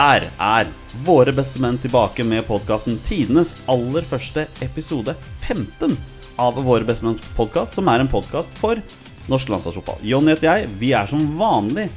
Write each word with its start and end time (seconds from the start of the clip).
Der 0.00 0.30
er 0.40 0.68
våre 1.04 1.32
beste 1.36 1.60
menn 1.60 1.76
tilbake 1.76 2.24
med 2.24 2.46
podkasten 2.46 2.94
tidenes 3.04 3.50
aller 3.68 4.06
første 4.08 4.46
episode 4.64 5.12
15 5.42 5.92
av 6.40 6.56
Våre 6.64 6.86
beste 6.88 7.04
menn 7.04 7.18
podkast, 7.36 7.76
som 7.76 7.90
er 7.92 8.00
en 8.00 8.08
podkast 8.08 8.54
for 8.62 8.80
norsk 9.28 9.52
landslagsfotball. 9.52 10.00
Jonny 10.00 10.32
heter 10.32 10.48
jeg. 10.48 10.70
Vi 10.80 10.94
er 10.96 11.10
som 11.10 11.26
vanlig 11.36 11.90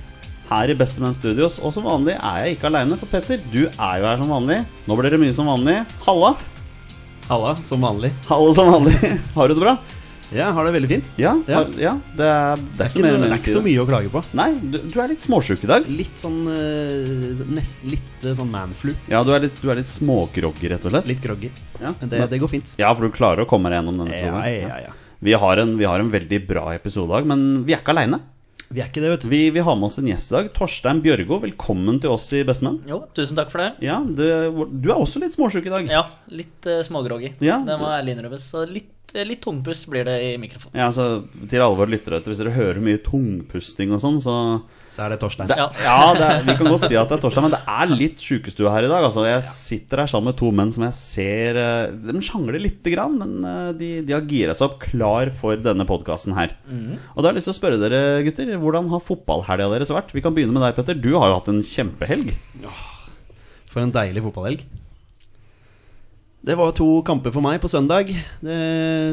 her 0.49 0.73
i 0.73 0.75
Bestemenn 0.75 1.15
Studios, 1.15 1.61
og 1.63 1.71
som 1.77 1.87
vanlig 1.87 2.17
er 2.17 2.41
jeg 2.41 2.57
ikke 2.57 2.67
aleine, 2.73 2.99
for 2.99 3.07
Petter, 3.13 3.39
du 3.53 3.61
er 3.69 4.01
jo 4.01 4.09
her 4.09 4.19
som 4.19 4.35
vanlig. 4.35 4.59
Nå 4.83 4.99
blir 4.99 5.15
det 5.15 5.23
mye 5.23 5.39
som 5.39 5.47
vanlig. 5.53 5.79
Halla! 6.03 6.35
Halla, 7.29 7.55
som 7.63 7.87
vanlig. 7.87 8.11
Halla 8.27 8.55
som 8.57 8.73
vanlig. 8.73 8.99
Har 9.37 9.47
du 9.47 9.55
det 9.55 9.63
bra? 9.63 9.77
Ja, 10.31 10.51
har 10.55 10.65
det 10.65 10.73
veldig 10.75 10.89
fint. 10.89 11.09
Ja, 11.19 11.33
Ja. 11.47 11.57
har- 11.59 11.73
ja 11.81 11.93
det, 12.17 12.25
er, 12.25 12.55
det 12.77 12.85
er 12.85 12.89
ikke 12.89 13.03
det 13.03 13.11
er 13.29 13.35
ikke 13.37 13.53
så 13.53 13.61
mye 13.65 13.83
å 13.83 13.87
klage 13.89 14.09
på. 14.13 14.23
Nei, 14.33 14.47
du, 14.61 14.77
du 14.79 14.97
er 15.03 15.11
litt 15.11 15.21
småsjuk 15.25 15.63
i 15.65 15.69
dag. 15.69 15.87
Litt 15.89 16.17
sånn 16.23 16.39
uh, 16.47 17.43
nest, 17.53 17.83
Litt 17.83 18.25
uh, 18.25 18.33
sånn 18.37 18.49
manflu. 18.53 18.93
Ja, 19.11 19.23
du 19.27 19.33
er 19.35 19.45
litt, 19.47 19.59
du 19.61 19.69
er 19.69 19.81
litt 19.81 19.91
smågroggy, 19.91 20.69
rett 20.73 20.85
og 20.87 20.93
slett. 20.95 21.07
Litt 21.11 21.21
groggy. 21.23 21.51
Ja. 21.81 21.93
Men 21.99 22.09
det, 22.13 22.23
det 22.31 22.39
går 22.41 22.53
fint. 22.55 22.75
Ja, 22.79 22.93
for 22.95 23.07
du 23.09 23.13
klarer 23.15 23.43
å 23.45 23.49
komme 23.49 23.69
deg 23.73 23.81
gjennom 23.81 23.99
denne 24.05 24.13
Ja, 24.15 24.29
episoden. 24.29 24.69
ja, 24.69 24.83
ja. 24.89 24.99
Vi, 25.23 25.33
har 25.39 25.57
en, 25.57 25.77
vi 25.79 25.85
har 25.87 25.99
en 26.03 26.11
veldig 26.11 26.41
bra 26.47 26.69
episode 26.75 27.07
i 27.11 27.17
dag, 27.19 27.27
men 27.33 27.63
vi 27.67 27.75
er 27.75 27.83
ikke 27.83 27.93
aleine. 27.95 28.19
Vi 28.73 28.81
er 28.81 28.87
ikke 28.89 29.03
det, 29.03 29.09
vet 29.11 29.21
du. 29.21 29.27
Vi, 29.29 29.39
vi 29.53 29.61
har 29.61 29.75
med 29.77 29.85
oss 29.85 29.99
en 30.01 30.07
gjest 30.09 30.31
i 30.31 30.33
dag. 30.33 30.47
Torstein 30.55 30.97
Bjørgo, 31.03 31.37
velkommen 31.43 31.99
til 32.01 32.09
oss 32.09 32.25
i 32.33 32.41
Bestemenn. 32.47 32.79
Jo, 32.89 33.03
tusen 33.13 33.37
takk 33.37 33.51
for 33.53 33.61
det. 33.61 33.67
Ja, 33.85 33.99
det, 34.01 34.29
du 34.81 34.87
er 34.89 34.97
også 34.97 35.21
litt 35.21 35.35
småsjuk 35.37 35.67
i 35.69 35.73
dag. 35.75 35.91
Ja, 35.93 36.01
litt 36.33 36.65
uh, 36.65 36.79
smågroggy. 36.87 37.35
Ja, 37.45 37.59
det 37.67 37.77
må 37.77 37.91
ærlig 37.93 38.15
innrømmes. 38.17 38.47
Så 38.49 38.63
litt, 38.65 38.89
litt 39.27 39.43
tungpust 39.45 39.85
blir 39.91 40.07
det 40.07 40.15
i 40.25 40.29
mikrofonen. 40.41 40.73
Ja, 40.73 40.87
altså, 40.89 41.25
Til 41.49 41.61
alle 41.61 41.77
våre 41.77 41.91
lyttere, 41.91 42.17
hvis 42.25 42.39
dere 42.41 42.53
hører 42.55 42.79
mye 42.81 42.97
tungpusting 43.05 43.91
og 43.93 43.99
sånn, 44.01 44.17
så 44.23 44.33
Så 44.93 45.03
er 45.05 45.09
det 45.13 45.19
Torstein. 45.21 45.47
det, 45.49 45.57
Ja. 45.57 45.67
Ja, 45.83 46.13
det 46.17 46.25
er, 46.25 46.43
vi 46.47 46.55
kan 46.57 46.69
godt 46.71 46.87
si 46.89 46.95
at 46.97 47.09
det 47.09 47.17
er 47.19 47.21
Torstein, 47.21 47.45
men 47.45 47.53
det 47.53 47.61
er 47.67 47.93
litt 47.93 48.17
sjukestue 48.21 48.69
her 48.73 48.87
i 48.87 48.89
dag. 48.89 49.05
Altså, 49.05 49.25
jeg 49.25 49.43
sitter 49.45 50.01
her 50.01 50.07
sammen 50.09 50.31
med 50.31 50.37
to 50.37 50.51
menn 50.51 50.71
som 50.73 50.83
jeg 50.87 50.93
ser 50.97 51.57
eh, 51.61 51.91
De 51.93 52.21
sjangler 52.25 52.61
lite 52.61 52.93
grann, 52.93 53.17
men 53.21 53.45
eh, 53.45 53.71
de, 53.77 53.91
de 54.05 54.13
har 54.17 54.21
gira 54.29 54.53
seg 54.57 54.69
opp 54.71 54.79
klar 54.81 55.29
for 55.29 55.57
denne 55.57 55.85
podkasten 55.85 56.33
her. 56.37 56.55
Og 57.13 57.21
da 57.21 57.27
har 57.29 57.33
jeg 57.33 57.41
lyst 57.41 57.49
til 57.51 57.55
å 57.57 57.61
spørre 57.61 57.81
dere, 57.81 58.23
gutter, 58.25 58.53
hvordan 58.57 58.89
har 58.89 59.01
fotballhelga 59.05 59.69
deres 59.77 59.93
vært? 59.93 60.13
Vi 60.13 60.21
kan 60.25 60.33
begynne 60.33 60.53
med 60.57 60.65
deg, 60.65 60.73
Petter. 60.77 60.97
Du 60.97 61.13
har 61.19 61.29
jo 61.29 61.37
hatt 61.41 61.49
en 61.53 61.61
kjempehelg. 61.61 62.33
For 63.69 63.81
en 63.81 63.93
deilig 63.93 64.21
fotballhelg. 64.25 64.65
Det 66.43 66.57
var 66.59 66.73
to 66.75 66.97
kamper 67.07 67.31
for 67.31 67.39
meg 67.39 67.61
på 67.63 67.69
søndag. 67.71 68.09
Det 68.43 68.55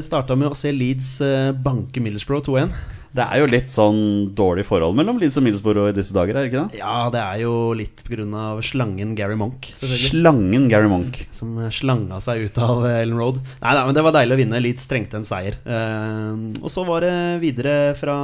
starta 0.03 0.35
med 0.35 0.51
å 0.51 0.57
se 0.59 0.73
Leeds 0.75 1.21
eh, 1.23 1.53
banke 1.55 2.03
Middlesbrough 2.03 2.43
2-1. 2.43 2.73
Det 3.15 3.23
er 3.23 3.39
jo 3.39 3.47
litt 3.51 3.71
sånn 3.71 4.01
dårlig 4.35 4.65
forhold 4.67 4.99
mellom 4.99 5.21
Leeds 5.23 5.39
og 5.39 5.47
Middlesbrough 5.47 5.93
i 5.93 5.95
disse 5.95 6.15
dager, 6.15 6.35
er 6.35 6.43
det 6.43 6.51
ikke 6.51 6.65
det? 6.65 6.81
Ja, 6.83 7.07
det 7.15 7.23
er 7.23 7.39
jo 7.45 7.55
litt 7.79 8.03
pga. 8.03 8.43
slangen 8.67 9.15
Gary 9.15 9.39
Monk. 9.39 9.71
Slangen 9.79 10.67
Gary 10.75 10.91
Monk. 10.91 11.23
Som 11.31 11.55
slanga 11.71 12.19
seg 12.19 12.51
ut 12.51 12.61
av 12.67 12.83
eh, 12.91 12.99
Ellen 13.05 13.23
Road. 13.23 13.39
Nei, 13.63 13.79
nei, 13.79 13.87
men 13.87 13.95
det 13.95 14.07
var 14.09 14.19
deilig 14.19 14.35
å 14.35 14.43
vinne. 14.43 14.65
Leeds 14.67 14.91
trengte 14.91 15.23
en 15.23 15.31
seier. 15.31 15.63
Eh, 15.63 16.47
og 16.59 16.71
så 16.75 16.83
var 16.91 17.07
det 17.07 17.17
videre 17.47 17.95
fra, 17.95 18.21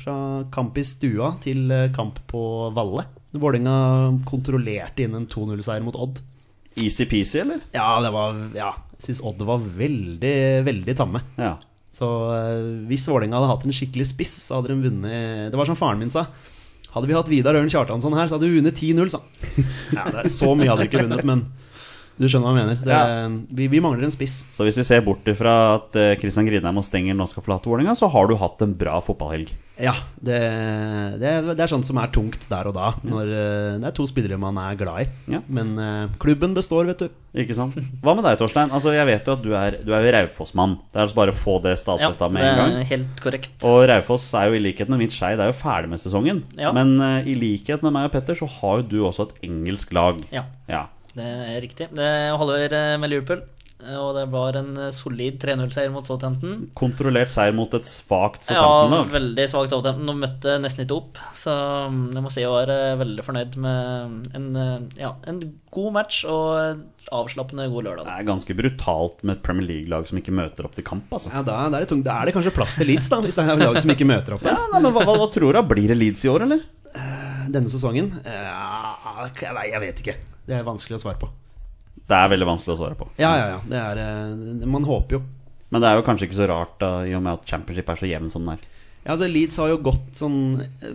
fra 0.00 0.20
kamp 0.48 0.80
i 0.80 0.88
stua 0.96 1.34
til 1.44 1.68
kamp 1.92 2.24
på 2.32 2.46
Valle. 2.72 3.04
Vålerenga 3.36 4.14
kontrollerte 4.24 5.04
inn 5.04 5.20
en 5.20 5.28
2-0-seier 5.28 5.84
mot 5.84 6.00
Odd. 6.00 6.24
Easy-peasy, 6.80 7.40
eller? 7.44 7.60
Ja, 7.74 8.00
det 8.02 8.10
var 8.14 8.34
Ja, 8.56 8.72
jeg 8.96 9.06
syns 9.08 9.22
Odd 9.26 9.42
var 9.46 9.62
veldig, 9.62 10.34
veldig 10.66 10.96
tamme. 10.98 11.22
Ja. 11.38 11.54
Så 11.94 12.08
eh, 12.34 12.64
hvis 12.90 13.04
Vålerenga 13.06 13.38
hadde 13.38 13.52
hatt 13.52 13.66
en 13.68 13.76
skikkelig 13.76 14.08
spiss, 14.10 14.32
så 14.42 14.58
hadde 14.58 14.72
de 14.72 14.80
vunnet 14.88 15.52
Det 15.52 15.58
var 15.60 15.68
som 15.68 15.78
faren 15.78 16.00
min 16.02 16.10
sa. 16.10 16.26
Hadde 16.94 17.10
vi 17.10 17.14
hatt 17.16 17.30
Vidar 17.30 17.54
Ørn 17.58 17.70
Kjartansson 17.70 18.14
her, 18.18 18.26
så 18.30 18.36
hadde 18.36 18.48
vi 18.50 18.58
vunnet 18.60 18.78
10-0, 18.78 19.12
sa. 19.14 19.20
Ja, 19.96 20.08
er 20.22 20.30
så 20.30 20.50
mye 20.58 20.70
hadde 20.70 20.86
vi 20.86 20.90
ikke 20.90 21.04
vunnet, 21.06 21.22
men 21.26 21.44
du 22.18 22.28
skjønner 22.30 22.46
hva 22.46 22.54
jeg 22.54 22.66
mener. 22.68 22.82
Det, 22.86 22.94
Ja. 22.94 23.28
vi, 23.58 23.66
vi 23.72 23.80
mangler 23.82 24.06
en 24.06 24.14
spiss. 24.14 24.44
Så 24.54 24.62
hvis 24.66 24.78
vi 24.78 24.84
ser 24.86 25.02
bort 25.06 25.26
ifra 25.30 25.54
at 25.80 25.90
Kristian 25.90 26.20
Christian 26.22 26.46
Grinheim 26.50 26.78
og 26.78 26.86
Stenger 26.86 27.16
nå 27.18 27.26
skal 27.30 27.42
forlate 27.46 27.70
Vålerenga, 27.70 27.96
så 27.98 28.06
har 28.10 28.30
du 28.30 28.36
hatt 28.38 28.62
en 28.62 28.74
bra 28.78 29.00
fotballhelg. 29.02 29.50
Ja, 29.74 29.90
det, 30.22 30.36
det, 31.18 31.30
det 31.58 31.62
er 31.64 31.70
sånt 31.72 31.86
som 31.88 31.98
er 31.98 32.10
tungt 32.14 32.44
der 32.46 32.68
og 32.70 32.76
da, 32.76 32.92
når 33.02 33.30
eh, 33.34 33.70
det 33.82 33.88
er 33.88 33.94
to 33.96 34.04
spillere 34.06 34.36
man 34.38 34.54
er 34.62 34.76
glad 34.78 35.02
i. 35.02 35.06
Ja. 35.34 35.40
Men 35.50 35.72
eh, 35.82 36.12
klubben 36.22 36.54
består, 36.54 36.86
vet 36.86 37.02
du. 37.02 37.08
Ikke 37.42 37.56
sant? 37.58 37.74
Hva 38.04 38.14
med 38.14 38.22
deg, 38.22 38.36
Torstein? 38.38 38.70
Altså, 38.70 38.92
Jeg 38.94 39.08
vet 39.08 39.26
jo 39.26 39.34
at 39.34 39.42
du 39.42 39.50
er, 39.58 39.78
du 39.82 39.90
er 39.96 40.06
Raufoss-mann. 40.14 40.76
Det 40.92 41.00
er 41.00 41.06
altså 41.08 41.18
bare 41.18 41.34
å 41.34 41.38
få 41.40 41.56
det 41.64 41.74
Ja, 41.74 42.12
med 42.30 42.46
en 42.46 42.60
gang. 42.60 42.76
er 42.84 42.86
helt 42.92 43.18
korrekt. 43.24 43.56
Og 43.66 43.80
Raufoss 43.90 44.28
er 44.38 44.52
jo 44.52 44.60
i 44.60 44.62
likhet 44.62 44.92
med 44.94 45.02
mitt 45.02 45.16
Skeid 45.16 45.40
det 45.42 45.48
er 45.48 45.50
jo 45.50 45.58
ferdig 45.58 45.90
med 45.90 46.02
sesongen. 46.04 46.44
Ja. 46.54 46.70
Men 46.76 46.94
uh, 47.02 47.26
i 47.26 47.34
likhet 47.34 47.82
med 47.82 47.96
meg 47.98 48.06
og 48.06 48.14
Petter, 48.14 48.38
så 48.38 48.46
har 48.60 48.84
jo 48.84 48.86
du 48.94 48.98
også 49.10 49.26
et 49.26 49.42
engelsk 49.50 49.90
lag. 49.96 50.22
Ja, 50.30 50.46
Ja. 50.70 50.84
det 51.18 51.26
er 51.26 51.60
riktig. 51.66 51.90
Det 51.98 52.12
holder 52.38 52.78
med 53.02 53.10
Liverpool. 53.10 53.42
Eh, 53.86 53.98
Og 54.00 54.14
det 54.16 54.24
var 54.32 54.56
en 54.60 54.70
eh, 54.86 54.90
solid 54.94 55.36
3-0-seier 55.42 55.92
mot 55.94 56.06
Southampton. 56.08 56.64
Kontrollert 56.76 57.32
seier 57.32 57.54
mot 57.56 57.72
et 57.76 57.86
svakt 57.88 58.48
Southampton? 58.48 58.96
Ja, 58.96 59.12
veldig 59.14 59.46
svakt 59.52 59.72
Southampton 59.74 60.10
og 60.14 60.18
møtte 60.22 60.56
nesten 60.62 60.84
ikke 60.86 60.98
opp. 60.98 61.20
Så 61.36 61.52
mm, 61.92 62.02
jeg 62.16 62.24
må 62.24 62.32
si 62.34 62.42
jeg 62.44 62.52
var 62.52 62.72
eh, 62.72 62.96
veldig 63.00 63.26
fornøyd 63.26 63.58
med 63.64 64.34
en, 64.40 64.48
eh, 64.64 64.74
ja, 65.04 65.12
en 65.30 65.40
god 65.74 65.96
match 65.98 66.22
og 66.30 66.82
avslappende 67.14 67.66
god 67.68 67.84
lørdag. 67.84 68.06
det 68.08 68.14
er 68.16 68.28
ganske 68.30 68.54
brutalt 68.56 69.18
med 69.22 69.36
et 69.36 69.42
Premier 69.44 69.68
League-lag 69.68 70.06
som 70.08 70.18
ikke 70.20 70.32
møter 70.34 70.64
opp 70.64 70.74
til 70.78 70.86
kamp. 70.88 71.10
altså 71.12 71.34
Ja, 71.34 71.42
da, 71.44 71.58
da, 71.68 71.76
er 71.78 71.84
det 71.84 71.90
tungt. 71.92 72.06
da 72.06 72.16
er 72.22 72.30
det 72.30 72.34
kanskje 72.36 72.54
plass 72.56 72.78
til 72.80 72.88
Leeds, 72.88 73.10
da, 73.12 73.20
hvis 73.20 73.36
det 73.36 73.44
er 73.44 73.60
lag 73.60 73.76
som 73.82 73.92
ikke 73.92 74.08
møter 74.08 74.38
opp 74.38 74.46
Ja, 74.48 74.56
nei, 74.72 74.80
men 74.80 74.94
hva, 74.94 75.04
hva, 75.04 75.18
hva 75.20 75.28
tror 75.34 75.52
du? 75.52 75.60
Blir 75.74 75.92
det 75.92 75.98
Leeds 76.00 76.24
i 76.24 76.32
år, 76.32 76.46
eller? 76.48 76.64
Denne 77.52 77.68
sesongen? 77.68 78.14
Jeg 78.24 79.80
vet 79.84 80.00
ikke. 80.00 80.16
Det 80.48 80.56
er 80.56 80.64
vanskelig 80.66 80.96
å 80.96 81.02
svare 81.04 81.20
på. 81.20 81.28
Det 82.08 82.16
er 82.18 82.28
veldig 82.34 82.46
vanskelig 82.50 82.74
å 82.74 82.80
svare 82.82 82.98
på. 83.00 83.08
Ja, 83.20 83.32
ja, 83.40 83.46
ja. 83.54 83.60
Det 83.68 83.80
er, 83.80 84.02
eh, 84.04 84.66
man 84.68 84.84
håper 84.84 85.18
jo. 85.18 85.22
Men 85.72 85.80
det 85.82 85.88
er 85.90 85.96
jo 85.98 86.06
kanskje 86.06 86.28
ikke 86.28 86.36
så 86.42 86.48
rart, 86.50 86.78
da, 86.78 86.90
i 87.08 87.14
og 87.16 87.22
med 87.24 87.38
at 87.40 87.46
championship 87.48 87.88
er 87.90 87.96
så 88.02 88.06
jevn 88.10 88.30
som 88.30 88.44
den 88.44 88.58
er. 88.58 88.66
Ja, 89.04 89.12
altså 89.12 89.26
Leeds 89.28 89.56
har 89.60 89.68
jo 89.68 89.78
gått 89.84 90.14
sånn 90.16 90.36
eh, 90.62 90.92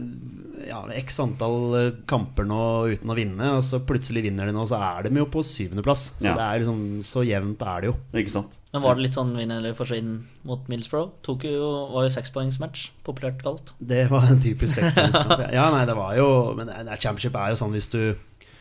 ja, 0.70 0.80
x 0.98 1.20
antall 1.22 1.58
eh, 1.78 1.90
kamper 2.10 2.46
nå 2.50 2.62
uten 2.94 3.12
å 3.14 3.18
vinne, 3.18 3.50
og 3.58 3.62
så 3.66 3.82
plutselig 3.86 4.24
vinner 4.26 4.50
de 4.50 4.54
nå, 4.56 4.64
så 4.70 4.80
er 4.82 5.06
de 5.10 5.12
jo 5.20 5.28
på 5.30 5.44
syvendeplass. 5.46 6.08
Så 6.20 6.26
Ja. 6.30 6.34
det 6.38 6.46
er 6.46 6.64
liksom 6.64 7.04
Så 7.06 7.26
jevnt 7.28 7.62
er 7.62 7.82
det 7.82 7.92
jo. 7.92 7.96
Ikke 8.22 8.34
sant? 8.34 8.56
Men 8.74 8.82
var 8.86 8.96
det 8.98 9.04
litt 9.08 9.18
sånn 9.18 9.36
vinn 9.38 9.52
eller 9.52 9.74
forsvinn 9.78 10.16
mot 10.46 10.66
Middlesbrough? 10.70 11.12
Tok 11.26 11.44
jo, 11.50 11.70
var 11.94 12.06
jo 12.06 12.14
sekspoengsmatch, 12.14 12.90
populært 13.06 13.42
kalt. 13.42 13.74
Det 13.82 14.08
var 14.10 14.26
en 14.30 14.40
typisk 14.42 14.78
sekspoengsmatch. 14.80 15.54
Ja, 15.58 15.70
nei, 15.74 15.86
det 15.90 15.96
var 15.98 16.14
jo 16.18 16.28
Men 16.58 16.70
championship 16.98 17.36
er 17.36 17.50
jo 17.54 17.62
sånn 17.62 17.74
hvis 17.78 17.90
du 17.94 18.16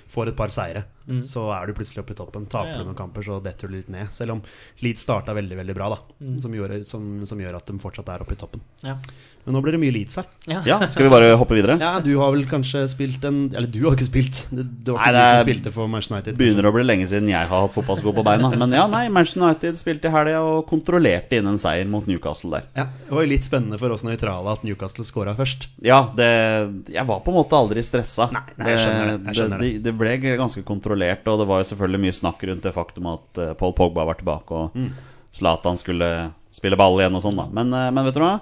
får 0.08 0.28
et 0.32 0.36
par 0.36 0.48
seire, 0.48 0.84
så 1.28 1.46
er 1.56 1.66
du 1.70 1.74
plutselig 1.78 2.02
oppe 2.02 2.12
i 2.14 2.18
toppen. 2.18 2.46
Taper 2.50 2.72
Ja, 2.72 2.76
ja. 2.76 2.82
du 2.84 2.90
noen 2.90 2.98
kamper, 2.98 3.24
så 3.24 3.38
detter 3.44 3.68
du 3.70 3.76
litt 3.78 3.88
ned. 3.92 4.10
Selv 4.14 4.36
om 4.36 4.42
Leeds 4.84 5.02
starta 5.06 5.34
veldig 5.36 5.56
veldig 5.62 5.74
bra, 5.78 5.88
da. 5.94 5.98
Som, 6.42 6.54
gjør, 6.54 6.78
som, 6.84 7.08
som 7.28 7.40
gjør 7.40 7.56
at 7.60 7.66
de 7.70 7.78
fortsatt 7.80 8.08
er 8.14 8.24
oppe 8.24 8.36
i 8.36 8.40
toppen. 8.40 8.60
Ja. 8.84 8.98
Men 9.48 9.54
nå 9.56 9.60
blir 9.64 9.72
det 9.72 9.80
mye 9.80 9.92
Leeds 9.94 10.18
her. 10.20 10.26
Ja. 10.50 10.58
Ja, 10.68 10.76
skal 10.92 11.06
vi 11.06 11.10
bare 11.12 11.30
hoppe 11.40 11.56
videre? 11.56 11.78
Ja, 11.80 11.94
du 12.04 12.10
har 12.20 12.34
vel 12.34 12.42
kanskje 12.50 12.82
spilt 12.92 13.22
en 13.24 13.46
Eller 13.56 13.70
du 13.72 13.78
har 13.86 13.94
ikke 13.96 14.04
spilt. 14.10 14.42
Det, 14.52 14.64
det 14.84 14.92
var 14.92 15.00
Nei, 15.00 15.08
ikke 15.08 15.14
det 15.14 15.22
du 15.22 15.30
som 15.38 15.46
spilte 15.46 15.72
for 15.72 15.88
Manchester 15.88 16.18
United. 16.18 16.36
Begynner 16.40 16.68
å 16.68 16.72
bli 16.74 16.84
lenge 16.84 17.06
siden 17.08 17.30
jeg 17.30 17.48
har 17.48 17.62
hatt 17.64 17.72
fotballsko 17.72 18.12
på 18.18 18.24
beina. 18.26 18.50
Men 18.60 18.74
ja, 18.76 18.84
nei, 18.90 19.06
Manchester 19.08 19.46
United 19.46 19.80
spilte 19.80 20.10
i 20.10 20.12
helga 20.12 20.42
og 20.44 20.66
kontrollerte 20.68 21.38
inn 21.40 21.48
en 21.48 21.56
seier 21.62 21.88
mot 21.88 22.04
Newcastle 22.10 22.58
der. 22.58 22.66
Ja, 22.76 22.84
Det 23.06 23.16
var 23.16 23.24
jo 23.24 23.30
litt 23.32 23.48
spennende 23.48 23.80
for 23.80 23.94
oss 23.96 24.04
nøytrale 24.04 24.52
at 24.52 24.66
Newcastle 24.68 25.06
scora 25.08 25.32
først. 25.38 25.70
Ja, 25.86 26.02
det 26.18 26.28
Jeg 26.92 27.06
var 27.08 27.22
på 27.24 27.32
en 27.32 27.38
måte 27.40 27.56
aldri 27.56 27.80
stressa. 27.86 28.28
Nei, 28.34 28.44
nei, 28.58 28.68
jeg 28.74 28.82
skjønner 28.84 29.08
det, 29.08 29.18
jeg 29.30 29.40
skjønner 29.40 29.64
det, 29.64 29.70
det, 29.78 29.82
det 29.88 29.96
ble 29.96 30.12
ganske 30.42 30.62
kontrollert, 30.68 30.96
og 31.30 31.38
det 31.38 31.46
var 31.48 31.62
jo 31.62 31.68
selvfølgelig 31.70 32.00
mye 32.00 32.16
snakk 32.16 32.42
rundt 32.48 32.62
det 32.62 32.74
faktum 32.74 33.06
at 33.12 33.38
eh, 33.38 33.54
Paul 33.54 33.72
Pogba 33.72 34.04
var 34.04 34.14
tilbake, 34.14 34.50
og 34.50 34.74
Mm. 34.74 34.90
Zlatan 35.32 35.76
skulle 35.78 36.30
spille 36.52 36.76
ball 36.76 36.98
igjen 36.98 37.14
og 37.14 37.22
sånn, 37.22 37.36
da. 37.36 37.46
Men, 37.52 37.72
eh, 37.72 37.90
men 37.90 38.04
vet 38.04 38.14
du 38.14 38.20
hva? 38.20 38.40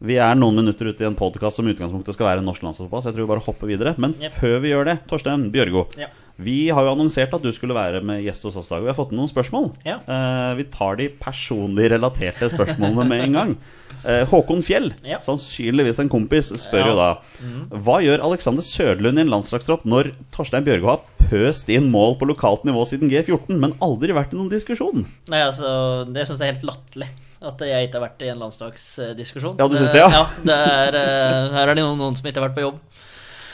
Vi 0.00 0.16
er 0.16 0.34
noen 0.34 0.54
minutter 0.56 0.88
ute 0.92 1.00
i 1.02 1.06
en 1.06 1.14
podkast 1.16 1.56
som 1.56 1.66
utgangspunktet 1.66 2.14
skal 2.14 2.26
være 2.26 2.42
norsk 2.44 2.62
landslagspass. 2.62 3.04
jeg 3.04 3.14
tror 3.14 3.26
vi 3.26 3.32
bare 3.34 3.44
hopper 3.44 3.66
videre. 3.68 3.94
Men 3.98 4.14
Yep. 4.20 4.32
før 4.32 4.60
vi 4.60 4.68
gjør 4.70 4.84
det, 4.84 5.06
Torstein 5.08 5.50
Bjørgo. 5.52 5.86
Ja. 5.98 6.06
Vi 6.38 6.68
har 6.70 6.82
jo 6.84 6.94
annonsert 6.94 7.34
at 7.34 7.42
du 7.42 7.50
skulle 7.52 7.74
være 7.74 8.00
med 8.02 8.22
gjest 8.24 8.42
hos 8.44 8.56
oss 8.56 8.70
i 8.70 8.74
dag, 8.74 8.82
vi 8.82 8.88
har 8.88 8.94
fått 8.96 9.12
noen 9.12 9.28
spørsmål. 9.28 9.74
Ja. 9.84 9.98
Eh, 10.08 10.54
vi 10.56 10.64
tar 10.64 10.96
de 10.96 11.08
personlig 11.20 11.90
relaterte 11.90 12.48
spørsmålene 12.48 13.06
med 13.08 13.20
en 13.26 13.32
gang. 13.32 13.56
Eh, 14.04 14.24
Håkon 14.30 14.62
Fjell, 14.64 14.92
Ja. 15.04 15.18
sannsynligvis 15.18 15.98
en 16.00 16.08
kompis, 16.08 16.50
spør 16.56 16.86
jo 16.92 16.96
da 16.96 17.08
Mm. 17.40 17.68
Hva 17.84 18.00
gjør 18.04 18.22
Alexander 18.24 18.62
Sørlund 18.62 19.18
i 19.18 19.20
en 19.22 19.28
landslagstropp 19.32 19.84
når 19.84 20.12
Torstein 20.32 20.64
Bjørgo 20.64 20.86
har 20.86 21.00
pøst 21.30 21.68
inn 21.72 21.90
mål 21.90 22.18
på 22.18 22.26
lokalt 22.28 22.64
nivå 22.64 22.84
siden 22.86 23.08
G14, 23.10 23.58
men 23.58 23.72
aldri 23.80 24.12
vært 24.12 24.32
i 24.34 24.36
noen 24.36 24.50
diskusjon? 24.50 25.06
Nei, 25.28 25.40
altså, 25.40 26.04
Det 26.12 26.26
syns 26.28 26.38
jeg 26.40 26.48
er 26.48 26.52
helt 26.58 26.64
latterlig. 26.70 27.08
At 27.42 27.58
jeg 27.64 27.88
ikke 27.88 27.96
har 28.00 28.08
vært 28.10 28.22
i 28.22 28.28
en 28.28 28.38
landslagsdiskusjon. 28.38 29.56
Ja, 29.58 29.66
du 29.68 29.76
synes 29.76 29.92
det, 29.92 30.00
ja? 30.02 30.08
ja 30.10 30.26
det 30.44 30.56
er, 30.56 30.94
eh, 31.00 31.50
her 31.56 31.68
er 31.68 31.74
det 31.74 31.84
noen, 31.84 31.96
noen 31.98 32.16
som 32.16 32.26
ikke 32.28 32.40
har 32.40 32.48
vært 32.50 32.56
på 32.58 32.64
jobb. 32.66 32.78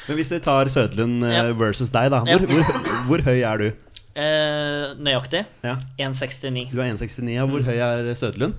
Men 0.08 0.16
hvis 0.19 0.31
vi 0.32 0.38
tar 0.40 0.64
Sødlund 0.66 1.25
eh, 1.25 1.32
Ja. 1.37 1.52
versus 1.52 1.90
deg, 1.90 2.10
da. 2.10 2.22
Ja. 2.26 2.38
Hvor, 2.38 2.46
hvor, 2.46 3.06
hvor 3.06 3.22
høy 3.22 3.42
er 3.42 3.58
du? 3.58 3.72
Eh, 4.16 4.94
nøyaktig 4.99 5.44
Ja, 5.62 5.76
1,69. 5.99 6.70
Du 6.72 6.81
er 6.81 6.90
1,69. 6.90 7.34
Ja. 7.34 7.46
Hvor 7.46 7.62
høy 7.62 7.76
er 7.76 8.14
Sødlund? 8.14 8.54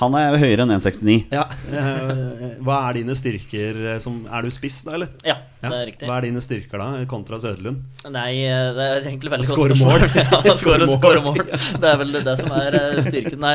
Han 0.00 0.14
er 0.18 0.36
høyere 0.40 0.64
enn 0.64 0.72
1,69. 0.74 1.16
Ja. 1.32 1.44
eh, 1.72 2.56
Hva 2.64 2.78
er 2.88 2.98
dine 3.00 3.14
styrker 3.18 3.78
eh, 3.92 3.98
som 4.02 4.22
Er 4.26 4.46
du 4.46 4.50
spiss, 4.54 4.80
da, 4.86 4.94
eller? 4.96 5.10
Ja, 5.26 5.36
det 5.60 5.68
er 5.70 5.86
riktig. 5.90 6.08
Hva 6.08 6.16
er 6.18 6.26
dine 6.28 6.42
styrker 6.44 6.80
da, 6.82 6.88
kontra 7.10 7.38
Søderlund? 7.42 7.82
Nei, 8.14 8.30
eh, 8.48 8.70
det 8.76 8.88
er 8.88 9.06
egentlig 9.10 9.32
veldig 9.34 9.50
godt 9.50 9.76
spørsmål. 9.76 10.06
ja, 10.48 10.56
skåre, 10.58 10.88
mål. 10.88 10.96
skåre 10.96 11.22
mål. 11.26 11.38
mål. 11.42 11.54
Det 11.84 11.92
er 11.92 12.00
vel 12.02 12.18
det 12.18 12.36
som 12.40 12.56
er 12.56 12.78
styrken. 13.08 13.38
Nei, 13.44 13.54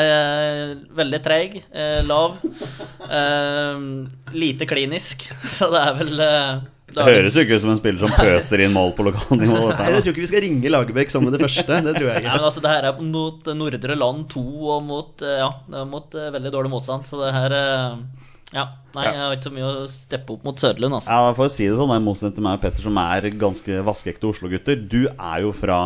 veldig 1.01 1.22
treig, 1.25 1.60
eh, 1.74 2.00
lav, 2.07 2.38
lite 4.38 4.69
klinisk. 4.69 5.28
Så 5.57 5.72
det 5.74 5.83
er 5.83 6.01
vel 6.04 6.25
Det 6.88 7.04
høres 7.04 7.36
jo 7.36 7.42
ikke 7.44 7.57
ut 7.57 7.62
som 7.62 7.72
en 7.74 7.80
spiller 7.81 8.00
som 8.00 8.13
pøser 8.24 8.62
inn 8.63 8.72
mål 8.74 8.94
på 8.95 9.04
lokalnivå. 9.10 9.63
Nei, 9.75 9.88
jeg 9.92 10.04
tror 10.06 10.13
ikke 10.13 10.24
vi 10.24 10.30
skal 10.31 10.42
ringe 10.45 10.69
Lagerbäck 10.72 11.12
som 11.12 11.25
med 11.28 11.34
det 11.36 11.42
første. 11.44 11.81
Det 11.84 11.94
tror 11.98 12.07
jeg 12.07 12.13
Nei, 12.16 12.22
ikke. 12.24 12.38
men 12.38 12.45
altså, 12.48 12.63
det 12.63 12.72
her 12.72 12.88
er 12.89 13.01
mot 13.04 13.50
Nordre 13.60 13.98
Land 14.00 14.24
2 14.34 14.44
og 14.78 14.86
mot, 14.88 15.22
eh, 15.28 15.42
ja, 15.44 15.84
mot 15.86 16.16
eh, 16.16 16.30
veldig 16.38 16.54
dårlig 16.56 16.72
motstand. 16.72 17.06
Så 17.10 17.19
det 17.25 17.34
her 17.36 17.51
eh, 17.57 17.98
Ja. 18.56 18.63
Nei, 18.95 19.04
jeg 19.12 19.19
har 19.19 19.36
ikke 19.36 19.50
så 19.50 19.54
mye 19.57 19.68
å 19.68 19.86
steppe 19.92 20.34
opp 20.38 20.45
mot 20.48 20.57
Søderlund, 20.57 20.95
altså. 21.01 21.12
Ja, 21.12 21.34
for 21.38 21.45
å 21.50 21.51
si 21.54 21.68
det 21.68 21.75
sånn, 21.78 21.92
I 21.94 22.00
motsetning 22.01 22.38
til 22.39 22.45
meg 22.48 22.57
og 22.57 22.63
Petter, 22.63 22.81
som 22.88 22.98
er 23.04 23.28
ganske 23.38 23.81
vaskeekte 23.86 24.31
Oslo-gutter. 24.31 24.80
Du 24.90 25.04
er 25.12 25.44
jo 25.44 25.51
fra 25.54 25.81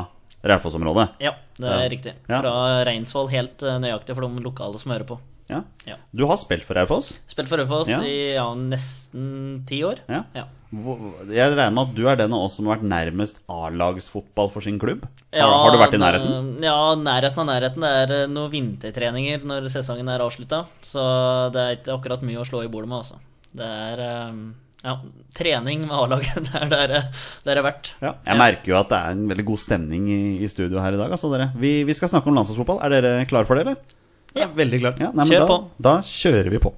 Raufoss-området. 0.45 1.07
Ja, 1.25 1.33
det 1.57 1.67
er 1.67 1.81
Ja. 1.83 1.89
riktig. 1.91 2.13
Fra 2.29 2.53
Reinsvoll, 2.87 3.27
helt 3.33 3.57
nøyaktig 3.81 4.15
for 4.15 4.21
de 4.29 4.45
lokale 4.45 4.79
som 4.79 4.93
hører 4.93 5.09
på. 5.09 5.17
Ja. 5.51 5.61
Ja. 5.87 5.97
Du 6.15 6.23
har 6.29 6.39
spilt 6.39 6.63
for 6.67 6.77
Raufoss. 6.79 7.11
Spilt 7.31 7.49
for 7.51 7.59
Raufoss 7.59 7.91
Ja. 7.91 7.99
i 8.07 8.33
ja, 8.37 8.47
nesten 8.55 9.61
ti 9.67 9.81
år. 9.83 9.99
Jeg 10.07 11.51
regner 11.51 11.73
med 11.75 11.81
at 11.83 11.95
du 11.97 12.05
er 12.07 12.15
den 12.21 12.31
av 12.37 12.45
oss 12.47 12.55
som 12.55 12.69
har 12.69 12.77
vært 12.77 12.87
nærmest 12.87 13.41
A-lagsfotball 13.51 14.51
for 14.53 14.63
sin 14.63 14.79
klubb? 14.79 15.03
Ja, 15.35 15.49
har, 15.49 15.65
har 15.65 15.75
du 15.75 15.81
vært 15.81 15.97
i 15.97 16.01
nærheten? 16.01 16.49
Ja, 16.63 16.77
nærheten 16.95 17.43
av 17.43 17.49
nærheten. 17.51 17.83
Det 17.83 17.91
er 18.05 18.15
eh, 18.21 18.31
noen 18.31 18.53
vintertreninger 18.55 19.43
når 19.51 19.67
sesongen 19.73 20.07
er 20.13 20.23
avslutta. 20.23 20.63
Så 20.87 21.03
det 21.51 21.65
er 21.67 21.77
ikke 21.81 21.97
akkurat 21.99 22.23
mye 22.25 22.39
å 22.39 22.47
slå 22.47 22.63
i 22.63 22.71
bordet 22.71 22.91
med, 22.93 23.03
altså. 23.03 23.19
Det 23.51 23.67
er 23.67 24.03
eh, 24.07 24.41
ja, 24.87 24.95
trening 25.37 25.83
med 25.89 25.95
A-laget. 25.97 26.47
Det 26.71 26.79
er 26.79 26.93
det 26.95 27.01
det 27.43 27.51
er 27.57 27.65
verdt. 27.67 27.91
Ja. 28.01 28.15
Jeg 28.31 28.39
merker 28.39 28.71
jo 28.71 28.79
at 28.79 28.89
det 28.93 28.99
er 29.03 29.17
en 29.19 29.27
veldig 29.29 29.45
god 29.51 29.59
stemning 29.67 30.07
i, 30.07 30.21
i 30.41 30.47
studio 30.49 30.79
her 30.81 30.95
i 30.95 31.01
dag. 31.03 31.11
Altså, 31.11 31.29
dere. 31.35 31.51
Vi, 31.59 31.81
vi 31.85 31.97
skal 31.97 32.09
snakke 32.15 32.31
om 32.31 32.39
landslagsfotball. 32.39 32.79
Er 32.87 32.95
dere 32.95 33.25
klare 33.29 33.49
for 33.49 33.59
det, 33.59 33.67
eller? 33.67 33.99
Ja, 34.37 34.47
veldig 34.55 34.79
klart. 34.79 34.99
Ja, 35.03 35.11
nei, 35.15 35.25
Kjør 35.27 35.43
da, 35.43 35.47
på. 35.49 35.57
Da 35.87 35.95
kjører 36.07 36.49
vi 36.53 36.59
på. 36.63 36.71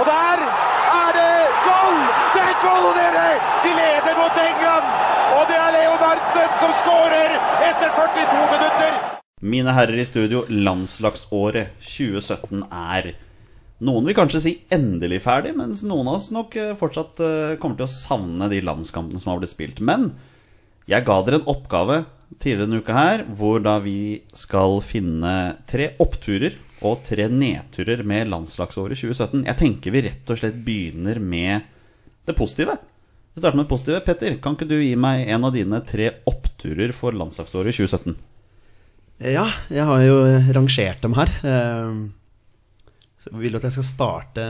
Og 0.00 0.04
der 0.08 0.44
er 0.44 1.16
det 1.18 1.32
goal! 1.66 1.98
Det 2.32 2.44
er 2.44 2.54
goal, 2.62 2.86
dere! 2.96 3.26
De 3.64 3.72
leder 3.76 4.16
mot 4.20 4.38
England! 4.44 4.94
Og 5.36 5.42
det 5.50 5.58
er 5.58 5.74
Leonardsen 5.76 6.54
som 6.62 6.72
skårer 6.80 7.36
etter 7.68 7.92
42 7.98 8.46
minutter! 8.54 8.96
Mine 9.42 9.74
herrer 9.74 9.98
i 9.98 10.06
studio, 10.06 10.44
landslagsåret 10.48 11.76
2017 11.82 12.62
er 12.70 13.12
Noen 13.82 14.06
vil 14.06 14.14
kanskje 14.14 14.40
si 14.44 14.50
endelig 14.70 15.24
ferdig, 15.24 15.56
mens 15.58 15.80
noen 15.82 16.06
av 16.06 16.20
oss 16.20 16.28
nok 16.30 16.52
eh, 16.54 16.74
fortsatt 16.78 17.18
eh, 17.18 17.54
kommer 17.58 17.80
til 17.80 17.88
å 17.88 17.90
savne 17.90 18.46
de 18.52 18.60
landskampene 18.62 19.18
som 19.18 19.32
har 19.32 19.40
blitt 19.42 19.50
spilt. 19.50 19.80
Men 19.82 20.12
jeg 20.86 21.02
ga 21.08 21.16
dere 21.26 21.40
en 21.40 21.48
oppgave 21.50 22.04
tidligere 22.40 22.66
denne 22.66 22.80
uka 22.82 22.94
her, 22.96 23.24
hvor 23.36 23.60
da 23.64 23.76
vi 23.84 24.22
skal 24.36 24.78
finne 24.84 25.32
tre 25.68 25.90
oppturer 26.02 26.56
og 26.82 27.02
tre 27.06 27.28
nedturer 27.30 28.02
med 28.08 28.30
landslagsåret 28.32 28.98
2017. 28.98 29.44
Jeg 29.46 29.58
tenker 29.60 29.94
vi 29.94 30.02
rett 30.08 30.32
og 30.32 30.40
slett 30.40 30.56
begynner 30.66 31.20
med 31.22 31.68
det 32.26 32.34
positive. 32.38 32.78
Vi 33.34 33.40
starter 33.40 33.56
med 33.60 33.64
det 33.66 33.70
positive. 33.72 34.00
Petter, 34.06 34.34
kan 34.42 34.56
ikke 34.56 34.68
du 34.68 34.76
gi 34.82 34.94
meg 34.98 35.28
en 35.32 35.44
av 35.48 35.54
dine 35.54 35.78
tre 35.88 36.10
oppturer 36.28 36.92
for 36.96 37.14
landslagsåret 37.16 37.74
2017? 37.78 38.16
Ja, 39.22 39.46
jeg 39.70 39.84
har 39.86 40.02
jo 40.02 40.16
rangert 40.56 41.00
dem 41.04 41.14
her. 41.14 41.30
Eh, 41.46 41.94
Så 43.22 43.30
vil 43.38 43.52
du 43.54 43.58
at 43.60 43.68
jeg 43.68 43.76
skal 43.76 43.86
starte 43.86 44.44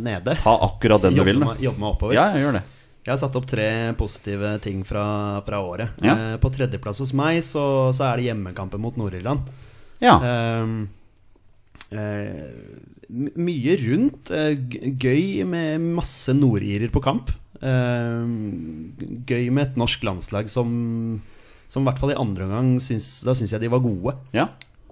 nede? 0.00 0.38
Ta 0.40 0.54
akkurat 0.64 1.02
den 1.04 1.18
du 1.18 1.22
vil. 1.28 1.42
jobbe 1.60 1.76
meg 1.82 1.90
oppover? 1.92 2.14
Ja, 2.16 2.30
jeg 2.32 2.46
gjør 2.46 2.54
det. 2.56 2.62
Jeg 3.06 3.12
har 3.14 3.20
satt 3.22 3.36
opp 3.38 3.46
tre 3.48 3.68
positive 3.96 4.58
ting 4.60 4.82
fra, 4.84 5.40
fra 5.46 5.60
året. 5.64 5.94
Ja. 6.04 6.14
Eh, 6.34 6.36
på 6.42 6.50
tredjeplass 6.52 7.00
hos 7.00 7.14
meg 7.16 7.40
så, 7.46 7.62
så 7.96 8.04
er 8.10 8.16
det 8.20 8.26
hjemmekampen 8.28 8.82
mot 8.82 8.96
Nord-Irland. 9.00 9.48
Ja. 10.04 10.18
Eh, 10.20 10.66
eh, 11.96 12.52
mye 13.40 13.76
rundt. 13.86 14.30
eh, 14.34 14.54
gøy 15.00 15.44
med 15.48 15.80
masse 15.96 16.34
nordirer 16.36 16.90
på 16.92 17.00
kamp. 17.04 17.32
Ehm, 17.64 18.92
gøy 19.26 19.48
med 19.50 19.64
et 19.70 19.76
norsk 19.80 20.04
landslag 20.06 20.46
som 20.52 20.68
Som 21.68 21.82
i 21.82 21.88
hvert 21.90 21.98
fall 21.98 22.12
i 22.12 22.16
andre 22.16 22.44
omgang 22.46 22.68
syns, 22.80 23.24
Da 23.26 23.32
syns 23.34 23.50
jeg 23.52 23.60
de 23.60 23.68
var 23.72 23.80
gode. 23.82 24.14
ja. 24.32 24.46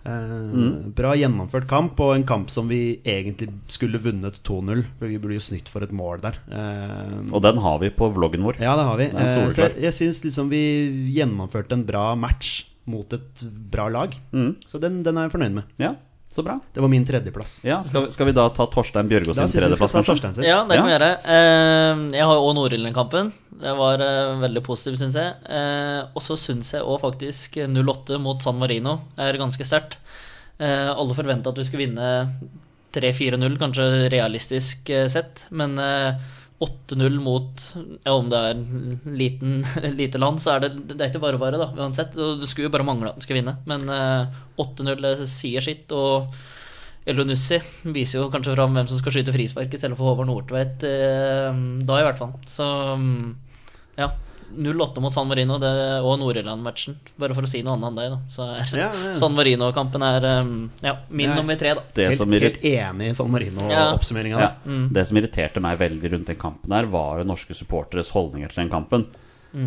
Eh, 0.06 0.90
Bra 0.96 1.14
gjennomført 1.18 1.66
kamp, 1.70 1.98
og 2.00 2.14
en 2.14 2.24
kamp 2.28 2.50
som 2.52 2.68
vi 2.70 3.00
egentlig 3.04 3.48
skulle 3.72 3.98
vunnet 4.02 4.38
2-0. 4.46 4.84
For 5.00 5.10
vi 5.10 5.18
burde 5.18 5.38
jo 5.40 5.44
snytt 5.48 5.68
for 5.72 5.82
et 5.86 5.92
mål 5.96 6.22
der. 6.22 6.38
Eh, 6.50 7.18
Og 7.32 7.42
den 7.42 7.58
har 7.64 7.78
vi 7.82 7.90
på 7.90 8.08
vloggen 8.14 8.46
vår. 8.46 8.60
ja, 8.62 8.76
det 8.78 8.86
har 8.88 8.96
vi. 9.02 9.08
Den 9.10 9.26
Eh, 9.26 9.50
så 9.50 9.66
jeg, 9.66 9.76
jeg 9.82 9.92
syns 9.98 10.22
liksom 10.24 10.48
vi 10.52 10.62
gjennomførte 11.16 11.72
en 11.74 11.84
bra 11.88 12.14
match 12.14 12.64
mot 12.86 13.12
et 13.12 13.42
bra 13.70 13.88
lag. 13.90 14.14
Mm. 14.32 14.54
Så 14.64 14.78
den, 14.80 15.02
den 15.02 15.18
er 15.18 15.26
jeg 15.26 15.32
fornøyd 15.34 15.54
med. 15.58 15.64
Ja, 15.82 15.94
så 16.36 16.44
bra. 16.46 16.58
Det 16.74 16.82
var 16.84 16.92
min 16.92 17.04
tredjeplass. 17.08 17.58
Ja, 17.66 17.80
skal, 17.86 18.06
vi, 18.06 18.14
skal 18.14 18.28
vi 18.28 18.34
da 18.36 18.46
ta 18.54 18.68
Torstein 18.70 19.08
Bjørgo 19.10 19.34
sin 19.34 19.48
tredjeplass. 19.50 19.96
Torstein 19.96 20.36
sin. 20.36 20.46
Ja, 20.46 20.60
det 20.68 20.78
kan 20.78 20.88
vi 20.88 20.94
gjøre. 20.94 21.10
Eh, 21.34 22.04
jeg 22.18 22.28
har 22.30 22.44
òg 22.44 22.54
Nord-Irland-kampen. 22.58 23.32
Det 23.60 23.72
var 23.78 24.02
eh, 24.04 24.36
veldig 24.42 24.62
positivt, 24.66 25.00
syns 25.00 25.16
jeg. 25.16 25.32
Eh, 25.48 26.00
og 26.12 26.24
så 26.24 26.36
syns 26.40 26.74
jeg 26.74 26.84
òg 26.84 27.00
faktisk 27.04 27.56
08 27.64 28.20
mot 28.22 28.42
San 28.44 28.60
Marino 28.60 28.98
er 29.20 29.40
ganske 29.40 29.64
sterkt. 29.64 29.96
Eh, 30.58 30.90
alle 30.92 31.16
forventa 31.16 31.52
at 31.52 31.60
vi 31.60 31.66
skulle 31.68 31.86
vinne 31.86 32.10
3-4-0, 32.96 33.56
kanskje 33.60 33.86
realistisk 34.12 34.92
sett. 35.12 35.46
Men 35.56 35.76
8-0 36.62 37.18
mot 37.20 37.62
ja, 37.76 38.12
Om 38.14 38.30
det 38.32 38.38
er 38.48 38.60
liten, 39.12 39.58
lite 40.00 40.20
land, 40.20 40.40
så 40.40 40.54
er 40.54 40.64
det, 40.64 40.70
det 40.94 41.00
er 41.00 41.10
ikke 41.10 41.24
bare 41.26 41.40
bare, 41.40 41.60
da, 41.60 41.70
uansett. 41.76 42.16
Det 42.16 42.48
skulle 42.48 42.70
jo 42.70 42.74
bare 42.76 42.86
mangle 42.86 43.10
at 43.10 43.18
den 43.18 43.26
skulle 43.26 43.42
vinne. 43.42 43.58
Men 43.68 43.84
eh, 43.92 44.38
8-0 44.62 45.26
sier 45.28 45.64
sitt. 45.64 45.92
og 45.92 46.32
Elonussi 47.06 47.60
viser 47.94 48.18
jo 48.18 48.30
kanskje 48.32 48.56
fram 48.56 48.72
hvem 48.74 48.88
som 48.90 48.98
skal 48.98 49.14
skyte 49.14 49.34
frispark 49.34 49.74
i 49.74 49.78
stedet 49.78 49.98
for 49.98 50.10
Håvard 50.10 50.26
Nordtveit 50.30 50.86
eh, 50.88 51.60
da, 51.86 52.00
i 52.00 52.06
hvert 52.08 52.22
fall. 52.22 52.32
Så 52.50 52.66
mm, 52.98 53.28
ja. 54.00 54.10
0-8 54.54 55.00
mot 55.02 55.12
San 55.12 55.26
Marino 55.28 55.58
det, 55.58 55.70
og 56.02 56.18
Nord-Irland-matchen, 56.20 56.96
bare 57.18 57.34
for 57.34 57.42
å 57.42 57.48
si 57.50 57.62
noe 57.66 57.74
annet 57.76 57.88
enn 57.90 57.96
deg. 57.96 58.10
da 58.10 58.18
Så 58.28 58.46
er 58.46 58.78
Ja, 58.78 58.90
ja. 58.92 59.14
San 59.14 59.34
Marino-kampen 59.34 60.02
er 60.02 60.24
eh, 60.24 60.50
ja, 60.86 60.96
min 61.10 61.30
Ja. 61.30 61.34
nummer 61.36 61.56
tre, 61.56 61.74
da. 61.74 61.82
Det 61.94 62.08
Helt, 62.08 62.18
som, 62.18 62.30
helt 62.32 62.62
enig 62.62 63.10
i 63.10 63.14
San 63.14 63.30
Marino-oppsummeringa. 63.30 64.38
ja, 64.40 64.50
Ja. 64.64 64.88
det 64.92 65.06
som 65.06 65.16
irriterte 65.16 65.60
meg 65.60 65.78
veldig 65.78 66.12
rundt 66.12 66.26
den 66.26 66.36
kampen, 66.36 66.68
der 66.70 66.86
var 66.86 67.18
jo 67.18 67.24
norske 67.24 67.54
supporteres 67.54 68.10
holdninger 68.10 68.48
til 68.52 68.64
den 68.64 68.70
kampen. 68.70 69.06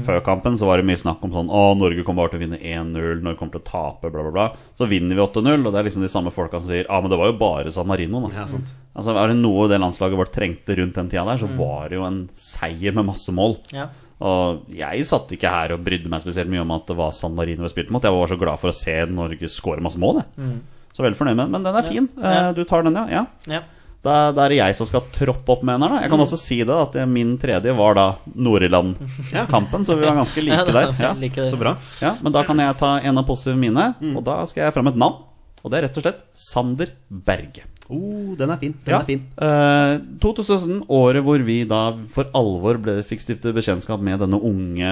Før 0.05 0.19
kampen 0.21 0.53
så 0.53 0.67
var 0.67 0.77
det 0.77 0.85
mye 0.85 0.99
snakk 1.01 1.23
om 1.23 1.31
sånn 1.31 1.47
Å, 1.49 1.75
Norge 1.75 2.03
kommer 2.05 2.21
bare 2.27 2.37
til 2.37 2.39
å 2.39 2.43
vinne 2.45 2.59
1-0, 2.61 3.23
Norge 3.23 3.39
kommer 3.39 3.53
til 3.53 3.61
å 3.61 3.65
tape, 3.65 4.11
bla, 4.11 4.21
bla, 4.21 4.29
bla. 4.31 4.51
Så 4.77 4.85
vinner 4.87 5.15
vi 5.15 5.21
8-0, 5.23 5.65
og 5.65 5.73
det 5.73 5.79
er 5.79 5.83
liksom 5.89 6.03
de 6.03 6.07
samme 6.13 6.29
folka 6.31 6.59
som 6.61 6.69
sier 6.69 6.85
Ja, 6.87 6.99
men 7.01 7.09
det 7.09 7.17
var 7.17 7.31
jo 7.31 7.37
bare 7.39 7.71
San 7.71 7.87
Marino, 7.87 8.21
da. 8.27 8.35
Ja, 8.35 8.45
sant. 8.45 8.75
Altså, 8.95 9.15
er 9.17 9.27
det 9.29 9.37
noe 9.37 9.67
det 9.67 9.79
landslaget 9.81 10.15
vårt 10.19 10.31
trengte 10.31 10.77
rundt 10.77 10.93
den 10.93 11.09
tida 11.09 11.25
der, 11.25 11.37
så 11.41 11.47
var 11.57 11.89
det 11.89 11.97
jo 11.97 12.03
en 12.05 12.29
seier 12.37 12.93
med 12.93 13.05
masse 13.07 13.33
mål. 13.33 13.57
Ja. 13.73 13.87
Og 14.19 14.65
jeg 14.75 15.05
satt 15.07 15.31
ikke 15.31 15.47
her 15.53 15.71
og 15.77 15.83
brydde 15.85 16.09
meg 16.11 16.19
spesielt 16.25 16.49
mye 16.51 16.61
om 16.65 16.71
at 16.75 16.87
det 16.91 16.97
var 16.99 17.13
San 17.15 17.35
Marino 17.37 17.63
vi 17.63 17.71
spilte 17.71 17.93
mot. 17.95 18.03
Jeg 18.03 18.11
var 18.17 18.27
så 18.27 18.37
glad 18.41 18.59
for 18.59 18.73
å 18.73 18.75
se 18.75 18.95
Norge 19.07 19.47
skåre 19.51 19.79
masse 19.85 19.99
mål, 20.01 20.19
jeg. 20.23 20.49
Så 20.95 21.05
veldig 21.05 21.19
fornøyd 21.21 21.37
med 21.37 21.45
den. 21.45 21.51
Men 21.55 21.63
den 21.69 21.77
er 21.79 21.85
fin. 21.87 22.09
Ja. 22.19 22.31
Eh, 22.49 22.53
Du 22.57 22.63
tar 22.67 22.83
den, 22.83 22.97
ja? 22.99 23.05
ja. 23.13 23.25
ja. 23.47 23.61
Da, 24.03 24.31
da 24.31 24.45
er 24.45 24.53
det 24.53 24.57
jeg 24.61 24.75
som 24.77 24.87
skal 24.87 25.01
troppe 25.11 25.51
opp 25.51 25.63
med 25.67 25.75
den 25.75 25.83
her, 25.87 25.93
da. 25.95 26.01
Jeg 26.05 26.11
kan 26.13 26.21
også 26.23 26.37
si 26.39 26.57
det, 26.63 26.75
at 26.75 26.93
min 27.11 27.33
tredje 27.39 27.73
var 27.75 27.95
da 27.99 28.05
Nord-Irland-kampen, 28.35 29.85
så 29.85 29.95
vi 29.99 30.05
var 30.07 30.15
ganske 30.19 30.41
like 30.43 30.55
Ja, 30.59 30.65
der. 30.71 30.93
Ja. 31.03 31.13
like. 31.19 31.45
Så 31.49 31.57
bra. 31.59 31.75
Ja, 32.01 32.15
men 32.23 32.31
da 32.35 32.43
kan 32.47 32.59
jeg 32.59 32.77
ta 32.79 32.97
en 32.99 33.17
av 33.19 33.27
positive 33.27 33.57
mine, 33.59 33.89
og 34.15 34.23
da 34.27 34.41
skal 34.49 34.65
jeg 34.67 34.75
fram 34.75 34.87
et 34.91 34.99
navn. 34.99 35.25
Og 35.63 35.71
det 35.71 35.79
er 35.81 35.87
rett 35.89 35.97
og 35.99 36.05
slett 36.05 36.21
Sander 36.39 36.93
Berge. 37.11 37.65
Oh, 37.89 38.35
den 38.37 38.51
er 38.53 38.57
fin. 38.61 38.75
Den 38.85 38.93
Ja. 38.93 38.99
er 39.01 39.05
fin. 39.07 39.23
Uh, 39.41 39.97
2017, 40.21 40.83
året 40.89 41.23
hvor 41.25 41.41
vi 41.45 41.63
da 41.65 41.93
for 42.13 42.29
alvor 42.37 42.77
ble, 42.77 42.99
fikk 43.03 43.23
stifte 43.25 43.53
bekjentskap 43.55 43.99
med 44.05 44.19
denne 44.21 44.37
unge 44.37 44.91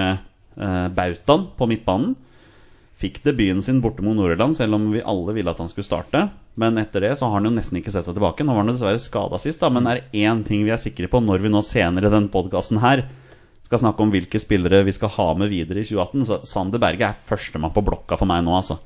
uh, 0.58 0.88
bautaen 0.90 1.46
på 1.56 1.68
midtbanen. 1.70 2.16
Fikk 2.98 3.20
debuten 3.22 3.62
sin 3.62 3.78
borte 3.80 4.02
mot 4.02 4.16
Nord-Irland, 4.18 4.56
selv 4.58 4.74
om 4.74 4.88
vi 4.90 4.98
alle 5.06 5.32
ville 5.36 5.52
at 5.52 5.60
han 5.62 5.68
skulle 5.70 5.86
starte. 5.86 6.24
Men 6.58 6.74
etter 6.82 7.04
det 7.06 7.12
så 7.20 7.28
har 7.28 7.38
han 7.38 7.46
jo 7.46 7.54
nesten 7.54 7.78
ikke 7.78 7.92
sett 7.94 8.08
seg 8.08 8.16
tilbake. 8.16 8.42
Nå 8.42 8.50
var 8.56 8.64
han 8.64 8.72
dessverre 8.74 8.98
skada 8.98 9.38
sist, 9.38 9.60
da, 9.62 9.70
men 9.70 9.86
er 9.86 10.00
det 10.00 10.18
én 10.26 10.42
ting 10.44 10.64
vi 10.66 10.72
er 10.74 10.80
sikre 10.82 11.06
på 11.06 11.20
når 11.22 11.44
vi 11.44 11.52
nå 11.54 11.62
senere 11.62 12.10
i 12.10 12.14
denne 12.16 12.32
podkasten 12.34 12.82
her 12.82 13.04
skal 13.68 13.78
snakke 13.84 14.02
om 14.02 14.10
hvilke 14.10 14.40
spillere 14.42 14.80
vi 14.82 14.94
skal 14.96 15.12
ha 15.14 15.28
med 15.38 15.50
videre 15.52 15.84
i 15.84 15.86
2018, 15.86 16.24
så 16.26 16.40
Sander 16.48 16.80
Berge 16.82 17.04
er 17.12 17.18
førstemann 17.28 17.70
på 17.76 17.84
blokka 17.86 18.16
for 18.18 18.26
meg 18.26 18.42
nå, 18.42 18.56
altså. 18.56 18.80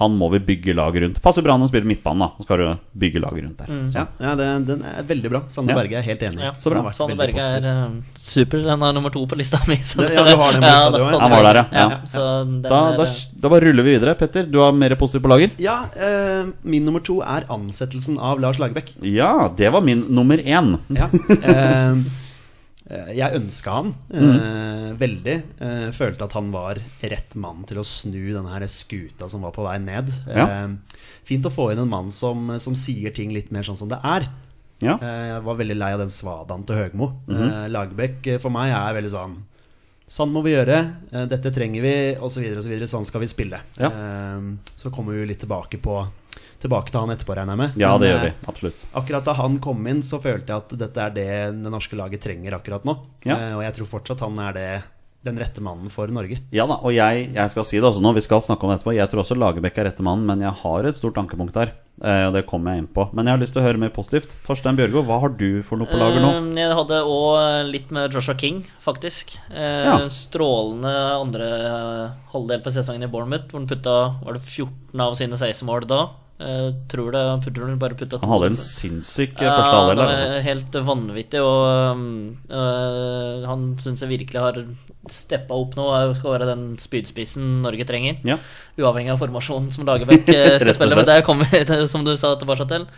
Han 0.00 0.14
må 0.16 0.30
vi 0.32 0.38
bygge 0.40 0.72
lag 0.74 0.94
rundt. 1.02 1.18
Passer 1.22 1.44
bra 1.44 1.52
når 1.52 1.66
han 1.66 1.68
spiller 1.68 1.86
midtbane, 1.90 2.24
da. 2.24 2.28
Så 2.40 2.46
skal 2.46 2.58
du 2.62 2.68
bygge 2.98 3.20
lag 3.20 3.34
rundt 3.36 3.58
der. 3.60 3.68
Mm. 3.68 3.90
Ja, 3.92 4.04
ja 4.24 4.30
det, 4.40 4.46
den 4.70 4.80
er 4.88 5.02
veldig 5.06 5.30
bra. 5.34 5.40
Sande 5.52 5.74
Ja. 5.74 5.76
Berge 5.78 5.98
er 6.00 6.06
helt 6.06 6.22
enig. 6.22 6.40
Ja, 6.46 6.52
Så 6.56 6.72
bra. 6.72 6.80
Veldig 6.88 7.16
Berge 7.20 7.44
er 7.44 7.66
eh, 7.68 7.90
super. 8.16 8.64
Han 8.70 8.82
er 8.88 8.92
nummer 8.96 9.12
to 9.12 9.26
på 9.28 9.36
lista 9.36 9.60
mi. 9.68 9.76
så 9.76 10.00
Det- 10.00 10.14
ja, 10.16 10.24
du 10.24 10.32
har 10.40 10.52
den 10.56 10.62
på 10.64 10.70
lista, 10.72 10.90
du 10.90 10.96
da, 10.96 11.02
ja. 11.04 11.10
Sander 11.10 11.20
Han 11.20 11.30
var 11.36 11.42
der, 11.50 11.60
ja. 11.60 11.66
ja. 11.90 12.00
Så 12.08 12.24
Da, 12.64 12.80
er, 12.92 12.96
da, 12.96 13.04
eh, 13.04 13.20
da 13.44 13.48
bare 13.52 13.60
ruller 13.68 13.82
vi 13.90 13.94
videre. 13.98 14.14
Petter, 14.16 14.48
du 14.48 14.58
har 14.64 14.72
mer 14.72 14.96
positivt 14.96 15.22
på 15.26 15.32
lager? 15.34 15.50
Ja, 15.60 15.76
uh, 15.92 16.50
min 16.64 16.84
nummer 16.88 17.04
to 17.04 17.20
er 17.20 17.44
ansettelsen 17.52 18.18
av 18.18 18.40
Lars 18.40 18.58
Lagerbäck. 18.58 18.94
Ja, 19.02 19.50
det 19.56 19.68
var 19.76 19.84
min 19.84 20.06
nummer 20.08 20.38
én. 20.40 20.78
Ja. 20.88 21.08
Eh, 21.42 21.96
jeg 22.90 23.36
ønska 23.38 23.70
han 23.76 23.92
eh, 24.12 24.88
veldig. 24.98 25.36
Eh, 25.62 25.88
følte 25.94 26.26
at 26.26 26.32
han 26.36 26.50
var 26.52 26.80
rett 27.00 27.34
mann 27.38 27.62
til 27.68 27.78
å 27.80 27.84
snu 27.86 28.32
denne 28.34 28.50
her 28.52 28.66
skuta 28.68 29.28
som 29.30 29.44
var 29.46 29.54
på 29.56 29.64
vei 29.66 29.78
ned. 29.82 30.10
Ja. 30.26 30.46
Eh, 30.64 30.98
fint 31.28 31.46
å 31.46 31.52
få 31.54 31.70
inn 31.72 31.78
en 31.84 31.92
mann 31.92 32.10
som, 32.12 32.50
som 32.58 32.74
sier 32.78 33.14
ting 33.14 33.32
litt 33.32 33.52
mer 33.54 33.62
sånn 33.68 33.78
som 33.78 33.88
det 33.92 34.00
er. 34.02 34.26
Ja. 34.82 34.96
Eh, 34.98 35.28
Jeg 35.36 35.44
var 35.46 35.60
veldig 35.60 35.76
lei 35.78 35.92
av 35.94 36.02
den 36.02 36.10
svadaen 36.10 36.66
til 36.66 36.80
Høgmo. 36.80 37.12
Mm 37.30 37.40
Eh, 37.46 37.68
Lagerbäck 37.70 38.26
eh, 38.34 38.38
for 38.42 38.50
meg 38.50 38.72
er 38.74 38.98
veldig 38.98 39.14
sånn 39.14 39.40
Sånn 40.12 40.28
må 40.34 40.42
vi 40.44 40.50
gjøre, 40.52 40.74
eh, 41.14 41.22
dette 41.30 41.48
trenger 41.54 41.80
vi, 41.80 41.92
osv. 42.20 42.42
osv. 42.58 42.72
Sånn 42.90 43.06
skal 43.08 43.22
vi 43.22 43.28
spille. 43.30 43.60
Ja. 43.80 43.88
Eh, 43.88 44.42
Så 44.76 44.90
kommer 44.92 45.14
vi 45.16 45.24
litt 45.30 45.40
tilbake 45.40 45.78
på 45.80 45.94
Tilbake 46.62 46.92
til 46.94 47.00
han 47.02 47.10
etterpå, 47.10 47.34
regner 47.34 47.56
jeg 47.56 47.62
med. 47.64 47.76
Ja, 47.82 47.92
det 47.98 48.12
gjør 48.12 48.20
vi. 48.22 48.32
eh, 48.32 48.48
Absolutt. 48.48 48.84
Akkurat 48.94 49.24
da 49.26 49.32
han 49.42 49.58
kom 49.58 49.84
inn, 49.90 50.00
så 50.06 50.20
følte 50.22 50.46
jeg 50.54 50.62
at 50.62 50.74
dette 50.78 50.96
er 51.08 51.10
det 51.10 51.28
det 51.58 51.72
norske 51.74 51.98
laget 51.98 52.22
trenger 52.22 52.54
akkurat 52.60 52.84
nå. 52.86 52.96
Ja. 53.26 53.36
Eh, 53.36 53.54
Og 53.58 53.62
jeg 53.66 53.74
tror 53.80 53.90
fortsatt 53.98 54.20
han 54.22 54.38
er 54.38 54.52
det, 54.54 54.68
den 55.22 55.36
rette 55.38 55.60
mannen 55.62 55.90
for 55.90 56.06
Norge. 56.10 56.40
Ja 56.50 56.64
da, 56.66 56.80
og 56.82 56.90
jeg, 56.94 57.28
jeg 57.34 57.50
skal 57.50 57.64
si 57.66 57.76
det 57.78 57.86
også 57.86 58.00
nå, 58.02 58.10
vi 58.14 58.22
skal 58.24 58.40
snakke 58.42 58.64
om 58.66 58.70
det 58.72 58.80
etterpå. 58.80 58.94
Jeg 58.96 59.10
tror 59.10 59.22
også 59.22 59.36
Lagerbäck 59.38 59.76
er 59.78 59.84
rette 59.90 60.02
mannen, 60.02 60.26
men 60.26 60.40
jeg 60.42 60.50
har 60.62 60.84
et 60.88 60.96
stort 60.98 61.14
ankepunkt 61.20 61.54
der. 61.54 61.70
eh, 62.02 62.26
Og 62.26 62.32
det 62.34 62.46
kommer 62.46 62.72
jeg 62.74 62.82
inn 62.82 62.88
på. 62.90 63.04
Men 63.14 63.26
jeg 63.26 63.36
har 63.36 63.42
lyst 63.42 63.52
til 63.54 63.62
å 63.62 63.66
høre 63.68 63.78
mer 63.78 63.90
positivt. 63.94 64.34
Torstein 64.46 64.74
Bjørgo, 64.78 65.04
hva 65.06 65.20
har 65.22 65.28
du 65.38 65.62
for 65.62 65.78
noe 65.78 65.86
på 65.86 65.94
lager 66.00 66.18
nå? 66.24 66.32
Eh, 66.40 66.58
Jeg 66.62 66.74
hadde 66.74 66.98
òg 67.06 67.70
litt 67.70 67.90
med 67.94 68.10
Joshua 68.10 68.34
King, 68.38 68.64
faktisk. 68.82 69.36
Eh, 69.54 69.84
Ja. 69.86 69.98
Strålende 70.10 70.90
andre 71.20 71.46
halvdel 72.32 72.62
på 72.64 72.72
sesongen 72.74 73.04
i 73.06 73.10
Bournemouth, 73.12 73.46
hvor 73.50 73.60
han 73.62 73.68
putta 73.70 73.94
var 74.24 74.32
det 74.34 74.42
14 74.42 75.00
av 75.00 75.14
sine 75.18 75.38
16 75.38 75.66
mål 75.68 75.86
da. 75.86 76.00
Eh, 76.42 76.68
tror 76.90 77.12
det, 77.14 77.22
tror 77.46 77.68
han 77.68 77.78
bare 77.78 77.96
putta 77.98 78.16
to. 78.16 78.22
Han 78.24 78.32
hadde 78.34 78.50
en 78.52 78.58
sinnssyk 78.58 79.36
ja, 79.38 79.52
første 79.54 79.76
halvdel 79.76 79.94
det 79.94 80.02
der. 80.02 80.10
var 80.10 80.22
Altså. 80.22 80.44
Helt 80.48 80.78
vanvittig, 80.88 81.42
og 81.46 82.02
øh, 82.50 83.46
han 83.46 83.66
syns 83.82 84.02
jeg 84.02 84.10
virkelig 84.10 84.42
har 84.42 84.62
steppa 85.10 85.58
opp 85.58 85.76
nå 85.78 85.86
skal 86.18 86.36
være 86.36 86.48
den 86.50 86.64
spydspissen 86.82 87.60
Norge 87.64 87.86
trenger. 87.86 88.18
Ja. 88.26 88.38
Uavhengig 88.80 89.14
av 89.14 89.22
formasjonen 89.22 89.70
som 89.74 89.86
Lagerbäck 89.86 90.30
eh, 90.34 90.56
skal 90.62 90.74
spille. 90.76 90.98
Men 90.98 91.08
det 91.08 91.22
kommer 91.28 91.50
vi, 91.52 91.82
som 91.90 92.06
du 92.06 92.16
sa, 92.16 92.34
tilbake 92.40 92.68
til. 92.70 92.88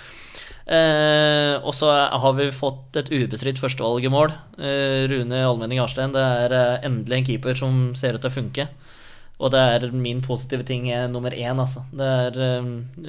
Eh, 0.65 1.61
og 1.61 1.75
så 1.77 1.91
har 1.93 2.37
vi 2.39 2.49
fått 2.55 2.97
et 2.97 3.11
ubestridt 3.13 3.61
førstevalg 3.61 4.07
i 4.07 4.13
mål. 4.13 4.33
Eh, 4.57 5.05
Rune 5.13 5.45
Almenning 5.45 5.83
Arstein. 5.85 6.15
Det 6.17 6.25
er 6.25 6.57
eh, 6.57 6.87
endelig 6.89 7.21
en 7.21 7.29
keeper 7.29 7.61
som 7.61 7.83
ser 7.99 8.17
ut 8.17 8.25
til 8.25 8.33
å 8.33 8.39
funke. 8.39 8.69
Og 9.43 9.50
det 9.50 9.61
er 9.61 9.88
min 9.91 10.21
positive 10.23 10.62
ting 10.67 10.87
eh, 10.95 11.09
nummer 11.11 11.35
én, 11.35 11.59
altså. 11.59 11.83
Det 11.91 12.07
er 12.07 12.61
um, 12.62 12.69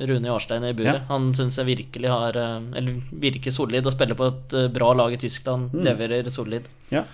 Rune 0.10 0.32
Jarstein 0.32 0.66
i 0.66 0.74
buret. 0.74 1.04
Ja. 1.04 1.10
Han 1.12 1.30
syns 1.38 1.60
jeg 1.62 1.70
virkelig 1.70 2.10
har 2.10 2.40
eh, 2.42 2.72
Eller 2.80 2.98
virker 3.26 3.54
solid 3.54 3.86
og 3.86 3.94
spiller 3.94 4.18
på 4.18 4.32
et 4.32 4.58
bra 4.74 4.90
lag 4.98 5.14
i 5.14 5.22
Tyskland. 5.22 5.70
Mm. 5.76 5.86
Leverer 5.86 6.32
solid. 6.34 6.66
Ja. 6.90 7.06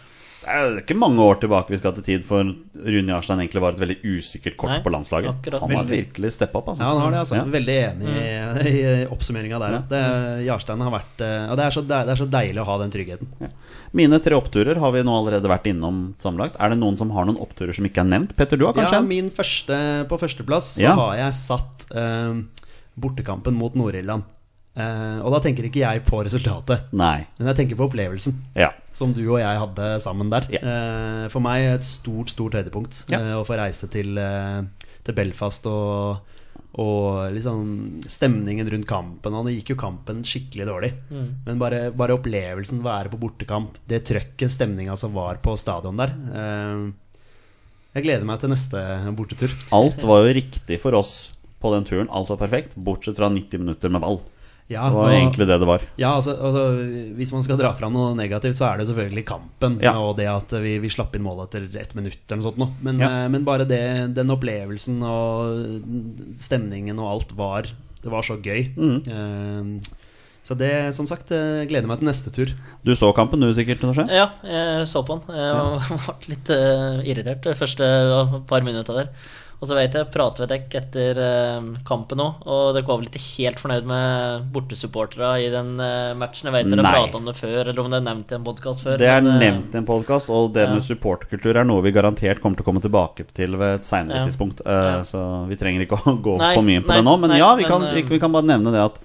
Det 0.41 0.49
er 0.49 0.77
ikke 0.81 0.95
mange 0.97 1.21
år 1.21 1.37
tilbake 1.37 1.69
vi 1.69 1.77
skal 1.77 1.93
til 1.93 2.03
tid 2.07 2.23
for 2.25 2.41
Rune 2.41 3.11
Jarstein 3.13 3.39
egentlig 3.43 3.61
var 3.61 3.75
et 3.75 3.81
veldig 3.83 3.97
usikkert 4.01 4.55
kort 4.57 4.71
Nei, 4.71 4.79
på 4.81 4.89
landslaget. 4.89 5.29
akkurat. 5.35 5.61
Han 5.61 5.75
har 5.77 5.85
virkelig 5.85 6.31
steppa 6.33 6.57
opp, 6.63 6.71
altså. 6.73 6.81
Ja, 6.81 6.89
han 6.95 7.01
har 7.05 7.11
det, 7.13 7.19
altså. 7.21 7.35
Ja. 7.37 7.43
Veldig 7.53 7.75
enig 7.77 8.15
i, 8.71 8.73
i 8.81 9.05
oppsummeringa 9.13 9.59
der. 9.61 9.75
Ja. 9.77 9.81
Det, 9.91 10.01
Jarstein 10.47 10.81
har 10.81 10.95
vært 10.95 11.21
eh, 11.27 11.45
Og 11.51 11.59
det 11.61 11.67
er, 11.67 11.75
så, 11.77 11.83
det 11.91 12.01
er 12.15 12.21
så 12.23 12.27
deilig 12.33 12.63
å 12.63 12.67
ha 12.71 12.79
den 12.81 12.95
tryggheten. 12.97 13.29
Ja. 13.45 13.51
Mine 14.01 14.21
tre 14.23 14.35
oppturer 14.39 14.81
har 14.81 14.95
vi 14.97 15.05
nå 15.05 15.13
allerede 15.19 15.51
vært 15.51 15.69
innom 15.69 16.01
sammenlagt. 16.23 16.57
Er 16.57 16.73
det 16.73 16.79
noen 16.81 16.97
som 16.97 17.13
har 17.13 17.29
noen 17.29 17.37
oppturer 17.43 17.75
som 17.77 17.85
ikke 17.85 18.01
er 18.01 18.09
nevnt? 18.15 18.33
Petter, 18.39 18.57
du 18.57 18.65
har 18.65 18.73
kanskje 18.73 18.97
Ja, 18.97 19.05
en? 19.05 19.11
min 19.13 19.29
første 19.35 19.77
På 20.09 20.17
førsteplass 20.21 20.73
så 20.79 20.87
Ja. 20.89 20.95
har 20.97 21.17
jeg 21.21 21.37
satt 21.37 21.85
eh, 21.93 22.41
bortekampen 22.97 23.53
mot 23.61 23.77
Nord-Irland. 23.77 24.25
Eh, 24.71 25.17
og 25.19 25.33
da 25.33 25.39
tenker 25.43 25.65
ikke 25.67 25.81
jeg 25.83 26.03
på 26.07 26.21
resultatet, 26.23 26.85
Nei. 26.95 27.25
men 27.37 27.49
jeg 27.51 27.57
tenker 27.59 27.75
på 27.79 27.89
opplevelsen. 27.89 28.37
Ja. 28.55 28.69
Som 28.95 29.11
du 29.11 29.23
og 29.25 29.39
jeg 29.41 29.59
hadde 29.59 29.87
sammen 30.03 30.29
der. 30.31 30.47
Ja. 30.53 30.61
Eh, 30.63 31.25
for 31.33 31.43
meg 31.43 31.65
et 31.73 31.83
stort, 31.87 32.31
stort 32.31 32.55
høydepunkt 32.55 33.03
Ja. 33.11 33.19
eh, 33.19 33.33
å 33.39 33.43
få 33.47 33.57
reise 33.59 33.89
til, 33.91 34.15
eh, 34.17 34.61
til 35.03 35.17
Belfast 35.17 35.67
og, 35.67 36.21
og 36.79 37.33
liksom 37.35 37.99
stemningen 38.07 38.69
rundt 38.71 38.87
kampen. 38.87 39.33
Og 39.35 39.43
nå 39.45 39.51
gikk 39.57 39.73
jo 39.73 39.79
kampen 39.81 40.23
skikkelig 40.23 40.65
dårlig. 40.69 40.93
Men 41.11 41.59
bare, 41.59 41.91
bare 41.91 42.15
opplevelsen, 42.15 42.79
være 42.85 43.11
på 43.11 43.19
bortekamp, 43.19 43.75
det 43.91 44.05
trøkket, 44.07 44.51
stemninga 44.55 44.95
som 44.97 45.11
var 45.11 45.41
på 45.43 45.57
stadion 45.59 45.99
der. 45.99 46.15
Eh, 46.31 46.91
jeg 47.99 48.05
gleder 48.05 48.23
meg 48.23 48.39
til 48.39 48.49
neste 48.53 48.79
bortetur. 49.17 49.51
Alt 49.75 49.99
var 50.07 50.23
jo 50.23 50.33
riktig 50.39 50.79
for 50.79 50.95
oss 50.95 51.33
på 51.59 51.73
den 51.75 51.83
turen. 51.83 52.07
Alt 52.09 52.29
var 52.31 52.37
perfekt, 52.39 52.77
bortsett 52.79 53.17
fra 53.19 53.27
90 53.27 53.59
minutter 53.59 53.91
med 53.91 53.99
ball. 53.99 54.21
Ja, 54.71 54.85
Det 54.87 54.95
var 54.95 55.09
og- 55.09 55.15
egentlig 55.17 55.47
det 55.49 55.57
det 55.59 55.67
var. 55.67 55.81
Ja, 55.99 56.13
altså, 56.15 56.31
altså 56.39 56.63
Hvis 57.17 57.33
man 57.35 57.43
skal 57.43 57.57
dra 57.59 57.73
fram 57.75 57.93
noe 57.93 58.13
negativt, 58.15 58.55
så 58.55 58.69
er 58.71 58.77
det 58.79 58.87
selvfølgelig 58.87 59.25
kampen. 59.27 59.79
Ja. 59.83 59.93
Og 59.99 60.15
det 60.17 60.27
at 60.31 60.49
vi, 60.63 60.77
vi 60.79 60.87
slapp 60.89 61.13
inn 61.17 61.23
mål 61.27 61.43
etter 61.45 61.67
ett 61.75 61.93
minutt 61.97 62.17
eller 62.29 62.41
noe 62.41 62.47
sånt. 62.51 62.57
Nå. 62.61 62.69
Men, 62.81 62.99
Ja. 63.03 63.09
eh, 63.25 63.27
men 63.33 63.43
bare 63.43 63.65
det, 63.67 63.81
den 64.15 64.31
opplevelsen 64.31 65.03
og 65.03 65.83
stemningen 66.39 66.97
og 66.99 67.11
alt 67.15 67.35
var 67.37 67.67
Det 68.01 68.09
var 68.09 68.23
så 68.25 68.39
gøy. 68.41 68.71
Mm. 68.75 69.03
Eh, 69.05 69.97
så 70.43 70.55
det, 70.57 70.71
som 70.95 71.05
sagt, 71.05 71.29
eh, 71.31 71.65
gleder 71.69 71.85
meg 71.85 71.99
til 71.99 72.07
neste 72.07 72.31
tur. 72.33 72.49
Du 72.83 72.95
så 72.97 73.11
kampen 73.13 73.39
du 73.39 73.51
sikkert, 73.53 73.77
Torstein? 73.83 74.09
Ja, 74.09 74.31
jeg 74.43 74.87
så 74.89 75.03
på 75.05 75.19
den. 75.19 75.35
Jeg 75.37 75.53
ble 75.53 76.15
litt 76.33 76.49
irritert 77.05 77.43
de 77.45 77.53
første 77.53 77.85
par 78.49 78.61
minutta 78.65 78.95
der. 78.97 79.11
Og 79.61 79.69
så 79.69 79.75
vet 79.77 79.93
jeg 79.93 80.07
prater 80.09 80.41
med 80.41 80.49
Dekk 80.49 80.75
etter 80.79 81.19
eh, 81.21 81.65
kampen 81.85 82.21
òg, 82.23 82.39
og 82.49 82.71
dere 82.73 82.87
var 82.87 82.97
vel 82.97 83.11
ikke 83.11 83.21
helt 83.21 83.59
fornøyd 83.61 83.85
med 83.91 84.47
bortesupporterne 84.55 85.35
i 85.43 85.51
den 85.53 85.75
eh, 85.77 86.15
matchen? 86.17 86.49
Jeg 86.49 86.55
vet 86.55 86.71
dere 86.71 86.85
pratet 86.87 87.17
om 87.19 87.29
det 87.29 87.35
før, 87.37 87.59
eller 87.69 87.83
om 87.83 87.91
det 87.93 87.99
er 87.99 88.07
nevnt 88.07 88.33
i 88.33 88.37
en 88.39 88.47
podkast 88.47 88.81
før. 88.87 88.97
Det 88.97 89.11
er 89.11 89.21
men, 89.21 89.35
eh, 89.35 89.43
nevnt 89.45 89.77
i 89.77 89.81
en 89.83 89.85
podkast, 89.85 90.33
og 90.33 90.49
det 90.57 90.65
ja. 90.65 90.73
med 90.73 90.81
supporterkultur 90.87 91.61
er 91.61 91.69
noe 91.69 91.85
vi 91.85 91.93
garantert 91.93 92.41
kommer 92.41 92.57
til 92.57 92.65
å 92.65 92.69
komme 92.71 92.81
tilbake 92.81 93.27
til 93.37 93.53
ved 93.61 93.77
et 93.77 93.85
seinere 93.85 94.23
Ja. 94.23 94.25
tidspunkt. 94.31 94.65
Uh, 94.65 94.79
Ja. 94.81 94.99
Så 95.05 95.21
vi 95.47 95.55
trenger 95.61 95.85
ikke 95.85 96.01
å 96.01 96.17
gå 96.25 96.39
Nei, 96.41 96.55
for 96.57 96.65
mye 96.65 96.81
på 96.81 96.89
nei, 96.89 96.97
det 96.97 97.05
nå. 97.05 97.17
Men 97.21 97.35
nei, 97.35 97.41
ja, 97.43 97.53
vi 97.55 97.67
men, 97.67 97.71
kan, 97.71 97.85
vi, 97.93 98.01
vi 98.15 98.19
kan 98.19 98.33
bare 98.33 98.49
nevne 98.49 98.73
det 98.73 98.81
at 98.89 98.97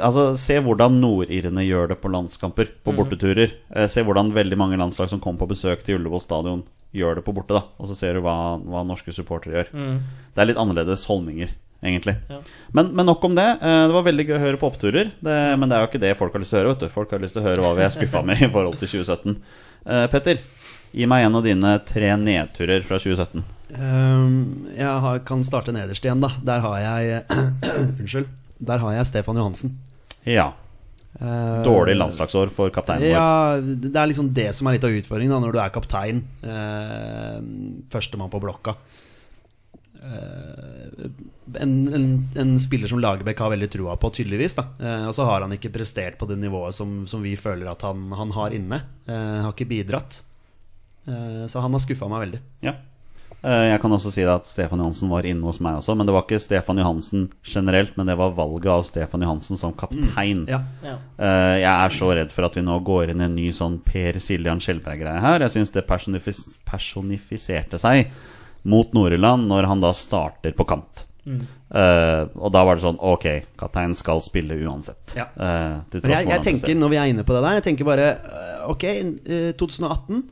Altså, 0.00 0.36
Se 0.36 0.58
hvordan 0.60 0.98
nordirene 1.00 1.62
gjør 1.64 1.88
det 1.88 2.00
på 2.02 2.10
landskamper, 2.12 2.68
på 2.84 2.92
Mhm. 2.92 2.96
borteturer. 2.98 3.52
Eh, 3.74 3.86
Se 3.88 4.02
hvordan 4.04 4.32
veldig 4.34 4.56
mange 4.58 4.76
landslag 4.76 5.08
som 5.08 5.20
kommer 5.20 5.38
på 5.40 5.48
besøk 5.54 5.82
til 5.82 5.98
Ullevål 5.98 6.20
stadion, 6.22 6.62
gjør 6.94 7.16
det 7.16 7.24
på 7.24 7.32
borte. 7.34 7.48
da 7.56 7.62
Og 7.80 7.86
så 7.88 7.94
ser 7.96 8.12
du 8.14 8.20
hva, 8.20 8.58
hva 8.60 8.84
norske 8.86 9.12
supportere 9.12 9.54
gjør. 9.64 9.72
Mm. 9.72 9.98
Det 10.34 10.42
er 10.42 10.46
litt 10.46 10.56
annerledes 10.60 11.06
holdninger, 11.06 11.48
egentlig. 11.82 12.16
Ja. 12.28 12.40
Men, 12.72 12.94
men 12.94 13.06
nok 13.06 13.24
om 13.24 13.34
det. 13.34 13.46
Eh, 13.62 13.86
Det 13.88 13.92
var 13.94 14.02
veldig 14.04 14.26
gøy 14.28 14.36
å 14.36 14.40
høre 14.44 14.56
på 14.58 14.70
oppturer. 14.72 15.10
Det, 15.22 15.58
men 15.58 15.68
det 15.68 15.72
er 15.78 15.86
jo 15.86 15.90
ikke 15.92 16.00
det 16.00 16.16
folk 16.18 16.32
har 16.32 16.40
lyst 16.40 16.50
til 16.50 16.58
å 16.58 16.62
høre. 16.64 16.74
Vet 16.74 16.80
du. 16.80 16.88
Folk 16.88 17.10
har 17.10 17.18
lyst 17.20 17.32
til 17.34 17.42
å 17.42 17.48
høre 17.48 17.62
hva 17.64 17.74
vi 17.76 17.82
er 17.82 17.90
skuffa 17.96 18.22
med 18.24 18.42
i 18.42 18.48
forhold 18.52 18.78
til 18.78 18.88
2017. 18.88 19.36
Eh, 19.86 20.06
Petter, 20.08 20.38
gi 20.92 21.06
meg 21.06 21.24
en 21.26 21.36
av 21.36 21.44
dine 21.44 21.78
tre 21.84 22.10
nedturer 22.16 22.82
fra 22.84 22.98
2017. 22.98 23.42
Um, 23.76 24.66
jeg 24.76 24.86
har, 24.86 25.18
kan 25.20 25.42
starte 25.44 25.72
nederst 25.72 26.04
igjen, 26.04 26.20
da. 26.20 26.30
Der 26.44 26.60
har 26.60 26.78
jeg 26.80 27.24
Unnskyld. 28.00 28.26
Der 28.58 28.78
har 28.82 28.96
jeg 28.96 29.06
Stefan 29.06 29.36
Johansen. 29.38 29.76
Ja. 30.26 30.48
Eh, 31.20 31.62
Dårlig 31.64 31.96
landslagsår 31.98 32.50
for 32.54 32.70
kapteinen 32.74 33.06
vår. 33.06 33.14
Ja, 33.14 33.60
det 33.62 33.94
er 33.96 34.10
liksom 34.10 34.32
det 34.34 34.50
som 34.54 34.68
er 34.68 34.76
litt 34.76 34.84
av 34.86 34.94
utfordringen 34.94 35.34
da, 35.34 35.40
når 35.42 35.54
du 35.56 35.60
er 35.62 35.74
kaptein. 35.74 36.22
Eh, 36.42 37.38
Førstemann 37.94 38.30
på 38.32 38.40
blokka. 38.42 38.74
Eh, 39.98 41.08
en, 41.62 41.72
en, 41.94 42.06
en 42.38 42.52
spiller 42.60 42.90
som 42.90 43.00
Lagerbäck 43.02 43.38
har 43.42 43.50
veldig 43.54 43.70
trua 43.72 43.96
på, 43.98 44.10
tydeligvis. 44.14 44.58
Eh, 44.58 45.06
og 45.08 45.14
så 45.16 45.26
har 45.28 45.42
han 45.46 45.54
ikke 45.56 45.72
prestert 45.74 46.18
på 46.20 46.28
det 46.30 46.38
nivået 46.42 46.76
som, 46.76 47.00
som 47.10 47.24
vi 47.24 47.34
føler 47.40 47.70
at 47.72 47.82
han, 47.86 48.08
han 48.14 48.34
har 48.36 48.54
inne. 48.56 48.82
Eh, 49.08 49.40
har 49.46 49.54
ikke 49.54 49.70
bidratt. 49.70 50.22
Eh, 51.08 51.46
så 51.50 51.64
han 51.64 51.74
har 51.74 51.82
skuffa 51.82 52.10
meg 52.10 52.26
veldig. 52.26 52.42
Ja. 52.68 52.76
Eh, 53.44 53.68
Jeg 53.70 53.80
kan 53.80 53.92
også 53.94 54.10
si 54.10 54.24
at 54.26 54.46
Stefan 54.50 54.80
Johansen 54.82 55.10
var 55.12 55.26
inne 55.28 55.44
hos 55.46 55.60
meg 55.62 55.76
også. 55.78 55.94
Men 55.96 56.06
det 56.08 56.14
var 56.16 56.24
ikke 56.26 56.40
Stefan 56.42 56.78
Johansen 56.80 57.28
generelt, 57.46 57.96
men 57.96 58.06
det 58.10 58.16
var 58.18 58.32
valget 58.34 58.66
av 58.72 58.82
Stefan 58.88 59.22
Johansen 59.22 59.56
som 59.60 59.72
kaptein. 59.78 60.44
Ja. 60.50 60.62
Ja. 60.82 60.96
Eh, 61.18 61.58
Jeg 61.62 61.70
er 61.70 61.94
så 61.94 62.10
redd 62.18 62.32
for 62.34 62.48
at 62.48 62.54
vi 62.58 62.62
nå 62.66 62.80
går 62.84 63.10
inn 63.12 63.20
i 63.22 63.28
en 63.28 63.36
ny 63.36 63.50
sånn 63.54 63.78
Per 63.84 64.18
Siljan 64.18 64.58
Skjelberg-greie 64.60 65.20
her. 65.22 65.40
Jeg 65.46 65.54
syns 65.54 65.70
det 65.72 65.86
personifis 65.86 66.42
personifiserte 66.66 67.78
seg 67.78 68.10
mot 68.68 68.90
Nord-Irland 68.92 69.46
når 69.48 69.68
han 69.70 69.80
da 69.80 69.92
starter 69.96 70.52
på 70.58 70.66
kant. 70.66 71.04
Eh, 71.28 72.22
og 72.40 72.48
da 72.54 72.62
var 72.64 72.78
det 72.78 72.80
sånn 72.86 72.96
Ok, 73.04 73.26
kapteinen 73.60 73.94
skal 73.94 74.22
spille 74.24 74.56
uansett. 74.64 75.12
Ja. 75.14 75.26
Uh, 75.36 75.82
til 75.92 76.00
tross 76.00 76.08
Men 76.08 76.14
jeg, 76.14 76.28
jeg 76.32 76.44
tenker, 76.46 76.74
når 76.80 76.88
vi 76.94 76.96
er 76.96 77.10
inne 77.12 77.24
på 77.28 77.34
det 77.36 77.42
der, 77.44 77.58
jeg 77.60 77.66
tenker 77.66 77.84
bare 77.84 78.06
Ok, 78.72 78.84
eh, 78.88 79.50
2018. 79.60 80.22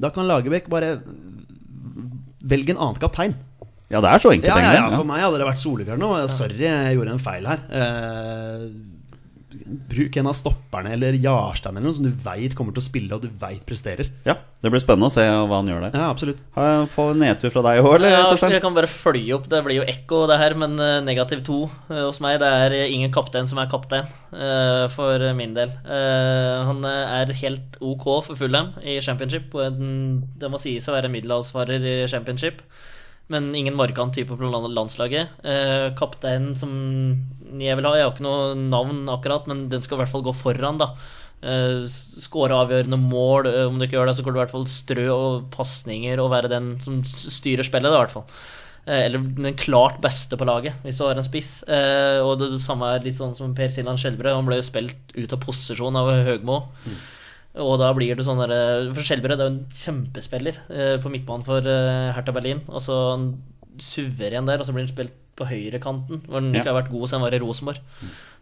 Da 0.00 0.08
kan 0.14 0.24
Lagerbäck 0.26 0.70
bare 0.72 0.94
velge 2.44 2.74
en 2.74 2.78
annen 2.80 3.00
kaptein. 3.02 3.34
Ja, 3.88 4.02
det 4.04 4.10
er 4.10 4.20
så 4.20 4.30
enkelt, 4.34 4.50
Ja, 4.52 4.58
ja, 4.60 4.72
ja, 4.76 4.88
for 4.92 5.08
meg 5.08 5.22
hadde 5.24 5.38
det 5.40 5.46
vært 5.48 5.62
soleklart 5.62 6.00
nå. 6.02 6.10
Sorry, 6.28 6.58
jeg 6.66 6.96
gjorde 6.98 7.14
en 7.16 7.22
feil 7.24 7.46
her. 7.48 7.62
Eh, 7.72 8.66
bruk 9.68 10.16
en 10.18 10.28
av 10.30 10.34
stopperne 10.36 10.92
eller 10.96 11.16
Jarstein 11.20 11.76
eller 11.76 11.86
noe 11.88 11.96
som 11.96 12.06
du 12.06 12.10
veit 12.24 12.54
kommer 12.58 12.74
til 12.74 12.82
å 12.82 12.86
spille, 12.86 13.14
og 13.14 13.22
du 13.24 13.28
veit 13.40 13.64
presterer. 13.68 14.08
Ja, 14.26 14.34
Det 14.62 14.72
blir 14.72 14.82
spennende 14.82 15.06
å 15.10 15.14
se 15.14 15.22
hva 15.22 15.60
han 15.60 15.68
gjør 15.70 15.84
der. 15.86 15.98
Ja, 16.00 16.08
absolutt. 16.10 16.40
Har 16.56 16.66
jeg 16.70 16.88
Få 16.94 17.04
nedtur 17.14 17.52
fra 17.54 17.62
deg 17.68 17.80
òg, 17.84 17.92
eller? 17.98 18.14
Ja, 18.16 18.50
jeg 18.50 18.62
kan 18.64 18.74
bare 18.74 18.90
følge 18.90 19.36
opp. 19.36 19.46
Det 19.52 19.60
blir 19.66 19.78
jo 19.78 19.86
ekko, 19.86 20.24
det 20.30 20.38
her, 20.40 20.56
men 20.58 20.74
eh, 20.82 20.98
negativ 21.06 21.44
to 21.46 21.60
eh, 21.90 22.02
hos 22.08 22.18
meg. 22.24 22.40
Det 22.42 22.50
er 22.64 22.76
eh, 22.80 22.92
ingen 22.96 23.12
kaptein 23.14 23.46
som 23.50 23.60
er 23.62 23.70
kaptein, 23.70 24.08
eh, 24.34 24.84
for 24.94 25.22
min 25.38 25.54
del. 25.54 25.70
Eh, 25.86 26.58
han 26.68 26.82
er 26.88 27.34
helt 27.44 27.78
ok 27.84 28.08
for 28.26 28.34
Fulham 28.40 28.72
i 28.82 28.98
championship. 29.04 29.54
Og 29.54 29.78
det 30.40 30.50
må 30.50 30.58
sies 30.62 30.88
å 30.90 30.96
være 30.96 31.12
middelhavsfarer 31.12 31.84
i 31.84 31.96
championship. 32.10 32.64
Men 33.28 33.50
ingen 33.54 33.76
markant 33.76 34.14
type 34.16 34.32
på 34.40 34.48
landslaget. 34.72 35.34
Eh, 35.44 35.88
kapteinen 35.98 36.54
som 36.56 36.70
jeg 37.60 37.76
vil 37.76 37.84
ha, 37.88 37.94
jeg 37.96 38.06
har 38.06 38.14
ikke 38.14 38.24
noe 38.24 38.54
navn 38.56 39.02
akkurat, 39.12 39.46
men 39.50 39.66
den 39.72 39.84
skal 39.84 39.98
i 39.98 40.02
hvert 40.02 40.12
fall 40.14 40.24
gå 40.24 40.32
foran, 40.36 40.78
da. 40.80 40.92
Eh, 41.44 41.84
Skåre 41.88 42.56
avgjørende 42.56 42.98
mål. 42.98 43.46
eh, 43.50 43.66
om 43.68 43.76
du 43.78 43.84
ikke 43.86 43.98
gjør 43.98 44.08
det, 44.10 44.16
så 44.16 44.24
går 44.24 44.32
du 44.32 44.38
i 44.38 44.42
hvert 44.44 44.54
fall 44.56 44.64
strø 44.72 45.04
og 45.12 45.50
pasninger 45.54 46.18
og 46.24 46.32
være 46.32 46.48
den 46.54 46.72
som 46.80 47.02
styrer 47.04 47.68
spillet, 47.68 47.90
da, 47.92 47.98
i 48.00 48.04
hvert 48.06 48.16
fall. 48.16 48.26
Eh, 48.88 49.04
eller 49.04 49.20
den 49.20 49.52
klart 49.60 50.00
beste 50.00 50.36
på 50.40 50.48
laget, 50.48 50.80
hvis 50.82 50.96
du 50.96 51.04
har 51.04 51.20
en 51.20 51.26
spiss. 51.28 51.62
Eh, 51.68 52.20
og 52.24 52.38
det, 52.40 52.48
det 52.56 52.62
samme 52.64 52.88
er 52.94 53.04
litt 53.04 53.20
sånn 53.20 53.36
som 53.36 53.52
Per 53.54 53.68
Siljan 53.68 54.00
Skjelbre. 54.00 54.32
Han 54.34 54.48
ble 54.48 54.56
jo 54.62 54.68
spilt 54.70 55.12
ut 55.14 55.36
av 55.36 55.44
posisjon 55.44 56.00
av 56.00 56.08
Høgmo. 56.24 56.62
Og 57.58 57.76
da 57.80 57.90
blir 57.96 58.14
det 58.14 58.24
sånn 58.26 58.40
derre 58.40 58.90
For 58.94 59.04
Skjelbred 59.04 59.40
er 59.40 59.48
jo 59.48 59.54
en 59.54 59.62
kjempespiller 59.74 60.60
eh, 60.70 60.96
på 61.02 61.10
midtbanen 61.12 61.46
for 61.46 61.64
eh, 61.66 62.10
Hertha 62.14 62.34
Berlin. 62.34 62.62
Og 62.70 62.82
så 62.84 62.98
han 63.12 63.30
suveren 63.82 64.48
der, 64.48 64.60
og 64.60 64.66
så 64.66 64.74
blir 64.74 64.86
han 64.86 64.92
spilt 64.92 65.16
på 65.38 65.46
høyrekanten, 65.48 66.24
hvor 66.26 66.40
han 66.42 66.50
Ja. 66.52 66.60
ikke 66.64 66.72
har 66.74 66.82
vært 66.82 66.90
god 66.92 67.06
siden 67.08 67.20
han 67.22 67.26
var 67.30 67.36
i 67.38 67.40
Rosenborg. 67.44 67.78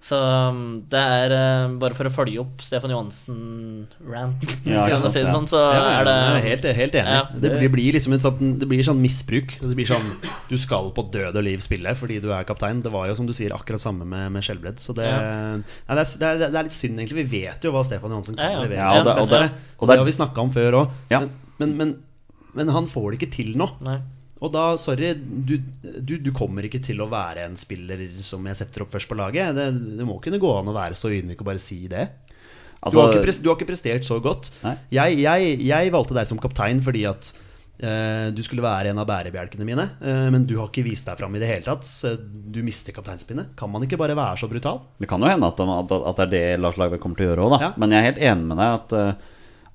Så 0.07 0.17
um, 0.21 0.59
det 0.93 1.01
er 1.01 1.33
eh, 1.33 1.69
bare 1.81 1.97
for 1.97 2.05
å 2.09 2.11
følge 2.13 2.39
opp 2.43 2.61
Stefan 2.63 2.93
Johansen-rant, 2.93 4.45
Ja, 4.69 4.85
hvis 4.93 5.13
si 5.15 5.23
det 5.25 5.33
sånn, 5.33 5.47
så 5.49 5.61
Ja, 5.73 5.79
ja, 5.81 5.95
er 6.01 6.05
det 6.09 6.15
jeg 6.17 6.37
er 6.37 6.45
helt, 6.47 6.67
helt 6.81 6.99
enig. 7.01 7.15
Ja. 7.17 7.23
det, 7.33 7.53
blir, 7.57 7.71
blir 7.73 7.97
liksom 7.97 8.13
et 8.17 8.25
sånn, 8.27 8.53
det 8.61 8.69
blir 8.71 8.85
sånn 8.87 9.01
misbruk. 9.03 9.57
Det 9.63 9.73
blir 9.79 9.89
sånn 9.89 10.07
Du 10.51 10.57
skal 10.61 10.91
på 10.97 11.07
død 11.15 11.37
og 11.41 11.47
liv 11.47 11.65
spille 11.65 11.95
fordi 11.99 12.21
du 12.23 12.29
er 12.35 12.45
kaptein. 12.49 12.83
Det 12.85 12.93
var 12.93 13.09
jo 13.11 13.17
som 13.19 13.27
du 13.29 13.33
sier 13.37 13.55
akkurat 13.57 13.83
samme 13.83 14.05
med, 14.09 14.29
med 14.37 14.45
Skjelbred. 14.47 14.79
Så 14.83 14.95
det, 14.97 15.07
Ja. 15.09 15.57
nei, 15.57 15.97
det, 15.97 16.05
er, 16.05 16.13
det, 16.21 16.27
er, 16.29 16.43
det 16.53 16.61
er 16.61 16.69
litt 16.69 16.77
synd, 16.77 17.01
egentlig. 17.01 17.25
Vi 17.25 17.41
vet 17.47 17.65
jo 17.65 17.73
hva 17.75 17.85
Stefan 17.89 18.13
Johansen 18.13 18.37
kan 18.37 18.45
Ja, 18.53 18.59
ja. 18.59 18.65
levere. 18.67 18.83
Ja, 18.83 18.91
og 19.01 19.05
det- 19.09 19.17
og 19.17 19.27
det- 19.33 19.45
og 19.47 19.81
og 19.81 19.89
det 19.89 19.95
det- 19.95 19.99
har 20.05 20.11
vi 20.13 20.19
snakka 20.21 20.45
om 20.45 20.53
før 20.53 20.73
òg. 20.85 20.91
Ja. 21.11 21.21
Men, 21.21 21.31
men, 21.59 21.77
men, 21.77 21.97
men 22.55 22.69
han 22.69 22.87
får 22.87 23.11
det 23.13 23.21
ikke 23.23 23.33
til 23.33 23.57
nå. 23.57 23.71
Nei. 23.81 23.99
Og 24.45 24.51
da, 24.53 24.65
sorry, 24.77 25.15
du, 25.17 25.55
du, 25.81 26.15
du 26.21 26.31
kommer 26.37 26.67
ikke 26.69 26.83
til 26.85 27.01
å 27.01 27.07
være 27.09 27.47
en 27.49 27.55
spiller 27.57 28.03
som 28.21 28.45
jeg 28.51 28.59
setter 28.59 28.85
opp 28.85 28.91
først 28.93 29.09
på 29.09 29.17
laget. 29.17 29.55
Det, 29.57 29.71
det 29.97 30.05
må 30.05 30.19
kunne 30.21 30.41
gå 30.43 30.51
an 30.59 30.69
å 30.69 30.75
være 30.77 30.99
så 30.99 31.09
ydmyk 31.17 31.41
og 31.41 31.49
bare 31.49 31.63
si 31.63 31.79
det. 31.89 32.05
Altså, 32.85 32.99
du, 32.99 33.01
har 33.01 33.15
ikke 33.15 33.25
pres, 33.25 33.39
du 33.41 33.49
har 33.49 33.57
ikke 33.57 33.71
prestert 33.73 34.05
så 34.07 34.19
godt. 34.23 34.51
Jeg, 34.93 35.17
jeg, 35.25 35.55
jeg 35.65 35.93
valgte 35.95 36.15
deg 36.19 36.29
som 36.29 36.39
kaptein 36.43 36.83
fordi 36.85 37.07
at 37.09 37.31
eh, 37.81 38.27
du 38.37 38.43
skulle 38.45 38.63
være 38.63 38.93
en 38.93 39.01
av 39.01 39.09
bærebjelkene 39.09 39.65
mine. 39.67 39.87
eh, 40.05 40.27
men 40.31 40.45
du 40.47 40.53
har 40.61 40.69
ikke 40.69 40.85
vist 40.87 41.09
deg 41.09 41.17
fram 41.19 41.35
i 41.35 41.41
det 41.43 41.49
hele 41.51 41.65
tatt. 41.67 41.89
Du 42.21 42.61
mister 42.63 42.93
kapteinspinnet. 42.95 43.55
Kan 43.59 43.73
man 43.73 43.89
ikke 43.89 43.99
bare 43.99 44.15
være 44.15 44.37
så 44.45 44.51
brutal? 44.53 44.83
Det 45.01 45.09
kan 45.11 45.25
jo 45.25 45.33
hende 45.33 45.49
at, 45.49 45.65
at, 45.65 45.97
at 46.13 46.21
det 46.21 46.29
er 46.29 46.35
det 46.37 46.61
Lars 46.63 46.77
Lagerbäck 46.79 47.03
kommer 47.03 47.17
til 47.19 47.31
å 47.31 47.33
gjøre 47.33 47.49
òg. 47.49 47.57
Ja. 47.65 47.73
Men 47.81 47.97
jeg 47.97 48.05
er 48.05 48.09
helt 48.13 48.23
enig 48.35 48.51
med 48.53 48.61
deg 48.61 48.77
at 48.77 48.95
uh, 49.01 49.33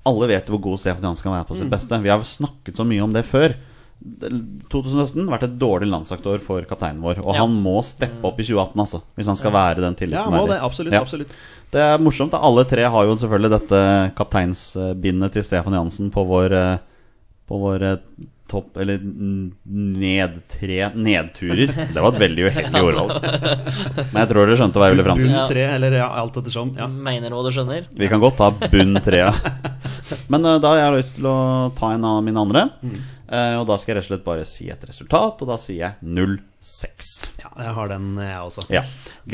alle 0.08 0.30
vet 0.32 0.48
hvor 0.54 0.62
god 0.70 0.80
Stefan 0.86 1.02
Johansen 1.04 1.26
kan 1.26 1.36
være 1.40 1.50
på 1.50 1.58
sitt 1.58 1.66
Mm. 1.68 1.74
beste. 1.74 2.00
Vi 2.06 2.14
har 2.14 2.24
snakket 2.30 2.78
så 2.80 2.86
mye 2.88 3.02
om 3.10 3.12
det 3.18 3.26
før. 3.28 3.58
2017 4.02 5.26
har 5.28 5.32
vært 5.36 5.46
et 5.48 5.56
dårlig 5.60 5.88
landslagsår 5.92 6.40
for 6.44 6.64
kapteinen 6.68 7.02
vår. 7.04 7.20
Og 7.24 7.34
Ja. 7.34 7.40
han 7.42 7.54
må 7.62 7.78
steppe 7.84 8.24
opp 8.24 8.38
i 8.40 8.44
2018, 8.44 8.80
altså. 8.84 9.02
Hvis 9.16 9.26
han 9.30 9.36
skal 9.36 9.52
være 9.52 9.80
den 9.84 9.94
tilliten 9.94 10.18
Ja, 10.18 10.30
må 10.30 10.46
det. 10.48 10.60
Absolutt. 10.62 10.92
Ja. 10.92 11.00
absolutt 11.02 11.32
Det 11.72 11.80
er 11.80 11.98
morsomt. 11.98 12.34
Alle 12.34 12.64
tre 12.64 12.82
har 12.84 13.04
jo 13.04 13.16
selvfølgelig 13.16 13.50
dette 13.60 14.12
kapteinsbindet 14.16 15.32
til 15.32 15.42
Stefan 15.42 15.72
Jansen 15.74 16.10
på 16.10 16.26
vår, 16.26 16.52
eh, 16.52 16.78
på 17.48 17.58
vår 17.58 17.82
eh, 17.82 17.96
topp 18.52 18.76
Eller 18.76 18.98
nedtre 19.66 20.90
nedturer. 20.94 21.70
Det 21.94 22.02
var 22.02 22.12
et 22.12 22.18
veldig 22.20 22.44
uheldig 22.50 22.82
ordvalg. 22.88 23.22
Men 24.12 24.18
jeg 24.20 24.28
tror 24.28 24.44
dere 24.46 24.58
skjønte 24.60 24.76
hva 24.76 24.88
jeg 24.90 24.96
ville 24.96 25.06
fram 25.06 25.16
til. 25.16 25.30
Bunn 25.32 25.46
tre, 25.48 25.62
eller 25.78 25.96
ja, 25.96 26.08
alt 26.20 26.36
ettersom. 26.36 26.74
Ja. 26.76 26.86
Mener 26.86 27.30
hva 27.32 27.44
du 27.46 27.50
skjønner. 27.54 27.86
Vi 27.96 28.08
kan 28.12 28.20
godt 28.20 28.36
ta 28.36 28.50
bunn 28.50 28.98
tre. 29.00 29.22
Men 30.32 30.44
eh, 30.44 30.58
da 30.60 30.68
har 30.74 30.82
jeg 30.82 30.98
lyst 31.00 31.16
til 31.16 31.26
å 31.30 31.72
ta 31.78 31.94
en 31.94 32.04
av 32.04 32.20
mine 32.26 32.36
andre. 32.44 32.66
Eh, 32.84 32.98
og 33.32 33.64
da 33.70 33.78
skal 33.80 33.94
jeg 33.94 33.98
rett 33.98 34.06
og 34.06 34.10
slett 34.10 34.26
bare 34.26 34.44
si 34.48 34.66
et 34.72 34.82
resultat, 34.84 35.40
og 35.40 35.48
da 35.48 35.56
sier 35.60 35.80
jeg 35.80 36.10
0-6. 36.18 37.12
ja, 37.40 37.52
jeg 37.64 37.76
har 37.78 37.92
den, 37.94 38.10
jeg 38.20 38.42
også. 38.48 38.66
Ja. 38.72 38.82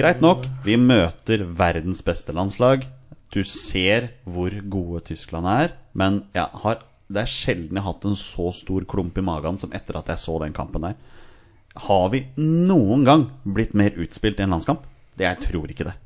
Greit 0.00 0.22
nok, 0.22 0.46
vi 0.66 0.78
møter 0.78 1.42
verdens 1.42 2.04
beste 2.06 2.34
landslag. 2.36 2.86
Du 3.34 3.42
ser 3.44 4.12
hvor 4.24 4.54
gode 4.70 5.02
Tyskland 5.10 5.50
er, 5.50 5.74
men 5.98 6.22
jeg 6.36 6.46
har, 6.62 6.80
det 7.10 7.24
er 7.24 7.32
sjelden 7.32 7.76
jeg 7.76 7.84
har 7.84 7.92
hatt 7.92 8.06
en 8.08 8.18
så 8.18 8.48
stor 8.54 8.86
klump 8.88 9.18
i 9.18 9.24
magen 9.24 9.58
som 9.60 9.74
etter 9.76 9.98
at 10.00 10.08
jeg 10.14 10.22
så 10.22 10.38
den 10.44 10.56
kampen 10.56 10.86
der. 10.86 10.98
Har 11.88 12.08
vi 12.14 12.24
noen 12.38 13.04
gang 13.06 13.28
blitt 13.44 13.74
mer 13.76 13.98
utspilt 14.00 14.40
i 14.40 14.46
en 14.46 14.54
landskamp? 14.56 14.86
Det 15.18 15.26
Jeg 15.26 15.42
tror 15.48 15.70
ikke 15.74 15.88
det. 15.90 15.98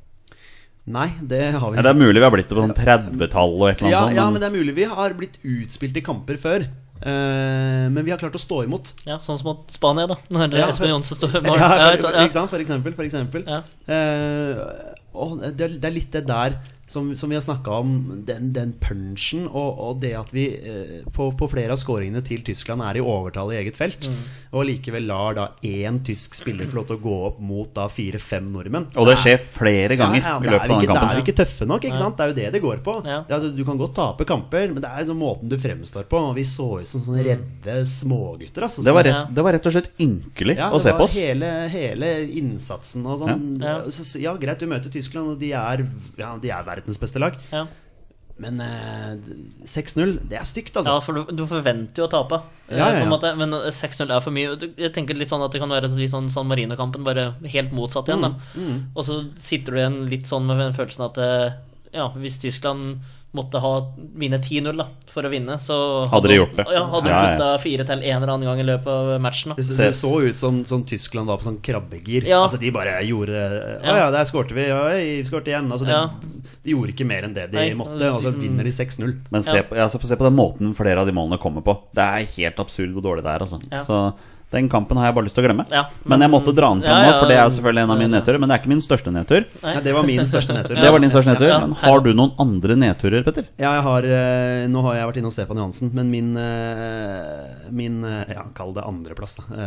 Nei, 0.92 1.12
det 1.20 1.52
har 1.54 1.70
vi 1.70 1.76
Ja, 1.78 1.82
det 1.84 1.92
er 1.92 1.98
mulig 2.00 2.18
vi 2.18 2.24
har 2.26 2.32
blitt 2.34 2.48
det 2.50 2.56
på 2.56 2.62
sånn 2.64 2.74
30-tallet 2.74 3.60
og 3.60 3.68
et 3.68 3.82
eller 3.84 3.92
ja, 3.92 4.00
annet 4.02 4.16
ja, 4.16 4.24
sånt. 4.24 4.32
men 4.34 4.42
det 4.42 4.48
er 4.48 4.56
mulig 4.56 4.74
vi 4.74 4.86
har 4.90 5.14
blitt 5.14 5.36
utspilt 5.46 6.00
i 6.00 6.02
kamper 6.02 6.40
før. 6.42 6.64
Eh, 7.02 7.88
men 7.90 8.04
vi 8.06 8.12
har 8.12 8.18
klart 8.20 8.36
å 8.38 8.40
stå 8.42 8.62
imot. 8.64 8.92
Ja, 9.08 9.16
Sånn 9.22 9.38
som 9.40 9.48
mot 9.50 9.70
Spania, 9.74 10.06
da. 10.06 10.16
Når 10.30 10.52
Ja, 10.54 10.68
Espen 10.70 10.86
for- 10.86 10.92
Johnsen 10.94 11.18
står 11.18 11.36
i 11.36 11.40
mål. 11.48 11.58
Ja, 11.58 11.68
for? 11.98 12.12
Ja. 12.14 12.46
For 12.52 12.62
eksempel. 12.62 12.94
For 12.94 13.04
eksempel. 13.08 13.44
Ja. 13.48 13.62
Uh, 13.90 14.92
og 15.12 15.42
det, 15.42 15.66
det 15.82 15.88
er 15.90 15.96
litt 15.96 16.12
det 16.14 16.22
der 16.30 16.54
som, 16.92 17.08
som 17.16 17.32
vi 17.32 17.36
har 17.38 17.42
snakka 17.44 17.78
om, 17.80 17.94
den, 18.28 18.50
den 18.54 18.74
punchen 18.82 19.46
og, 19.48 19.80
og 19.80 20.00
det 20.02 20.12
at 20.18 20.30
vi 20.36 20.44
eh, 20.60 20.98
på, 21.16 21.30
på 21.40 21.48
flere 21.50 21.72
av 21.74 21.80
skåringene 21.80 22.20
til 22.26 22.44
Tyskland 22.44 22.84
er 22.84 23.00
i 23.00 23.04
overtall 23.04 23.52
i 23.54 23.58
eget 23.62 23.78
felt, 23.80 24.08
Mm. 24.12 24.18
og 24.58 24.64
likevel 24.68 25.04
lar 25.08 25.34
da 25.36 25.44
én 25.64 26.00
tysk 26.04 26.34
spiller 26.36 26.66
få 26.68 26.80
lov 26.80 26.86
til 26.90 26.96
å 26.98 27.02
gå 27.02 27.16
opp 27.30 27.38
mot 27.40 27.70
da 27.76 27.86
fire-fem 27.88 28.46
nordmenn. 28.52 28.88
Og 29.00 29.06
det 29.08 29.14
skjer 29.22 29.38
flere 29.40 29.96
ganger 29.96 30.20
Ja, 30.20 30.34
ja, 30.34 30.36
i 30.36 30.44
det 30.44 30.52
løpet 30.52 30.62
av 30.62 30.68
den 30.68 30.82
ikke, 30.82 30.88
Da 30.88 30.94
er 30.94 31.00
kampen. 31.00 31.16
vi 31.16 31.22
ikke 31.24 31.36
tøffe 31.40 31.68
nok. 31.70 31.86
ikke 31.88 32.00
sant? 32.00 32.16
Det 32.18 32.24
er 32.24 32.32
jo 32.32 32.36
det 32.40 32.48
det 32.56 32.62
går 32.64 32.82
på. 32.84 32.94
Ja. 33.08 33.18
Det 33.28 33.36
altså, 33.38 33.50
du 33.56 33.62
kan 33.68 33.78
godt 33.80 33.94
tape 33.96 34.26
kamper, 34.28 34.66
men 34.74 34.82
det 34.84 34.90
er 34.90 35.04
liksom 35.04 35.20
måten 35.22 35.48
du 35.52 35.56
fremstår 35.62 36.04
på. 36.10 36.20
Og 36.28 36.34
vi 36.36 36.44
så 36.48 36.68
ut 36.82 36.90
som 36.90 37.00
sånne 37.06 37.24
redde 37.26 37.76
smågutter. 37.88 38.66
Altså, 38.66 38.82
Det 38.84 38.94
var, 38.98 39.06
rett, 39.08 39.32
det 39.38 39.44
var 39.46 39.56
rett 39.56 39.68
og 39.70 39.76
slett 39.76 39.90
ynkelig 40.02 40.56
ja, 40.58 40.68
å 40.74 40.80
se 40.82 40.92
på 40.98 41.06
oss. 41.06 41.16
hele, 41.16 41.50
hele 41.72 42.10
innsatsen 42.42 43.06
og 43.06 43.22
sånn. 43.22 43.46
Ja. 43.62 43.78
Ja. 43.78 43.90
Så, 43.94 44.04
ja, 44.22 44.34
greit, 44.40 44.60
du 44.60 44.68
møter 44.70 44.92
Tyskland, 44.92 45.32
og 45.34 45.40
de 45.40 45.52
er, 45.56 45.86
ja, 46.20 46.34
de 46.42 46.52
er 46.52 46.66
verdens 46.82 47.00
beste 47.00 47.22
lag. 47.22 47.38
Ja. 47.52 47.66
Men 48.42 48.58
eh, 48.64 49.16
6-0, 49.68 50.14
det 50.30 50.38
er 50.40 50.46
stygt, 50.48 50.74
altså. 50.80 50.94
Ja, 50.96 51.00
for 51.04 51.14
du, 51.18 51.32
du 51.36 51.42
forventer 51.46 52.02
jo 52.02 52.06
å 52.08 52.10
tape. 52.10 52.38
eh, 52.68 52.78
Ja, 52.80 52.88
ja, 52.90 53.02
på 53.04 53.18
en 53.18 53.26
ja. 53.28 53.34
men 53.38 53.52
6-0 53.70 54.10
er 54.10 54.20
for 54.24 54.34
mye. 54.34 54.56
Jeg 54.80 54.92
tenker 54.96 55.14
litt 55.18 55.30
sånn 55.30 55.44
at 55.44 55.52
det 55.52 55.60
kan 55.62 55.70
være 55.70 55.90
litt 55.94 56.10
sånn 56.10 56.30
San 56.32 56.48
Marino-kampen, 56.50 57.04
bare 57.06 57.34
helt 57.52 57.72
motsatt 57.76 58.08
igjen. 58.08 58.24
da 58.24 58.32
Mm, 58.56 58.78
Og 58.96 59.04
så 59.04 59.20
sitter 59.38 59.72
du 59.72 59.78
igjen 59.78 59.98
litt 60.10 60.26
sånn 60.26 60.46
med 60.48 60.74
følelsen 60.74 61.04
at 61.10 61.18
eh, 61.22 61.52
ja, 61.92 62.08
hvis 62.16 62.40
Tyskland 62.40 63.02
måtte 63.32 63.60
ha 63.64 63.70
vinne 64.20 64.36
10-0 64.38 64.76
da 64.76 64.84
for 65.12 65.24
å 65.24 65.30
vinne, 65.32 65.54
så 65.60 65.76
Hadde 66.12 66.28
de 66.28 66.36
gjort 66.36 66.52
det. 66.56 66.66
Ja, 66.72 66.82
hadde 66.92 67.08
de 67.08 67.14
putta 67.16 67.46
fire 67.62 67.84
til 67.88 68.02
en 68.02 68.16
eller 68.22 68.32
annen 68.34 68.48
gang 68.48 68.60
i 68.60 68.66
løpet 68.68 68.88
av 68.92 69.12
matchen. 69.24 69.54
Det, 69.56 69.64
da 69.68 69.76
det 69.86 69.94
så 69.96 70.10
ut 70.20 70.38
som, 70.40 70.58
som 70.68 70.84
Tyskland 70.88 71.28
var 71.32 71.40
på 71.40 71.46
sånn 71.48 71.60
krabbegir. 71.64 72.26
Ja. 72.28 72.42
Altså 72.44 72.60
De 72.60 72.70
bare 72.74 72.98
gjorde 73.08 73.32
Å 73.80 73.96
Ja. 73.96 74.10
der 74.12 74.28
skårte 74.28 74.56
vi. 74.56 74.66
Ja, 74.68 74.82
vi 74.92 75.22
skårte 75.28 75.52
igjen. 75.52 75.70
Altså, 75.72 75.88
de, 75.88 75.92
Ja. 75.96 76.10
De 76.62 76.70
gjorde 76.76 76.92
ikke 76.94 77.06
mer 77.08 77.24
enn 77.26 77.34
det 77.34 77.48
de 77.50 77.56
Nei. 77.58 77.72
måtte, 77.74 78.12
og 78.12 78.20
så 78.22 78.30
vinner 78.36 78.64
de 78.68 78.70
6-0. 78.70 79.16
Men 79.32 79.42
se, 79.42 79.56
Ja. 79.56 79.62
på, 79.62 79.74
altså, 79.76 79.98
se 80.06 80.14
på 80.16 80.28
den 80.28 80.36
måten 80.36 80.74
flere 80.76 81.00
av 81.00 81.06
de 81.08 81.12
målene 81.16 81.40
kommer 81.40 81.64
på. 81.64 81.74
Det 81.94 82.04
er 82.04 82.28
helt 82.36 82.60
absurd 82.62 82.92
hvor 82.94 83.02
dårlig 83.02 83.24
det 83.24 83.32
er. 83.32 83.40
Altså. 83.46 83.60
Ja. 83.72 83.80
Så 83.82 84.14
den 84.52 84.68
kampen 84.68 84.98
har 85.00 85.08
jeg 85.08 85.16
bare 85.16 85.26
lyst 85.26 85.36
til 85.38 85.42
å 85.42 85.46
glemme. 85.46 85.64
Ja, 85.72 85.86
men, 86.04 86.20
jeg 86.20 86.30
måtte 86.32 86.52
dra 86.52 86.68
den 86.74 86.82
fram 86.84 86.98
Ja, 87.00 87.08
nå, 87.08 87.12
for 87.22 87.30
det 87.30 87.36
er 87.38 87.46
jo 87.46 87.54
selvfølgelig 87.56 87.82
en 87.86 87.92
av 87.94 88.00
mine 88.00 88.10
ja. 88.10 88.18
nedturer. 88.18 88.40
Men 88.42 88.50
det 88.50 88.56
er 88.56 88.60
ikke 88.60 88.72
min 88.72 88.84
største 88.84 89.12
nedtur. 89.14 89.46
Nei. 89.62 89.74
Det 89.86 89.94
var 89.96 90.06
min 90.08 90.28
største 90.28 90.56
nedtur. 90.56 90.76
Det 90.82 90.92
var 90.92 91.04
din 91.04 91.14
største 91.14 91.32
nedtur. 91.32 91.52
Men 91.64 91.74
har 91.80 92.04
du 92.04 92.10
noen 92.18 92.34
andre 92.44 92.76
nedturer, 92.82 93.24
Petter? 93.24 93.48
Ja, 93.56 93.72
jeg 93.78 93.84
har, 93.86 94.08
eh, 94.18 94.66
nå 94.68 94.84
har 94.86 94.98
jeg 94.98 95.10
vært 95.10 95.20
innom 95.22 95.34
Stefan 95.34 95.62
Johansen, 95.62 95.92
men 95.96 96.12
min, 96.12 96.30
eh, 96.36 97.66
min 97.72 98.00
eh, 98.08 98.34
ja, 98.36 98.44
Kall 98.56 98.74
det 98.76 98.84
andreplass, 98.84 99.38
da. 99.40 99.64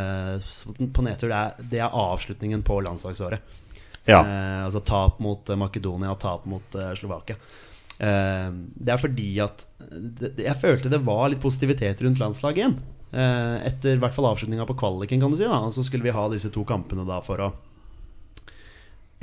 På 0.94 1.06
nedtur, 1.06 1.32
det 1.32 1.40
er, 1.40 1.70
det 1.74 1.82
er 1.82 2.02
avslutningen 2.06 2.62
på 2.68 2.78
landslagsåret. 2.86 3.62
Ja. 4.06 4.20
Altså 4.68 4.84
tap 4.86 5.18
mot 5.24 5.50
Makedonia 5.58 6.12
og 6.14 6.20
tap 6.22 6.44
mot 6.46 6.76
Slovakia. 6.94 7.40
Det 7.98 8.92
er 8.92 9.00
fordi 9.02 9.30
at 9.42 9.64
Jeg 10.38 10.54
følte 10.62 10.92
det 10.92 11.00
var 11.08 11.32
litt 11.32 11.42
positivitet 11.42 12.04
rundt 12.06 12.22
landslaget 12.22 12.62
igjen. 12.62 12.76
Eh, 13.16 13.58
etter 13.70 13.96
i 13.96 14.02
hvert 14.02 14.16
fall 14.16 14.28
avslutninga 14.28 14.66
på 14.68 14.76
kvaliken, 14.76 15.22
kan 15.24 15.32
du 15.32 15.38
si. 15.40 15.48
da 15.48 15.62
Så 15.72 15.86
skulle 15.88 16.04
vi 16.04 16.12
ha 16.16 16.28
disse 16.34 16.52
to 16.52 16.66
kampene 16.68 17.06
da 17.08 17.22
for 17.24 17.40
å 17.46 17.54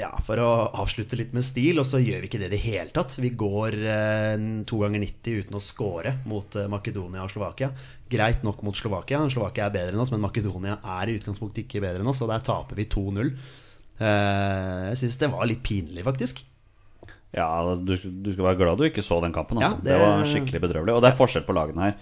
Ja, 0.00 0.08
For 0.24 0.40
å 0.40 0.50
avslutte 0.80 1.18
litt 1.20 1.34
med 1.36 1.44
stil, 1.44 1.76
og 1.78 1.84
så 1.86 2.00
gjør 2.00 2.22
vi 2.24 2.28
ikke 2.30 2.38
det 2.40 2.48
i 2.48 2.54
det 2.54 2.62
hele 2.64 2.90
tatt. 2.96 3.12
Vi 3.20 3.28
går 3.38 3.76
eh, 3.84 4.46
to 4.66 4.78
ganger 4.80 5.02
90 5.04 5.42
uten 5.44 5.58
å 5.58 5.60
score 5.62 6.14
mot 6.30 6.56
eh, 6.56 6.70
Makedonia 6.72 7.22
og 7.26 7.30
Slovakia. 7.34 7.68
Greit 8.10 8.40
nok 8.46 8.62
mot 8.64 8.76
Slovakia, 8.76 9.20
Slovakia 9.30 9.66
er 9.68 9.74
bedre 9.76 9.92
enn 9.94 10.00
oss, 10.02 10.10
men 10.14 10.24
Makedonia 10.24 10.78
er 10.96 11.12
i 11.12 11.18
utgangspunktet 11.20 11.66
ikke 11.66 11.84
bedre 11.84 12.00
enn 12.02 12.08
oss, 12.10 12.22
og 12.24 12.32
der 12.32 12.42
taper 12.48 12.80
vi 12.80 12.88
2-0. 12.88 13.30
Eh, 14.00 14.88
jeg 14.88 15.02
syns 15.04 15.20
det 15.20 15.30
var 15.36 15.46
litt 15.52 15.62
pinlig, 15.68 16.06
faktisk. 16.08 16.40
Ja, 17.36 17.46
du, 17.76 17.92
du 17.92 18.32
skal 18.32 18.48
være 18.48 18.58
glad 18.60 18.80
du 18.80 18.88
ikke 18.88 19.04
så 19.04 19.20
den 19.22 19.32
kampen. 19.36 19.60
Altså. 19.60 19.76
Ja, 19.76 19.84
det... 19.84 19.92
det- 19.92 20.00
var 20.02 20.26
skikkelig 20.32 20.64
bedrøvelig. 20.66 20.96
Og 20.96 21.04
det 21.04 21.12
er 21.12 21.20
forskjell 21.20 21.46
på 21.46 21.54
lagene 21.56 21.90
her. 21.90 21.94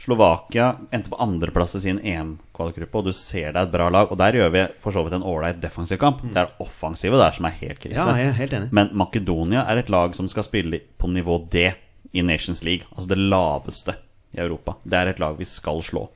Slovakia 0.00 0.74
endte 0.92 1.08
på 1.12 1.16
andreplass 1.22 1.74
i 1.78 1.80
sin 1.80 2.00
EM-kvalikgruppe, 2.02 2.98
og 2.98 3.06
du 3.08 3.12
ser 3.16 3.52
det 3.54 3.60
er 3.60 3.68
et 3.68 3.72
bra 3.72 3.86
lag. 3.92 4.10
Og 4.12 4.18
der 4.20 4.36
gjør 4.36 4.50
vi 4.52 4.64
for 4.82 4.92
så 4.92 5.04
vidt 5.06 5.14
en 5.16 5.24
ålreit 5.24 5.60
defensiv 5.62 6.00
kamp. 6.02 6.20
Det 6.26 6.34
er 6.36 6.50
det 6.50 6.66
offensive 6.66 7.20
der 7.20 7.32
som 7.36 7.46
er 7.48 7.54
helt 7.60 7.80
krise. 7.80 7.96
Mm. 8.02 8.10
Ja, 8.10 8.16
jeg 8.20 8.32
er 8.32 8.38
helt 8.40 8.56
enig. 8.58 8.72
Men 8.74 8.90
Makedonia 8.92 9.64
er 9.70 9.80
et 9.80 9.92
lag 9.92 10.16
som 10.18 10.28
skal 10.28 10.44
spille 10.46 10.82
på 11.00 11.08
nivå 11.08 11.38
D 11.52 11.70
i 12.12 12.22
Nations 12.26 12.64
League. 12.66 12.84
Altså 12.94 13.08
det 13.14 13.18
laveste 13.22 13.96
i 14.34 14.42
Europa. 14.44 14.76
Det 14.84 14.98
er 14.98 15.12
et 15.14 15.22
lag 15.22 15.38
vi 15.38 15.48
skal 15.48 15.80
slå. 15.86 16.08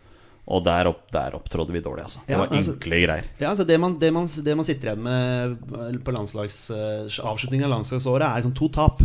Og 0.48 0.62
der, 0.64 0.88
opp, 0.88 1.02
der 1.12 1.34
opptrådde 1.36 1.74
vi 1.74 1.80
dårlig, 1.84 2.06
altså. 2.06 2.20
Det 2.26 2.32
Ja, 2.32 2.38
var 2.40 2.48
altså- 2.48 2.72
enkle 2.72 3.00
greier. 3.04 3.24
Ja, 3.38 3.50
altså 3.50 3.64
det, 3.68 3.76
man, 3.80 3.98
det, 4.00 4.12
man, 4.12 4.24
det 4.26 4.54
man 4.56 4.64
sitter 4.64 4.88
igjen 4.94 5.02
med 5.04 6.04
på 6.04 6.12
landslags, 6.14 6.70
eh, 6.70 7.04
avslutningen 7.20 7.64
av 7.68 7.74
landslagsåret, 7.76 8.24
er 8.24 8.40
liksom 8.40 8.54
to 8.56 8.68
tap. 8.72 9.02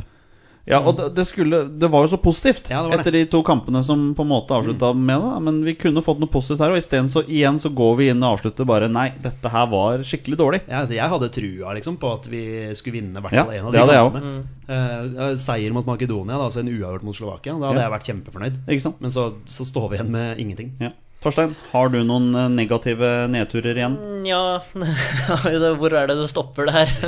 Ja, 0.66 0.78
og 0.80 0.96
det, 0.96 1.10
det, 1.18 1.26
skulle, 1.28 1.58
det 1.68 1.90
var 1.92 2.06
jo 2.06 2.14
så 2.14 2.18
positivt 2.24 2.70
Ja, 2.72 2.86
det 2.86 2.94
det. 2.94 3.00
etter 3.02 3.12
de 3.18 3.22
to 3.34 3.42
kampene 3.44 3.82
som 3.84 4.14
på 4.16 4.24
en 4.24 4.30
måte 4.32 4.56
avslutta 4.56 4.94
med 4.96 5.20
det. 5.20 5.32
Men 5.44 5.58
vi 5.66 5.74
kunne 5.76 6.00
fått 6.06 6.22
noe 6.24 6.32
positivt 6.32 6.64
her, 6.64 6.72
og 6.72 6.80
isteden 6.80 7.10
så 7.12 7.20
igjen 7.28 7.60
så 7.60 7.68
går 7.76 7.98
vi 8.00 8.08
inn 8.14 8.24
og 8.24 8.38
avslutter 8.38 8.64
bare 8.70 8.88
Nei, 8.88 9.10
dette 9.26 9.52
her 9.52 9.68
var 9.74 10.06
skikkelig 10.08 10.40
dårlig. 10.40 10.62
Ja, 10.70 10.80
altså 10.86 10.96
jeg 10.96 11.12
hadde 11.12 11.30
trua 11.36 11.76
liksom 11.76 11.98
på 12.00 12.14
at 12.16 12.30
vi 12.32 12.44
skulle 12.80 13.02
vinne 13.02 13.20
i 13.20 13.26
hvert 13.26 13.36
Ja, 13.36 13.44
fall 13.44 13.60
en 13.60 13.68
av 13.68 13.76
de 13.76 14.00
kampene. 14.00 14.34
Eh, 14.64 15.36
seier 15.44 15.76
mot 15.76 15.86
Makedonia, 15.86 16.38
da, 16.40 16.46
altså 16.48 16.64
en 16.64 16.72
uavgjort 16.72 17.04
mot 17.04 17.16
Slovakia. 17.20 17.58
Da 17.60 17.68
hadde 17.74 17.82
Ja. 17.84 17.90
jeg 17.90 17.96
vært 17.98 18.08
kjempefornøyd. 18.14 19.00
Men 19.04 19.12
så, 19.12 19.34
så 19.46 19.68
står 19.68 19.90
vi 19.92 20.00
igjen 20.00 20.12
med 20.16 20.40
ingenting. 20.40 20.72
Ja. 20.80 20.94
Torstein, 21.24 21.54
har 21.72 21.88
du 21.88 22.02
noen 22.04 22.34
eh, 22.36 22.50
negative 22.52 23.10
nedturer 23.32 23.78
igjen? 23.80 23.94
Ja, 24.28 24.60
hvor 25.80 25.96
er 25.96 26.10
det 26.10 26.18
det 26.20 26.28
stopper 26.32 26.68
det 26.68 26.76
her? 26.76 26.94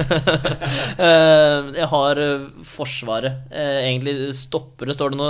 Eh, 0.96 1.66
jeg 1.76 1.88
har 1.92 2.20
eh, 2.22 2.44
Forsvaret. 2.70 3.50
Egentlig 3.52 4.30
stopper 4.38 4.88
det, 4.88 4.96
står 4.96 5.12
det 5.12 5.18
nå. 5.20 5.28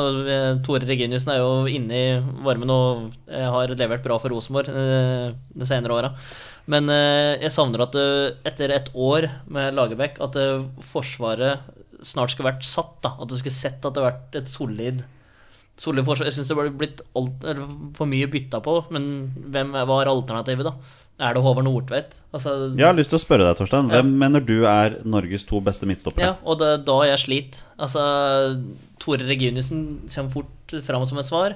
Tore 0.65 0.86
Reginiussen 0.86 1.32
er 1.34 1.39
jo 1.41 1.65
inne 1.65 1.98
i 1.98 2.12
varmen 2.45 2.69
og 2.69 3.15
har 3.26 3.74
levert 3.74 4.04
bra 4.06 4.19
for 4.21 4.34
Rosenborg 4.34 4.69
de 4.69 5.67
senere 5.67 5.98
åra. 5.98 6.12
Men 6.69 6.89
jeg 7.41 7.54
savner 7.54 7.86
at 7.88 7.98
etter 8.52 8.76
et 8.78 8.91
år 8.93 9.28
med 9.50 9.74
Lagerbäck, 9.78 10.21
at 10.21 10.38
Forsvaret 10.86 11.65
snart 12.06 12.36
skulle 12.36 12.52
vært 12.52 12.69
satt. 12.69 13.00
da 13.02 13.15
At 13.17 13.32
du 13.32 13.38
skulle 13.39 13.58
sett 13.58 13.82
at 13.82 13.95
det 13.95 14.04
har 14.04 14.12
vært 14.12 14.39
et 14.43 14.52
solid 14.52 15.02
Solid 15.78 16.06
forsvar. 16.08 16.30
Jeg 16.30 16.38
syns 16.38 16.52
det 16.52 16.56
ble 16.60 16.70
blitt 16.80 17.02
alt, 17.20 17.48
for 17.98 18.08
mye 18.08 18.30
bytta 18.32 18.62
på, 18.64 18.78
men 18.96 19.10
hvem 19.52 19.74
var 19.90 20.08
alternativet, 20.12 20.70
da? 20.70 20.76
Er 21.26 21.36
det 21.36 21.42
Håvard 21.46 21.64
Nordtveit? 21.64 22.12
Altså, 22.36 22.76
Jeg 22.76 22.84
har 22.86 22.96
lyst 22.96 23.10
til 23.14 23.20
å 23.20 23.24
spørre 23.24 23.46
deg, 23.48 23.56
Torstein. 23.60 23.88
Hvem 23.92 24.10
mener 24.20 24.44
du 24.44 24.66
er 24.68 24.98
Norges 25.08 25.46
to 25.48 25.62
beste 25.64 25.88
midtstoppere? 25.88 26.26
ja, 26.28 26.34
og 26.44 26.60
det 26.60 26.74
da 26.88 26.98
jeg 27.08 27.22
sliter. 27.24 27.62
Altså, 27.80 28.04
Tore 29.00 29.24
Reginiussen 29.28 29.86
kommer 30.12 30.32
fort 30.34 30.76
fram 30.84 31.06
som 31.08 31.20
et 31.22 31.28
svar. 31.30 31.56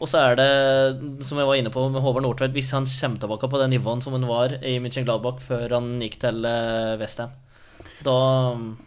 Og 0.00 0.08
så 0.08 0.22
er 0.30 0.38
det, 0.38 1.24
som 1.26 1.36
jeg 1.42 1.48
var 1.50 1.58
inne 1.60 1.72
på 1.74 1.82
med 1.92 2.00
Håvard 2.00 2.24
Nordtveit, 2.24 2.54
hvis 2.54 2.70
han 2.72 2.86
kommer 2.88 3.18
tilbake 3.20 3.50
på 3.52 3.58
det 3.60 3.68
nivået 3.74 4.02
som 4.06 4.14
han 4.16 4.26
var 4.30 4.54
i 4.62 4.78
München-Gladbach 4.80 5.42
før 5.44 5.74
han 5.76 5.90
gikk 6.00 6.16
til 6.22 6.46
eh, 6.48 6.94
Westham, 7.02 7.34
da 8.06 8.16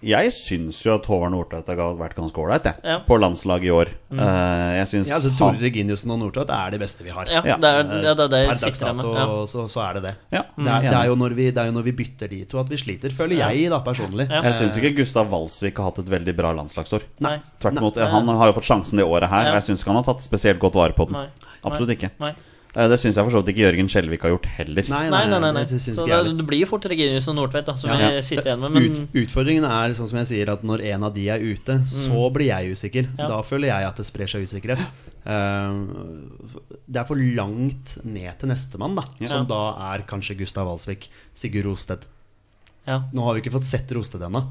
Jeg 0.06 0.32
syns 0.36 0.80
jo 0.86 0.94
at 0.96 1.06
Håvard 1.10 1.34
Nordtveit 1.34 1.70
har 1.72 1.96
vært 2.00 2.16
ganske 2.18 2.40
ålreit, 2.44 2.68
jeg. 2.70 2.80
Ja. 2.84 2.98
På 3.08 3.18
landslaget 3.22 3.68
i 3.68 3.72
år. 3.74 3.92
Eh, 4.14 4.72
jeg 4.80 4.90
syns 4.92 5.12
Ja, 5.12 5.18
altså 5.20 5.32
Tore 5.40 5.60
Reginiussen 5.62 6.14
og 6.14 6.20
Nordtveit 6.22 6.54
er 6.54 6.76
det 6.76 6.80
beste 6.84 7.06
vi 7.06 7.14
har. 7.16 7.30
Ja, 7.32 7.42
det 7.44 7.70
er 7.70 7.82
ja, 8.06 8.14
det, 8.14 8.28
er 8.28 8.32
det 8.34 8.42
jeg 8.48 8.60
sikter 8.62 8.94
med. 8.98 9.10
Ja. 9.18 9.26
så, 9.50 9.66
så 9.72 9.84
er 9.88 10.00
det 10.00 10.04
det. 10.08 10.14
Ja, 10.36 10.44
Det 10.56 10.70
er, 10.70 10.88
det, 10.90 10.96
er 11.02 11.12
jo 11.12 11.18
når 11.20 11.38
vi, 11.40 11.50
det 11.52 11.64
er 11.64 11.72
jo 11.72 11.76
når 11.80 11.88
vi 11.90 11.96
bytter 12.04 12.32
de 12.34 12.44
to 12.50 12.62
at 12.62 12.72
vi 12.72 12.80
sliter, 12.82 13.14
føler 13.16 13.42
jeg 13.42 13.70
da 13.74 13.82
personlig. 13.86 14.30
Ja. 14.30 14.44
Jeg 14.50 14.60
syns 14.62 14.80
ikke 14.82 14.96
Gustav 15.02 15.30
Walsvik 15.34 15.78
har 15.82 15.92
hatt 15.92 16.02
et 16.04 16.10
veldig 16.14 16.36
bra 16.38 16.54
landslagsår. 16.62 17.06
Nei. 17.26 17.38
Tvert 17.62 17.80
imot. 17.82 18.02
Han 18.14 18.34
har 18.40 18.52
jo 18.52 18.58
fått 18.60 18.70
sjansen 18.72 19.02
det 19.02 19.06
året 19.08 19.30
her, 19.30 19.50
Ja. 19.50 19.54
og 19.54 19.62
jeg 19.62 19.70
syns 19.72 19.84
ikke 19.84 19.94
han 19.96 20.02
har 20.04 20.10
tatt 20.14 20.24
spesielt 20.26 20.60
godt 20.62 20.76
vare 20.80 20.94
på 20.98 21.10
den. 21.10 21.20
Nei. 21.22 21.28
Absolutt 21.64 21.96
ikke. 21.98 22.12
Nei. 22.20 22.34
Eh, 22.76 22.88
Det 22.90 22.98
syns 22.98 23.16
jeg 23.20 23.24
for 23.28 23.30
så 23.36 23.42
vidt 23.44 23.52
ikke 23.54 23.64
Jørgen 23.68 23.90
Skjelvik 23.92 24.24
har 24.26 24.32
gjort 24.34 24.48
heller. 24.58 24.88
Nei, 24.90 25.02
Nei, 25.14 25.20
nei, 25.30 25.40
nei. 25.44 25.52
nei. 25.54 25.62
det 25.64 25.70
synes 25.80 25.98
Så 26.00 26.08
det, 26.10 26.38
det 26.40 26.46
blir 26.50 26.64
jo 26.64 26.70
fort 26.72 26.86
Reginius 26.90 27.28
og 27.30 27.36
Nordtvedt 27.38 27.68
da, 27.70 27.76
som 27.78 27.92
Ja. 27.94 28.10
vi 28.16 28.22
sitter 28.26 28.50
igjen 28.50 28.60
med. 28.64 28.72
Men 28.74 28.84
Ut, 28.90 29.14
utfordringen 29.24 29.68
er 29.70 29.94
sånn 29.94 30.10
som 30.10 30.18
jeg 30.24 30.28
sier 30.32 30.50
at 30.56 30.64
når 30.66 30.82
en 30.94 31.04
av 31.04 31.14
de 31.14 31.28
er 31.30 31.40
ute, 31.40 31.76
så 31.86 32.32
blir 32.34 32.50
jeg 32.50 32.72
usikker. 32.74 33.04
Mm. 33.12 33.20
Ja. 33.20 33.28
Da 33.28 33.42
føler 33.46 33.68
jeg 33.70 33.86
at 33.92 33.96
det 34.02 34.06
sprer 34.10 34.28
seg 34.34 34.42
usikkerhet. 34.48 34.90
Uh, 35.24 36.74
det 36.90 37.00
er 37.04 37.06
for 37.08 37.16
langt 37.16 37.98
ned 38.04 38.40
til 38.42 38.50
nestemann, 38.50 38.96
da, 38.98 39.06
som 39.30 39.46
da 39.48 39.62
er 39.94 40.04
kanskje 40.10 40.38
Gustav 40.42 40.66
Walsvik, 40.68 41.10
Sigurd 41.34 41.66
Rosted. 41.70 42.06
ja. 42.88 43.04
Nå 43.14 43.24
har 43.24 43.36
vi 43.38 43.42
ikke 43.46 43.54
fått 43.60 43.70
sett 43.70 43.92
Rosted 43.96 44.22
ennå. 44.26 44.48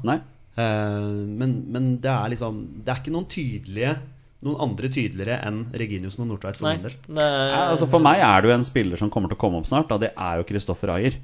Eh, 0.55 0.63
men, 0.63 1.53
men 1.73 1.97
det 1.97 2.11
er 2.11 2.29
liksom 2.29 2.83
Det 2.85 2.91
er 2.93 2.99
ikke 3.01 3.13
noen 3.15 3.25
tydelige 3.25 3.95
Noen 4.43 4.59
andre 4.59 4.89
tydeligere 4.91 5.37
enn 5.47 5.61
Reginiussen 5.79 6.25
og 6.25 6.33
Nordtveit 6.33 6.57
for 6.59 6.67
Nei. 6.67 6.75
Ja, 7.15 7.69
altså 7.71 7.87
For 7.89 8.03
meg 8.03 8.19
er 8.19 8.41
det 8.43 8.49
jo 8.51 8.55
en 8.57 8.65
spiller 8.67 8.99
som 8.99 9.09
kommer 9.13 9.31
til 9.31 9.37
å 9.39 9.43
komme 9.45 9.61
opp 9.61 9.69
snart, 9.69 9.91
og 9.95 10.01
det 10.03 10.11
er 10.17 10.41
jo 10.41 10.47
Kristoffer 10.49 10.91
Ayer. 10.97 11.15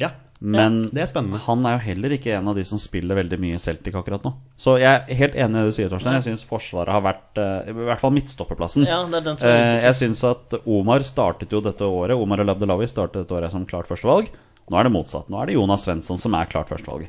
Ja, 0.00 0.08
Men 0.42 0.80
det 0.90 1.04
er 1.04 1.06
spennende. 1.06 1.38
han 1.46 1.62
er 1.70 1.76
jo 1.76 1.82
heller 1.86 2.10
ikke 2.16 2.32
en 2.34 2.48
av 2.50 2.56
de 2.58 2.64
som 2.66 2.78
spiller 2.82 3.14
veldig 3.14 3.38
mye 3.38 3.58
Celtic 3.62 3.94
akkurat 3.94 4.24
nå. 4.26 4.32
Så 4.58 4.74
jeg 4.82 4.90
er 5.06 5.14
helt 5.20 5.36
enig 5.38 5.54
i 5.54 5.60
det 5.62 5.70
du 5.70 5.76
sier, 5.76 5.88
Torstein. 5.92 6.16
Jeg 6.18 6.24
syns 6.26 6.42
Forsvaret 6.44 6.90
har 6.92 7.04
vært 7.04 7.38
eh, 7.38 7.70
I 7.70 7.76
hvert 7.86 8.00
fall 8.02 8.12
midtstopperplassen. 8.16 8.84
Ja, 8.90 8.98
det 9.06 9.20
er 9.20 9.28
den 9.28 9.38
jeg 9.38 9.46
jeg, 9.46 9.54
Eh, 9.54 9.62
usikker. 9.62 9.84
jeg 9.86 9.94
syns 10.00 10.24
at 10.32 10.56
Omar 10.66 11.06
startet 11.06 11.54
jo 11.54 11.60
dette 11.64 11.86
året 11.86 12.18
Omar 12.18 12.42
og 12.42 12.50
Labdelawi 12.50 12.88
startet 12.90 13.22
dette 13.22 13.38
året 13.38 13.54
som 13.54 13.64
klart 13.64 13.86
førstevalg. 13.86 14.28
Nå 14.68 14.80
er 14.80 14.88
det 14.88 14.92
motsatt. 14.98 15.30
Nå 15.30 15.38
er 15.40 15.46
det 15.46 15.54
Jonas 15.54 15.86
Svensson 15.86 16.18
som 16.18 16.34
er 16.34 16.50
klart 16.50 16.68
førstevalg. 16.74 17.06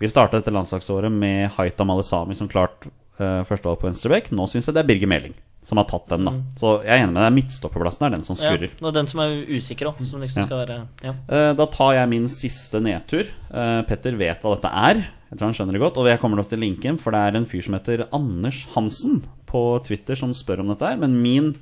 Vi 0.00 0.08
startet 0.08 0.40
dette 0.40 0.54
landslagsåret 0.56 1.12
med 1.12 1.50
Haita 1.58 1.84
Malesami 1.84 2.34
som 2.34 2.48
klart 2.48 2.88
uh, 3.20 3.42
førstevalg 3.48 3.80
på 3.80 3.88
venstreback. 3.90 4.30
Nå 4.32 4.46
syns 4.50 4.68
jeg 4.68 4.74
det 4.76 4.84
er 4.84 4.90
Birger 4.92 5.10
Meling 5.10 5.34
som 5.62 5.78
har 5.78 5.86
tatt 5.86 6.08
den, 6.10 6.24
da. 6.26 6.32
Så 6.58 6.72
jeg 6.82 6.90
er 6.90 7.04
enig 7.04 7.14
med 7.14 7.22
deg. 7.22 7.34
Midtstopperplassen 7.36 8.06
er 8.08 8.14
den 8.16 8.24
som 8.26 8.34
skurrer. 8.34 8.72
ja, 8.74 8.88
er 8.88 8.94
den 8.96 9.06
som 9.06 9.20
er 9.22 9.36
usikker 9.46 9.92
òg, 9.92 10.00
som 10.04 10.20
liksom 10.20 10.42
Ja. 10.42 10.46
skal 10.48 10.58
være 10.66 10.78
Ja. 11.04 11.12
uh, 11.30 11.52
Da 11.54 11.66
tar 11.66 11.92
jeg 11.94 12.08
min 12.08 12.26
siste 12.28 12.80
nedtur. 12.82 13.28
Uh, 13.48 13.82
Petter 13.86 14.16
vet 14.18 14.42
hva 14.42 14.56
dette 14.56 14.72
er. 14.74 15.06
Jeg 15.30 15.38
tror 15.38 15.46
han 15.46 15.54
skjønner 15.54 15.72
det 15.72 15.80
godt. 15.80 15.96
Og 15.98 16.06
jeg 16.10 16.18
kommer 16.18 16.36
nok 16.36 16.48
til 16.48 16.58
linken, 16.58 16.98
for 16.98 17.12
det 17.12 17.20
er 17.20 17.36
en 17.38 17.46
fyr 17.46 17.62
som 17.62 17.74
heter 17.74 18.08
Anders 18.12 18.66
Hansen 18.74 19.22
på 19.46 19.82
Twitter 19.84 20.16
som 20.16 20.34
spør 20.34 20.60
om 20.60 20.68
dette 20.68 20.82
her. 20.84 20.96
Men 20.96 21.22
min 21.22 21.54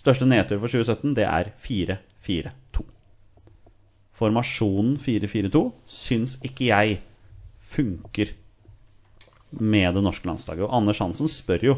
største 0.00 0.24
nedtur 0.26 0.58
for 0.58 0.68
2017, 0.68 1.14
det 1.14 1.26
er 1.28 1.52
4-4-2. 1.60 2.86
Formasjonen 4.18 4.96
4-4-2 4.98 5.72
syns 5.86 6.38
ikke 6.42 6.70
jeg 6.72 6.98
funker 7.60 8.32
med 9.50 9.94
det 9.94 10.02
norske 10.04 10.28
landslaget. 10.28 10.64
Og 10.66 10.74
Anders 10.80 10.98
Hansen 11.02 11.28
spør 11.30 11.62
jo 11.62 11.76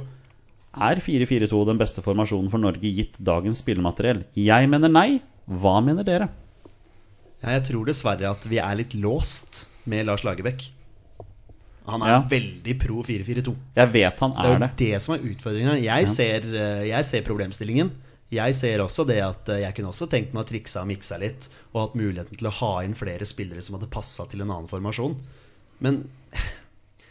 er 0.74 1.00
4-4-2 1.02 1.64
den 1.66 1.78
beste 1.80 2.02
formasjonen 2.02 2.50
for 2.50 2.58
Norge 2.62 2.90
gitt 2.94 3.16
dagens 3.18 3.58
spillemateriell. 3.62 4.24
Jeg 4.38 4.68
mener 4.70 4.88
nei. 4.92 5.20
Hva 5.50 5.80
mener 5.82 6.04
dere? 6.06 6.28
Jeg 7.42 7.62
tror 7.66 7.86
dessverre 7.88 8.28
at 8.30 8.44
vi 8.46 8.58
er 8.62 8.76
litt 8.78 8.92
låst 8.94 9.64
med 9.90 10.06
Lars 10.06 10.22
Lagerbäck. 10.22 10.68
Han 11.86 12.02
er 12.02 12.08
Ja. 12.12 12.20
veldig 12.28 12.78
pro 12.78 13.02
4-4-2. 13.02 13.54
Jeg 13.74 13.92
vet 13.92 14.20
han 14.20 14.30
er 14.30 14.36
Det 14.36 14.44
er 14.44 14.48
er 14.48 14.52
jo 14.52 14.58
det. 14.60 14.76
det 14.76 15.02
som 15.02 15.14
er 15.14 15.18
utfordringen. 15.26 15.82
Jeg, 15.82 16.06
ser, 16.06 16.40
eh, 16.54 16.84
jeg 16.88 17.04
ser 17.04 17.22
problemstillingen. 17.22 17.90
Jeg 18.30 18.54
ser 18.54 18.78
også 18.78 19.04
det 19.08 19.18
at 19.24 19.48
eh, 19.48 19.62
jeg 19.62 19.74
kunne 19.74 19.88
også 19.90 20.06
tenkt 20.08 20.32
meg 20.34 20.44
å 20.44 20.48
triksa 20.48 20.82
og 20.82 20.86
miksa 20.86 21.18
litt, 21.18 21.48
og 21.74 21.80
hatt 21.88 21.96
muligheten 21.98 22.36
til 22.38 22.46
å 22.46 22.52
ha 22.60 22.82
inn 22.84 22.94
flere 22.94 23.26
spillere 23.26 23.60
som 23.62 23.74
hadde 23.78 23.90
passa 23.90 24.28
til 24.28 24.42
en 24.42 24.50
annen 24.52 24.68
formasjon. 24.68 25.16
Men 25.80 26.08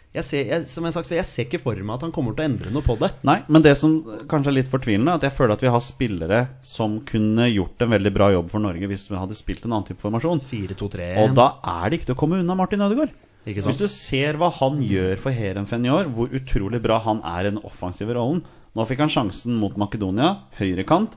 jeg 0.09 0.25
ser, 0.25 0.47
jeg, 0.49 0.65
som 0.71 0.85
jeg 0.85 0.89
har 0.89 0.95
sagt 0.95 1.11
jeg 1.13 1.27
ser 1.29 1.45
ikke 1.45 1.59
for 1.61 1.77
meg 1.85 1.99
at 1.99 2.03
han 2.07 2.13
kommer 2.13 2.33
til 2.33 2.41
å 2.41 2.49
endre 2.49 2.71
noe 2.73 2.85
på 2.85 2.95
det. 2.97 3.11
Nei, 3.29 3.37
men 3.45 3.61
det 3.61 3.75
som 3.77 3.99
kanskje 4.31 4.49
er 4.49 4.55
litt 4.57 4.71
fortvilende, 4.71 5.13
er 5.13 5.21
at 5.21 5.27
jeg 5.27 5.35
føler 5.37 5.53
at 5.53 5.65
vi 5.65 5.69
har 5.69 5.83
spillere 5.85 6.39
som 6.65 6.95
kunne 7.05 7.45
gjort 7.51 7.85
en 7.85 7.93
veldig 7.93 8.13
bra 8.15 8.31
jobb 8.33 8.49
for 8.49 8.63
Norge 8.63 8.89
hvis 8.89 9.05
vi 9.11 9.19
hadde 9.19 9.37
spilt 9.37 9.67
en 9.67 9.75
annen 9.75 9.85
type 9.91 10.01
formasjon. 10.01 10.41
4-2-3 10.49 11.11
Og 11.21 11.35
da 11.37 11.51
er 11.75 11.83
det 11.85 11.99
ikke 11.99 12.09
til 12.09 12.17
å 12.17 12.21
komme 12.23 12.41
unna 12.41 12.57
Martin 12.57 12.81
Ødegaard. 12.87 13.13
Hvis 13.45 13.79
du 13.79 13.87
ser 13.89 14.37
hva 14.41 14.49
han 14.57 14.81
gjør 14.83 15.21
for 15.21 15.33
Heerenveen 15.33 15.85
i 15.85 15.93
år, 15.93 16.09
hvor 16.13 16.33
utrolig 16.35 16.81
bra 16.83 16.99
han 17.05 17.21
er 17.25 17.45
i 17.45 17.51
den 17.53 17.61
offensive 17.65 18.13
rollen 18.17 18.43
Nå 18.77 18.85
fikk 18.85 18.99
han 19.01 19.09
sjansen 19.09 19.55
mot 19.57 19.73
Makedonia, 19.81 20.43
høyrekant, 20.59 21.15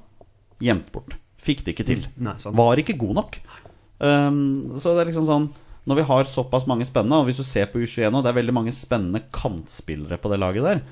gjemt 0.64 0.86
bort. 0.94 1.18
Fikk 1.42 1.66
det 1.66 1.74
ikke 1.74 1.84
til. 1.84 2.06
Nei, 2.16 2.32
sant. 2.40 2.56
Var 2.56 2.80
ikke 2.80 2.96
god 2.96 3.18
nok. 3.18 3.36
Um, 4.00 4.38
så 4.80 4.94
det 4.96 5.02
er 5.02 5.10
liksom 5.10 5.26
sånn 5.28 5.50
Når 5.88 5.98
vi 5.98 6.04
har 6.06 6.28
såpass 6.30 6.68
mange 6.70 6.86
spennende, 6.86 7.18
og 7.18 7.26
hvis 7.26 7.40
du 7.40 7.46
ser 7.46 7.66
på 7.70 7.80
U21 7.82 8.12
nå, 8.12 8.20
det 8.22 8.30
er 8.30 8.38
veldig 8.38 8.54
mange 8.54 8.74
spennende 8.74 9.24
kantspillere 9.34 10.18
på 10.22 10.30
det 10.30 10.38
laget 10.38 10.68
der. 10.68 10.82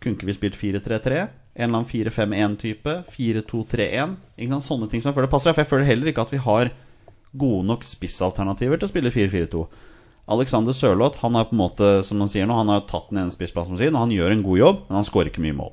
Kunne 0.00 0.16
ikke 0.16 0.28
vi 0.30 0.36
spilt 0.36 0.56
4-3-3? 0.56 1.26
En 1.58 1.68
eller 1.68 1.82
annen 1.82 1.90
4-5-1-type? 1.90 2.94
4-2-3-1? 3.12 4.14
Ikke 4.38 4.54
sant? 4.54 4.64
Sånne 4.64 4.88
ting 4.88 5.02
som 5.02 5.10
jeg 5.10 5.18
føler 5.18 5.32
passer. 5.32 5.52
For 5.52 5.64
jeg 5.64 5.72
føler 5.72 5.90
heller 5.90 6.12
ikke 6.12 6.24
at 6.24 6.32
vi 6.32 6.40
har 6.44 6.72
gode 7.36 7.66
nok 7.68 7.84
spissalternativer 7.84 8.80
til 8.80 8.88
å 8.88 8.92
spille 8.92 9.12
4-4-2. 9.12 9.66
Alexander 10.28 10.76
Sørloth 10.76 11.22
han 11.24 11.36
har 11.36 11.48
på 11.48 11.56
en 11.56 11.62
måte, 11.62 11.90
som 12.04 12.20
han 12.20 12.30
sier 12.30 12.48
nå, 12.48 12.56
han 12.56 12.72
har 12.72 12.84
tatt 12.88 13.08
den 13.10 13.22
ene 13.22 13.32
spissplassen 13.32 13.78
sin, 13.80 13.96
han 13.96 14.12
gjør 14.12 14.34
en 14.34 14.44
god 14.44 14.60
jobb, 14.60 14.80
men 14.88 14.98
han 15.00 15.06
skårer 15.08 15.30
ikke 15.30 15.44
mye 15.44 15.56
mål. 15.56 15.72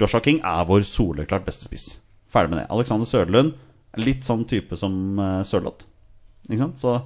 Joshua 0.00 0.20
King 0.24 0.40
er 0.44 0.66
vår 0.68 0.84
soleklart 0.88 1.46
beste 1.46 1.68
spiss. 1.68 1.86
Ferdig 2.32 2.52
med 2.52 2.60
det. 2.60 2.66
Alexander 2.74 3.08
Sørlund 3.08 3.54
litt 4.00 4.26
sånn 4.26 4.44
type 4.50 4.76
som 4.76 5.20
uh, 5.20 5.40
Sørloth. 5.46 5.86
Ikke 6.48 6.60
sant? 6.66 6.82
Så 6.82 6.98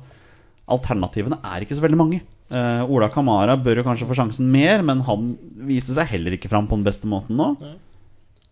alternativene 0.73 1.41
er 1.45 1.65
ikke 1.65 1.77
så 1.79 1.85
veldig 1.85 1.99
mange. 2.01 2.23
Uh, 2.53 2.85
Ola 2.89 3.11
Kamara 3.13 3.59
bør 3.61 3.83
jo 3.83 3.87
kanskje 3.87 4.09
få 4.09 4.17
sjansen 4.17 4.49
mer, 4.53 4.85
men 4.87 5.03
han 5.05 5.35
viste 5.69 5.97
seg 5.97 6.09
heller 6.15 6.37
ikke 6.37 6.51
fram 6.53 6.69
på 6.69 6.79
den 6.79 6.87
beste 6.87 7.11
måten 7.11 7.39
nå. 7.41 7.53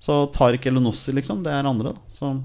Så 0.02 0.26
Tariq 0.34 0.68
Elonossi, 0.68 1.14
liksom. 1.16 1.42
Det 1.44 1.54
er 1.54 1.66
andre, 1.66 1.94
da. 1.96 2.12
Så 2.12 2.36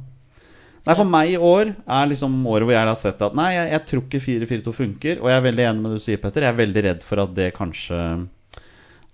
Nei, 0.82 0.96
For 0.98 1.06
meg 1.06 1.30
i 1.30 1.38
år 1.38 1.76
er 1.78 2.08
liksom 2.10 2.40
året 2.50 2.66
hvor 2.66 2.74
jeg 2.74 2.88
har 2.90 2.98
sett 2.98 3.20
at 3.22 3.36
Nei, 3.38 3.52
jeg, 3.54 3.68
jeg 3.70 3.84
tror 3.90 4.06
ikke 4.08 4.22
4-4-2 4.26 4.72
funker. 4.74 5.20
Og 5.22 5.30
jeg 5.30 5.38
er 5.38 5.46
veldig 5.46 5.68
enig 5.70 5.84
med 5.84 5.94
det 5.94 6.00
du 6.02 6.06
sier, 6.08 6.22
Petter. 6.24 6.48
Jeg 6.48 6.56
er 6.56 6.62
veldig 6.62 6.84
redd 6.88 7.06
for 7.06 7.22
at 7.22 7.36
det 7.38 7.52
kanskje 7.54 8.00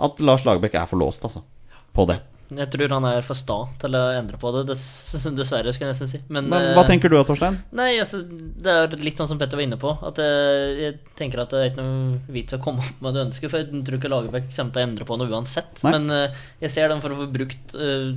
At 0.08 0.22
Lars 0.24 0.46
Lagerbäck 0.48 0.78
er 0.80 0.88
for 0.88 1.02
låst, 1.02 1.26
altså. 1.28 1.44
På 1.92 2.06
det. 2.08 2.22
Jeg 2.48 2.70
tror 2.72 2.94
han 2.96 3.06
er 3.10 3.26
for 3.28 3.36
sta 3.36 3.58
til 3.82 3.96
å 3.98 4.02
endre 4.16 4.38
på 4.40 4.52
det, 4.56 4.64
dessverre, 4.72 5.74
skulle 5.76 5.90
jeg 5.90 5.94
nesten 5.94 6.12
si. 6.12 6.22
Men, 6.32 6.48
Men 6.52 6.70
eh, 6.70 6.76
hva 6.78 6.86
tenker 6.88 7.12
du 7.12 7.18
da, 7.18 7.24
Torstein? 7.28 7.58
Nei, 7.76 7.90
altså, 8.00 8.22
det 8.24 8.76
er 8.84 8.96
litt 9.04 9.20
sånn 9.20 9.30
som 9.32 9.42
Petter 9.42 9.60
var 9.60 9.68
inne 9.68 9.80
på. 9.82 9.92
At 10.08 10.22
jeg, 10.24 10.78
jeg 10.80 11.18
tenker 11.20 11.44
at 11.44 11.52
det 11.52 11.64
er 11.64 11.72
ikke 11.74 11.84
noe 11.84 12.22
vits 12.32 12.56
å 12.56 12.62
komme 12.64 12.84
opp 12.88 13.04
med 13.04 13.18
det 13.18 13.26
ønsker 13.28 13.52
For 13.52 13.64
jeg 13.64 13.84
tror 13.88 14.00
ikke 14.00 14.14
Lagerbäck 14.14 14.48
kommer 14.54 14.76
til 14.76 14.84
å 14.84 14.88
endre 14.88 15.10
på 15.10 15.20
noe 15.20 15.34
uansett. 15.34 15.84
Nei. 15.84 15.96
Men 15.98 16.16
eh, 16.16 16.46
jeg 16.64 16.76
ser 16.78 16.94
den 16.94 17.04
for 17.04 17.14
å 17.14 17.20
få 17.20 17.28
brukt 17.34 17.76
uh, 17.76 18.14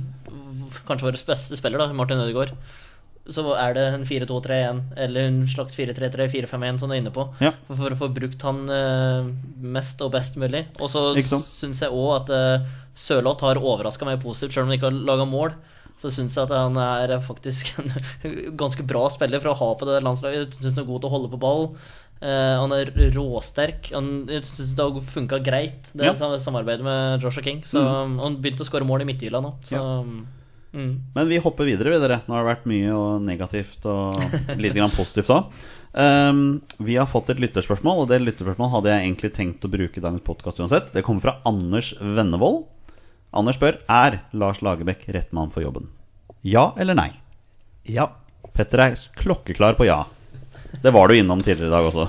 kanskje 0.87 1.09
vår 1.09 1.19
beste 1.27 1.59
spiller, 1.59 1.81
da, 1.81 1.91
Martin 1.97 2.23
Ødegaard. 2.23 2.55
Så 3.29 3.43
er 3.53 3.75
det 3.77 3.83
en 3.93 4.05
4-2-3-1 4.07 4.79
eller 4.97 5.27
en 5.29 5.41
slags 5.49 5.75
4-3-3, 5.77 6.25
4-5-1 6.33 6.79
som 6.81 6.89
du 6.89 6.95
er 6.95 7.01
inne 7.03 7.13
på. 7.13 7.27
Ja. 7.43 7.51
For, 7.67 7.77
for 7.83 7.93
å 7.93 7.99
få 7.99 8.09
brukt 8.15 8.41
han 8.47 8.63
eh, 8.73 9.29
mest 9.61 10.01
og 10.01 10.15
best 10.15 10.39
mulig. 10.41 10.63
Og 10.81 10.89
så 10.89 11.11
syns 11.19 11.83
jeg 11.85 11.93
òg 11.93 12.15
at 12.15 12.33
uh, 12.33 12.71
Sørloth 12.97 13.45
har 13.45 13.61
overraska 13.61 14.07
meg 14.09 14.23
positivt, 14.23 14.55
selv 14.55 14.65
om 14.65 14.71
han 14.73 14.79
ikke 14.79 14.89
har 14.89 14.99
laga 15.11 15.29
mål. 15.29 15.53
Så 16.01 16.09
syns 16.09 16.33
jeg 16.33 16.47
at 16.47 16.55
han 16.55 16.79
er 16.81 17.13
faktisk 17.21 17.75
en 17.83 17.93
ganske 18.57 18.85
bra 18.89 19.05
spiller 19.13 19.43
for 19.43 19.53
å 19.53 19.59
ha 19.61 19.71
på 19.77 19.91
det 19.91 20.01
landslaget. 20.01 20.47
Jeg 20.47 20.57
Syns 20.57 20.79
han 20.79 20.87
er 20.87 20.89
god 20.89 21.03
til 21.03 21.11
å 21.11 21.15
holde 21.19 21.31
på 21.35 21.41
ball. 21.45 21.69
Uh, 22.21 22.57
han 22.57 22.73
er 22.73 22.89
råsterk. 23.13 23.93
Han, 23.93 24.11
syns 24.41 24.73
det 24.73 24.81
har 24.81 25.09
funka 25.13 25.43
greit, 25.45 25.93
det 25.93 26.09
Ja. 26.09 26.17
samarbeidet 26.41 26.85
med 26.85 27.21
Joshua 27.21 27.45
King. 27.45 27.61
Så 27.69 27.85
Han 27.85 28.41
begynte 28.41 28.65
å 28.65 28.69
skåre 28.69 28.87
mål 28.87 29.05
i 29.05 29.11
Midtjylland 29.13 29.45
nå. 29.45 29.57
Så 29.61 29.77
mm. 30.73 30.93
Men 31.15 31.29
vi 31.29 31.39
hopper 31.43 31.67
videre, 31.67 31.93
videre. 31.93 32.21
Nå 32.25 32.35
har 32.35 32.43
det 32.43 32.51
vært 32.51 32.67
mye 32.71 32.95
og 32.95 33.23
negativt 33.27 33.85
og 33.89 34.19
litt 34.61 34.75
grann 34.77 34.93
positivt 34.95 35.31
òg. 35.35 35.61
Um, 35.91 36.61
vi 36.79 36.95
har 36.95 37.09
fått 37.11 37.33
et 37.33 37.41
lytterspørsmål, 37.43 38.03
og 38.03 38.11
det 38.11 38.21
lytterspørsmålet 38.23 38.75
hadde 38.77 38.93
jeg 38.93 39.07
egentlig 39.07 39.31
tenkt 39.35 39.65
å 39.67 39.71
bruke 39.71 39.99
i 39.99 40.03
dagens 40.03 40.23
podkast 40.23 40.61
uansett. 40.63 40.93
Det 40.95 41.03
kommer 41.03 41.25
fra 41.25 41.37
Anders 41.47 41.91
Vennevold. 41.99 42.63
Anders 43.35 43.59
spør 43.59 43.79
Er 43.87 44.21
Lars 44.35 44.61
Lagerbäck 44.63 45.05
rett 45.11 45.31
mann 45.35 45.51
for 45.51 45.63
jobben. 45.63 45.87
Ja 46.43 46.71
eller 46.79 46.97
nei? 46.97 47.11
Ja. 47.87 48.09
Petter 48.55 48.83
er 48.83 48.97
klokkeklar 49.19 49.77
på 49.79 49.87
ja. 49.87 50.03
Det 50.81 50.91
var 50.91 51.07
du 51.07 51.15
innom 51.15 51.43
tidligere 51.43 51.69
i 51.69 51.75
dag 51.75 51.87
også. 51.87 52.07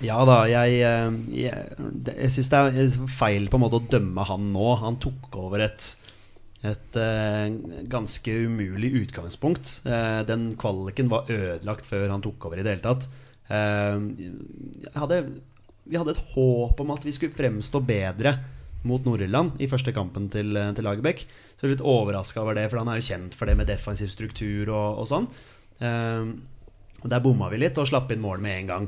Ja 0.00 0.22
da, 0.24 0.38
jeg, 0.48 0.78
eh, 0.80 1.16
jeg, 1.42 1.64
jeg 2.08 2.30
syns 2.32 2.48
det 2.52 2.60
er 2.60 3.08
feil 3.12 3.50
på 3.52 3.58
en 3.58 3.64
måte 3.66 3.80
å 3.80 3.88
dømme 3.92 4.24
han 4.28 4.48
nå. 4.54 4.68
Han 4.80 4.96
tok 5.02 5.28
over 5.40 5.66
et, 5.66 5.90
et 6.66 6.96
eh, 7.00 7.46
ganske 7.88 8.32
umulig 8.44 8.92
utgangspunkt. 9.04 9.80
Eh, 9.88 10.20
den 10.28 10.50
kvaliken 10.60 11.08
var 11.12 11.30
ødelagt 11.32 11.88
før 11.88 12.10
han 12.12 12.24
tok 12.24 12.48
over 12.48 12.60
i 12.60 12.64
det 12.66 12.74
hele 12.74 12.84
tatt. 12.84 13.08
Eh, 13.48 14.92
hadde, 14.98 15.20
vi 15.88 16.00
hadde 16.00 16.16
et 16.16 16.24
håp 16.34 16.82
om 16.84 16.92
at 16.92 17.06
vi 17.06 17.14
skulle 17.16 17.36
fremstå 17.36 17.80
bedre 17.88 18.36
mot 18.84 19.04
Nord-Irland 19.04 19.60
i 19.60 19.68
første 19.68 19.92
kampen 19.96 20.28
til, 20.32 20.56
til 20.76 20.86
Lagerbäck. 20.86 21.24
Så 21.56 21.64
jeg 21.64 21.70
er 21.70 21.74
litt 21.78 21.88
overraska 21.96 22.44
over 22.44 22.56
det, 22.56 22.68
for 22.72 22.80
han 22.80 22.92
er 22.92 23.00
jo 23.00 23.08
kjent 23.08 23.36
for 23.36 23.48
det 23.48 23.56
med 23.56 23.68
defensiv 23.68 24.12
struktur 24.12 24.72
og, 24.72 25.02
og 25.02 25.08
sånn. 25.08 25.28
Eh, 25.80 26.32
og 27.00 27.08
Der 27.08 27.22
bomma 27.24 27.48
vi 27.48 27.62
litt 27.62 27.78
og 27.80 27.88
slapp 27.88 28.12
inn 28.12 28.20
mål 28.20 28.42
med 28.44 28.58
en 28.58 28.70
gang. 28.74 28.86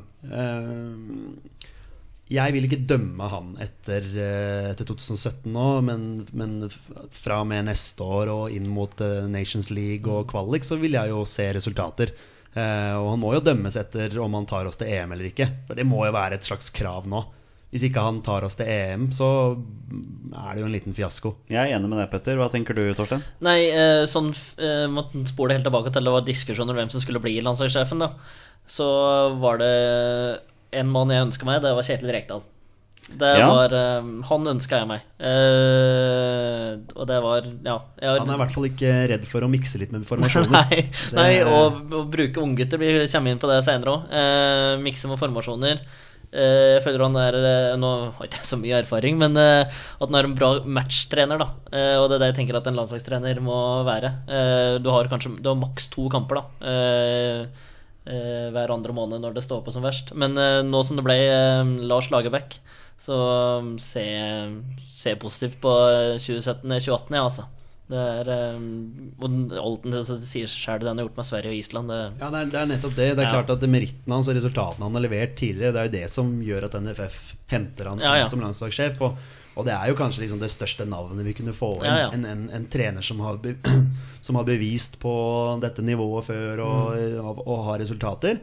Jeg 2.32 2.54
vil 2.54 2.64
ikke 2.64 2.80
dømme 2.88 3.26
han 3.28 3.50
etter, 3.60 4.04
eh, 4.16 4.70
etter 4.70 4.86
2017 4.88 5.50
nå, 5.52 5.66
men, 5.84 6.04
men 6.32 6.54
fra 7.12 7.42
og 7.42 7.48
med 7.50 7.66
neste 7.68 8.06
år 8.06 8.30
og 8.32 8.54
inn 8.56 8.70
mot 8.72 8.94
eh, 9.04 9.26
Nations 9.28 9.68
League 9.74 10.08
og 10.08 10.30
kvalik, 10.32 10.64
så 10.64 10.78
vil 10.80 10.96
jeg 10.96 11.12
jo 11.12 11.26
se 11.28 11.50
resultater. 11.52 12.14
Eh, 12.54 12.94
Og 12.96 13.10
han 13.14 13.20
må 13.20 13.34
jo 13.36 13.44
dømmes 13.44 13.76
etter 13.80 14.16
om 14.22 14.38
han 14.38 14.48
tar 14.48 14.68
oss 14.70 14.80
til 14.80 14.88
EM 14.92 15.12
eller 15.12 15.28
ikke. 15.28 15.48
For 15.68 15.76
det 15.76 15.84
må 15.88 16.06
jo 16.06 16.14
være 16.16 16.38
et 16.40 16.48
slags 16.48 16.72
krav 16.72 17.08
nå. 17.10 17.20
Hvis 17.72 17.86
ikke 17.88 18.04
han 18.04 18.20
tar 18.24 18.44
oss 18.44 18.56
til 18.58 18.68
EM, 18.68 19.06
så 19.16 19.28
er 19.56 20.48
det 20.52 20.60
jo 20.60 20.66
en 20.68 20.74
liten 20.74 20.96
fiasko. 20.96 21.34
Jeg 21.48 21.70
er 21.70 21.76
enig 21.78 21.88
med 21.88 22.02
det, 22.02 22.10
Petter. 22.12 22.36
Hva 22.36 22.50
tenker 22.52 22.76
du, 22.76 22.82
Torstein? 22.96 23.22
Nei, 23.44 23.58
sånn 24.12 24.28
måtte 24.92 25.22
spole 25.30 25.56
helt 25.56 25.64
tilbake 25.64 25.88
til 25.94 26.04
det 26.04 26.12
var 26.12 26.26
diskusjoner 26.26 26.76
om 26.76 26.82
hvem 26.82 26.92
som 26.92 27.00
skulle 27.00 27.22
bli 27.24 27.38
landslagssjefen, 27.40 28.04
da. 28.04 28.10
Så 28.68 28.84
var 29.40 29.56
det 29.64 29.72
en 30.72 30.90
mann 30.92 31.12
jeg 31.12 31.26
ønska 31.28 31.48
meg, 31.48 31.62
det 31.64 31.74
var 31.76 31.86
Kjetil 31.86 32.12
Rekdal. 32.14 32.42
Det 33.18 33.32
Ja. 33.36 33.48
var 33.50 33.72
um, 33.98 34.22
Han 34.28 34.46
ønska 34.46 34.78
jeg 34.78 34.86
meg. 34.88 35.00
Uh, 35.18 36.78
og 36.94 37.08
det 37.10 37.18
var 37.22 37.48
Ja. 37.64 37.74
Jeg 38.00 38.08
har, 38.08 38.20
Han 38.22 38.30
er 38.30 38.36
i 38.38 38.40
hvert 38.44 38.54
fall 38.54 38.68
ikke 38.70 38.92
redd 39.10 39.26
for 39.28 39.44
å 39.44 39.50
mikse 39.50 39.80
litt 39.82 39.92
med 39.94 40.06
formasjoner. 40.08 40.54
Nei, 40.70 40.84
nei 41.18 41.32
og, 41.42 41.82
og 41.92 42.06
bruke 42.12 42.40
unggutter. 42.42 42.80
Vi 42.80 42.92
kommer 43.12 43.34
inn 43.34 43.42
på 43.42 43.50
det 43.50 43.58
seinere 43.66 43.96
òg. 43.96 44.06
Uh, 44.12 44.72
mikse 44.84 45.10
med 45.10 45.20
formasjoner. 45.20 45.82
Uh, 46.32 46.78
jeg 46.78 46.84
føler 46.86 47.02
han 47.04 47.16
er 47.20 47.36
eh, 47.36 47.74
Nå 47.76 47.88
har 48.16 48.24
ikke 48.24 48.38
jeg 48.40 48.48
så 48.48 48.56
mye 48.56 48.78
erfaring, 48.80 49.18
men 49.20 49.34
eh, 49.36 49.66
at 49.68 50.06
han 50.06 50.16
er 50.16 50.28
en 50.30 50.36
bra 50.38 50.48
matchtrener. 50.64 51.42
da 51.42 51.50
eh, 51.76 51.98
Og 52.00 52.06
det 52.08 52.16
er 52.16 52.22
det 52.22 52.30
jeg 52.30 52.38
tenker 52.38 52.56
at 52.56 52.70
en 52.70 52.78
landslagstrener 52.78 53.42
må 53.44 53.58
være. 53.84 54.14
Eh, 54.32 54.78
du 54.80 54.88
har 54.94 55.10
kanskje 55.12 55.34
Du 55.44 55.50
har 55.50 55.58
maks 55.60 55.90
to 55.92 56.06
kamper 56.14 56.40
da 56.40 56.44
eh, 56.70 57.42
eh, 57.42 57.68
hver 58.04 58.72
andre 58.74 58.92
måned 58.96 59.20
når 59.22 59.34
det 59.36 59.44
står 59.46 59.62
på 59.66 59.72
som 59.74 59.84
verst. 59.86 60.12
Men 60.18 60.36
eh, 60.40 60.60
nå 60.66 60.80
som 60.84 60.96
det 60.98 61.04
ble 61.06 61.16
eh, 61.22 61.72
Lars 61.86 62.10
Lagerbäck, 62.10 62.58
så 63.02 63.16
se, 63.82 64.04
se 64.94 65.16
positivt 65.18 65.60
på 65.62 65.70
eh, 65.90 66.14
2017-2018, 66.22 67.16
ja, 67.18 67.24
altså. 67.26 67.48
Det 67.92 67.98
er 67.98 68.24
det 68.24 70.02
sier 70.24 70.46
seg 70.48 70.56
sjøl, 70.62 70.80
det 70.80 70.88
han 70.88 71.00
har 71.00 71.06
gjort 71.08 71.18
med 71.18 71.26
Sverige 71.28 71.50
og 71.52 71.58
Island. 71.58 71.90
Det, 71.92 71.98
Ja, 72.22 72.30
det 72.32 72.38
er, 72.40 72.50
det 72.52 72.60
er 72.62 72.70
nettopp 72.70 72.94
det. 72.96 73.08
Det 73.16 73.24
er 73.24 73.28
Ja. 73.28 73.34
klart 73.42 73.50
at 73.52 73.66
Meritten 73.68 74.14
hans 74.14 74.28
og 74.30 74.36
resultatene 74.38 74.86
han 74.86 74.94
har 74.96 75.04
levert 75.04 75.34
tidligere, 75.36 75.72
det 75.74 75.80
er 75.82 75.88
jo 75.90 75.94
det 75.98 76.10
som 76.10 76.30
gjør 76.42 76.64
at 76.70 76.76
NFF 76.80 77.18
henter 77.52 77.90
han 77.90 78.00
Ja, 78.00 78.14
ja. 78.22 78.28
som 78.32 78.40
landslagssjef. 78.40 79.00
Og, 79.02 79.16
og 79.56 79.66
det 79.68 79.74
er 79.74 79.90
jo 79.90 79.96
kanskje 79.98 80.22
liksom 80.24 80.38
det 80.40 80.48
største 80.52 80.86
navnet 80.88 81.26
vi 81.26 81.34
kunne 81.36 81.52
få 81.52 81.74
En, 81.82 81.84
Ja, 81.88 81.96
ja. 82.06 82.08
En, 82.16 82.24
en, 82.24 82.46
en 82.56 82.66
trener 82.72 83.02
som 83.04 83.20
har, 83.20 83.36
be, 83.42 83.52
som 84.24 84.38
har 84.40 84.44
bevist 84.48 84.98
på 85.02 85.12
dette 85.60 85.82
nivået 85.84 86.24
før 86.30 86.62
og, 86.64 86.96
Mm. 86.96 87.18
og, 87.24 87.42
og 87.46 87.64
har 87.68 87.78
resultater. 87.84 88.40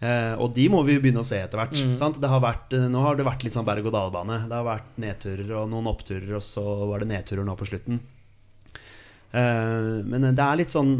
Eh, 0.00 0.32
og 0.40 0.54
de 0.56 0.64
må 0.72 0.80
vi 0.86 0.94
begynne 0.98 1.20
å 1.20 1.28
se 1.28 1.36
etter 1.44 1.60
hvert. 1.60 1.76
Mm. 1.76 1.92
Sant? 2.00 2.16
Det 2.22 2.28
har 2.32 2.40
vært, 2.40 2.72
eh, 2.72 2.86
nå 2.88 3.02
har 3.04 3.16
det 3.18 3.26
vært 3.26 3.42
litt 3.44 3.52
sånn 3.52 3.66
berg-og-dal-bane. 3.68 4.38
Det 4.48 4.56
har 4.56 4.64
vært 4.64 4.96
nedturer 4.96 5.50
og 5.60 5.68
noen 5.68 5.90
oppturer, 5.92 6.30
og 6.38 6.42
så 6.46 6.64
var 6.88 7.02
det 7.04 7.10
nedturer 7.12 7.44
nå 7.44 7.52
på 7.60 7.68
slutten. 7.68 8.00
Eh, 9.32 10.00
men 10.08 10.24
det 10.34 10.40
er 10.46 10.56
litt 10.58 10.72
sånn 10.74 10.94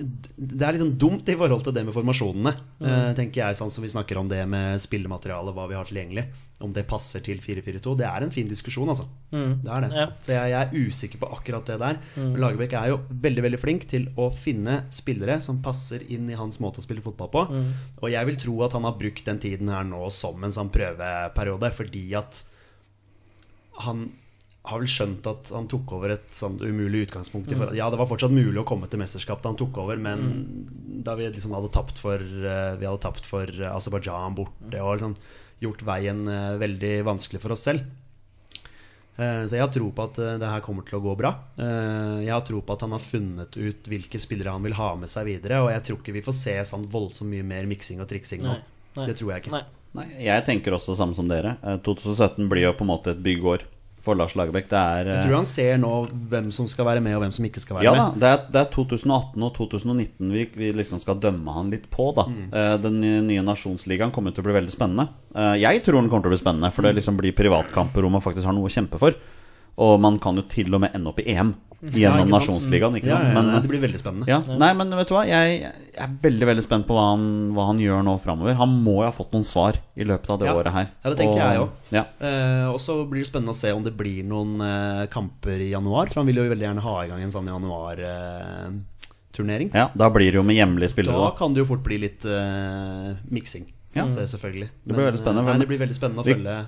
Det 0.00 0.64
er 0.64 0.74
litt 0.74 0.82
sånn 0.82 0.98
dumt 1.00 1.28
i 1.28 1.36
forhold 1.38 1.64
til 1.66 1.74
det 1.76 1.82
med 1.86 1.94
formasjonene. 1.94 2.52
mm. 2.80 3.16
tenker 3.18 3.42
jeg 3.42 3.58
sånn 3.58 3.72
som 3.74 3.84
vi 3.84 3.90
snakker 3.92 4.20
om 4.20 4.28
det 4.30 4.40
med 4.48 4.80
spillemateriale, 4.80 5.52
hva 5.56 5.66
vi 5.70 5.76
har 5.76 5.88
tilgjengelig. 5.88 6.24
Om 6.60 6.72
det 6.76 6.84
passer 6.88 7.22
til 7.24 7.40
4-4-2. 7.40 7.94
Det 8.00 8.06
er 8.08 8.24
en 8.24 8.32
fin 8.34 8.48
diskusjon, 8.48 8.88
altså. 8.92 9.06
Det 9.30 9.70
er 9.70 9.84
det. 9.86 9.90
Ja. 9.96 10.06
Så 10.20 10.34
jeg, 10.34 10.52
jeg 10.52 10.60
er 10.60 10.88
usikker 10.90 11.22
på 11.22 11.30
akkurat 11.36 11.68
det 11.68 11.78
der. 11.80 12.00
Men 12.18 12.40
Lagerbäck 12.42 12.76
er 12.76 12.92
jo 12.92 13.00
veldig 13.26 13.44
veldig 13.48 13.60
flink 13.62 13.86
til 13.90 14.08
å 14.20 14.28
finne 14.36 14.82
spillere 14.92 15.40
som 15.44 15.62
passer 15.64 16.04
inn 16.12 16.28
i 16.28 16.38
hans 16.38 16.60
måte 16.60 16.82
å 16.82 16.86
spille 16.86 17.04
fotball 17.04 17.32
på. 17.32 17.44
Og 18.00 18.08
jeg 18.12 18.28
vil 18.28 18.40
tro 18.44 18.56
at 18.66 18.76
han 18.76 18.88
har 18.88 18.98
brukt 19.00 19.24
den 19.28 19.40
tiden 19.42 19.72
her 19.72 19.86
nå 19.88 20.06
som 20.14 20.40
en 20.44 20.56
sånn 20.56 20.72
prøveperiode, 20.74 21.72
fordi 21.76 22.06
at 22.20 22.42
han 23.86 24.10
har 24.68 24.78
vel 24.82 24.90
skjønt 24.92 25.24
at 25.30 25.48
han 25.56 25.66
tok 25.72 25.92
over 25.96 26.12
et 26.12 26.26
sånn 26.36 26.58
umulig 26.60 27.06
utgangspunkt. 27.06 27.48
i 27.52 27.76
Ja, 27.78 27.88
det 27.90 27.96
var 27.96 28.06
fortsatt 28.10 28.30
mulig 28.34 28.60
å 28.60 28.66
komme 28.68 28.86
til 28.92 29.00
mesterskap 29.00 29.40
da 29.42 29.48
han 29.48 29.56
tok 29.56 29.78
over, 29.80 29.96
men 29.96 31.02
da 31.04 31.14
vi 31.16 31.30
liksom 31.32 31.54
hadde 31.56 31.70
tapt 31.72 31.98
for 31.98 32.20
eh, 32.20 32.76
Vi 32.76 32.84
hadde 32.86 33.00
tapt 33.00 33.24
for 33.24 33.48
eh, 33.48 33.70
Aserbajdsjan 33.72 34.36
borte 34.36 34.82
og 34.84 34.98
liksom 34.98 35.16
gjort 35.64 35.82
veien 35.88 36.26
eh, 36.28 36.58
veldig 36.60 36.92
vanskelig 37.08 37.40
for 37.40 37.56
oss 37.56 37.64
selv. 37.64 37.88
Eh, 39.16 39.46
Så 39.48 39.56
jeg 39.56 39.64
har 39.64 39.72
tro 39.72 39.88
på 39.96 40.04
at 40.06 40.20
det 40.40 40.48
her 40.52 40.60
kommer 40.64 40.84
til 40.86 40.98
å 41.00 41.02
gå 41.08 41.16
bra. 41.18 41.32
Eh, 41.56 42.20
Jeg 42.26 42.32
har 42.36 42.44
tro 42.46 42.60
på 42.60 42.76
at 42.76 42.84
han 42.84 42.92
har 42.96 43.02
funnet 43.04 43.56
ut 43.56 43.88
hvilke 43.90 44.20
spillere 44.20 44.52
han 44.54 44.62
vil 44.64 44.76
ha 44.76 44.92
med 44.96 45.08
seg 45.12 45.24
videre. 45.28 45.62
Og 45.64 45.72
jeg 45.72 45.82
tror 45.88 46.00
ikke 46.00 46.16
vi 46.20 46.22
får 46.28 46.36
se 46.36 46.56
sånn 46.72 46.84
voldsomt 46.92 47.32
mye 47.32 47.44
mer 47.44 47.64
miksing 47.68 48.00
og 48.00 48.08
triksing 48.12 48.44
nå. 48.44 48.54
Nei, 48.60 48.62
nei. 49.00 49.06
Det 49.10 49.16
tror 49.20 49.32
jeg 49.34 49.44
ikke. 49.46 49.56
Nei. 49.56 49.64
Nei, 49.90 50.04
jeg 50.22 50.44
tenker 50.46 50.76
også 50.76 50.92
det 50.94 51.00
samme 51.00 51.16
som 51.18 51.26
dere. 51.26 51.56
Eh, 51.66 51.80
2017 51.82 52.46
blir 52.52 52.68
jo 52.68 52.76
på 52.78 52.84
en 52.86 52.92
måte 52.92 53.10
et 53.16 53.22
byggår 53.24 53.64
for 54.02 54.16
Lars 54.16 54.32
Lagerbäck. 54.38 54.70
Er 54.72 55.04
Jeg 55.10 55.16
eh, 55.18 55.22
tror 55.26 55.36
han 55.36 55.48
ser 55.48 55.76
nå 55.82 55.90
hvem 56.30 56.50
som 56.54 56.66
skal 56.70 56.86
være 56.88 57.02
med, 57.04 57.14
og 57.18 57.22
hvem 57.24 57.32
som 57.36 57.44
ikke 57.44 57.60
skal 57.60 57.76
være 57.76 57.84
Ja 57.84 57.94
da, 57.94 58.06
med. 58.10 58.20
det 58.22 58.28
er, 58.30 58.44
det 58.52 58.60
er 58.62 58.70
2018 58.74 59.42
og 59.48 59.52
2019 59.58 60.30
vi, 60.32 60.44
vi 60.56 60.70
liksom 60.72 61.00
skal 61.02 61.20
dømme 61.20 61.52
han 61.56 61.70
litt 61.70 61.88
på. 61.92 62.10
da 62.16 62.24
mm. 62.30 62.46
Den 62.82 63.00
nye- 63.28 63.44
nasjonsligaen 63.44 64.12
kommer 64.14 64.32
til 64.32 64.42
å 64.44 64.48
bli 64.48 64.56
veldig 64.60 64.72
spennende. 64.72 65.08
Eh, 65.34 65.56
Jeg 65.60 65.84
tror 65.84 66.00
den 66.00 66.08
kommer 66.08 66.24
til 66.24 66.32
å 66.32 66.36
bli 66.36 66.42
spennende, 66.44 66.72
for 66.72 66.82
det 66.82 66.94
liksom 67.00 67.16
blir 67.20 67.32
privatkamper 67.36 68.00
hvor 68.00 68.10
man 68.10 68.24
faktisk 68.24 68.46
har 68.48 68.56
noe 68.56 68.68
å 68.68 68.72
kjempe 68.72 68.98
for. 68.98 69.14
Og 69.80 69.96
man 70.02 70.18
kan 70.20 70.36
jo 70.36 70.42
til 70.50 70.74
og 70.76 70.80
med 70.84 70.90
ende 70.94 71.08
opp 71.08 71.18
i 71.22 71.24
EM 71.32 71.54
gjennom 71.80 72.28
ja, 72.28 72.34
nasjonsligaen. 72.34 72.96
Ikke 72.98 73.08
Ja, 73.08 73.16
sant? 73.16 73.24
ja, 73.30 73.34
Men, 73.38 73.46
nei, 73.48 73.60
det 73.64 73.68
blir 73.70 73.80
veldig 73.80 73.96
spennende. 74.02 74.26
ja, 74.28 74.40
nei, 74.60 74.68
men 74.76 74.90
vet 74.98 75.08
du 75.08 75.14
hva? 75.14 75.22
Jeg, 75.24 75.62
er 75.96 76.08
veldig 76.20 76.46
veldig 76.50 76.62
spent 76.66 76.84
på 76.86 76.92
hva 76.92 77.06
han, 77.14 77.22
hva 77.56 77.64
han 77.70 77.78
gjør 77.80 78.02
nå 78.04 78.18
framover. 78.20 78.52
Han 78.60 78.68
må 78.84 78.98
jo 79.00 79.06
ha 79.08 79.12
fått 79.16 79.32
noen 79.32 79.44
svar 79.48 79.78
i 79.96 80.04
løpet 80.04 80.28
av 80.34 80.38
det 80.42 80.46
Ja. 80.50 80.54
året 80.60 80.72
her. 80.76 80.86
Ja, 81.02 81.08
det 81.14 81.18
tenker 81.22 81.40
jeg 81.40 81.56
òg. 81.62 81.68
Ja. 81.96 82.04
Eh, 82.20 82.68
og 82.68 82.76
så 82.84 82.98
blir 83.08 83.20
det 83.24 83.30
spennende 83.32 83.54
å 83.56 83.58
se 83.62 83.72
om 83.72 83.80
det 83.82 83.96
blir 83.96 84.20
noen 84.28 84.60
eh, 84.60 85.06
kamper 85.08 85.56
i 85.56 85.70
januar. 85.72 86.08
For 86.12 86.20
han 86.20 86.26
vil 86.28 86.36
jo 86.42 86.48
veldig 86.52 86.66
gjerne 86.68 86.84
ha 86.84 86.96
i 87.04 87.08
gang 87.08 87.22
en 87.24 87.32
sånn 87.32 87.48
januar-turnering. 87.48 89.70
ja, 89.74 89.88
Da 89.96 90.10
blir 90.10 90.30
det 90.32 90.36
jo 90.36 90.42
med 90.44 90.56
hjemlige 90.56 90.90
spillere. 90.92 91.16
da 91.16 91.30
Da. 91.30 91.36
kan 91.36 91.54
det 91.54 91.60
jo 91.64 91.68
fort 91.72 91.82
bli 91.82 91.98
litt 91.98 92.24
eh, 92.24 93.14
miksing. 93.30 93.66
Ja. 93.94 94.04
Så, 94.06 94.20
selvfølgelig. 94.28 94.68
Det 94.84 94.94
blir 94.94 95.04
veldig 95.10 95.18
spennende, 95.18 95.44
Nei, 95.50 95.58
det 95.58 95.66
blir 95.68 95.78
veldig 95.80 95.96
spennende 95.96 96.20
å 96.22 96.24
følge. 96.28 96.66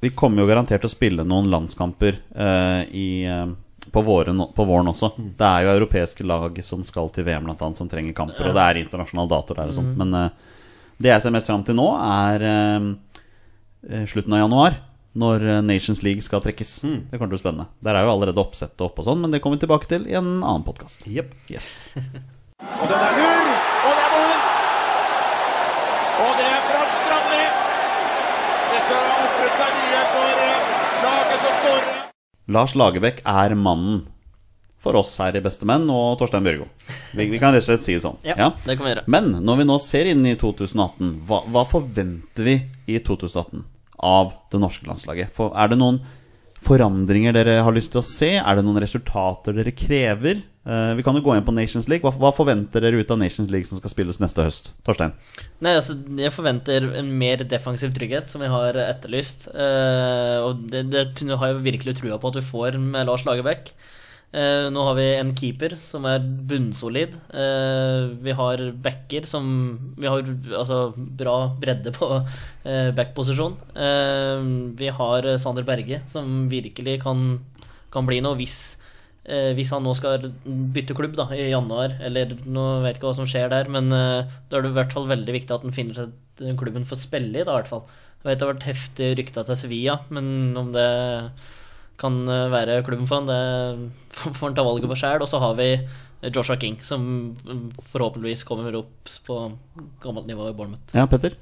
Vi 0.00 0.10
kommer 0.14 0.42
jo 0.42 0.48
garantert 0.48 0.84
til 0.84 0.90
å 0.90 0.92
spille 0.92 1.24
noen 1.26 1.48
landskamper 1.50 2.20
eh, 2.38 2.82
i, 2.94 3.08
eh, 3.26 3.46
på, 3.90 4.02
våren, 4.06 4.44
på 4.54 4.66
våren 4.68 4.92
også. 4.92 5.10
Mm. 5.18 5.30
Det 5.38 5.48
er 5.48 5.64
jo 5.64 5.72
europeiske 5.74 6.26
lag 6.26 6.60
som 6.62 6.84
skal 6.86 7.10
til 7.14 7.26
VM, 7.26 7.48
blant 7.48 7.64
annet, 7.66 7.80
som 7.80 7.90
trenger 7.90 8.14
kamper. 8.14 8.46
Og 8.46 8.54
det 8.54 8.66
er 8.66 8.82
internasjonal 8.84 9.30
dato 9.30 9.56
der 9.58 9.72
og 9.72 9.78
sånt. 9.80 9.96
Mm. 9.96 10.04
Men 10.04 10.20
eh, 10.20 10.54
det 11.02 11.10
jeg 11.10 11.24
ser 11.24 11.34
mest 11.34 11.50
fram 11.50 11.64
til 11.66 11.78
nå, 11.78 11.88
er 11.98 12.46
eh, 12.46 12.86
eh, 13.90 14.06
slutten 14.10 14.38
av 14.38 14.44
januar. 14.44 14.78
Når 15.18 15.48
eh, 15.48 15.60
Nations 15.66 16.04
League 16.06 16.22
skal 16.22 16.44
trekkes. 16.46 16.76
Mm. 16.86 16.98
Det 17.10 17.18
kommer 17.18 17.32
til 17.32 17.34
å 17.34 17.34
bli 17.34 17.42
spennende. 17.42 17.68
Der 17.82 17.98
er 17.98 18.06
jo 18.06 18.14
allerede 18.14 18.42
oppsettet 18.44 18.86
opp 18.86 19.02
og 19.02 19.08
sånn, 19.08 19.22
men 19.24 19.34
det 19.34 19.42
kommer 19.42 19.58
vi 19.58 19.66
tilbake 19.66 19.90
til 19.90 20.06
i 20.06 20.14
en 20.14 20.36
annen 20.38 20.66
podkast. 20.66 21.08
Yep. 21.10 21.34
Yes. 21.50 21.88
Og 22.82 22.86
den 22.90 22.98
er 22.98 23.12
lur, 23.14 23.50
og 23.86 23.92
det 23.94 24.02
er 24.02 24.14
mål! 24.14 24.40
Og 26.24 26.32
det 26.38 26.46
er 26.48 26.64
Frank 26.66 26.96
Strandli. 26.98 27.44
Dette 28.72 29.02
mye 29.66 30.04
for 30.12 30.44
laget 31.04 31.42
som 31.42 31.56
skårer. 31.58 31.98
Lars 32.48 32.74
Lagerbäck 32.78 33.20
er 33.26 33.54
mannen 33.58 34.06
for 34.82 34.96
oss 34.96 35.10
her 35.20 35.36
i 35.36 35.42
Bestemenn 35.42 35.88
og 35.90 36.18
Torstein 36.20 36.46
Bjørgo. 36.46 36.68
Vi, 37.12 37.26
vi 37.32 37.40
kan 37.42 37.52
rett 37.52 37.64
og 37.64 37.66
slett 37.66 37.84
si 37.84 37.96
det 37.96 38.04
sånn. 38.04 38.20
Ja, 38.24 38.52
det 38.64 38.78
kan 38.78 38.86
vi 38.86 38.92
gjøre. 38.94 39.04
Men 39.10 39.32
når 39.44 39.60
vi 39.60 39.66
nå 39.68 39.78
ser 39.82 40.10
inn 40.12 40.22
i 40.28 40.36
2018, 40.38 41.10
hva, 41.28 41.42
hva 41.50 41.64
forventer 41.68 42.46
vi 42.46 42.54
i 42.86 43.00
2018 43.02 43.66
av 44.06 44.32
det 44.52 44.62
norske 44.62 44.86
landslaget? 44.88 45.34
For, 45.36 45.50
er 45.58 45.72
det 45.72 45.80
noen 45.80 45.98
forandringer 46.66 47.34
dere 47.36 47.60
har 47.64 47.74
lyst 47.74 47.92
til 47.94 48.02
å 48.02 48.06
se? 48.06 48.30
Er 48.38 48.58
det 48.58 48.64
noen 48.66 48.80
resultater 48.82 49.56
dere 49.56 49.74
krever? 49.76 50.42
Uh, 50.68 50.92
vi 50.98 51.04
kan 51.06 51.16
jo 51.16 51.22
gå 51.24 51.32
inn 51.32 51.46
på 51.46 51.54
Nations 51.56 51.86
League. 51.88 52.04
Hva, 52.04 52.12
hva 52.20 52.32
forventer 52.36 52.84
dere 52.84 53.00
ut 53.00 53.12
av 53.14 53.20
Nations 53.20 53.48
League 53.52 53.68
som 53.70 53.80
skal 53.80 53.92
spilles 53.92 54.18
neste 54.20 54.44
høst? 54.44 54.72
Torstein? 54.84 55.14
Nei, 55.64 55.72
altså, 55.78 55.96
jeg 56.18 56.34
forventer 56.34 56.90
en 57.00 57.12
mer 57.20 57.40
defensiv 57.48 57.94
trygghet, 57.96 58.28
som 58.28 58.44
vi 58.44 58.50
har 58.52 58.76
etterlyst. 58.84 59.48
Uh, 59.54 60.44
og 60.44 60.66
det, 60.68 60.84
det 60.92 61.06
har 61.30 61.54
jeg 61.54 61.64
virkelig 61.70 61.96
trua 62.02 62.20
på 62.20 62.34
at 62.34 62.42
vi 62.42 62.48
får 62.50 62.76
med 62.82 63.08
Lars 63.08 63.24
Lagerbäck. 63.28 63.72
Eh, 64.28 64.66
nå 64.68 64.82
har 64.84 64.96
vi 64.98 65.06
en 65.16 65.30
keeper 65.36 65.72
som 65.80 66.04
er 66.08 66.20
bunnsolid. 66.20 67.14
Eh, 67.32 68.10
vi 68.20 68.34
har 68.36 68.60
backer 68.84 69.24
som 69.24 69.46
Vi 69.96 70.06
har 70.06 70.20
altså 70.52 70.92
bra 70.96 71.36
bredde 71.56 71.94
på 71.96 72.10
eh, 72.64 72.90
backposisjon. 72.92 73.56
Vi 74.78 74.90
har 75.00 75.30
Sander 75.40 75.64
Berge, 75.64 76.02
som 76.12 76.48
virkelig 76.52 77.00
kan, 77.02 77.40
kan 77.90 78.06
bli 78.06 78.20
noe 78.24 78.38
hvis 78.40 78.76
hvis 79.28 79.68
han 79.74 79.82
nå 79.84 79.90
skal 79.92 80.22
bytte 80.72 80.94
klubb 80.96 81.12
da, 81.12 81.26
i 81.36 81.50
januar, 81.50 81.98
eller 82.00 82.30
nå 82.48 82.62
vet 82.80 82.94
jeg 82.94 82.96
ikke 82.96 83.08
hva 83.10 83.16
som 83.18 83.26
skjer 83.28 83.50
der, 83.52 83.68
men 83.68 83.90
da 83.92 84.56
er 84.56 84.64
det 84.64 84.70
i 84.70 84.76
hvert 84.78 84.94
fall 84.96 85.04
veldig 85.10 85.34
viktig 85.34 85.52
at 85.52 85.66
han 85.66 85.74
finner 85.76 85.98
seg 85.98 86.54
klubben 86.56 86.86
for 86.88 86.96
å 86.96 87.02
spille 87.02 87.34
i, 87.36 87.44
da, 87.44 87.52
i 87.52 87.58
hvert 87.58 87.68
fall. 87.68 87.82
Jeg 88.22 88.30
vet 88.30 88.40
det 88.40 88.46
har 88.46 88.54
vært 88.54 88.68
heftig 88.70 89.10
rykta 89.20 89.44
til 89.44 89.58
Sevilla, 89.60 89.98
men 90.08 90.56
om 90.56 90.72
det 90.72 90.86
kan 92.00 92.20
eh, 92.30 92.50
være 92.52 92.82
klubben 92.86 93.08
for 93.08 93.20
han, 93.20 93.28
det 93.30 94.28
får 94.38 94.46
han 94.46 94.56
ta 94.56 94.66
valget 94.66 94.90
på 94.90 94.98
sjæl. 94.98 95.24
Og 95.24 95.30
så 95.30 95.40
har 95.42 95.56
vi 95.58 95.72
Joshua 96.34 96.58
King, 96.58 96.78
som 96.82 97.02
mm, 97.34 97.66
forhåpentligvis 97.92 98.44
kommer 98.48 98.74
opp 98.80 99.12
på 99.26 99.40
gammelt 100.02 100.26
nivå 100.30 100.50
i 100.50 100.54
Bournemouth. 100.56 100.94
Ja, 100.96 101.06
Petter? 101.10 101.36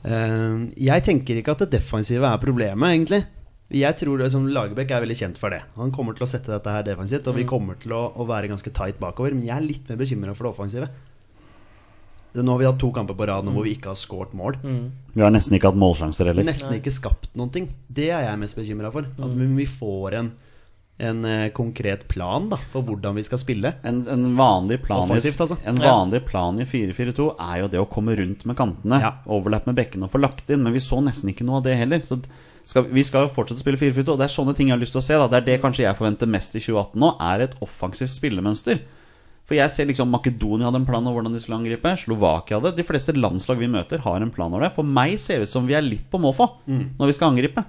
Uh, 0.00 0.72
jeg 0.80 1.04
tenker 1.04 1.36
ikke 1.36 1.52
at 1.52 1.66
det 1.66 1.74
defensive 1.76 2.24
er 2.24 2.40
problemet, 2.40 2.94
egentlig. 2.94 3.22
Jeg 3.70 3.96
tror 4.00 4.18
liksom, 4.18 4.48
Lagerbäck 4.50 4.90
er 4.90 5.04
veldig 5.04 5.16
kjent 5.18 5.38
for 5.38 5.54
det. 5.54 5.60
Han 5.76 5.92
kommer 5.94 6.16
til 6.16 6.26
å 6.26 6.30
sette 6.30 6.50
dette 6.50 6.72
her 6.74 6.82
defensivt, 6.86 7.28
og 7.30 7.36
vi 7.38 7.46
kommer 7.48 7.78
til 7.78 7.94
å, 7.94 8.08
å 8.18 8.26
være 8.26 8.50
ganske 8.50 8.72
tight 8.74 8.98
bakover. 9.02 9.36
Men 9.36 9.46
jeg 9.46 9.54
er 9.56 9.66
litt 9.66 9.92
mer 9.92 10.00
bekymra 10.00 10.34
for 10.34 10.48
det 10.48 10.54
offensive. 10.56 10.88
Nå 12.34 12.52
har 12.52 12.58
vi 12.60 12.66
hatt 12.68 12.78
to 12.78 12.92
kamper 12.94 13.16
på 13.18 13.26
rad 13.26 13.44
nå 13.44 13.50
hvor 13.56 13.64
vi 13.66 13.72
ikke 13.74 13.90
har 13.90 13.98
skåret 13.98 14.32
mål. 14.38 14.56
Vi 15.14 15.22
har 15.24 15.32
nesten 15.34 15.56
ikke 15.56 15.72
hatt 15.72 15.80
målsjanser 15.80 16.30
heller. 16.30 16.44
Nesten 16.46 16.76
ikke 16.76 16.92
skapt 16.94 17.30
noen 17.34 17.50
ting. 17.50 17.66
Det 17.90 18.10
er 18.14 18.22
jeg 18.28 18.38
mest 18.38 18.56
bekymra 18.56 18.92
for. 18.94 19.02
At 19.18 19.34
vi- 19.34 19.48
vi 19.56 19.66
får 19.66 20.14
en, 20.20 20.28
en 21.00 21.24
eh, 21.24 21.48
konkret 21.50 22.06
plan 22.08 22.48
da 22.48 22.56
for 22.70 22.82
hvordan 22.86 23.14
vi 23.16 23.22
skal 23.26 23.38
spille. 23.38 23.72
En, 23.82 24.06
en 24.06 24.36
vanlig 24.36 24.82
plan 24.84 25.02
Offensivt, 25.08 25.40
altså. 25.40 25.56
i, 25.58 25.66
En 25.66 25.76
vanlig 25.82 26.24
plan 26.28 26.60
i 26.60 26.64
4-4-2 26.64 27.34
er 27.40 27.58
jo 27.64 27.68
det 27.68 27.80
å 27.80 27.88
komme 27.90 28.14
rundt 28.16 28.44
med 28.46 28.56
kantene. 28.56 29.00
Ja. 29.00 29.14
Overlapp 29.26 29.66
med 29.66 29.74
bekkene 29.80 30.04
og 30.06 30.12
få 30.12 30.20
lagt 30.22 30.48
inn. 30.50 30.62
Men 30.62 30.72
vi 30.72 30.78
så 30.84 31.02
nesten 31.02 31.32
ikke 31.34 31.44
noe 31.48 31.56
av 31.58 31.64
det 31.66 31.74
heller. 31.80 31.98
Så 32.04 32.20
skal, 32.70 32.84
vi 32.84 33.02
skal 33.02 33.26
jo 33.26 33.32
fortsette 33.34 33.58
å 33.58 33.64
spille 33.64 33.80
4-4-2. 33.80 34.06
Og 34.14 34.18
det 34.20 34.28
er 34.28 34.36
sånne 34.36 34.54
ting 34.54 34.68
jeg 34.70 34.76
har 34.76 34.84
lyst 34.84 34.92
til 34.94 35.02
å 35.02 35.08
se. 35.08 35.14
Da. 35.18 35.26
Det 35.26 35.40
er 35.42 35.46
det 35.50 35.60
kanskje 35.64 35.82
jeg 35.88 35.96
forventer 35.98 36.30
mest 36.30 36.54
i 36.54 36.60
2018 36.62 36.94
nå, 37.00 37.16
er 37.32 37.40
et 37.48 37.56
offensivt 37.64 38.12
spillemønster. 38.14 38.78
For 39.50 39.58
jeg 39.58 39.72
ser 39.74 39.88
liksom 39.90 40.12
Makedonia 40.14 40.68
hadde 40.68 40.78
en 40.78 40.86
plan 40.86 41.02
over 41.10 41.16
hvordan 41.18 41.34
de 41.34 41.40
skulle 41.42 41.56
angripe. 41.58 41.90
Slovakia 41.98 42.60
hadde. 42.60 42.70
De 42.76 42.84
fleste 42.86 43.10
landslag 43.16 43.58
vi 43.58 43.66
møter, 43.66 43.98
har 44.04 44.22
en 44.22 44.30
plan 44.30 44.52
over 44.54 44.62
det. 44.62 44.68
For 44.76 44.86
meg 44.86 45.16
ser 45.18 45.42
det 45.42 45.48
ut 45.48 45.52
som 45.56 45.66
vi 45.66 45.74
er 45.74 45.82
litt 45.82 46.04
på 46.12 46.20
måfå 46.22 46.46
når 46.70 47.10
vi 47.10 47.16
skal 47.16 47.32
angripe. 47.32 47.64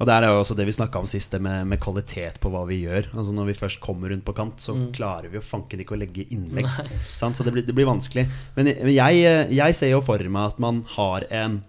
Og 0.00 0.08
det 0.08 0.16
er 0.16 0.26
jo 0.26 0.40
også 0.40 0.56
det 0.58 0.66
vi 0.66 0.74
snakka 0.74 0.98
om 0.98 1.06
sist, 1.06 1.30
det 1.30 1.38
med, 1.46 1.68
med 1.70 1.78
kvalitet 1.78 2.40
på 2.42 2.50
hva 2.50 2.64
vi 2.66 2.80
gjør. 2.82 3.12
Altså 3.14 3.36
Når 3.38 3.52
vi 3.52 3.58
først 3.60 3.80
kommer 3.86 4.10
rundt 4.10 4.26
på 4.26 4.34
kant, 4.34 4.58
så 4.58 4.74
klarer 4.96 5.30
vi 5.30 5.38
jo 5.38 5.44
fanken 5.46 5.84
ikke 5.84 5.94
å 5.94 6.00
legge 6.02 6.26
innlegg. 6.34 6.66
Sant? 7.14 7.38
Så 7.38 7.46
det 7.46 7.54
blir, 7.54 7.68
det 7.70 7.76
blir 7.78 7.86
vanskelig. 7.86 8.26
Men 8.58 8.72
jeg, 8.90 9.22
jeg 9.54 9.78
ser 9.78 9.94
jo 9.94 10.02
for 10.02 10.18
meg 10.26 10.56
at 10.56 10.58
man 10.58 10.82
har 10.98 11.28
en 11.30 11.62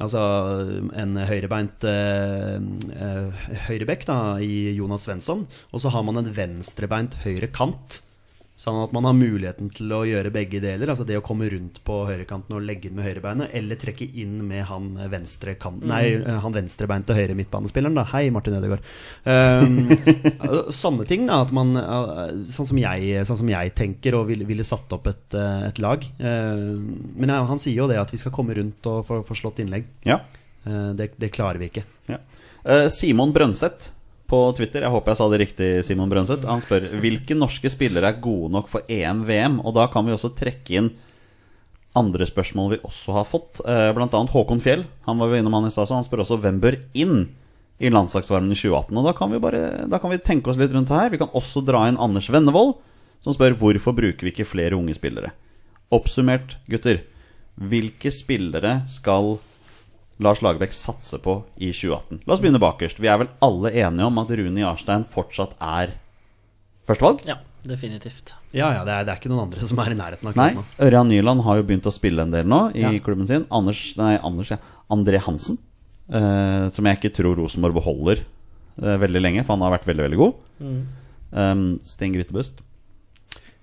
Altså 0.00 0.20
en 0.96 1.18
høyrebeint 1.28 1.84
eh, 1.84 2.54
eh, 2.96 3.42
høyrebekk 3.66 4.06
da, 4.08 4.16
i 4.40 4.72
Jonas 4.72 5.04
Svensson. 5.04 5.42
Og 5.68 5.82
så 5.84 5.92
har 5.92 6.06
man 6.06 6.16
en 6.16 6.30
venstrebeint 6.32 7.18
høyre 7.26 7.50
kant. 7.52 7.98
Sånn 8.62 8.78
at 8.78 8.92
man 8.94 9.06
har 9.08 9.14
muligheten 9.16 9.72
til 9.74 9.90
å 9.90 10.04
gjøre 10.06 10.30
begge 10.34 10.60
deler. 10.62 10.92
Altså 10.92 11.06
det 11.08 11.16
å 11.18 11.24
komme 11.24 11.48
rundt 11.50 11.80
på 11.86 11.96
høyrekanten 12.06 12.54
og 12.54 12.62
legge 12.62 12.86
inn 12.88 12.94
med 12.94 13.08
høyrebeinet, 13.08 13.50
eller 13.58 13.78
trekke 13.80 14.06
inn 14.22 14.36
med 14.46 14.62
han 14.68 14.92
venstre 15.10 15.56
kant, 15.58 15.82
Nei, 15.88 16.20
han 16.44 16.54
venstrebeinte 16.54 17.16
høyre 17.16 17.34
midtbanespilleren, 17.38 17.96
da. 17.98 18.04
Hei, 18.12 18.28
Martin 18.34 18.54
Ødegaard. 18.60 18.86
Um, 19.26 19.90
sånne 20.82 21.06
ting, 21.10 21.26
da. 21.26 21.40
At 21.42 21.50
man, 21.56 21.74
uh, 21.74 22.28
sånn, 22.46 22.68
som 22.70 22.78
jeg, 22.78 23.24
sånn 23.26 23.40
som 23.40 23.50
jeg 23.50 23.72
tenker 23.78 24.18
og 24.20 24.28
ville, 24.30 24.46
ville 24.46 24.66
satt 24.68 24.94
opp 24.94 25.10
et, 25.10 25.38
et 25.66 25.82
lag. 25.82 26.06
Uh, 26.22 26.78
men 27.18 27.34
ja, 27.34 27.40
han 27.48 27.62
sier 27.62 27.82
jo 27.82 27.90
det 27.90 27.98
at 27.98 28.14
vi 28.14 28.20
skal 28.22 28.34
komme 28.36 28.54
rundt 28.58 28.86
og 28.92 29.02
få, 29.08 29.24
få 29.26 29.38
slått 29.42 29.64
innlegg. 29.64 29.90
Ja. 30.06 30.20
Uh, 30.68 30.92
det, 30.98 31.16
det 31.18 31.32
klarer 31.34 31.58
vi 31.58 31.72
ikke. 31.72 31.82
Ja. 32.12 32.22
Uh, 32.62 32.86
Simon 32.94 33.34
Brønseth 33.34 33.90
på 34.32 34.40
Twitter, 34.56 34.86
jeg 34.86 34.92
håper 34.94 35.12
jeg 35.12 35.18
sa 35.20 35.28
det 35.28 35.40
riktig, 35.42 35.70
Simon 35.84 36.08
Brønseth. 36.08 36.48
Han 36.48 36.62
spør 36.64 36.86
hvilke 37.02 37.36
norske 37.36 37.68
spillere 37.72 38.08
er 38.14 38.22
gode 38.24 38.48
nok 38.54 38.70
for 38.72 38.86
EM-VM. 38.88 39.58
Og 39.60 39.74
da 39.76 39.84
kan 39.92 40.06
vi 40.06 40.14
også 40.14 40.32
trekke 40.38 40.78
inn 40.80 40.88
andre 41.98 42.24
spørsmål 42.24 42.70
vi 42.72 42.80
også 42.88 43.16
har 43.18 43.28
fått. 43.28 43.60
Eh, 43.68 43.90
Blant 43.92 44.14
annet 44.16 44.32
Håkon 44.32 44.62
Fjell. 44.64 44.86
Han 45.04 45.20
var 45.20 45.28
jo 45.28 45.40
innom 45.42 45.58
han 45.58 45.68
i 45.68 45.74
stad, 45.74 45.90
så 45.90 45.98
han 45.98 46.06
spør 46.06 46.24
også 46.24 46.40
hvem 46.40 46.62
bør 46.62 46.78
inn 46.96 47.26
i 47.82 47.90
landslagsvarmen 47.92 48.54
i 48.54 48.56
2018. 48.56 48.96
Og 48.96 49.08
da 49.10 49.12
kan, 49.18 49.32
vi 49.34 49.42
bare, 49.42 49.62
da 49.90 50.00
kan 50.00 50.14
vi 50.14 50.22
tenke 50.24 50.48
oss 50.48 50.60
litt 50.60 50.72
rundt 50.72 50.92
her. 50.94 51.12
Vi 51.12 51.20
kan 51.20 51.32
også 51.36 51.60
dra 51.66 51.84
inn 51.90 52.00
Anders 52.00 52.30
Vennevold, 52.32 52.78
som 53.20 53.36
spør 53.36 53.58
hvorfor 53.60 53.96
bruker 53.98 54.24
vi 54.24 54.32
ikke 54.32 54.48
flere 54.48 54.78
unge 54.78 54.96
spillere. 54.96 55.34
Oppsummert, 55.92 56.56
gutter. 56.72 57.02
Hvilke 57.60 58.08
spillere 58.14 58.78
skal 58.88 59.34
Lars 60.24 60.40
Lagerbäck 60.44 60.72
satse 60.76 61.18
på 61.22 61.40
i 61.58 61.70
2018? 61.74 62.22
La 62.26 62.34
oss 62.36 62.42
begynne 62.42 62.60
bakerst. 62.62 63.00
Vi 63.02 63.08
er 63.10 63.18
vel 63.22 63.30
alle 63.44 63.72
enige 63.72 64.06
om 64.08 64.20
at 64.22 64.30
Rune 64.38 64.62
Jarstein 64.62 65.04
fortsatt 65.10 65.56
er 65.60 65.92
førstevalg? 66.88 67.24
Ja, 67.28 67.36
definitivt. 67.68 68.34
Ja, 68.52 68.70
ja, 68.76 68.82
det 68.86 68.92
er, 68.94 69.04
det 69.08 69.14
er 69.14 69.20
ikke 69.20 69.30
noen 69.32 69.46
andre 69.46 69.64
som 69.64 69.78
er 69.82 69.94
i 69.94 69.98
nærheten 69.98 70.28
av 70.28 70.34
klubben 70.36 70.58
Nei, 70.60 70.86
Ørjan 70.88 71.08
Nyland 71.12 71.44
har 71.46 71.60
jo 71.60 71.66
begynt 71.68 71.86
å 71.88 71.94
spille 71.94 72.24
en 72.26 72.32
del 72.34 72.48
nå 72.50 72.62
i 72.76 72.82
Ja. 72.84 72.90
klubben 73.04 73.28
sin. 73.30 73.46
Anders, 73.50 73.84
nei, 73.96 74.16
Anders 74.22 74.50
ja. 74.54 74.58
André 74.92 75.20
Hansen, 75.24 75.58
eh, 76.12 76.66
som 76.74 76.84
jeg 76.90 76.98
ikke 77.00 77.14
tror 77.16 77.38
Rosenborg 77.40 77.74
beholder 77.78 78.20
eh, 78.82 78.96
veldig 79.00 79.22
lenge, 79.22 79.44
for 79.46 79.56
han 79.56 79.64
har 79.64 79.78
vært 79.78 79.88
veldig, 79.88 80.04
veldig 80.08 80.20
god. 80.20 80.34
Um, 81.32 81.62
Sten 81.88 82.12
Grytebust. 82.12 82.58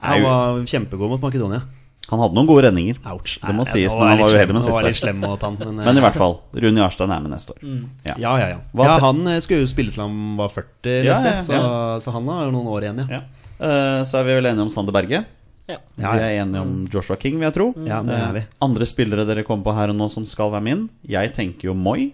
Han 0.01 0.23
var 0.23 0.63
kjempegod 0.65 1.11
mot 1.11 1.21
Makedonia. 1.21 1.61
Han 2.09 2.19
hadde 2.23 2.33
noen 2.33 2.47
gode 2.49 2.63
redninger. 2.65 2.97
Ouch. 3.11 3.35
Det 3.37 3.53
må 3.53 3.61
Nei, 3.65 3.69
sies, 3.69 3.93
nå 3.93 3.99
men 3.99 4.07
han 4.09 4.17
var 4.23 4.31
uheldig 4.33 4.53
med 4.55 4.63
siste. 4.65 4.93
slem 4.97 5.19
mot 5.21 5.41
han, 5.45 5.57
men, 5.59 5.79
eh, 5.79 5.85
Men 5.85 5.97
i 5.99 6.01
hvert 6.01 6.15
fall, 6.17 6.39
Rune 6.55 6.81
Jarstein 6.81 7.11
er 7.13 7.19
med 7.21 7.31
neste 7.35 7.53
år. 7.53 7.59
Ja. 8.07 8.15
Ja, 8.17 8.31
ja, 8.39 8.47
ja. 8.55 8.59
Hva 8.73 8.85
ja 8.87 8.95
han 9.03 9.19
eh, 9.27 9.39
skulle 9.45 9.61
jo 9.61 9.67
spille 9.69 9.91
til 9.93 10.01
han 10.01 10.15
var 10.39 10.49
40 10.49 11.03
Ja, 11.05 11.13
neste, 11.19 11.53
ja, 11.53 11.59
ja. 11.59 11.99
Så, 11.99 12.07
så 12.07 12.11
han 12.15 12.25
har 12.33 12.45
jo 12.47 12.51
noen 12.55 12.71
år 12.73 12.87
igjen, 12.87 13.03
ja. 13.03 13.19
Ja. 13.19 13.21
Eh, 13.59 14.03
Så 14.09 14.17
er 14.17 14.23
vi 14.25 14.39
vel 14.39 14.49
enige 14.49 14.65
om 14.65 14.69
Sander 14.73 14.95
Berge. 14.95 15.21
Ja. 15.69 15.77
Ja, 16.01 16.13
Vi 16.17 16.19
er 16.25 16.41
enige 16.41 16.61
om 16.65 16.87
Joshua 16.89 17.15
King, 17.21 17.35
vil 17.37 17.45
jeg 17.45 17.53
tro. 17.53 17.67
Ja, 17.85 18.01
det 18.01 18.15
er 18.17 18.33
vi. 18.33 18.39
Eh, 18.39 18.57
Andre 18.65 18.85
spillere 18.89 19.27
dere 19.29 19.43
kommer 19.45 19.63
på 19.69 19.75
her 19.77 19.89
og 19.93 19.95
nå 20.01 20.09
som 20.09 20.25
skal 20.25 20.49
være 20.55 20.63
min. 20.65 20.87
Jeg 21.05 21.35
tenker 21.35 21.69
jo 21.69 21.75
Moi. 21.77 22.11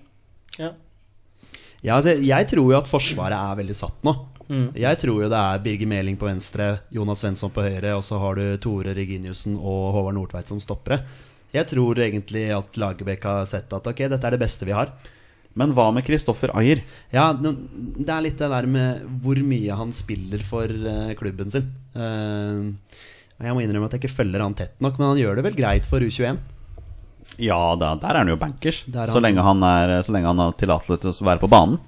Ja. 0.60 0.74
Ja, 1.86 1.96
altså, 2.02 2.18
jeg 2.20 2.48
tror 2.50 2.72
jo 2.74 2.78
at 2.78 2.88
Forsvaret 2.90 3.32
er 3.38 3.56
veldig 3.64 3.76
satt 3.78 4.04
nå. 4.04 4.12
Jeg 4.50 5.00
tror 5.02 5.24
jo 5.24 5.30
det 5.32 5.39
er 5.39 5.62
Birger 5.64 5.89
Meling 5.89 6.18
på 6.22 6.28
venstre, 6.30 6.68
Jonas 6.93 7.24
Svensson 7.24 7.54
på 7.54 7.64
høyre, 7.66 7.96
og 7.98 8.04
så 8.06 8.20
har 8.22 8.38
du 8.38 8.43
Tore 8.62 8.93
Reginiussen 8.98 9.56
og 9.58 9.96
Håvard 9.96 10.18
Nordtveit 10.18 10.52
som 10.52 10.62
stoppere. 10.62 11.02
Jeg 11.56 11.70
tror 11.72 11.98
egentlig 12.04 12.50
at 12.54 12.78
Lagerbäck 12.78 13.24
har 13.26 13.46
sett 13.50 13.72
at 13.74 13.88
ok, 13.88 14.06
dette 14.12 14.28
er 14.28 14.36
det 14.36 14.41
beste 14.41 14.68
vi 14.68 14.76
har. 14.76 14.91
Men 15.56 15.72
hva 15.72 15.88
med 15.96 16.04
Kristoffer 16.04 16.52
Ayer? 16.60 16.82
Ja, 17.16 17.30
det 17.39 18.10
er 18.12 18.26
litt 18.26 18.41
det 18.41 18.50
der 18.52 18.66
med 18.68 19.06
hvor 19.24 19.39
mye 19.39 19.78
han 19.80 19.93
spiller 19.96 20.43
for 20.43 20.68
eh, 20.68 21.14
klubben 21.16 21.54
sin. 21.54 21.70
Eh, 21.96 23.00
jeg 23.46 23.56
må 23.56 23.64
innrømme 23.64 23.88
at 23.88 23.96
jeg 23.96 24.04
ikke 24.04 24.18
følger 24.18 24.43
han 24.43 24.56
tett 24.58 24.76
nok, 24.84 25.00
men 25.00 25.14
han 25.14 25.22
gjør 25.22 25.39
det 25.39 25.46
vel 25.48 25.58
greit 25.58 25.88
for 25.88 26.04
U21. 26.04 26.41
Ja, 27.41 27.60
da, 27.80 27.96
der 28.00 28.12
er 28.12 28.22
han 28.22 28.32
jo 28.32 28.38
bankers. 28.39 28.84
Der 28.86 29.08
er 29.08 29.16
Så, 29.16 29.24
lenge 29.24 29.43
han 29.43 29.64
er, 29.66 29.96
så 30.06 30.14
lenge 30.16 30.30
han 30.30 30.43
har 30.43 30.54
tillatelse 30.60 31.00
til 31.02 31.26
å 31.26 31.30
være 31.32 31.41
på 31.41 31.50
banen, 31.52 31.80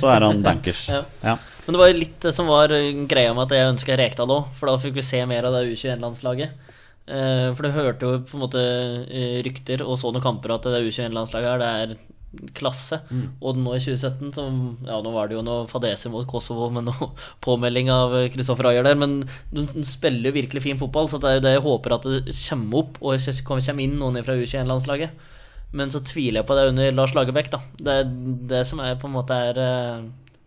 så 0.00 0.08
er 0.12 0.24
han 0.30 0.42
bankers. 0.44 0.88
Ja. 0.94 1.04
Ja. 1.24 1.36
Men 1.64 1.76
det 1.76 1.80
var 1.80 1.94
litt 1.96 2.16
det 2.20 2.34
som 2.36 2.48
var 2.50 2.72
eh, 2.76 2.92
greia 3.08 3.32
med 3.36 3.46
at 3.46 3.56
jeg 3.56 3.72
ønska 3.72 3.96
Rekdal 3.96 4.32
òg, 4.34 4.50
for 4.58 4.68
da 4.68 4.80
fikk 4.80 4.98
vi 4.98 5.04
se 5.06 5.22
mer 5.28 5.46
av 5.48 5.54
det 5.56 5.66
U21-landslaget. 5.72 6.72
Eh, 7.04 7.52
For 7.52 7.64
det 7.64 7.76
hørte 7.76 8.08
jo 8.08 8.18
på 8.24 8.36
en 8.36 8.44
måte 8.44 8.64
eh, 9.08 9.38
rykter 9.44 9.84
og 9.84 9.96
så 10.00 10.12
noen 10.12 10.24
kamper 10.24 10.56
at 10.56 10.68
det 10.68 10.82
U21-landslaget 10.84 11.50
her, 11.50 11.62
det 11.62 11.70
er 11.70 12.50
klasse. 12.56 12.98
Og 13.40 13.56
nå 13.60 13.76
i 13.76 13.82
2017 13.82 14.32
som, 14.34 14.56
Ja, 14.88 14.98
nå 15.00 15.12
var 15.14 15.28
det 15.30 15.36
jo 15.36 15.44
noe 15.46 15.68
fadese 15.70 16.10
mot 16.10 16.26
Kosovo 16.26 16.66
med 16.74 16.88
noe 16.88 17.12
påmelding 17.46 17.92
av 17.94 18.16
Kristoffer 18.34 18.68
Ayer 18.72 18.84
der, 18.84 18.98
men 18.98 19.22
de 19.54 19.86
spiller 19.86 20.28
jo 20.28 20.36
virkelig 20.40 20.64
fin 20.66 20.80
fotball, 20.80 21.08
så 21.08 21.20
det 21.22 21.30
er 21.30 21.38
jo 21.38 21.44
det 21.46 21.54
jeg 21.54 21.64
håper 21.68 21.96
at 21.96 22.10
det 22.10 22.34
kommer 22.34 22.82
opp, 22.82 22.98
og 23.00 23.46
kommer 23.46 23.86
inn 23.86 23.96
noen 24.00 24.20
fra 24.26 24.36
U21-landslaget. 24.36 25.30
Men 25.74 25.90
så 25.90 26.02
tviler 26.06 26.40
jeg 26.42 26.48
på 26.50 26.58
det 26.58 26.68
under 26.70 26.92
Lars 26.94 27.14
Lagerbäck, 27.16 27.48
da. 27.50 27.62
Det 27.78 27.94
er 28.02 28.12
det 28.52 28.66
som 28.68 28.82
er 28.82 28.98
på 29.00 29.08
en 29.08 29.16
måte 29.16 29.38
er 29.48 29.58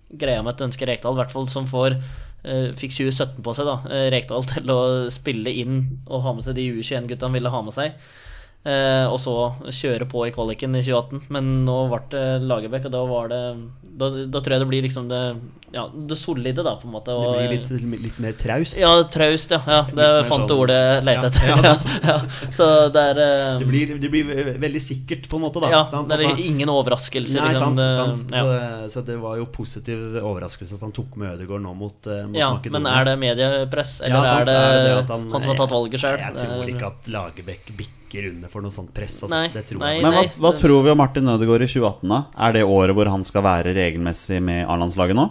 greia 0.09 0.43
med 0.43 0.55
et 0.55 0.65
ønske 0.67 0.87
Rekdal, 0.87 1.17
i 1.17 1.21
hvert 1.21 1.33
fall 1.33 1.49
som 1.51 1.67
får 1.69 1.97
eh, 1.97 2.71
fikk 2.77 2.95
2017 2.95 3.43
på 3.43 3.55
seg, 3.57 3.67
da. 3.69 3.77
eh, 3.91 4.07
Rekdal 4.13 4.47
til 4.53 4.71
å 4.73 4.79
spille 5.13 5.53
inn 5.63 5.81
og 6.05 6.23
ha 6.25 6.37
med 6.37 6.47
seg 6.47 6.57
de 6.59 6.69
U21-gutta 6.77 7.29
han 7.29 7.37
ville 7.37 7.53
ha 7.53 7.61
med 7.65 7.75
seg. 7.75 7.99
Eh, 8.67 9.05
og 9.07 9.19
så 9.23 9.35
kjøre 9.71 10.07
på 10.09 10.25
i 10.27 10.33
kvaliken 10.35 10.75
i 10.75 10.83
2018. 10.83 11.27
Men 11.33 11.51
nå 11.67 11.77
ble 11.91 12.01
det 12.11 12.25
Lagerbäck, 12.47 12.89
og 12.89 12.95
da 12.95 13.03
var 13.07 13.31
det 13.31 13.43
da, 13.97 14.09
da 14.29 14.41
tror 14.45 14.53
jeg 14.55 14.61
det 14.61 14.67
blir 14.69 14.83
liksom 14.85 15.07
det 15.09 15.21
Ja, 15.73 15.81
det 15.91 16.15
solide, 16.15 16.63
da, 16.63 16.75
på 16.79 16.87
en 16.87 16.93
måte. 16.93 17.11
Det 17.11 17.31
blir 17.35 17.49
litt, 17.57 18.01
litt 18.05 18.19
mer 18.23 18.35
traust. 18.39 18.77
Ja, 18.79 18.91
traust, 19.11 19.51
ja. 19.51 19.59
ja 19.67 19.79
det 19.89 19.95
mer 19.97 20.27
fant 20.29 20.45
sånn- 20.47 20.61
ordet 20.63 20.77
jeg 20.77 21.03
lette 21.09 21.31
etter. 21.31 21.73
ja, 22.07 22.15
Så 22.55 22.67
det 22.95 23.03
er 23.11 23.19
eh, 23.25 23.57
Det 23.59 23.67
blir, 23.67 23.91
det 23.99 24.11
blir 24.13 24.53
veldig 24.63 24.81
sikkert, 24.85 25.27
på 25.27 25.35
en 25.41 25.43
måte. 25.47 25.59
da 25.65 25.73
Ja, 25.73 25.81
sant? 25.91 26.07
det 26.13 26.21
er 26.23 26.39
ingen 26.45 26.71
overraskelser. 26.71 27.41
Nei, 27.43 27.49
liksom, 27.51 27.75
sant, 27.81 28.21
sant. 28.21 28.31
ja. 28.31 28.45
Så, 28.45 28.53
det, 28.53 28.91
så 28.95 29.05
det 29.11 29.19
var 29.25 29.35
jo 29.41 29.49
positiv 29.51 30.17
overraskelse 30.23 30.79
at 30.79 30.87
han 30.87 30.95
tok 30.95 31.19
med 31.19 31.35
Ødegaard 31.35 31.65
nå 31.67 31.75
mot, 31.75 31.99
eh, 32.07 32.23
mot 32.29 32.39
Ja, 32.39 32.53
Makedonia. 32.55 32.79
men 32.79 32.91
er 32.93 33.11
det 33.11 33.17
mediepress, 33.25 33.97
eller 34.07 34.23
er, 34.23 34.47
det 34.47 34.55
er, 34.55 34.81
det 34.87 35.11
han, 35.11 35.27
han 35.35 35.41
som 35.43 35.51
har 35.51 35.61
tatt 35.65 35.75
valget 35.75 36.05
sjøl? 36.05 36.17
Jeg 36.21 36.39
tror 36.45 36.73
ikke 36.77 36.93
at 36.93 37.11
Lagerbäck 37.17 37.73
bikker 37.75 38.06
under 38.15 38.49
for 38.49 38.61
noe 38.61 38.71
sånt 38.71 38.93
press. 38.93 39.23
Altså. 39.23 39.33
Nei, 39.35 39.47
det 39.53 39.65
tror 39.67 39.79
nei. 39.79 39.93
jeg 39.95 40.03
Men 40.03 40.13
hva, 40.13 40.23
hva 40.39 40.51
tror 40.59 40.83
vi 40.83 40.89
om 40.93 40.97
Martin 40.97 41.27
Ødegaard 41.27 41.61
i 41.61 41.67
2018, 41.67 42.07
da? 42.09 42.19
Er 42.47 42.53
det 42.53 42.63
året 42.63 42.95
hvor 42.95 43.09
han 43.11 43.23
skal 43.23 43.43
være 43.43 43.73
regelmessig 43.75 44.41
med 44.41 44.65
A-landslaget 44.67 45.15
nå? 45.15 45.27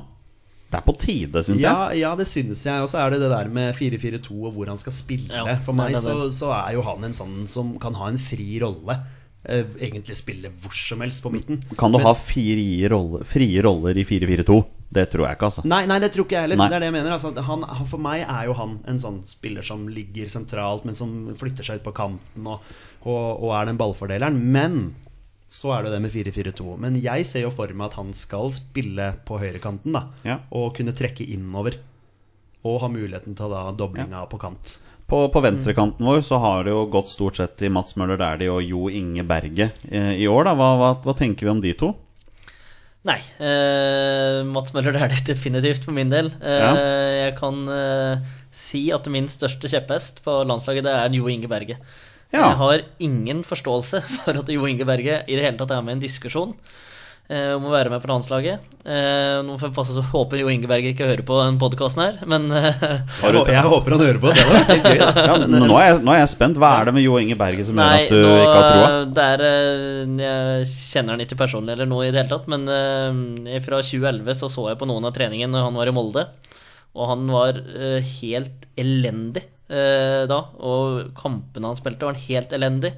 Det 0.66 0.80
er 0.80 0.82
på 0.82 0.96
tide, 0.98 1.42
syns 1.46 1.60
Ja, 1.62 1.88
jeg. 1.90 2.00
ja, 2.02 2.14
det 2.18 2.26
synes 2.26 2.64
jeg. 2.66 2.82
Og 2.82 2.88
så 2.90 2.98
er 2.98 3.10
det 3.14 3.20
det 3.22 3.30
der 3.30 3.48
med 3.48 3.74
4-4-2 3.78 4.30
og 4.48 4.52
hvor 4.52 4.66
han 4.66 4.78
skal 4.78 4.92
spille. 4.92 5.30
Ja, 5.30 5.56
For 5.62 5.72
det 5.72 5.78
er 5.80 5.84
meg 5.84 5.94
det 5.94 6.02
så, 6.02 6.16
så 6.34 6.50
er 6.52 6.74
jo 6.74 6.82
han 6.82 7.04
en 7.06 7.14
sånn 7.14 7.36
som 7.48 7.76
kan 7.78 7.94
ha 7.94 8.08
en 8.10 8.18
fri 8.18 8.58
rolle. 8.60 8.98
Eh, 9.46 9.62
egentlig 9.78 10.16
spille 10.18 10.50
hvor 10.50 10.74
som 10.74 11.00
helst 11.00 11.22
på 11.22 11.30
midten. 11.30 11.60
Kan 11.78 11.92
du 11.94 11.98
Men- 11.98 12.06
ha 12.08 12.14
frie 12.18 12.88
roller, 12.90 13.22
frie 13.24 13.62
roller 13.62 13.94
i 13.96 14.02
4-4-2? 14.04 14.64
Det 14.88 15.06
tror 15.10 15.26
jeg 15.26 15.36
ikke, 15.36 15.48
altså. 15.50 15.64
Nei, 15.66 15.80
nei, 15.90 15.98
det 16.02 16.12
tror 16.14 16.28
ikke 16.28 16.36
jeg 16.36 16.46
heller. 16.46 16.60
Nei. 16.60 16.68
Det 16.70 16.76
er 16.78 16.84
det 16.84 16.90
jeg 16.90 16.96
mener. 16.96 17.16
Altså, 17.16 17.32
han, 17.48 17.64
for 17.90 18.02
meg 18.02 18.22
er 18.22 18.46
jo 18.46 18.54
han 18.58 18.76
en 18.88 19.00
sånn 19.02 19.18
spiller 19.28 19.66
som 19.66 19.88
ligger 19.90 20.30
sentralt, 20.32 20.86
men 20.86 20.98
som 20.98 21.16
flytter 21.36 21.66
seg 21.66 21.80
ut 21.80 21.88
på 21.88 21.96
kanten 21.96 22.46
og, 22.46 22.62
og, 23.02 23.42
og 23.42 23.50
er 23.58 23.68
den 23.70 23.80
ballfordeleren. 23.80 24.38
Men 24.54 24.78
så 25.50 25.76
er 25.76 25.86
det 25.86 25.94
det 25.94 26.00
med 26.06 26.14
4-4-2. 26.14 26.76
Men 26.82 26.98
jeg 27.02 27.26
ser 27.26 27.46
jo 27.46 27.52
for 27.54 27.70
meg 27.74 27.90
at 27.90 27.98
han 28.00 28.14
skal 28.16 28.50
spille 28.54 29.12
på 29.26 29.38
høyrekanten, 29.42 29.94
da. 29.94 30.06
Ja. 30.26 30.40
Og 30.54 30.72
kunne 30.78 30.94
trekke 30.96 31.26
innover. 31.26 31.78
Og 32.66 32.80
ha 32.82 32.90
muligheten 32.90 33.36
til 33.38 33.52
da 33.52 33.68
doblinga 33.78 34.24
på 34.30 34.40
kant. 34.42 34.78
På, 35.06 35.28
på 35.30 35.38
venstrekanten 35.38 36.02
vår 36.02 36.24
så 36.26 36.40
har 36.42 36.64
det 36.66 36.72
jo 36.72 36.80
gått 36.90 37.12
stort 37.12 37.38
sett 37.38 37.54
til 37.60 37.70
Mats 37.70 37.94
Møller 37.94 38.18
Dæhlie 38.18 38.50
og 38.50 38.64
Jo 38.66 38.88
Inge 38.90 39.22
Berge 39.22 39.68
eh, 39.86 40.16
i 40.18 40.26
år. 40.26 40.48
da 40.48 40.56
hva, 40.58 40.72
hva, 40.80 40.88
hva 41.04 41.14
tenker 41.14 41.46
vi 41.46 41.52
om 41.52 41.60
de 41.62 41.74
to? 41.78 41.92
Nei. 43.06 43.20
Eh, 43.38 44.40
Mats 44.50 44.72
Møller 44.74 44.96
det 44.96 45.02
er 45.04 45.12
det 45.14 45.22
definitivt 45.28 45.84
for 45.86 45.94
min 45.94 46.10
del. 46.10 46.32
Eh, 46.42 46.58
Ja. 46.58 46.72
Jeg 47.26 47.36
kan 47.38 47.60
eh, 47.70 48.18
si 48.50 48.88
at 48.94 49.06
min 49.12 49.28
største 49.30 49.70
kjepphest 49.70 50.22
på 50.26 50.40
landslaget 50.48 50.86
det 50.88 50.94
er 50.94 51.14
Jo 51.14 51.28
Inge 51.30 51.48
Berge. 51.50 51.78
Ja. 52.34 52.40
Jeg 52.50 52.56
har 52.58 52.82
ingen 52.98 53.44
forståelse 53.46 54.00
for 54.24 54.42
at 54.42 54.50
Jo 54.50 54.66
Inge 54.66 54.84
Berge 54.88 55.20
i 55.28 55.36
det 55.38 55.44
hele 55.46 55.56
tatt 55.60 55.70
er 55.76 55.82
med 55.86 55.94
i 55.94 55.98
en 56.00 56.04
diskusjon 56.08 56.56
om 57.26 57.64
å 57.66 57.72
være 57.72 57.90
med 57.90 57.98
på 58.04 58.06
landslaget. 58.10 58.60
Eh, 58.86 59.38
nå 59.42 59.56
får 59.58 59.66
jeg 59.66 59.74
passe 59.74 59.94
så 59.96 60.02
håper 60.12 60.38
Jo 60.38 60.50
Ingeberg 60.52 60.84
ikke 60.92 61.08
hører 61.08 61.24
på 61.26 61.38
den 61.40 61.56
podkasten 61.58 62.04
her, 62.04 62.20
men 62.30 62.44
eh, 62.54 62.68
Jeg, 62.70 63.32
håper- 63.34 63.50
jeg 63.56 63.64
håper 63.72 63.96
han 63.96 64.04
hører 64.04 64.20
på. 64.22 64.30
Det 64.36 64.44
var 64.46 64.70
gøy. 64.84 65.00
Ja, 65.00 65.34
nå, 65.50 65.74
er 65.80 65.88
jeg, 65.88 65.96
nå 66.06 66.14
er 66.14 66.20
jeg 66.20 66.30
spent. 66.36 66.60
Hva 66.62 66.70
er 66.78 66.86
det 66.86 66.94
med 66.94 67.02
Jo 67.06 67.16
Ingeberg 67.18 67.64
som 67.66 67.80
Nei, 67.80 67.88
gjør 68.04 68.06
at 68.06 68.14
du 68.14 68.20
nå, 68.22 68.36
ikke 68.44 68.54
har 68.54 68.68
troa? 68.70 69.02
det 69.18 69.50
eh, 69.50 70.14
Jeg 70.22 70.70
kjenner 70.70 71.16
han 71.16 71.24
ikke 71.26 71.40
personlig 71.42 71.74
eller 71.74 71.90
noe 71.90 72.06
i 72.06 72.12
det 72.14 72.22
hele 72.22 72.30
tatt, 72.36 72.46
men 72.54 72.70
eh, 72.70 73.58
fra 73.66 73.82
2011 73.82 74.38
så 74.44 74.52
så 74.54 74.68
jeg 74.70 74.78
på 74.84 74.86
noen 74.92 75.10
av 75.10 75.16
treningene 75.18 75.50
når 75.56 75.66
han 75.66 75.80
var 75.82 75.90
i 75.90 75.96
Molde, 75.98 76.26
og 76.96 77.10
han 77.10 77.26
var 77.34 77.58
eh, 77.58 77.98
helt 78.22 78.70
elendig 78.78 79.42
eh, 79.66 80.22
da. 80.30 80.44
Og 80.62 81.10
kampene 81.18 81.72
han 81.74 81.82
spilte, 81.82 82.06
var 82.06 82.22
helt 82.28 82.54
elendig. 82.54 82.94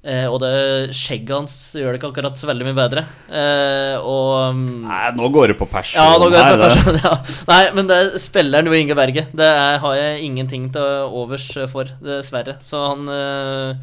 Eh, 0.00 0.24
og 0.32 0.38
det 0.40 0.94
skjegget 0.96 1.34
hans 1.34 1.54
gjør 1.76 1.92
det 1.92 1.98
ikke 2.00 2.08
akkurat 2.14 2.38
så 2.40 2.48
veldig 2.48 2.64
mye 2.70 2.76
bedre. 2.78 3.02
Eh, 3.28 3.96
og 4.00 4.56
mm, 4.56 4.86
Nei, 4.86 5.00
nå 5.18 5.28
går 5.34 5.52
det 5.52 5.58
på 5.60 5.68
person 5.68 6.00
ja, 6.00 6.14
nå 6.16 6.30
går 6.32 6.38
jeg 6.38 6.54
på 6.54 6.60
det- 6.62 6.70
person, 6.72 7.00
ja. 7.04 7.12
Nei, 7.50 7.60
men 7.76 7.90
det 7.90 7.98
spiller 8.22 8.64
Jo 8.64 8.78
Inge 8.78 8.96
Berge. 8.96 9.26
Det 9.36 9.50
er, 9.50 9.76
har 9.82 9.98
jeg 9.98 10.24
ingenting 10.24 10.70
til 10.72 11.12
overs 11.20 11.50
for, 11.72 11.92
dessverre. 12.00 12.56
Så 12.64 12.80
han 12.80 13.04
har 13.10 13.76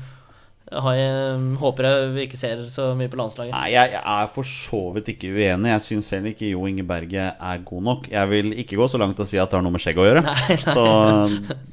jeg, 0.68 1.58
håper 1.62 1.86
jeg 1.88 2.08
vi 2.12 2.24
ikke 2.28 2.38
ser 2.40 2.64
så 2.68 2.90
mye 3.00 3.08
på 3.08 3.16
landslaget. 3.20 3.54
Nei, 3.56 3.70
jeg, 3.72 3.92
jeg 3.94 4.02
er 4.04 4.28
for 4.36 4.44
så 4.44 4.80
vidt 4.98 5.12
ikke 5.14 5.30
uenig. 5.32 5.70
Jeg 5.72 5.84
syns 5.86 6.10
selv 6.12 6.28
ikke 6.34 6.50
Jo 6.52 6.66
Inge 6.68 6.84
Berge 6.84 7.30
er 7.32 7.62
god 7.70 7.86
nok. 7.88 8.10
Jeg 8.12 8.30
vil 8.34 8.52
ikke 8.60 8.76
gå 8.82 8.88
så 8.92 9.00
langt 9.00 9.20
og 9.24 9.30
si 9.30 9.40
at 9.40 9.48
det 9.48 9.56
har 9.60 9.64
noe 9.64 9.72
med 9.78 9.84
skjegg 9.84 10.02
å 10.04 10.08
gjøre. 10.10 10.26
Så 10.66 10.86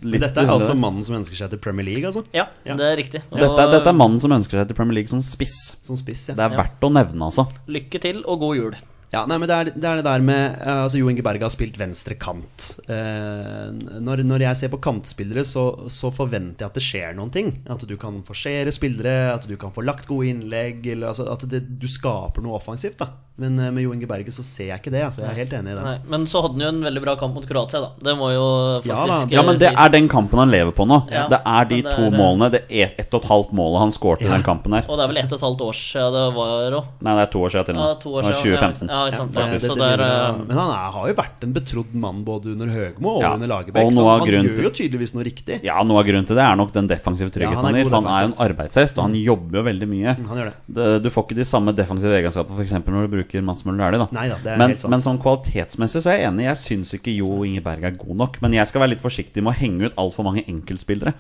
litt 0.06 0.22
Dette 0.22 0.44
er 0.46 0.54
altså 0.54 0.76
mannen 0.78 1.02
som 1.02 1.18
ønsker 1.18 1.34
seg 1.42 1.50
til 1.56 1.58
Premier 1.64 1.88
League, 1.90 2.06
altså. 2.06 2.22
Ja, 2.36 2.46
Ja. 2.64 2.76
det 2.78 2.86
er 2.92 2.96
riktig. 3.02 3.24
Og 3.32 3.38
dette, 3.42 3.60
er- 3.66 3.74
dette 3.78 3.90
er 3.90 3.98
mannen 3.98 4.20
som 4.22 4.30
ønsker 4.38 4.60
seg 4.62 4.70
til 4.70 4.78
Premier 4.78 5.00
League 5.00 5.10
som 5.10 5.22
spiss. 5.26 5.58
Som 5.82 5.98
spiss, 5.98 6.28
ja. 6.30 6.38
Det 6.38 6.46
er 6.46 6.54
verdt 6.62 6.86
å 6.86 6.92
nevne, 6.94 7.30
altså. 7.32 7.48
lykke 7.66 8.00
til 8.00 8.22
og 8.30 8.38
god 8.46 8.56
jul. 8.62 8.74
Ja, 9.14 9.24
nei, 9.30 9.38
men 9.38 9.48
det 9.50 9.56
er 9.60 9.70
det, 9.72 9.84
er 9.86 10.00
det 10.00 10.06
der 10.08 10.24
med 10.26 10.58
eh, 10.60 10.82
Altså 10.84 10.98
Jo 11.00 11.08
Inge 11.12 11.22
Berge 11.26 11.46
har 11.46 11.52
spilt 11.54 11.78
venstre 11.80 12.16
kant. 12.20 12.68
Eh, 12.90 13.98
når, 14.04 14.24
når 14.26 14.44
jeg 14.48 14.60
ser 14.64 14.72
på 14.74 14.80
kantspillere, 14.84 15.44
så, 15.48 15.64
så 15.92 16.10
forventer 16.14 16.64
jeg 16.66 16.72
at 16.72 16.78
det 16.80 16.84
skjer 16.84 17.14
noen 17.18 17.32
ting. 17.34 17.52
At 17.70 17.84
du 17.88 17.96
kan 18.00 18.20
forsere 18.26 18.72
spillere, 18.74 19.32
at 19.34 19.46
du 19.48 19.54
kan 19.60 19.72
få 19.74 19.84
lagt 19.86 20.08
gode 20.10 20.28
innlegg. 20.32 20.82
Eller, 20.94 21.12
altså, 21.12 21.28
at 21.32 21.46
det, 21.50 21.62
du 21.80 21.86
skaper 21.90 22.44
noe 22.44 22.58
offensivt. 22.58 22.98
da 23.00 23.10
Men 23.40 23.58
eh, 23.58 23.70
med 23.74 23.86
Jo 23.86 23.94
Inge 23.96 24.06
Berge 24.10 24.34
så 24.34 24.44
ser 24.46 24.70
jeg 24.72 24.82
ikke 24.82 24.92
det. 24.94 25.04
Altså, 25.08 25.24
jeg 25.24 25.30
er 25.32 25.40
helt 25.44 25.56
enig 25.60 25.72
i 25.74 25.78
det. 25.78 25.84
Nei, 25.86 25.96
men 26.14 26.26
så 26.30 26.42
hadde 26.44 26.58
han 26.58 26.66
jo 26.66 26.72
en 26.74 26.84
veldig 26.88 27.04
bra 27.06 27.16
kamp 27.20 27.34
mot 27.38 27.46
Kroatia, 27.48 27.80
da. 27.84 27.92
Det 28.10 28.16
må 28.18 28.30
jo 28.34 28.44
Ja 28.88 29.00
faktisk 29.04 29.30
da. 29.30 29.36
Ja, 29.38 29.42
men 29.46 29.58
det 29.60 29.70
sies. 29.70 29.80
er 29.86 29.94
den 29.94 30.10
kampen 30.12 30.42
han 30.44 30.52
lever 30.54 30.74
på 30.76 30.86
nå. 30.90 31.00
Ja, 31.12 31.26
det 31.32 31.40
er 31.44 31.70
de 31.70 31.80
det 31.82 31.94
to 31.96 32.08
er- 32.10 32.14
målene. 32.18 32.50
Det 32.54 32.64
er 32.70 32.94
ett 33.00 33.14
og 33.14 33.22
et 33.24 33.30
halvt 33.30 33.54
målet 33.58 33.82
han 33.86 33.94
skårte 33.94 34.24
i 34.26 34.28
Ja. 34.30 34.34
den 34.36 34.46
kampen 34.46 34.74
her. 34.78 34.86
Og 34.88 34.98
det 34.98 35.04
er 35.06 35.12
vel 35.14 35.22
ett 35.24 35.32
og 35.32 35.38
et 35.40 35.46
halvt 35.48 35.64
år 35.68 35.78
siden 35.78 36.12
det 36.14 36.24
var 36.36 36.78
òg. 36.80 36.92
Nei, 37.04 37.14
det 37.18 37.22
er 37.28 37.32
to 37.34 37.42
år 37.46 37.54
siden 37.54 37.66
til 37.70 37.78
nå. 37.78 37.88
Ja, 37.88 37.94
to 38.04 38.14
år 38.14 38.28
siden. 38.28 38.40
2015. 38.44 38.88
Ja, 38.94 39.03
ja, 39.04 39.10
ikke 39.12 39.20
sant. 39.20 39.32
Det- 39.32 39.44
Ja, 39.44 39.50
det- 39.52 39.62
så 39.62 39.74
det 39.76 39.88
er 39.94 40.00
øh, 40.04 40.38
men 40.48 40.56
han 40.56 40.70
er, 40.70 40.90
har 40.92 41.08
jo 41.08 41.14
vært 41.14 41.42
en 41.44 41.52
betrodd 41.52 41.94
mann 41.94 42.24
både 42.24 42.46
under 42.54 42.66
Høgmo 42.66 43.08
og 43.16 43.22
Ja, 43.22 43.34
under 43.34 43.48
Lagerbäck. 43.48 43.92
Så 43.92 44.04
han 44.08 44.20
grunn... 44.28 44.44
gjør 44.48 44.62
jo 44.64 44.70
tydeligvis 44.70 45.14
noe 45.14 45.24
riktig. 45.24 45.60
Ja, 45.62 45.82
Noe 45.84 45.98
av 46.00 46.06
grunnen 46.06 46.26
til 46.26 46.36
det 46.36 46.44
er 46.44 46.56
nok 46.56 46.72
den 46.72 46.86
defensive 46.88 47.30
tryggheten 47.30 47.54
han 47.56 47.64
han 47.64 47.74
er 47.74 47.84
gir. 47.84 47.90
han 47.90 48.04
er 48.06 48.22
jo 48.28 48.32
en 48.32 48.50
arbeidshest, 48.50 48.98
og 48.98 49.02
han 49.08 49.14
jobber 49.14 49.58
jo 49.58 49.62
veldig 49.68 49.88
mye. 49.88 50.16
Mm, 50.18 50.26
han 50.28 50.36
gjør 50.38 50.44
det. 50.50 50.54
Det- 50.74 51.02
Du 51.02 51.10
får 51.10 51.26
ikke 51.28 51.34
de 51.36 51.44
samme 51.44 51.74
defensive 51.74 52.12
egenskaper 52.22 52.54
For 52.56 52.62
eksempel 52.64 52.90
når 52.94 53.08
du 53.10 53.16
bruker 53.16 53.42
Mats 53.42 53.64
Møller 53.64 53.90
Dæhlie. 53.90 53.98
da. 53.98 54.08
Nei 54.12 54.28
da, 54.28 54.36
det 54.42 54.52
er 54.52 54.56
men, 54.58 54.68
helt 54.70 54.80
sant. 54.80 54.90
men 54.90 55.00
sånn 55.00 55.18
kvalitetsmessig 55.22 56.00
så 56.02 56.10
er 56.10 56.18
jeg 56.18 56.28
enig. 56.32 56.44
Jeg 56.44 56.56
syns 56.56 56.94
ikke 56.94 57.14
Jo 57.16 57.42
Ingeberg 57.44 57.82
er 57.84 57.90
god 57.92 58.16
nok. 58.16 58.40
Men 58.42 58.52
jeg 58.52 58.66
skal 58.66 58.80
være 58.82 58.90
litt 58.90 59.02
forsiktig 59.02 59.42
med 59.42 59.54
å 59.54 59.56
henge 59.56 59.86
ut 59.86 59.94
altfor 59.96 60.24
mange 60.24 60.44
enkeltspillere. 60.48 61.14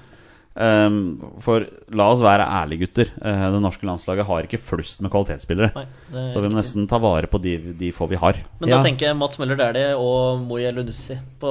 Um, 0.54 1.18
for 1.42 1.64
la 1.90 2.04
oss 2.12 2.20
være 2.22 2.44
ærlige, 2.46 2.84
gutter. 2.86 3.08
Eh, 3.26 3.44
det 3.50 3.58
norske 3.60 3.82
landslaget 3.88 4.24
har 4.28 4.46
ikke 4.46 4.60
flust 4.62 5.00
med 5.02 5.10
kvalitetsspillere. 5.10 5.72
Nei, 5.74 6.28
så 6.30 6.38
vi 6.44 6.48
må 6.52 6.60
nesten 6.60 6.86
ta 6.86 7.00
vare 7.02 7.26
på 7.26 7.40
de, 7.42 7.56
de 7.74 7.90
få 7.90 8.06
vi 8.08 8.14
har. 8.22 8.38
Men 8.60 8.68
Ja. 8.70 8.76
da 8.78 8.84
tenker 8.86 9.08
jeg 9.08 9.16
Mats 9.18 9.36
Møller 9.42 9.56
Dæhlie 9.58 9.96
og 9.98 10.38
Moi 10.46 10.62
Elunussi 10.62 11.16
på 11.42 11.50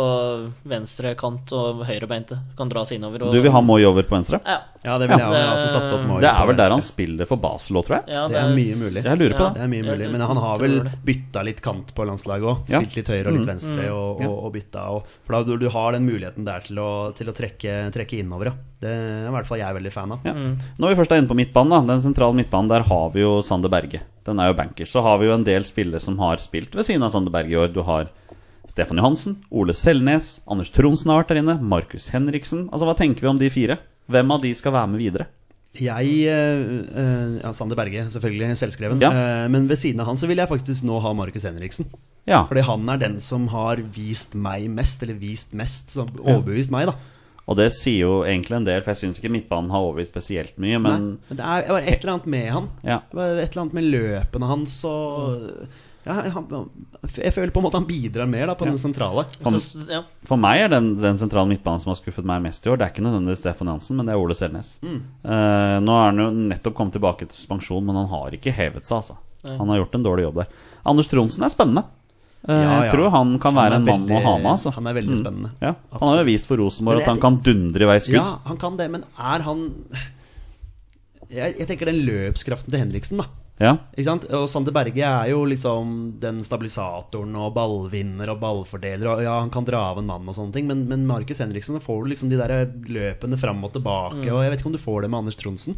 venstre 0.71 1.11
kant 1.19 1.51
og 1.51 1.83
høyrebeinte 1.87 2.37
kan 2.57 2.71
dras 2.71 2.93
innover. 2.95 3.23
Og, 3.27 3.33
Du 3.35 3.41
vil 3.43 3.51
ha 3.51 3.61
Moi 3.61 3.83
over 3.83 4.03
på 4.07 4.15
venstre? 4.15 4.39
Ja. 4.45 4.61
Ja, 4.83 4.97
det 4.99 5.07
vil 5.09 5.17
jeg 5.19 5.31
Ja. 5.31 5.51
altså 5.53 5.67
satt 5.71 5.93
opp 5.95 6.05
Moi 6.07 6.19
Det 6.19 6.29
er 6.31 6.45
vel 6.47 6.55
der 6.59 6.69
han 6.71 6.81
spiller 6.83 7.25
for 7.27 7.37
Basel 7.37 7.75
òg, 7.79 7.85
tror 7.87 7.99
jeg. 8.03 8.15
Ja, 8.15 8.27
Det 8.27 8.35
er 8.39 8.55
mye 8.55 8.75
mulig. 8.79 9.03
Jeg 9.03 9.19
lurer 9.19 9.37
på 9.37 9.45
det. 9.47 9.53
Det 9.59 9.63
er 9.63 9.71
mye 9.75 9.83
mulig, 9.83 10.11
Men 10.11 10.21
han 10.21 10.37
har 10.37 10.57
vel 10.59 10.79
bytta 11.05 11.43
litt 11.43 11.61
kant 11.61 11.93
på 11.95 12.05
landslaget 12.07 12.43
òg. 12.43 12.69
Ja. 12.71 12.79
Spilt 12.79 12.95
litt 12.95 13.07
høyre 13.07 13.27
og 13.27 13.33
litt 13.37 13.43
Mm. 13.47 13.51
venstre 13.53 13.89
og, 13.91 14.21
og, 14.23 14.43
og 14.45 14.53
bytta. 14.53 14.87
Og, 14.95 15.05
for 15.25 15.33
da 15.35 15.43
du, 15.43 15.57
du 15.57 15.69
har 15.69 15.91
den 15.91 16.05
muligheten 16.07 16.45
der 16.45 16.59
til 16.61 16.77
å, 16.79 17.13
til 17.15 17.27
å 17.27 17.33
trekke, 17.35 17.91
trekke 17.91 18.19
innover, 18.23 18.45
ja. 18.45 18.53
Det 18.83 18.92
er 18.93 19.29
i 19.29 19.35
hvert 19.35 19.49
fall 19.49 19.59
jeg 19.59 19.67
er 19.67 19.77
veldig 19.77 19.93
fan 19.93 20.15
av. 20.15 20.25
Ja. 20.27 20.33
Når 20.79 20.91
vi 20.91 20.97
først 21.01 21.13
er 21.13 21.21
inne 21.21 21.31
på 21.31 21.37
midtbanen, 21.37 21.73
da 21.73 21.93
den 21.93 22.03
sentrale 22.05 22.37
midtbanen, 22.37 22.71
der 22.71 22.85
har 22.89 23.13
vi 23.13 23.23
jo 23.23 23.37
Sander 23.45 23.71
Berge. 23.73 24.03
Den 24.23 24.39
er 24.39 24.51
jo 24.51 24.57
banker. 24.57 24.89
Så 24.89 25.03
har 25.03 25.19
vi 25.19 25.27
jo 25.27 25.35
en 25.35 25.45
del 25.47 25.65
spillere 25.67 26.01
som 26.03 26.17
har 26.23 26.41
spilt 26.43 26.75
ved 26.77 26.87
siden 26.87 27.03
av 27.05 27.13
Sander 27.15 27.33
Berge 27.33 27.55
i 27.55 27.59
år. 27.59 27.73
Du 27.75 27.81
har 27.87 28.09
Stefan 28.71 29.01
Johansen, 29.01 29.37
Ole 29.51 29.75
Selnes, 29.75 30.37
Anders 30.47 30.71
Tronsen 30.73 31.11
har 31.11 31.23
vært 31.23 31.33
der 31.33 31.41
inne, 31.43 31.57
Markus 31.59 32.09
Henriksen. 32.13 32.69
Altså, 32.71 32.87
Hva 32.87 32.95
tenker 32.97 33.25
vi 33.25 33.31
om 33.33 33.41
de 33.41 33.51
fire? 33.51 33.81
Hvem 34.11 34.35
av 34.35 34.43
de 34.43 34.53
skal 34.55 34.75
være 34.75 34.91
med 34.93 35.03
videre? 35.03 35.27
Jeg 35.73 36.09
eh, 36.29 36.63
eh, 36.93 37.37
Ja, 37.41 37.51
Sander 37.57 37.77
Berge, 37.77 38.05
selvfølgelig. 38.13 38.53
Selvskreven. 38.61 39.01
Ja. 39.01 39.09
Eh, 39.09 39.45
men 39.51 39.67
ved 39.69 39.81
siden 39.81 40.03
av 40.03 40.11
han 40.11 40.19
så 40.21 40.29
vil 40.29 40.39
jeg 40.41 40.51
faktisk 40.51 40.85
nå 40.85 40.99
ha 41.01 41.13
Markus 41.17 41.47
Henriksen. 41.49 41.89
Ja, 42.29 42.45
Fordi 42.47 42.63
han 42.63 42.87
er 42.87 43.01
den 43.01 43.17
som 43.19 43.49
har 43.51 43.81
vist 43.95 44.35
meg 44.37 44.69
mest, 44.71 45.01
eller 45.03 45.17
vist 45.19 45.51
mest, 45.57 45.97
overbevist 45.97 46.71
meg, 46.71 46.87
da. 46.87 46.95
Og 47.43 47.57
det 47.59 47.69
sier 47.75 48.05
jo 48.05 48.11
egentlig 48.23 48.55
en 48.55 48.67
del, 48.67 48.83
for 48.83 48.93
jeg 48.93 49.01
syns 49.01 49.19
ikke 49.19 49.31
midtbanen 49.33 49.71
har 49.73 49.83
overbevist 49.83 50.13
spesielt 50.13 50.59
mye, 50.63 50.79
men 50.79 51.07
Nei, 51.27 51.33
det 51.35 51.43
er 51.43 51.73
bare 51.73 51.87
et 51.87 51.97
eller 51.97 52.13
annet 52.13 52.29
med 52.31 52.45
han. 52.55 52.69
Ja. 52.87 53.01
Det 53.09 53.19
var 53.19 53.33
et 53.33 53.49
eller 53.49 53.63
annet 53.65 53.79
med 53.79 53.89
løpene 53.91 54.51
hans 54.53 54.77
og 54.87 55.65
ja, 56.03 56.17
han, 56.35 56.47
Jeg 57.15 57.31
føler 57.31 57.51
på 57.55 57.61
en 57.61 57.65
måte 57.67 57.79
han 57.79 57.87
bidrar 57.87 58.27
mer 58.27 58.49
da 58.51 58.55
på 58.59 58.67
den 58.67 58.79
sentrale. 58.79 59.25
For. 59.43 59.59
For 60.27 60.39
meg 60.39 60.65
er 60.65 60.71
den, 60.73 60.93
den 60.99 61.19
sentrale 61.19 61.47
midtbanen 61.51 61.83
som 61.83 61.93
har 61.93 61.99
skuffet 61.99 62.27
meg 62.27 62.43
mest 62.43 62.63
i 62.67 62.71
år, 62.71 62.79
det 62.79 62.87
er 62.87 62.95
ikke 62.95 63.05
nødvendigvis 63.05 63.43
Stefan 63.43 63.71
Jansen, 63.71 63.99
men 63.99 64.07
det 64.07 64.15
er 64.15 64.23
Ole 64.23 64.35
Selnes. 64.37 64.75
Eh, 64.83 65.77
nå 65.83 65.97
er 65.99 66.09
han 66.09 66.23
jo 66.23 66.29
nettopp 66.51 66.75
kommet 66.79 66.95
tilbake 66.95 67.27
til 67.27 67.35
suspensjon, 67.37 67.83
men 67.87 67.99
han 68.01 68.11
har 68.11 68.35
ikke 68.35 68.55
hevet 68.55 68.87
seg, 68.87 68.99
altså. 68.99 69.19
Han 69.43 69.67
har 69.71 69.81
gjort 69.81 69.95
en 69.99 70.05
dårlig 70.05 70.23
jobb 70.27 70.37
der. 70.43 70.51
Anders 70.87 71.09
Tronsen 71.11 71.43
er 71.43 71.51
spennende. 71.51 71.83
Eh, 72.43 72.53
Ja, 72.53 72.63
ja. 72.63 72.79
Jeg 72.83 72.91
tror 72.95 73.09
han 73.13 73.37
kan 73.39 73.53
Han 73.55 73.59
være 73.63 73.73
er 73.73 73.79
en 73.79 73.85
mann 73.87 74.09
å 74.11 74.23
ha 74.23 74.33
med, 74.37 74.49
altså. 74.51 74.73
Han 74.75 74.87
er 74.87 74.97
veldig 74.97 75.19
spennende. 75.19 75.51
Ja, 75.61 75.75
han 75.91 76.09
har 76.09 76.17
jo 76.23 76.25
vist 76.27 76.49
for 76.49 76.59
Rosenborg 76.59 77.01
at 77.01 77.07
han 77.13 77.21
kan 77.23 77.37
dundre 77.45 77.85
i 77.85 77.91
vei 77.93 77.99
skudd. 78.03 78.19
Ja, 78.19 78.39
han 78.45 78.57
kan 78.59 78.75
det, 78.77 78.89
men 78.91 79.05
er 79.17 79.45
han 79.47 79.69
jeg, 81.33 81.55
jeg 81.57 81.67
tenker 81.69 81.89
den 81.89 82.03
løpskraften 82.05 82.69
til 82.73 82.83
Henriksen, 82.83 83.21
da. 83.23 83.29
Ja. 83.61 83.77
Og 84.33 84.47
Sander 84.49 84.73
Berge 84.75 85.05
er 85.05 85.29
jo 85.29 85.43
liksom 85.47 86.17
den 86.19 86.41
stabilisatoren 86.43 87.35
og 87.39 87.53
ballvinner 87.55 88.31
og 88.33 88.39
ballfordeler. 88.41 89.07
Og 89.13 89.21
ja, 89.23 89.37
han 89.39 89.51
kan 89.53 89.65
dra 89.67 89.79
av 89.91 90.01
en 90.01 90.09
mann 90.09 90.27
og 90.27 90.35
sånne 90.35 90.53
ting, 90.55 90.67
men, 90.67 90.83
men 90.89 91.05
Markus 91.07 91.39
Henriksen 91.43 91.79
får 91.81 92.03
du 92.03 92.11
liksom 92.11 92.29
de 92.33 92.39
der 92.41 92.65
løpene 92.89 93.39
fram 93.39 93.63
og 93.63 93.71
tilbake. 93.77 94.25
Og 94.33 94.41
jeg 94.43 94.51
vet 94.53 94.59
ikke 94.63 94.71
om 94.73 94.75
du 94.77 94.81
får 94.81 95.05
det 95.05 95.11
med 95.13 95.23
Anders 95.23 95.39
Tronsen. 95.39 95.77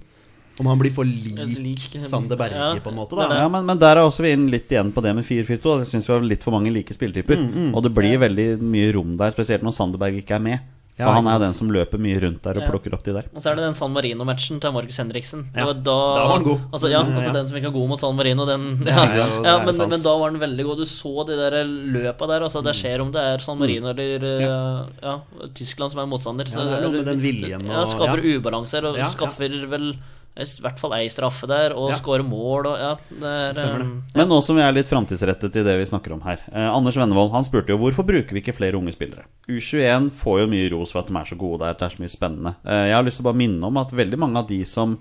Om 0.60 0.66
han 0.72 0.80
blir 0.80 0.92
for 0.96 1.04
lik, 1.04 1.58
Lik- 1.60 2.06
Sander 2.08 2.38
Berge, 2.40 2.56
Ja, 2.56 2.76
på 2.80 2.88
en 2.94 2.96
måte. 2.96 3.16
da 3.18 3.28
Ja, 3.42 3.48
men, 3.50 3.66
men 3.66 3.78
der 3.78 3.98
er 3.98 4.06
også 4.08 4.24
vi 4.24 4.32
inn 4.32 4.48
litt 4.50 4.70
igjen 4.72 4.94
på 4.96 5.02
det 5.04 5.14
med 5.16 5.26
4-4-2. 5.28 5.80
Jeg 5.84 5.88
syns 5.92 6.08
vi 6.08 6.14
har 6.14 6.22
litt 6.24 6.44
for 6.44 6.52
mange 6.56 6.72
like 6.72 6.94
spilletyper. 6.96 7.36
Mm, 7.36 7.74
Og 7.76 7.84
det 7.84 7.94
blir 7.94 8.18
veldig 8.18 8.62
mye 8.62 8.94
rom 8.96 9.18
der, 9.18 9.32
spesielt 9.36 9.64
når 9.68 9.76
Sanderberg 9.76 10.16
ikke 10.24 10.36
er 10.40 10.40
med. 10.40 10.60
For 10.96 11.04
Ja, 11.04 11.12
han 11.12 11.28
er 11.28 11.34
jo 11.36 11.40
den 11.44 11.52
som 11.52 11.68
løper 11.76 12.00
mye 12.00 12.16
rundt 12.24 12.40
der 12.42 12.56
og 12.56 12.64
Ja. 12.64 12.70
plukker 12.72 12.94
opp 12.96 13.04
de 13.04 13.12
der. 13.12 13.26
Og 13.36 13.42
så 13.44 13.52
er 13.52 13.56
det 13.60 13.66
den 13.68 13.74
San 13.76 13.92
Marino-matchen 13.92 14.62
til 14.62 14.72
Markus 14.72 14.96
Henriksen. 14.96 15.42
Ja, 15.54 15.66
da, 15.66 15.74
da 15.84 15.92
var 15.92 16.34
han 16.40 16.44
god. 16.48 16.60
Altså, 16.72 16.88
ja, 16.90 17.02
Ja, 17.04 17.16
altså 17.20 17.28
ja. 17.28 17.34
Den 17.34 17.48
som 17.50 17.58
ikke 17.58 17.68
er 17.68 17.76
god 17.76 17.90
mot 17.90 18.00
San 18.00 18.16
Marino, 18.16 18.46
den 18.48 18.64
Ja, 18.88 18.96
Ja, 19.04 19.04
ja, 19.12 19.26
ja, 19.44 19.60
er 19.60 19.66
men, 19.66 19.90
men 19.90 20.00
da 20.00 20.14
var 20.18 20.32
han 20.32 20.40
veldig 20.40 20.64
god. 20.64 20.78
Du 20.78 20.86
så 20.88 21.26
de 21.28 21.36
der 21.36 21.66
løpa 21.68 22.28
der. 22.32 22.48
Altså, 22.48 22.64
det 22.64 22.76
skjer 22.80 23.02
om 23.04 23.12
det 23.12 23.20
er 23.20 23.40
San 23.44 23.60
Marino 23.60 23.90
eller 23.92 24.24
uh, 24.24 24.88
ja, 25.04 25.20
Tyskland 25.54 25.92
som 25.92 26.00
er 26.00 26.08
motstander. 26.08 26.48
Ja, 26.48 26.64
det 26.64 26.78
er 26.80 26.88
noe 26.88 26.92
med 26.96 27.06
den 27.12 27.20
viljen 27.20 27.68
Ja, 27.68 27.82
og- 27.84 27.92
skaper 27.92 28.24
ja. 28.24 28.40
ubalanser 28.40 28.86
og 28.88 28.96
Ja, 28.96 29.04
ja. 29.04 29.10
skaffer 29.12 29.52
vel 29.68 29.98
i 30.36 30.62
hvert 30.66 30.80
fall 30.82 30.94
ei 30.98 31.06
straffe 31.08 31.48
der, 31.48 31.72
og 31.80 31.92
Ja. 31.92 31.96
skårer 31.96 32.26
mål 32.28 32.68
og 32.68 32.78
ja, 32.78 32.90
det 33.10 33.24
er, 33.32 33.54
Stemmer 33.56 33.80
det. 33.80 33.88
Ja. 33.88 34.18
Men 34.20 34.28
nå 34.34 34.40
som 34.44 34.56
vi 34.58 34.62
er 34.66 34.74
litt 34.76 34.90
framtidsrettet 34.90 35.56
i 35.56 35.64
det 35.64 35.76
vi 35.80 35.86
snakker 35.88 36.12
om 36.12 36.22
her. 36.26 36.42
Eh, 36.52 36.68
Anders 36.76 36.98
Vennevold 37.00 37.32
han 37.32 37.46
spurte 37.48 37.72
jo 37.72 37.78
hvorfor 37.80 38.04
bruker 38.06 38.36
vi 38.36 38.42
ikke 38.44 38.56
flere 38.58 38.76
unge 38.76 38.92
spillere. 38.92 39.24
U21 39.48 40.12
får 40.12 40.42
jo 40.42 40.48
mye 40.52 40.70
ros 40.74 40.92
for 40.92 41.00
at 41.00 41.08
de 41.08 41.16
er 41.16 41.26
så 41.32 41.38
gode 41.40 41.60
der, 41.64 41.74
det 41.80 41.88
er 41.88 41.96
så 41.96 42.04
mye 42.04 42.12
spennende. 42.12 42.56
Eh, 42.66 42.88
jeg 42.90 42.96
har 42.98 43.04
lyst 43.08 43.18
til 43.22 43.26
å 43.26 43.30
bare 43.32 43.42
minne 43.46 43.64
om 43.64 43.78
at 43.78 43.92
veldig 43.96 44.20
mange 44.20 44.38
av 44.44 44.48
de 44.52 44.60
som 44.68 44.98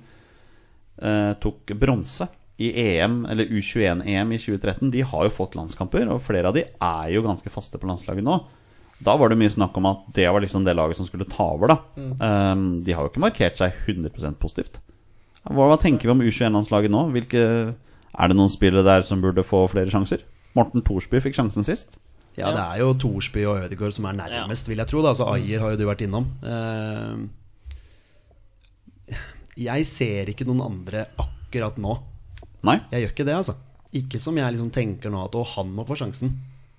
eh, 1.03 1.33
tok 1.43 1.75
bronse 1.79 2.29
i 2.63 2.69
EM, 3.01 3.25
eller 3.27 3.51
U21-EM 3.51 4.31
i 4.33 4.39
2013, 4.39 4.91
de 4.95 5.01
har 5.03 5.25
jo 5.27 5.31
fått 5.35 5.57
landskamper, 5.59 6.07
og 6.15 6.23
flere 6.23 6.47
av 6.53 6.55
de 6.55 6.63
er 6.71 7.09
jo 7.17 7.25
ganske 7.27 7.51
faste 7.51 7.81
på 7.83 7.89
landslaget 7.91 8.23
nå. 8.23 8.39
Da 9.03 9.17
var 9.19 9.29
det 9.33 9.39
mye 9.41 9.51
snakk 9.51 9.75
om 9.81 9.89
at 9.91 10.05
det 10.15 10.29
var 10.31 10.41
liksom 10.45 10.63
det 10.65 10.77
laget 10.79 10.97
som 11.01 11.07
skulle 11.09 11.27
ta 11.27 11.49
over, 11.57 11.75
da. 11.75 11.79
Eh, 11.99 12.55
de 12.87 12.95
har 12.95 13.03
jo 13.03 13.11
ikke 13.11 13.25
markert 13.27 13.59
seg 13.59 13.75
100% 13.91 14.39
positivt. 14.39 14.79
Hva, 15.45 15.69
hva 15.69 15.77
tenker 15.81 16.09
vi 16.09 16.15
om 16.15 16.23
U21-landslaget 16.25 16.93
nå? 16.93 17.03
Hvilke, 17.15 17.43
er 17.75 18.31
det 18.31 18.37
noen 18.39 18.53
spillere 18.53 18.85
der 18.87 19.05
som 19.07 19.21
burde 19.25 19.45
få 19.45 19.65
flere 19.73 19.93
sjanser? 19.93 20.25
Morten 20.57 20.85
Thorsby 20.87 21.21
fikk 21.23 21.37
sjansen 21.37 21.67
sist. 21.67 21.99
Ja, 22.35 22.51
det 22.55 22.63
er 22.63 22.81
jo 22.83 22.95
Thorsby 22.99 23.45
og 23.47 23.61
Ødegaard 23.67 23.95
som 23.95 24.09
er 24.11 24.17
nærmest, 24.19 24.69
vil 24.71 24.81
jeg 24.83 24.91
tro. 24.91 25.03
da 25.05 25.13
Altså 25.13 25.29
Ayer 25.31 25.63
har 25.63 25.75
jo 25.75 25.79
du 25.79 25.87
vært 25.87 26.03
innom. 26.07 26.27
Eh, 26.43 27.17
jeg 29.65 29.87
ser 29.87 30.33
ikke 30.33 30.47
noen 30.49 30.65
andre 30.65 31.07
akkurat 31.21 31.79
nå. 31.79 31.95
Nei? 32.67 32.81
Jeg 32.91 33.05
gjør 33.05 33.15
ikke 33.15 33.29
det, 33.29 33.37
altså. 33.43 33.55
Ikke 33.95 34.19
som 34.23 34.39
jeg 34.39 34.57
liksom 34.57 34.73
tenker 34.75 35.13
nå 35.15 35.21
at 35.29 35.37
å, 35.39 35.45
han 35.55 35.71
må 35.75 35.87
få 35.87 35.99
sjansen. 36.01 36.33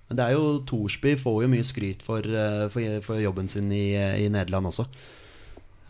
Men 0.06 0.18
det 0.18 0.26
er 0.26 0.36
jo 0.36 0.58
Thorsby 0.68 1.16
får 1.18 1.38
jo 1.44 1.52
mye 1.54 1.66
skryt 1.66 2.04
for, 2.04 2.20
eh, 2.20 2.66
for, 2.72 2.98
for 3.06 3.22
jobben 3.22 3.48
sin 3.48 3.72
i, 3.72 3.96
i 3.96 4.28
Nederland 4.28 4.68
også. 4.72 4.84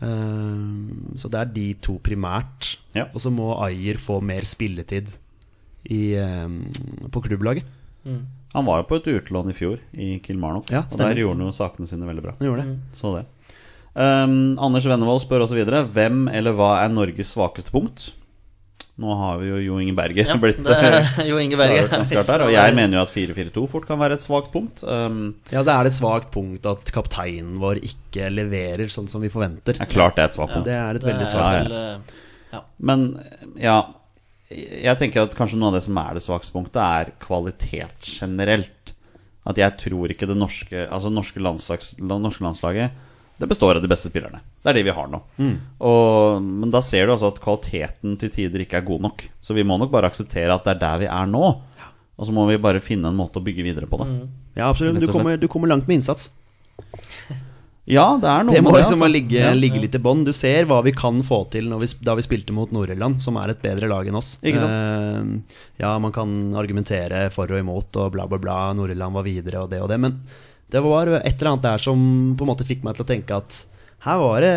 Eh, 0.01 1.15
så 1.17 1.31
det 1.33 1.39
er 1.41 1.53
de 1.53 1.67
to 1.83 1.97
primært. 2.03 2.75
Ja. 2.97 3.07
Og 3.13 3.23
så 3.23 3.31
må 3.33 3.53
Ayer 3.65 3.99
få 4.01 4.19
mer 4.21 4.47
spilletid 4.47 5.09
i, 5.89 6.15
eh, 6.15 6.47
på 7.11 7.23
klubblaget. 7.25 7.65
Han 8.53 8.65
var 8.65 8.81
jo 8.81 8.87
på 8.89 8.97
et 9.01 9.09
utlån 9.11 9.51
i 9.51 9.55
fjor, 9.55 9.79
i 9.93 10.19
Kilmarnock. 10.23 10.69
Ja, 10.71 10.85
og 10.87 10.97
der 10.97 11.19
gjorde 11.19 11.37
han 11.37 11.49
jo 11.49 11.55
sakene 11.55 11.89
sine 11.89 12.07
veldig 12.07 12.23
bra. 12.23 12.33
Det. 12.39 12.79
Så 12.95 13.11
det. 13.17 13.25
Um, 13.97 14.57
Anders 14.61 14.85
Vennevold 14.85 15.23
spør 15.23 15.41
også 15.47 15.55
videre 15.57 15.79
Hvem 15.89 16.27
eller 16.29 16.53
hva 16.53 16.83
er 16.83 16.91
Norges 16.93 17.31
svakeste 17.33 17.73
punkt? 17.73 18.11
Nå 18.97 19.13
har 19.13 19.35
vi 19.37 19.49
jo 19.51 19.57
Jo 19.61 19.75
Inge 19.83 19.93
Berge 19.97 20.23
ja, 20.25 20.35
blitt 20.41 20.57
det 20.65 20.73
er 20.73 21.27
Jo 21.29 21.37
Inge 21.41 21.57
Berge. 21.59 21.83
her, 21.91 22.43
Og 22.47 22.51
jeg 22.53 22.73
mener 22.77 22.97
jo 22.97 23.03
at 23.03 23.11
4-4-2 23.13 23.65
fort 23.69 23.85
kan 23.89 23.99
være 24.01 24.17
et 24.17 24.23
svakt 24.25 24.49
punkt. 24.53 24.81
Um, 24.83 25.35
Ja, 25.53 25.61
så 25.61 25.75
er 25.75 25.85
det 25.85 25.93
et 25.93 25.99
svakt 25.99 26.31
punkt 26.33 26.65
at 26.69 26.89
kapteinen 26.95 27.59
vår 27.61 27.81
ikke 27.85 28.31
leverer 28.33 28.89
sånn 28.89 29.09
som 29.11 29.21
vi 29.21 29.29
forventer. 29.33 29.77
det 29.77 29.85
er 29.85 29.91
klart 29.93 30.17
det 30.17 30.25
er 30.25 30.31
et 30.31 30.39
svakt 30.39 30.55
punkt. 30.55 30.65
Det 30.65 30.77
er 30.79 30.97
et 30.97 31.05
veldig 31.05 31.27
Det 31.27 31.29
punkt. 31.29 31.35
svakt 31.35 31.77
ja, 31.77 31.83
eh, 31.93 32.25
ja. 32.55 32.63
Men 32.89 33.07
ja 33.61 33.77
Jeg 34.49 34.97
tenker 34.97 35.27
at 35.27 35.35
kanskje 35.37 35.57
noe 35.59 35.69
av 35.73 35.75
det 35.77 35.83
som 35.83 35.97
er 35.99 36.13
det 36.17 36.23
svakeste 36.23 36.55
punktet, 36.55 36.81
er 36.81 37.11
kvalitet 37.21 38.07
generelt. 38.07 38.93
At 39.47 39.59
jeg 39.59 39.77
tror 39.79 40.09
ikke 40.11 40.27
det 40.27 40.37
norske 40.39 40.87
Altså 40.89 41.11
norske, 41.13 41.39
landslags, 41.43 41.93
norske 41.99 42.43
landslaget 42.43 43.03
Det 43.37 43.47
består 43.51 43.77
av 43.77 43.83
de 43.83 43.89
beste 43.91 44.09
spillerne. 44.09 44.39
Det 44.63 44.71
er 44.71 44.77
de 44.79 44.83
vi 44.87 44.93
har 44.97 45.07
nå. 45.11 45.19
Og, 45.85 46.41
men 46.41 46.71
da 46.73 46.81
ser 46.81 47.05
du 47.05 47.13
altså 47.13 47.29
at 47.29 47.41
kvaliteten 47.43 48.15
til 48.17 48.31
tider 48.33 48.63
ikke 48.63 48.79
er 48.81 48.87
god 48.87 49.03
nok. 49.05 49.23
Så 49.45 49.53
vi 49.53 49.65
må 49.67 49.77
nok 49.77 49.91
bare 49.93 50.09
akseptere 50.09 50.53
at 50.55 50.65
det 50.65 50.73
er 50.75 50.81
der 50.81 51.03
vi 51.03 51.09
er 51.11 51.29
nå. 51.29 51.43
Og 52.17 52.25
så 52.25 52.33
må 52.33 52.47
vi 52.49 52.57
bare 52.57 52.81
finne 52.81 53.11
en 53.11 53.19
måte 53.19 53.37
å 53.37 53.45
bygge 53.45 53.61
videre 53.67 53.85
på 53.89 53.99
det. 54.01 54.07
Ja, 54.57 54.71
absolutt. 54.71 54.97
Du 55.03 55.11
kommer, 55.13 55.37
du 55.37 55.45
kommer 55.47 55.69
langt 55.69 55.85
med 55.87 55.99
innsats. 55.99 56.31
Ja, 57.87 58.17
det 58.19 58.27
er 58.27 58.43
noe 58.43 58.51
Det 58.51 58.61
må 58.65 58.73
med 58.73 58.81
liksom 58.81 58.99
altså. 58.99 59.13
ligge, 59.13 59.37
Ja. 59.39 59.53
ligge 59.55 59.79
litt 59.79 59.93
i 59.95 59.99
bånn. 60.03 60.25
Du 60.27 60.33
ser 60.35 60.65
hva 60.67 60.81
vi 60.83 60.91
kan 60.91 61.21
få 61.23 61.37
til 61.53 61.69
når 61.71 61.79
vi, 61.85 61.87
da 62.03 62.17
vi 62.19 62.25
spilte 62.25 62.51
mot 62.51 62.73
Nord-Irland, 62.75 63.21
som 63.23 63.37
er 63.39 63.53
et 63.53 63.61
bedre 63.63 63.87
lag 63.87 64.09
enn 64.09 64.17
oss. 64.19 64.33
Ikke 64.43 64.59
Eh, 64.67 65.29
ja, 65.79 65.93
man 66.03 66.11
kan 66.11 66.53
argumentere 66.59 67.29
for 67.31 67.47
og 67.47 67.61
imot 67.61 67.95
og 67.95 68.11
bla, 68.11 68.25
bla, 68.27 68.37
bla. 68.43 68.57
Nord-Irland 68.75 69.15
var 69.15 69.23
videre 69.23 69.61
og 69.63 69.69
det 69.71 69.79
og 69.79 69.87
det. 69.87 70.01
Men 70.03 70.19
det 70.73 70.83
var 70.83 71.09
et 71.15 71.27
eller 71.31 71.51
annet 71.53 71.65
der 71.65 71.83
som 71.83 71.99
på 72.37 72.45
en 72.45 72.51
måte 72.51 72.67
fikk 72.67 72.83
meg 72.85 72.97
til 72.97 73.05
å 73.05 73.09
tenke 73.09 73.39
at 73.39 73.61
her 74.05 74.19
var 74.21 74.43
det, 74.43 74.53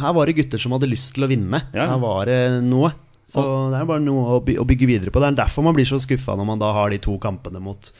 her 0.00 0.16
var 0.16 0.26
det 0.26 0.36
gutter 0.38 0.62
som 0.62 0.74
hadde 0.74 0.88
lyst 0.88 1.12
til 1.14 1.26
å 1.26 1.30
vinne. 1.30 1.60
Ja. 1.76 1.90
Her 1.92 2.00
var 2.02 2.30
det 2.30 2.40
noe. 2.64 2.92
Så 3.30 3.42
det 3.70 3.78
er 3.78 3.86
bare 3.86 4.02
noe 4.02 4.38
å, 4.38 4.40
by 4.42 4.56
å 4.58 4.66
bygge 4.66 4.88
videre 4.88 5.12
på. 5.14 5.20
Det 5.22 5.28
er 5.30 5.42
derfor 5.44 5.66
man 5.66 5.76
blir 5.76 5.86
så 5.86 6.00
skuffa 6.02 6.34
når 6.38 6.48
man 6.48 6.62
da 6.62 6.72
har 6.74 6.90
de 6.90 6.98
to 7.02 7.14
kampene 7.22 7.62
mot 7.62 7.92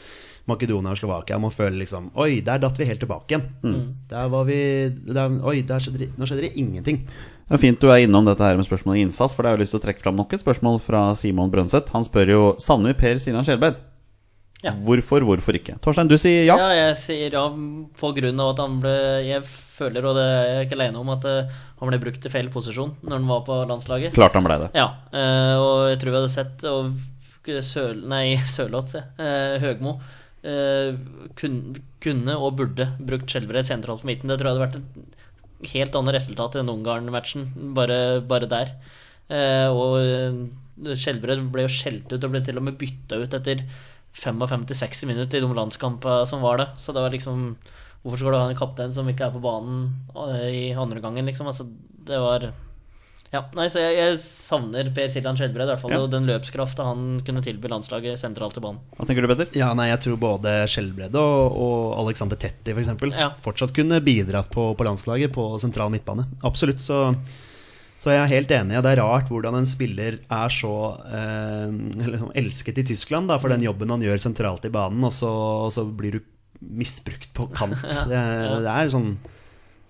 Makedonia 0.51 0.95
og 0.95 0.99
Slovakia. 0.99 1.39
Man 1.43 1.55
føler 1.55 1.77
liksom 1.83 2.09
Oi, 2.19 2.41
der 2.47 2.63
datt 2.63 2.81
vi 2.81 2.89
helt 2.89 3.03
tilbake 3.03 3.37
igjen. 3.37 3.45
Mm. 3.63 3.85
Der 4.11 4.33
var 4.33 4.49
vi 4.49 4.63
der, 4.91 5.37
Oi, 5.47 5.61
der 5.67 5.85
skjedde, 5.85 6.11
nå 6.17 6.27
skjedde 6.27 6.49
det 6.49 6.57
ingenting. 6.59 7.05
Det 7.05 7.59
er 7.59 7.63
fint 7.63 7.83
du 7.83 7.91
er 7.91 8.05
innom 8.05 8.27
dette 8.27 8.47
her 8.47 8.59
med 8.59 8.67
spørsmålet 8.67 9.05
innsats, 9.05 9.35
for 9.35 9.43
det 9.43 9.53
har 9.53 9.59
jeg 9.59 9.67
lyst 9.67 9.75
til 9.75 9.83
å 9.83 9.87
trekke 9.87 10.03
fram 10.03 10.19
nok 10.19 10.35
et 10.35 10.43
spørsmål 10.43 10.83
fra 10.83 11.05
Simon 11.19 11.51
Brønseth. 11.51 11.91
Han 11.95 12.07
spør 12.07 12.35
jo 12.35 12.43
savner 12.63 12.95
vi 12.95 13.01
Per 13.03 13.23
Sinan 13.23 13.47
Skjelbreid. 13.47 13.79
Ja. 14.65 14.75
Hvorfor, 14.77 15.25
hvorfor 15.25 15.57
ikke? 15.57 15.79
Torstein, 15.81 16.09
du 16.11 16.19
sier 16.21 16.45
ja. 16.45 16.57
Ja, 16.61 16.69
jeg 16.77 16.97
sier 17.01 17.33
ja 17.33 17.47
på 18.01 18.11
grunn 18.17 18.43
av 18.45 18.51
at 18.53 18.59
han 18.61 18.75
ble 18.83 18.93
Jeg 19.25 19.45
føler, 19.49 20.05
og 20.05 20.19
det 20.19 20.27
er 20.27 20.51
jeg 20.51 20.67
ikke 20.67 20.77
alene 20.77 21.01
om, 21.01 21.13
at 21.15 21.25
eh, 21.29 21.61
han 21.81 21.89
ble 21.89 22.01
brukt 22.03 22.27
i 22.29 22.33
feil 22.33 22.51
posisjon 22.53 22.93
når 23.01 23.15
han 23.17 23.31
var 23.31 23.47
på 23.47 23.57
landslaget. 23.71 24.13
Klart 24.17 24.37
han 24.37 24.45
ble 24.45 24.59
det. 24.67 24.69
Ja, 24.77 24.91
eh, 25.17 25.55
og 25.57 25.87
jeg 25.89 26.03
tror 26.03 26.13
vi 26.13 26.21
hadde 26.21 26.35
sett 26.35 26.67
og 26.69 26.93
Søl, 27.65 28.05
Nei, 28.07 28.37
Sørloth, 28.55 28.93
se. 28.93 29.01
Eh, 29.19 29.57
Høgmo. 29.63 29.97
Eh, 30.45 30.93
kunne 31.41 32.37
og 32.37 32.55
burde 32.61 32.87
brukt 33.01 33.33
Skjelbred 33.33 33.67
sentralt 33.69 34.05
på 34.05 34.11
midten. 34.13 34.31
Det 34.31 34.39
tror 34.41 34.51
jeg 34.51 34.59
hadde 34.59 34.67
vært 34.67 34.79
et 34.81 35.73
helt 35.73 35.97
annet 35.97 36.17
resultat 36.17 36.57
i 36.57 36.61
den 36.61 36.73
Ungarn-matchen, 36.73 37.49
bare, 37.77 38.21
bare 38.29 38.49
der. 38.51 38.75
Eh, 39.33 39.69
og 39.73 40.95
Skjelbred 41.01 41.43
ble 41.53 41.67
jo 41.67 41.73
skjelt 41.73 42.13
ut 42.13 42.21
og 42.21 42.33
ble 42.33 42.45
til 42.45 42.61
og 42.61 42.69
med 42.69 42.79
bytta 42.81 43.21
ut 43.21 43.41
etter 43.41 43.65
55-60 44.17 45.07
minutter 45.07 45.39
i 45.39 45.45
de 45.45 45.55
landskampene 45.55 46.27
som 46.27 46.43
var 46.43 46.59
det. 46.59 46.69
Så 46.79 46.93
det 46.97 47.05
var 47.05 47.15
liksom 47.15 47.55
Hvorfor 48.01 48.17
skal 48.17 48.33
du 48.33 48.39
ha 48.41 48.49
en 48.49 48.57
kaptein 48.57 48.93
som 48.97 49.09
ikke 49.13 49.27
er 49.27 49.33
på 49.35 49.43
banen 49.45 49.81
eh, 50.17 50.47
i 50.49 50.61
andre 50.73 51.03
gangen, 51.05 51.27
liksom? 51.29 51.51
Altså, 51.51 51.67
det 52.09 52.17
var 52.17 52.47
ja, 53.31 53.45
nei, 53.55 53.69
så 53.71 53.79
jeg, 53.79 53.95
jeg 53.95 54.15
savner 54.25 54.89
Per 54.95 55.11
Siljan 55.13 55.37
Skjelbred, 55.39 55.69
i 55.69 55.71
hvert 55.71 55.83
fall. 55.85 55.93
Ja. 55.95 56.01
Og 56.03 56.09
den 56.11 56.25
løpskrafta 56.27 56.83
han 56.89 57.21
kunne 57.27 57.43
tilby 57.45 57.69
landslaget 57.71 58.19
sentralt 58.19 58.57
i 58.59 58.63
banen. 58.65 58.81
Hva 58.97 59.07
tenker 59.07 59.23
du, 59.23 59.29
Petter? 59.31 59.53
Ja, 59.55 59.69
nei, 59.79 59.87
jeg 59.93 60.01
tror 60.03 60.17
både 60.19 60.55
Skjelbred 60.73 61.15
og, 61.21 61.61
og 61.61 61.85
Alexander 62.01 62.41
Tetti 62.41 62.73
for 62.75 62.83
eksempel, 62.83 63.15
Ja. 63.15 63.29
fortsatt 63.39 63.77
kunne 63.77 64.01
bidratt 64.03 64.51
på, 64.51 64.73
på 64.75 64.89
landslaget 64.89 65.31
på 65.37 65.45
sentral 65.63 65.93
midtbane. 65.95 66.25
Absolutt. 66.43 66.83
Så, 66.83 67.13
så 68.01 68.15
jeg 68.15 68.21
er 68.23 68.31
helt 68.33 68.53
enig. 68.57 68.79
og 68.79 68.85
Det 68.87 68.93
er 68.95 69.03
rart 69.03 69.29
hvordan 69.29 69.59
en 69.59 69.69
spiller 69.69 70.21
er 70.25 70.55
så 70.55 70.73
eh, 71.05 71.75
liksom 72.01 72.31
elsket 72.41 72.81
i 72.81 72.87
Tyskland 72.93 73.29
da, 73.29 73.37
for 73.43 73.53
den 73.53 73.67
jobben 73.67 73.93
han 73.93 74.05
gjør 74.05 74.23
sentralt 74.23 74.65
i 74.65 74.73
banen, 74.73 75.05
og 75.05 75.13
så, 75.13 75.29
og 75.67 75.75
så 75.75 75.85
blir 75.85 76.17
du 76.17 76.23
misbrukt 76.61 77.29
på 77.37 77.49
kant. 77.53 77.77
Det, 78.11 78.17
det 78.65 78.73
er 78.73 78.91
sånn 78.93 79.13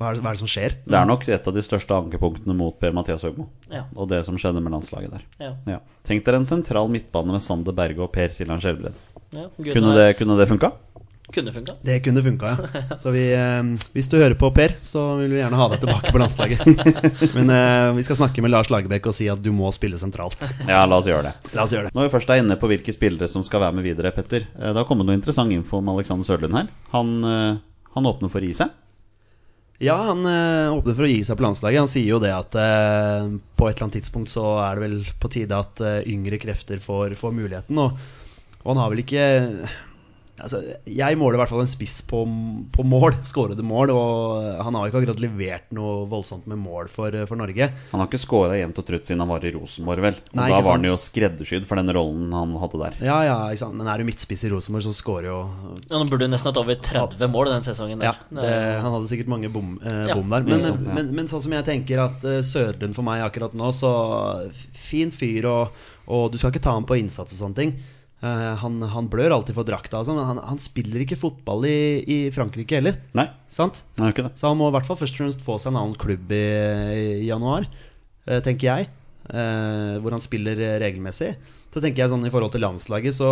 hva 0.01 0.09
er, 0.09 0.17
det, 0.17 0.23
hva 0.25 0.31
er 0.31 0.37
det 0.39 0.41
som 0.41 0.49
skjer? 0.49 0.75
Det 0.89 0.97
er 0.97 1.09
nok 1.11 1.27
et 1.29 1.49
av 1.51 1.53
de 1.53 1.61
største 1.61 1.93
ankepunktene 1.93 2.55
mot 2.57 2.73
Per-Mathias 2.81 3.21
Høgmo. 3.27 3.51
Ja. 3.69 3.83
Og 3.93 4.09
det 4.09 4.23
som 4.25 4.39
skjedde 4.41 4.63
med 4.65 4.73
landslaget 4.73 5.13
der. 5.13 5.27
Ja. 5.43 5.51
Ja. 5.69 5.81
Tenk 6.09 6.25
dere 6.25 6.41
en 6.41 6.49
sentral 6.49 6.89
midtbane 6.89 7.35
med 7.35 7.45
Sander 7.45 7.77
Berge 7.77 8.01
og 8.07 8.09
Per 8.15 8.33
Siljan 8.33 8.63
Skjelbred. 8.65 8.97
Ja, 9.37 9.45
Kunne 9.61 9.93
det, 9.99 10.07
kunne 10.17 10.39
det 10.41 10.49
funka? 10.49 10.73
Kunne 11.31 11.53
funka. 11.55 11.75
Det 11.87 11.97
kunne 12.03 12.23
funka, 12.25 12.51
ja. 12.51 12.97
Så 12.99 13.13
vi, 13.15 13.23
eh, 13.37 13.63
hvis 13.95 14.09
du 14.11 14.17
hører 14.19 14.35
på, 14.41 14.49
Per, 14.57 14.75
så 14.83 15.05
vil 15.21 15.31
vi 15.37 15.39
gjerne 15.41 15.59
ha 15.61 15.69
deg 15.71 15.81
tilbake 15.85 16.11
på 16.11 16.19
landslaget. 16.23 16.65
Men 17.37 17.53
eh, 17.55 17.93
vi 17.99 18.03
skal 18.07 18.19
snakke 18.19 18.43
med 18.43 18.51
Lars 18.51 18.71
Lagerbäck 18.73 19.07
og 19.07 19.15
si 19.15 19.29
at 19.31 19.41
du 19.45 19.53
må 19.55 19.71
spille 19.77 20.01
sentralt. 20.01 20.43
Ja, 20.67 20.83
la 20.91 20.99
oss 20.99 21.07
gjøre 21.11 21.29
det. 21.31 21.35
La 21.55 21.65
oss 21.69 21.75
gjøre 21.77 21.89
det. 21.89 21.95
Når 21.95 22.09
vi 22.09 22.15
først 22.17 22.33
er 22.35 22.43
inne 22.43 22.59
på 22.59 22.71
hvilke 22.73 22.95
spillere 22.97 23.31
som 23.31 23.45
skal 23.47 23.63
være 23.67 23.79
med 23.79 23.87
videre, 23.87 24.11
Petter. 24.17 24.49
eh, 24.59 24.71
Det 24.73 24.77
har 24.83 24.89
kommet 24.91 25.07
noe 25.07 25.19
interessant 25.21 25.53
info 25.55 25.79
om 25.79 25.93
Alexander 25.95 26.27
Sørlund 26.27 26.59
her. 26.59 26.71
Han, 26.97 27.15
eh, 27.25 27.59
han 27.95 28.11
åpner 28.11 28.31
for 28.33 28.43
å 28.43 28.51
gi 28.51 28.57
seg. 28.65 28.75
Ja, 29.81 29.95
han 30.11 30.27
eh, 30.29 30.69
åpner 30.77 30.93
for 30.99 31.07
å 31.07 31.09
gi 31.09 31.23
seg 31.25 31.39
på 31.39 31.47
landslaget. 31.47 31.81
Han 31.87 31.89
sier 31.89 32.11
jo 32.11 32.19
det 32.21 32.35
at 32.37 32.57
eh, 32.61 33.31
på 33.57 33.69
et 33.71 33.79
eller 33.79 33.87
annet 33.87 33.97
tidspunkt 34.03 34.29
så 34.35 34.59
er 34.67 34.77
det 34.77 34.83
vel 34.89 34.99
på 35.23 35.31
tide 35.33 35.57
at 35.57 35.81
eh, 35.81 36.03
yngre 36.13 36.37
krefter 36.43 36.83
får, 36.85 37.15
får 37.17 37.33
muligheten. 37.39 37.79
Og, 37.81 37.95
og 38.61 38.69
han 38.75 38.83
har 38.83 38.91
vel 38.93 39.01
ikke 39.07 39.25
Altså, 40.41 40.61
jeg 40.89 41.19
måler 41.21 41.37
i 41.37 41.41
hvert 41.43 41.53
fall 41.53 41.63
en 41.63 41.71
spiss 41.71 42.01
på, 42.09 42.23
på 42.75 42.85
mål, 42.87 43.19
skårede 43.29 43.65
mål, 43.67 43.93
og 43.95 44.63
han 44.65 44.77
har 44.79 44.89
ikke 44.89 45.03
akkurat 45.03 45.23
levert 45.23 45.75
noe 45.77 46.07
voldsomt 46.11 46.49
med 46.51 46.61
mål 46.63 46.91
for, 46.93 47.15
for 47.29 47.41
Norge. 47.41 47.71
Han 47.93 48.03
har 48.03 48.09
ikke 48.09 48.21
skåra 48.23 48.57
jevnt 48.59 48.81
og 48.81 48.87
trutt 48.89 49.09
siden 49.09 49.23
han 49.25 49.31
var 49.31 49.45
i 49.45 49.53
Rosenborg, 49.55 50.05
vel. 50.05 50.21
Og 50.33 50.41
Nei, 50.41 50.49
da 50.53 50.63
var 50.65 50.79
han 50.79 50.89
jo 50.89 50.97
skreddersydd 51.01 51.69
for 51.69 51.81
den 51.81 51.93
rollen 51.97 52.33
han 52.37 52.57
hadde 52.63 52.83
der. 52.85 52.99
Ja, 53.05 53.19
ja, 53.27 53.37
ikke 53.51 53.65
sant? 53.65 53.79
men 53.81 53.91
er 53.91 54.01
du 54.01 54.09
midtspiss 54.09 54.47
i 54.49 54.53
Rosenborg, 54.53 54.87
så 54.89 54.97
skårer 54.97 55.31
jo 55.31 55.39
Ja, 55.91 55.99
Nå 55.99 56.05
burde 56.11 56.27
du 56.27 56.33
nesten 56.33 56.51
hatt 56.51 56.61
over 56.61 56.81
30 56.91 57.33
mål 57.33 57.53
den 57.53 57.67
sesongen. 57.67 58.05
Ja, 58.05 58.17
det, 58.33 58.57
han 58.81 58.91
hadde 58.97 59.13
sikkert 59.13 59.33
mange 59.33 59.53
bom, 59.53 59.77
eh, 59.85 60.03
Ja, 60.11 60.19
bom 60.19 60.33
der. 60.33 60.47
Men, 60.49 60.67
sant, 60.67 60.85
ja. 60.87 60.97
men, 60.97 61.15
men 61.17 61.31
sånn 61.31 61.45
som 61.45 61.55
jeg 61.57 61.67
tenker 61.69 62.05
at 62.09 62.27
uh, 62.27 62.41
Sørlund 62.47 62.97
for 62.97 63.07
meg 63.07 63.25
akkurat 63.27 63.57
nå, 63.57 63.71
så 63.77 63.93
fin 64.77 65.13
fyr, 65.15 65.49
og, 65.51 65.81
og 66.11 66.29
du 66.33 66.41
skal 66.41 66.55
ikke 66.55 66.65
ta 66.65 66.77
ham 66.77 66.89
på 66.89 66.99
innsats 67.01 67.37
og 67.37 67.45
sånne 67.45 67.61
ting. 67.61 67.75
Eh, 68.21 68.55
han, 68.61 68.75
han 68.93 69.07
blør 69.09 69.33
alltid 69.39 69.57
for 69.57 69.65
drakta, 69.65 70.03
sånn, 70.05 70.19
men 70.21 70.27
han, 70.29 70.41
han 70.45 70.59
spiller 70.61 71.01
ikke 71.07 71.17
fotball 71.17 71.65
i, 71.65 71.77
i 72.05 72.19
Frankrike 72.35 72.77
heller. 72.77 72.99
Nei, 73.17 73.25
Sant? 73.49 73.83
Nei, 73.97 74.11
ikke 74.13 74.27
det. 74.29 74.35
Så 74.37 74.51
han 74.51 74.59
må 74.61 74.69
i 74.69 74.75
hvert 74.77 74.87
fall 74.89 74.99
først 75.01 75.17
og 75.17 75.23
fremst 75.25 75.45
få 75.47 75.57
seg 75.59 75.73
en 75.73 75.79
annen 75.81 75.97
klubb 75.99 76.31
i, 76.37 76.43
i 77.23 77.29
januar, 77.31 77.65
eh, 78.29 78.43
tenker 78.45 78.69
jeg. 78.69 78.91
eh, 79.31 79.97
hvor 80.03 80.13
han 80.17 80.21
spiller 80.25 80.59
regelmessig. 80.83 81.33
Så 81.71 81.79
tenker 81.81 82.03
jeg 82.03 82.11
sånn 82.11 82.25
I 82.27 82.31
forhold 82.35 82.51
til 82.51 82.65
landslaget 82.65 83.15
så, 83.15 83.29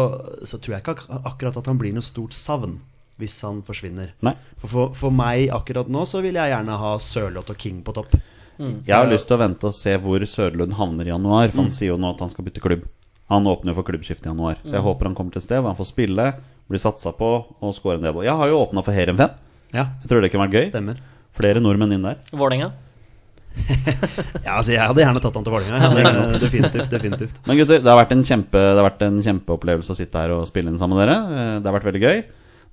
så 0.47 0.61
tror 0.63 0.77
jeg 0.77 0.85
ikke 0.85 0.93
ak 0.95 1.25
akkurat 1.33 1.57
at 1.59 1.67
han 1.67 1.79
blir 1.81 1.93
noe 1.97 2.07
stort 2.07 2.37
savn 2.39 2.77
hvis 3.19 3.35
han 3.43 3.65
forsvinner. 3.67 4.13
Nei. 4.23 4.33
For, 4.63 4.69
for, 4.71 4.93
for 4.95 5.11
meg 5.11 5.49
akkurat 5.51 5.89
nå 5.91 6.05
så 6.07 6.21
vil 6.23 6.39
jeg 6.39 6.53
gjerne 6.53 6.77
ha 6.79 6.93
Sørloth 7.03 7.51
og 7.51 7.59
King 7.59 7.81
på 7.83 7.95
topp. 7.97 8.15
Jeg 8.59 8.95
har 8.95 9.07
lyst 9.11 9.27
til 9.31 9.37
å 9.37 9.41
vente 9.43 9.67
og 9.69 9.75
se 9.75 9.93
hvor 10.03 10.23
Sørlund 10.27 10.77
havner 10.79 11.07
i 11.07 11.13
januar, 11.13 11.51
for 11.51 11.65
han 11.65 11.69
Mm. 11.69 11.75
sier 11.75 11.91
jo 11.93 11.99
nå 11.99 12.13
at 12.15 12.23
han 12.25 12.31
skal 12.31 12.47
bytte 12.47 12.63
klubb. 12.63 12.87
Han 13.29 13.45
åpner 13.47 13.73
jo 13.75 13.77
for 13.81 13.85
klubbskifte 13.91 14.25
i 14.25 14.31
januar, 14.33 14.57
så 14.65 14.79
jeg 14.79 14.85
håper 14.87 15.11
han 15.11 15.15
kommer 15.19 15.33
til 15.35 15.43
et 15.43 15.45
sted 15.45 15.61
hvor 15.61 15.69
han 15.75 15.77
får 15.79 15.91
spille, 15.91 16.27
blir 16.69 16.81
satsa 16.81 17.13
på 17.17 17.29
og 17.61 17.75
score 17.77 17.99
en 17.99 18.07
del. 18.07 18.23
Jeg 18.25 18.33
har 18.41 18.49
jo 18.49 18.61
åpna 18.65 18.81
for 18.85 18.97
Heerenveen. 18.97 19.35
Ja, 19.75 19.85
Jeg 20.03 20.09
tror 20.09 20.23
det 20.25 20.31
kunne 20.33 20.47
vært 20.49 20.57
gøy. 20.57 20.69
stemmer. 20.73 21.01
Flere 21.37 21.61
nordmenn 21.61 21.93
inn 21.93 22.07
der. 22.09 22.17
Vålerenga. 22.33 22.71
Ja, 24.47 24.55
altså 24.61 24.71
Jeg 24.73 24.81
hadde 24.87 25.03
gjerne 25.03 25.21
tatt 25.23 25.35
han 25.37 25.45
til 25.45 25.53
Vålerenga. 25.53 26.39
Definitivt. 26.41 26.91
definitivt 26.93 27.41
Men 27.49 27.59
gutter, 27.59 27.81
det 27.83 27.91
har 27.91 27.99
vært 28.01 28.13
en, 28.15 28.23
kjempe, 28.25 28.61
det 28.61 28.79
har 28.81 28.87
vært 28.87 29.03
en 29.09 29.19
kjempeopplevelse 29.25 29.93
å 29.93 29.99
sitte 29.99 30.21
her 30.23 30.35
og 30.37 30.47
spille 30.49 30.71
inn 30.73 30.79
sammen 30.81 30.97
med 30.97 31.05
dere. 31.09 31.17
Eh, 31.19 31.55
Det 31.61 31.69
har 31.69 31.77
vært 31.79 31.89
veldig 31.91 32.03
gøy. 32.05 32.23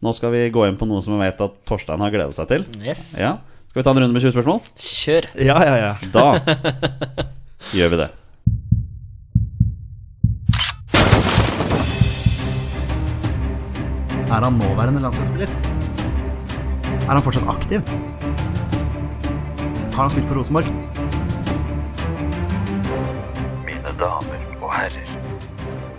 Nå 0.05 0.13
skal 0.13 0.31
vi 0.35 0.43
gå 0.53 0.65
inn 0.69 0.77
på 0.79 0.85
noe 0.87 1.01
som 1.01 1.15
jeg 1.15 1.23
vet 1.31 1.41
at 1.47 1.55
Torstein 1.67 1.99
har 2.03 2.11
gledet 2.13 2.35
seg 2.37 2.47
til. 2.51 2.65
Yes. 2.83 3.15
Ja. 3.19 3.37
Skal 3.71 3.81
vi 3.81 3.85
ta 3.87 3.91
en 3.95 4.01
runde 4.03 4.13
med 4.15 4.21
20 4.23 4.35
spørsmål? 4.35 4.61
Kjør. 4.77 5.27
Ja, 5.41 5.57
ja, 5.67 5.75
ja. 5.83 5.93
Da 6.13 6.25
gjør 7.79 7.91
vi 7.95 7.99
det. 8.03 8.09
Er 14.25 14.43
han 14.43 14.53
nåværende 14.53 15.01
landslagsspiller? 15.01 15.47
Er 17.07 17.11
han 17.11 17.21
fortsatt 17.21 17.47
aktiv? 17.47 17.81
Har 19.93 20.01
han 20.01 20.09
spilt 20.09 20.27
for 20.27 20.35
Rosenborg? 20.35 20.65
Mine 23.65 23.93
damer 23.99 24.41
og 24.61 24.73
herrer, 24.73 25.13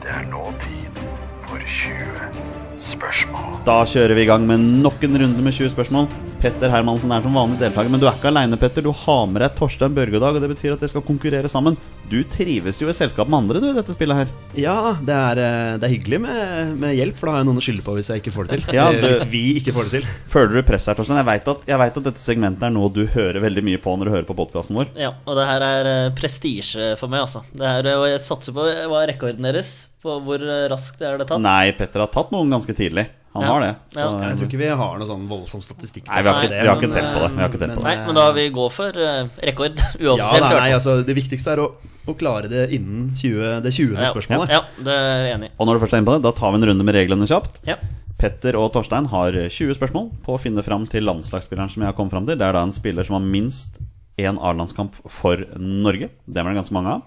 det 0.02 0.10
er 0.10 0.26
nå 0.30 0.42
tid 0.60 1.00
for 1.46 1.58
20 1.58 2.55
spørsmål. 2.92 3.58
Da 3.66 3.80
kjører 3.88 4.16
vi 4.16 4.24
i 4.24 4.28
gang 4.30 4.46
med 4.48 4.62
nok 4.84 5.02
en 5.06 5.18
runde 5.22 5.42
med 5.42 5.54
20 5.56 5.72
spørsmål. 5.74 6.08
Petter 6.42 6.70
Hermansen 6.70 7.10
er 7.10 7.24
som 7.24 7.34
vanlig 7.34 7.58
deltaker, 7.58 7.90
men 7.90 8.00
du 8.02 8.06
er 8.06 8.14
ikke 8.14 8.28
aleine, 8.30 8.58
Petter. 8.60 8.84
Du 8.84 8.92
har 8.94 9.24
med 9.30 9.42
deg 9.42 9.54
Torstein 9.56 9.94
Børgedag, 9.96 10.36
og 10.36 10.44
det 10.44 10.50
betyr 10.52 10.74
at 10.74 10.82
dere 10.82 10.92
skal 10.92 11.04
konkurrere 11.06 11.48
sammen. 11.50 11.78
Du 12.06 12.20
trives 12.30 12.78
jo 12.78 12.86
i 12.86 12.94
selskap 12.94 13.26
med 13.32 13.40
andre, 13.40 13.62
du, 13.62 13.66
i 13.72 13.74
dette 13.74 13.96
spillet 13.96 14.20
her. 14.20 14.28
Ja, 14.54 14.76
det 15.02 15.16
er, 15.16 15.40
eh, 15.42 15.78
det 15.80 15.88
er 15.88 15.94
hyggelig 15.96 16.20
med, 16.22 16.76
med 16.84 16.94
hjelp, 16.94 17.16
for 17.18 17.26
da 17.26 17.34
har 17.34 17.42
jeg 17.42 17.48
noen 17.48 17.58
å 17.58 17.64
skylde 17.66 17.86
på 17.88 17.96
hvis 17.96 18.12
jeg 18.12 18.22
ikke 18.22 18.34
får 18.36 18.46
det 18.46 18.60
til. 18.60 18.68
Ja, 18.76 18.86
du, 18.92 19.00
Hvis 19.08 19.24
vi 19.32 19.42
ikke 19.58 19.74
får 19.74 19.88
det 19.88 19.96
til. 19.96 20.06
Føler 20.36 20.60
du 20.60 20.68
press 20.68 20.86
her, 20.86 20.98
Torstein? 20.98 21.18
Jeg 21.22 21.30
veit 21.32 21.50
at, 21.50 21.66
vet 21.82 21.98
at 22.02 22.08
dette 22.12 22.22
segmentet 22.22 22.68
er 22.68 22.76
noe 22.76 22.92
du 22.94 23.02
hører 23.16 23.42
veldig 23.42 23.66
mye 23.66 23.82
på 23.82 23.96
når 23.96 24.10
du 24.10 24.14
hører 24.14 24.28
på 24.28 24.38
podkasten 24.38 24.78
vår. 24.78 24.92
Ja, 25.00 25.14
og 25.24 25.40
det 25.40 25.48
her 25.50 25.66
er 25.66 25.90
eh, 25.96 26.14
prestisje 26.14 26.92
for 27.00 27.10
meg, 27.10 27.26
altså. 27.26 27.42
Det 27.56 27.66
her, 27.66 27.90
og 27.96 28.06
jeg 28.12 28.22
satser 28.22 28.54
på 28.54 28.70
Hva 28.92 29.02
er 29.02 29.14
rekorden 29.16 29.48
deres? 29.50 29.74
På 30.06 30.16
hvor 30.22 30.42
raskt 30.70 31.02
er 31.02 31.18
det 31.20 31.26
tatt? 31.30 31.42
Nei, 31.42 31.72
Petter 31.76 32.04
har 32.04 32.10
tatt 32.14 32.30
noen 32.34 32.52
ganske 32.52 32.74
tidlig. 32.78 33.08
Han 33.36 33.44
Ja. 33.44 33.48
har 33.52 33.60
det. 33.60 33.72
Så, 33.92 34.00
Ja. 34.00 34.28
Jeg 34.30 34.36
tror 34.38 34.48
ikke 34.48 34.58
vi 34.62 34.68
har 34.80 34.98
noe 34.98 35.06
sånn 35.06 35.26
voldsom 35.28 35.60
statistikk. 35.60 36.06
Nei, 36.08 36.22
vi 36.22 36.28
har 36.30 36.36
ikke, 36.40 36.50
Nei, 36.50 36.60
vi 36.62 36.68
har 36.70 36.76
ikke 36.76 36.88
men, 36.88 36.96
telt 36.96 37.10
på 37.12 37.20
det. 37.20 37.30
Vi 37.34 37.42
har 37.42 37.48
ikke 37.50 37.58
telt 37.60 37.74
på 37.74 37.82
det. 37.82 37.84
Nei, 37.84 38.06
men 38.06 38.14
da 38.14 38.24
vil 38.32 38.46
vi 38.46 38.54
gå 38.56 38.66
for 38.72 38.88
uh, 38.96 39.28
rekord. 39.42 39.82
Ja, 40.06 40.14
nei, 40.40 40.70
altså, 40.72 40.94
Det 41.04 41.16
viktigste 41.18 41.52
er 41.52 41.60
å, 41.60 41.66
å 42.08 42.14
klare 42.16 42.48
det 42.48 42.70
innen 42.72 43.10
20, 43.12 43.60
det 43.66 43.72
20. 43.76 43.92
ja, 43.98 44.08
spørsmålet. 44.08 44.48
Ja, 44.54 44.62
ja, 44.62 44.84
det 44.88 44.94
er 44.94 45.26
jeg 45.26 45.34
enig 45.36 45.50
i. 45.50 45.52
Og 45.58 45.66
når 45.68 45.74
du 45.76 45.84
først 45.84 45.92
er 45.92 46.00
inne 46.00 46.08
på 46.08 46.16
det, 46.16 46.22
da 46.24 46.32
tar 46.38 46.54
vi 46.54 46.62
en 46.62 46.68
runde 46.70 46.84
med 46.88 46.94
reglene 46.96 47.28
kjapt. 47.28 47.60
Ja. 47.68 47.76
Petter 48.16 48.56
og 48.56 48.72
Torstein 48.72 49.10
har 49.12 49.32
20 49.52 49.76
spørsmål 49.76 50.08
på 50.24 50.32
å 50.32 50.40
finne 50.40 50.64
fram 50.64 50.86
til 50.88 51.04
landslagsspilleren 51.04 51.68
som 51.68 51.82
jeg 51.84 51.90
har 51.92 51.98
kommet 51.98 52.14
fram 52.16 52.24
til. 52.24 52.38
Det 52.40 52.46
er 52.46 52.56
da 52.56 52.62
en 52.64 52.72
spiller 52.72 53.04
som 53.04 53.18
har 53.18 53.26
minst 53.28 53.76
én 54.16 54.38
A-landskamp 54.40 54.94
for 55.12 55.36
Norge. 55.60 56.08
Det 56.24 56.40
var 56.40 56.54
det 56.54 56.62
ganske 56.62 56.72
mange 56.72 56.94
av. 56.96 57.02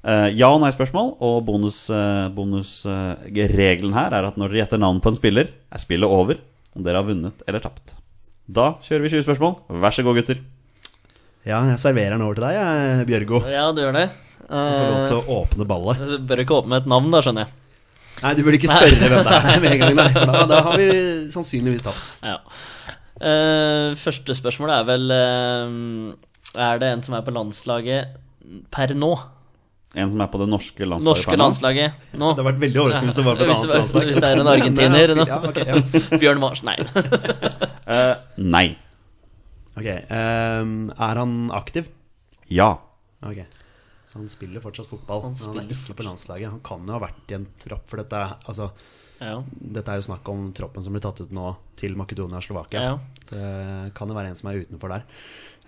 Eh, 0.00 0.28
ja- 0.32 0.48
og 0.48 0.62
nei-spørsmål, 0.62 1.16
og 1.20 1.44
bonusregelen 1.44 2.34
bonus, 2.34 2.86
eh, 2.86 3.96
her 3.98 4.14
er 4.16 4.24
at 4.30 4.36
når 4.40 4.48
dere 4.48 4.62
gjetter 4.64 4.80
navnet 4.80 5.02
på 5.04 5.10
en 5.12 5.18
spiller, 5.18 5.48
er 5.70 5.78
spillet 5.78 6.08
over 6.08 6.38
om 6.76 6.82
dere 6.86 6.96
har 7.02 7.04
vunnet 7.04 7.42
eller 7.46 7.60
tapt. 7.60 7.94
Da 8.48 8.74
kjører 8.82 9.02
vi 9.04 9.10
20 9.10 9.26
spørsmål. 9.26 9.54
Vær 9.68 9.92
så 9.92 10.02
god, 10.02 10.16
gutter. 10.16 10.40
Ja, 11.44 11.60
jeg 11.68 11.78
serverer 11.78 12.16
den 12.16 12.22
over 12.22 12.34
til 12.34 12.44
deg, 12.44 12.56
jeg, 12.56 13.06
Bjørgo. 13.08 13.42
ja, 13.48 13.70
du 13.72 13.80
gjør 13.82 13.92
det. 13.96 14.10
Du 14.50 14.56
Får 14.56 14.90
lov 14.90 15.08
til 15.08 15.16
å 15.20 15.36
åpne 15.40 15.66
ballet. 15.68 15.98
du 15.98 16.18
bør 16.26 16.42
ikke 16.42 16.56
åpne 16.62 16.76
et 16.80 16.86
navn, 16.90 17.10
da, 17.10 17.20
skjønner 17.20 17.46
jeg. 17.46 17.52
Nei, 18.20 18.34
du 18.34 18.42
burde 18.44 18.58
ikke 18.58 18.68
spørre 18.72 18.98
hvem 18.98 19.22
det 19.24 19.34
er 19.38 19.60
med 19.62 19.72
en 19.72 19.78
gang. 19.80 19.94
Nei. 19.96 20.08
for 20.12 20.26
Da, 20.32 20.40
da 20.50 20.62
har 20.66 20.76
vi 20.80 20.88
sannsynligvis 21.32 21.84
tapt. 21.86 22.16
Ja. 22.26 22.38
Eh, 23.20 23.94
første 24.00 24.34
spørsmål 24.36 24.72
er 24.74 24.84
vel 24.88 25.12
eh, 25.12 26.60
Er 26.60 26.80
det 26.80 26.88
en 26.88 27.02
som 27.04 27.14
er 27.16 27.24
på 27.24 27.34
landslaget 27.36 28.16
per 28.72 28.94
nå? 28.96 29.12
En 29.98 30.10
som 30.12 30.20
er 30.22 30.28
på 30.30 30.38
det 30.38 30.46
norske 30.46 30.86
landslaget. 30.86 31.04
Norske 31.08 31.36
landslaget 31.40 31.92
nå? 32.14 32.28
Det 32.30 32.36
hadde 32.36 32.44
vært 32.46 32.60
veldig 32.62 32.78
overraskende 32.78 33.10
hvis 33.10 33.16
det 33.18 33.24
var 33.26 33.38
på 33.40 33.42
et 33.46 33.50
annet 33.56 33.72
landslag. 33.74 34.04
hvis 34.06 34.20
det 34.22 34.28
er 34.28 34.42
en 34.42 34.50
argentiner. 34.52 35.22
Ja, 35.26 35.38
okay, 35.48 35.64
ja. 35.66 36.18
Bjørn 36.22 36.38
Mars? 36.44 36.62
Nei. 36.62 36.76
uh, 37.90 38.14
nei. 38.56 38.66
Ok, 39.80 39.86
ehm, 39.88 40.76
Er 40.94 41.20
han 41.22 41.34
aktiv? 41.56 41.88
Ja. 42.50 42.72
Ok 43.22 43.42
Så 44.10 44.18
han 44.18 44.28
spiller 44.30 44.62
fortsatt 44.62 44.88
fotball. 44.90 45.22
Han 45.26 45.34
men 45.34 45.38
han 45.38 45.42
spiller 45.42 45.66
er 45.66 45.76
ikke 45.76 45.98
på 45.98 46.06
landslaget. 46.06 46.50
Han 46.50 46.62
kan 46.66 46.86
jo 46.86 46.94
ha 46.96 47.02
vært 47.08 47.30
i 47.34 47.38
en 47.38 47.46
tropp, 47.62 47.84
for 47.90 48.02
dette 48.02 48.18
er, 48.18 48.32
altså, 48.50 48.70
Ja. 49.20 49.36
dette 49.76 49.92
er 49.92 50.00
jo 50.00 50.06
snakk 50.08 50.26
om 50.32 50.48
troppen 50.56 50.82
som 50.82 50.94
blir 50.94 51.02
tatt 51.04 51.20
ut 51.22 51.30
nå 51.34 51.50
til 51.78 51.94
Makedonia 51.98 52.38
og 52.40 52.46
Slovakia. 52.46 52.82
Ja. 52.92 52.98
Så 53.26 53.34
det 53.38 53.94
kan 53.94 54.08
det 54.10 54.16
være 54.18 54.32
en 54.32 54.38
som 54.40 54.50
er 54.50 54.62
utenfor 54.64 54.88
der. 54.94 55.04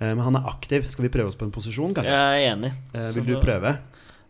Eh, 0.01 0.15
Men 0.15 0.23
han 0.27 0.37
er 0.41 0.49
aktiv. 0.51 0.87
Skal 0.91 1.07
vi 1.07 1.13
prøve 1.15 1.29
oss 1.31 1.37
på 1.39 1.45
en 1.47 1.53
posisjon, 1.55 1.95
kanskje? 1.95 2.11
Jeg 2.11 2.47
er 2.47 2.55
enig. 2.57 2.73
Eh, 2.95 3.11
Så 3.13 3.15
Vil 3.21 3.27
du 3.27 3.35
da- 3.35 3.41
prøve? 3.47 3.79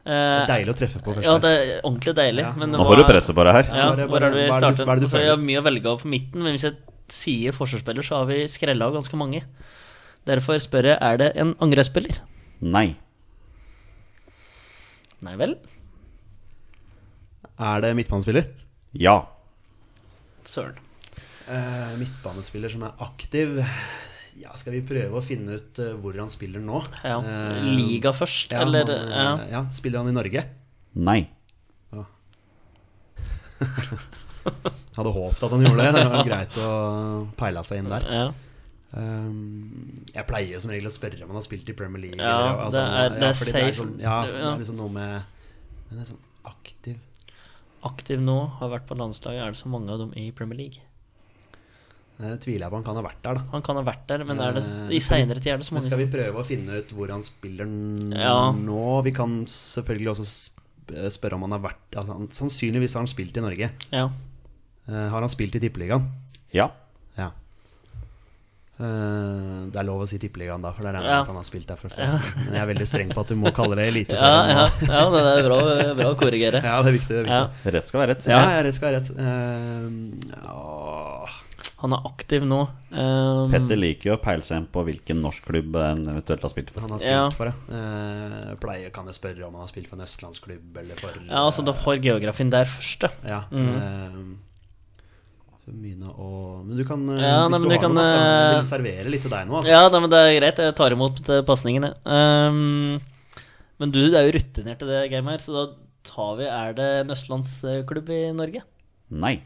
Det 0.03 0.11
Eh, 0.11 0.43
er 0.43 0.47
deilig 0.51 0.73
å 0.73 0.79
treffe 0.79 0.99
på 1.03 1.13
først. 1.15 1.23
Ja, 1.29 1.37
det 1.39 1.51
er 1.53 1.81
ordentlig 1.87 2.15
deilig. 2.19 2.43
Ja. 2.43 2.53
Men 2.59 2.73
Nå 2.75 2.85
får 2.89 2.97
du 2.97 3.05
presset 3.07 3.37
på 3.37 3.45
deg 3.47 3.55
her. 3.55 3.69
Ja, 3.71 3.91
hvor 3.95 4.17
er 4.19 4.31
det 4.31 4.33
vi 4.35 4.49
hva 4.51 4.57
er 4.57 4.61
det 4.61 4.69
du- 4.69 4.75
starter? 4.75 4.85
hva 4.85 4.93
er 4.93 4.97
det 4.97 5.01
du 5.01 5.07
Altså, 5.07 5.21
jeg 5.23 5.31
har 5.31 5.37
mye 5.37 5.61
å 5.61 5.65
velge 5.69 5.87
av 5.93 6.01
på 6.03 6.09
midten, 6.11 6.43
men 6.43 6.55
hvis 6.57 6.65
jeg 6.67 6.77
sier 7.09 7.53
forsvarsspiller, 7.53 8.03
så 8.03 8.17
har 8.19 8.27
vi 8.27 8.41
skrella 8.51 8.83
av 8.89 8.95
ganske 8.95 9.15
mange. 9.17 9.43
Derfor 10.27 10.59
spør 10.59 10.83
jeg 10.91 10.99
er 11.01 11.17
det 11.19 11.37
en 11.37 11.55
angrepsspiller. 11.55 12.19
Nei. 12.63 12.97
Nei 15.23 15.37
vel? 15.37 15.55
Er 17.61 17.81
det 17.85 17.95
midtbanespiller? 17.95 18.49
Ja. 18.99 19.21
Søren. 20.45 20.75
Eh, 21.49 21.95
midtbanespiller 22.01 22.71
som 22.71 22.83
er 22.83 22.93
aktiv 23.01 23.61
Ja, 24.41 24.53
skal 24.57 24.73
vi 24.73 24.81
prøve 24.87 25.19
å 25.19 25.23
finne 25.25 25.59
ut 25.61 25.79
eh, 25.83 25.93
hvor 26.01 26.17
han 26.19 26.31
spiller 26.33 26.61
nå? 26.65 26.81
Ja. 27.05 27.19
Eh, 27.21 27.67
Liga 27.77 28.13
først, 28.17 28.53
ja, 28.55 28.63
eller 28.65 28.89
han, 28.89 29.11
ja. 29.11 29.27
eh, 29.45 29.51
ja, 29.53 29.61
Spiller 29.75 29.99
han 30.03 30.09
i 30.09 30.17
Norge? 30.17 30.45
Nei. 30.95 31.21
Hadde 34.97 35.13
håpet 35.15 35.45
at 35.47 35.53
han 35.55 35.63
gjorde 35.65 35.85
det. 35.85 35.93
Det 35.97 36.09
var 36.13 36.25
greit 36.27 36.57
å 36.61 36.71
peile 37.39 37.63
seg 37.69 37.83
inn 37.83 37.93
der. 37.93 38.09
ja. 38.13 38.31
Um, 38.93 39.95
jeg 40.13 40.27
pleier 40.29 40.61
som 40.61 40.69
regel 40.69 40.91
å 40.91 40.93
spørre 40.93 41.23
om 41.25 41.31
han 41.33 41.39
har 41.39 41.45
spilt 41.47 41.71
i 41.73 41.75
Premier 41.77 42.03
League. 42.03 42.19
Ja, 42.21 42.33
eller, 42.43 42.59
altså, 42.67 42.83
det 42.83 42.99
er- 43.07 43.15
det 43.15 43.29
er 43.31 43.37
fordi 43.39 43.53
safe. 43.55 43.77
sånn, 43.79 43.95
ja, 44.03 44.17
det 44.27 44.35
er 44.43 44.59
liksom 44.61 44.77
noe 44.77 44.93
med 44.93 45.23
Men 45.89 45.97
det 45.97 46.03
er 46.03 46.11
sånn 46.11 46.27
aktiv 46.45 46.99
Aktiv 47.89 48.21
nå, 48.21 48.37
har 48.59 48.69
vært 48.69 48.85
på 48.87 48.95
landslaget. 49.01 49.41
Er 49.43 49.51
det 49.57 49.59
så 49.63 49.69
mange 49.73 49.89
av 49.91 49.99
dem 49.99 50.13
i 50.15 50.31
Premier 50.31 50.59
League? 50.59 50.79
Det 52.19 52.41
tviler 52.45 52.61
jeg 52.67 52.71
på 52.71 52.77
han 52.79 52.85
kan 52.87 52.97
ha 52.97 53.03
vært 53.03 53.23
der, 53.25 53.35
da. 53.35 53.43
Han 53.51 53.63
kan 53.67 53.77
ha 53.77 53.83
vært 53.83 54.07
der, 54.07 54.23
men 54.29 54.39
er 54.41 54.53
det, 54.53 54.63
Eh, 54.63 54.91
i 54.95 55.01
seinere 55.01 55.41
tid 55.43 55.53
er 55.55 55.59
det 55.59 55.67
så 55.67 55.73
Men 55.73 55.81
mange 55.81 55.89
skal 55.91 55.99
vi 55.99 56.07
prøve 56.13 56.39
å 56.39 56.45
finne 56.47 56.79
ut 56.79 56.91
hvor 56.95 57.09
han 57.11 57.23
spiller 57.23 57.67
Ja. 58.21 58.53
nå? 58.53 59.03
Vi 59.05 59.11
kan 59.13 59.45
selvfølgelig 59.47 60.13
også 60.13 60.51
spørre 61.11 61.35
om 61.35 61.43
han 61.49 61.53
har 61.57 61.61
vært 61.71 61.97
altså, 61.97 62.19
Sannsynligvis 62.31 62.95
har 62.95 63.01
han 63.03 63.09
spilt 63.11 63.37
i 63.37 63.41
Norge. 63.41 63.71
Ja. 63.91 64.09
Eh, 64.89 65.09
har 65.09 65.21
han 65.21 65.29
spilt 65.31 65.55
i 65.57 65.61
Tippeligaen? 65.63 66.07
Ja. 66.53 66.69
Ja. 67.17 67.31
Eh, 68.83 69.67
det 69.71 69.79
er 69.79 69.87
lov 69.87 70.03
å 70.03 70.09
si 70.11 70.19
Tippeligaen 70.19 70.63
da, 70.65 70.73
for 70.75 70.83
det 70.83 70.93
regner 70.95 71.07
jeg 71.07 71.11
Ja. 71.13 71.19
med 71.19 71.23
at 71.23 71.33
han 71.33 71.37
har 71.37 71.45
spilt 71.49 71.67
der 71.69 71.77
fra 71.77 71.89
før. 71.89 72.35
Men 72.45 72.55
jeg 72.55 72.63
er 72.63 72.71
veldig 72.75 72.87
streng 72.89 73.11
på 73.15 73.21
at 73.21 73.29
du 73.29 73.37
må 73.37 73.53
kalle 73.55 73.77
det 73.77 73.85
Ja, 73.89 73.93
Eliteserien. 73.93 74.49
ja, 74.49 74.69
ja, 74.87 75.11
det 75.11 75.23
er 75.23 75.49
bra, 75.49 75.59
bra 75.95 76.09
å 76.13 76.17
korrigere. 76.19 76.63
Ja, 76.71 76.83
det 76.83 76.89
er 76.93 76.99
viktig. 76.99 77.09
Det 77.09 77.21
er 77.23 77.27
Ja. 77.31 77.47
viktig. 77.49 77.73
Rett 77.75 77.89
skal 77.89 78.01
være 78.01 78.15
rett. 78.15 78.27
Ja, 78.27 78.41
ja, 78.57 78.63
rett 78.63 78.75
skal 78.75 78.91
være 78.93 79.01
rett. 79.01 79.11
Uh. 79.17 80.82
Han 81.83 81.93
er 81.97 82.05
aktiv 82.07 82.45
nå. 82.47 82.61
Um, 82.95 83.51
Petter 83.51 83.77
liker 83.81 84.11
jo 84.13 84.15
å 84.15 84.21
peile 84.23 84.45
seg 84.47 84.61
inn 84.61 84.69
på 84.71 84.85
hvilken 84.87 85.19
norsk 85.25 85.43
klubb 85.49 85.75
en 85.83 86.05
eventuelt 86.13 86.45
har 86.47 86.53
spilt 86.53 86.71
for. 86.71 86.85
han 86.85 86.91
har 86.95 87.01
spilt 87.03 87.11
Ja. 87.11 87.25
for 87.35 87.51
det. 87.51 87.55
Eh, 87.75 88.53
pleier 88.63 88.93
kan 88.95 89.07
jeg 89.11 89.19
spørre 89.19 89.47
om 89.49 89.57
han 89.59 89.65
har 89.67 89.73
spilt 89.73 89.89
for 89.91 89.99
en 89.99 90.07
østlandsklubb 90.07 90.79
eller 90.79 90.95
for 91.03 91.11
Ja, 91.27 91.43
altså 91.43 91.65
Da 91.67 91.73
får 91.75 91.99
geografien 92.05 92.51
der 92.55 92.65
først. 92.71 93.09
Ja. 93.27 93.43
Mm. 93.51 93.69
eh, 93.75 94.39
og 96.13 96.65
Men 96.67 96.77
du 96.77 96.85
kan 96.85 97.03
eh, 97.09 97.21
Ja, 97.23 97.47
Hvis 97.47 97.51
nei, 97.53 97.59
du 97.59 97.63
men 97.63 97.69
vi 97.71 97.77
har 97.77 97.83
kan, 97.85 97.95
noe, 97.95 98.03
altså, 98.03 98.19
eh, 98.19 98.55
vil 98.57 98.67
servere 98.67 99.11
litt 99.15 99.23
til 99.23 99.31
deg 99.31 99.47
nå. 99.49 99.57
Altså. 99.61 99.71
Ja, 99.71 99.83
nei, 99.89 100.01
men 100.03 100.11
det 100.11 100.19
er 100.23 100.41
greit. 100.41 100.63
Jeg 100.67 100.75
tar 100.79 100.97
imot 100.97 101.23
pasningen, 101.47 101.87
jeg. 101.87 101.95
Um, 102.05 103.01
men 103.83 103.91
du 103.95 104.01
er 104.15 104.27
jo 104.29 104.35
rutinert 104.39 104.83
i 104.83 104.87
det 104.91 105.11
gamet 105.13 105.37
her, 105.39 105.43
så 105.45 105.55
da 105.57 105.65
tar 106.07 106.37
vi 106.39 106.45
Er 106.51 106.75
det 106.79 106.89
en 107.03 107.15
østlandsklubb 107.15 108.11
i 108.11 108.23
Norge? 108.35 108.63
Nei. 109.11 109.37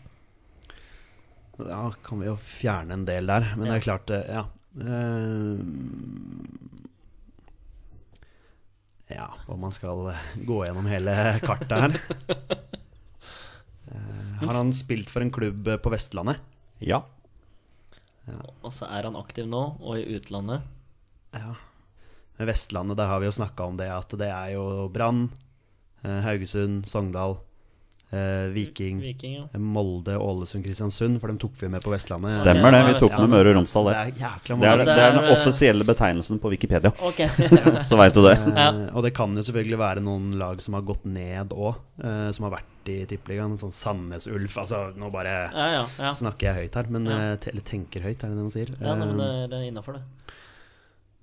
Ja, 1.59 1.93
kan 2.05 2.21
vi 2.21 2.29
jo 2.29 2.37
fjerne 2.37 2.99
en 2.99 3.07
del 3.09 3.29
der. 3.31 3.53
Men 3.57 3.69
det 3.69 3.77
er 3.79 3.85
klart, 3.87 4.11
eh, 4.13 4.29
ja. 4.29 4.45
Eh, 4.77 5.59
ja, 9.17 9.29
om 9.47 9.61
man 9.65 9.73
skal 9.73 10.11
gå 10.45 10.59
gjennom 10.67 10.89
hele 10.91 11.15
kartet 11.47 11.77
her. 11.81 12.01
Eh, 13.87 14.43
har 14.43 14.57
han 14.59 14.73
spilt 14.75 15.13
for 15.15 15.23
en 15.23 15.31
klubb 15.31 15.69
på 15.81 15.91
Vestlandet? 15.93 16.43
Ja. 16.83 17.05
Og 18.67 18.73
så 18.75 18.89
er 18.91 19.07
han 19.07 19.17
aktiv 19.17 19.47
nå, 19.47 19.63
og 19.79 20.01
i 20.01 20.19
utlandet. 20.19 20.67
Ja. 21.31 21.55
Med 22.37 22.51
Vestlandet, 22.51 22.99
der 22.99 23.07
har 23.09 23.23
vi 23.23 23.29
jo 23.31 23.37
snakka 23.39 23.71
om 23.71 23.79
det 23.79 23.87
at 23.95 24.11
det 24.19 24.27
er 24.27 24.57
jo 24.57 24.65
Brann, 24.93 25.29
Haugesund, 26.03 26.85
Sogndal, 26.91 27.39
eh, 28.17 28.47
Viking, 28.55 29.01
Viking, 29.05 29.35
ja. 29.37 29.59
Molde, 29.61 30.17
Ålesund, 30.17 30.65
Kristiansund, 30.65 31.21
for 31.21 31.29
dem 31.33 31.39
tok 31.43 31.53
vi 31.61 31.69
med 31.69 31.83
på 31.85 31.93
Vestlandet. 31.93 32.33
Stemmer 32.41 32.73
det. 32.73 32.81
Vi 32.95 33.01
tok 33.05 33.19
med 33.21 33.31
Møre 33.35 33.53
og 33.53 33.59
Romsdal 33.61 33.91
Det 33.91 33.97
er 33.97 34.11
Det 34.17 34.23
er, 34.71 34.85
det 34.85 34.97
er 34.97 35.11
den 35.17 35.25
er- 35.25 35.35
offisielle 35.37 35.85
betegnelsen 35.89 36.41
på 36.41 36.51
Wikipedia. 36.55 36.93
Okay. 37.11 37.29
Så 37.89 37.99
veit 38.01 38.15
du 38.17 38.23
det. 38.27 38.35
Eh, 38.41 38.81
og 38.97 39.03
det 39.07 39.13
kan 39.15 39.37
jo 39.37 39.43
selvfølgelig 39.47 39.79
være 39.85 40.01
noen 40.07 40.33
lag 40.41 40.61
som 40.65 40.75
har 40.79 40.83
gått 40.89 41.05
ned 41.05 41.53
òg, 41.53 41.77
som 42.33 42.49
har 42.49 42.57
vært 42.59 42.73
i 42.89 43.01
Tippeligaen. 43.11 43.57
Sånn 43.59 43.73
Sandnes 43.75 44.27
Ulf. 44.31 44.57
Altså, 44.63 44.93
nå 44.97 45.11
bare 45.11 45.37
Ja, 45.53 45.67
ja. 45.81 45.85
ja. 45.99 46.11
snakker 46.15 46.51
jeg 46.53 46.55
høyt 46.69 46.75
her, 46.81 46.91
men 46.91 47.07
Ja. 47.07 47.17
eh, 47.35 47.49
Eller 47.51 47.63
tenker 47.67 48.01
høyt, 48.07 48.23
er 48.23 48.29
det 48.31 48.37
det 48.37 48.45
man 48.47 48.51
sier? 48.55 48.71
ja 48.81 48.95
nei, 48.95 49.07
men 49.07 49.17
det 49.19 49.27
Eh, 49.27 49.47
det 49.51 49.57
er 49.59 49.71
innafor, 49.73 49.95
det. 49.99 50.03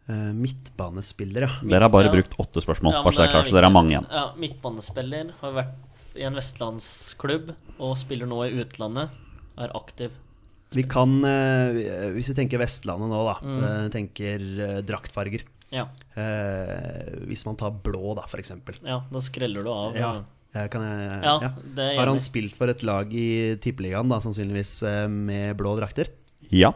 eh, 0.09 0.33
midtbanespiller, 0.35 1.41
ja. 1.47 1.49
Dere 1.63 1.81
har 1.87 1.89
bare 1.89 2.05
Ja. 2.09 2.11
brukt 2.11 2.35
åtte 2.37 2.59
spørsmål, 2.61 2.91
Ja, 2.93 3.03
bare 3.03 3.13
så 3.13 3.21
det 3.23 3.29
er 3.29 3.33
klart, 3.33 3.47
så 3.47 3.53
dere 3.55 3.63
har 3.69 3.71
mange 3.71 3.91
igjen. 3.95 4.07
Ja, 4.11 4.31
Midtbanespiller 4.37 5.31
har 5.41 5.51
vært 5.53 5.73
i 6.15 6.25
en 6.27 6.35
vestlandsklubb 6.37 7.53
og 7.79 7.95
spiller 7.99 8.29
nå 8.29 8.43
i 8.47 8.53
utlandet. 8.63 9.09
Er 9.57 9.73
aktiv. 9.77 10.13
Vi 10.73 10.83
kan, 10.89 11.19
eh, 11.25 12.09
hvis 12.15 12.31
vi 12.31 12.35
tenker 12.39 12.57
Vestlandet 12.61 13.11
nå, 13.11 13.19
da. 13.27 13.35
Mm. 13.45 13.63
eh, 13.63 13.89
tenker 13.93 14.45
eh, 14.67 14.79
draktfarger. 14.85 15.43
Ja, 15.73 15.87
Eh, 16.13 17.25
hvis 17.25 17.45
man 17.47 17.55
tar 17.57 17.71
blå, 17.71 18.13
da, 18.15 18.27
for 18.29 18.37
eksempel. 18.37 18.75
ja 18.85 18.99
da 19.09 19.19
skreller 19.19 19.63
du 19.65 19.69
av. 19.71 19.95
Ja, 19.97 20.11
kan 20.69 20.83
jeg, 20.85 21.23
Ja, 21.25 21.39
ja. 21.41 21.49
det 21.73 21.85
er 21.87 21.97
Har 21.97 22.11
han 22.11 22.19
spilt 22.21 22.55
for 22.55 22.69
et 22.69 22.83
lag 22.85 23.09
i 23.09 23.55
Tippeligaen, 23.57 24.07
da, 24.09 24.19
sannsynligvis 24.21 25.09
med 25.09 25.57
blå 25.57 25.73
drakter? 25.79 26.11
Ja. 26.51 26.73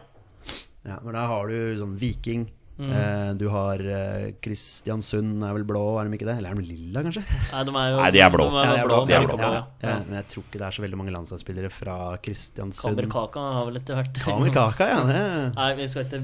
Ja, 0.84 0.98
men 1.04 1.14
der 1.14 1.26
har 1.30 1.46
du 1.46 1.78
sånn 1.78 1.94
Viking. 2.00 2.48
Mm. 2.78 2.90
Eh, 2.94 3.30
du 3.34 3.48
har 3.50 3.80
eh, 3.82 4.26
Kristiansund, 4.38 5.42
er 5.42 5.54
vel 5.56 5.64
blå, 5.66 5.82
er 5.98 6.06
de 6.06 6.14
ikke 6.14 6.28
det? 6.28 6.36
Eller 6.38 6.54
er 6.54 6.60
de 6.60 6.66
lilla, 6.68 7.02
kanskje? 7.02 7.24
Nei, 7.26 7.62
de 7.66 7.72
er 7.74 7.88
jo 7.90 7.96
Nei, 7.98 8.10
de 8.14 8.20
er 8.22 8.30
blå. 8.30 8.44
De 8.54 8.60
er 8.62 8.70
er 8.70 8.84
blå, 8.84 8.98
blå, 9.00 9.06
de 9.08 9.16
er 9.16 9.24
blå, 9.26 9.38
ja. 9.42 9.62
Ja, 9.82 9.94
men 10.06 10.18
jeg 10.20 10.28
tror 10.30 10.44
ikke 10.44 10.60
det 10.60 10.66
er 10.68 10.76
så 10.76 10.84
veldig 10.84 11.00
mange 11.00 11.14
landslagsspillere 11.16 11.70
fra 11.74 11.96
Kristiansund. 12.22 13.00
Kamerkaka 13.00 13.46
har 13.56 13.66
vel 13.66 13.80
etter 13.80 13.98
hvert 13.98 14.20
Kamerkaka, 14.22 14.90
ja. 14.92 15.00
Det. 15.08 15.22
Nei, 15.56 15.70
vi 15.80 15.88
skal 15.90 16.06
ikke 16.06 16.20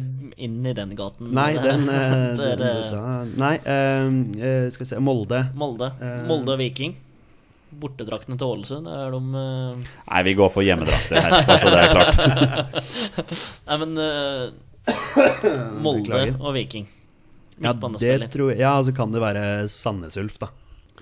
inn 0.47 0.61
i 0.63 0.75
den 0.79 0.93
gaten. 0.99 1.33
Nei, 1.35 1.49
den, 1.59 1.89
eh, 1.91 2.29
den 2.45 2.63
da, 2.93 3.03
Nei, 3.43 3.55
eh, 3.59 4.69
skal 4.71 4.85
vi 4.85 4.91
se 4.93 5.01
Molde. 5.03 5.49
Molde. 5.59 5.91
Molde 6.29 6.55
og 6.55 6.63
Viking. 6.63 6.95
Bortedraktene 7.83 8.39
til 8.39 8.53
Ålesund, 8.55 8.87
er 8.87 9.11
de 9.11 9.19
uh... 9.19 9.97
Nei, 10.07 10.21
vi 10.29 10.37
går 10.39 10.53
for 10.55 10.63
hjemmedrakter 10.63 11.19
her, 11.19 11.35
bare 11.49 11.59
så 11.59 11.73
det 11.75 11.81
er 11.81 11.97
klart. 11.97 12.95
Nei, 13.67 13.79
men 13.83 13.99
eh, 13.99 14.53
Molde 15.85 16.27
og 16.41 16.53
Viking. 16.57 16.89
Ja, 17.63 17.71
det 17.73 18.31
tror 18.35 18.51
jeg, 18.51 18.59
ja, 18.59 18.73
altså 18.75 18.95
kan 18.97 19.13
det 19.15 19.23
være 19.23 19.69
Sandnes 19.71 20.19
Ulf, 20.19 20.41
da. 20.43 20.49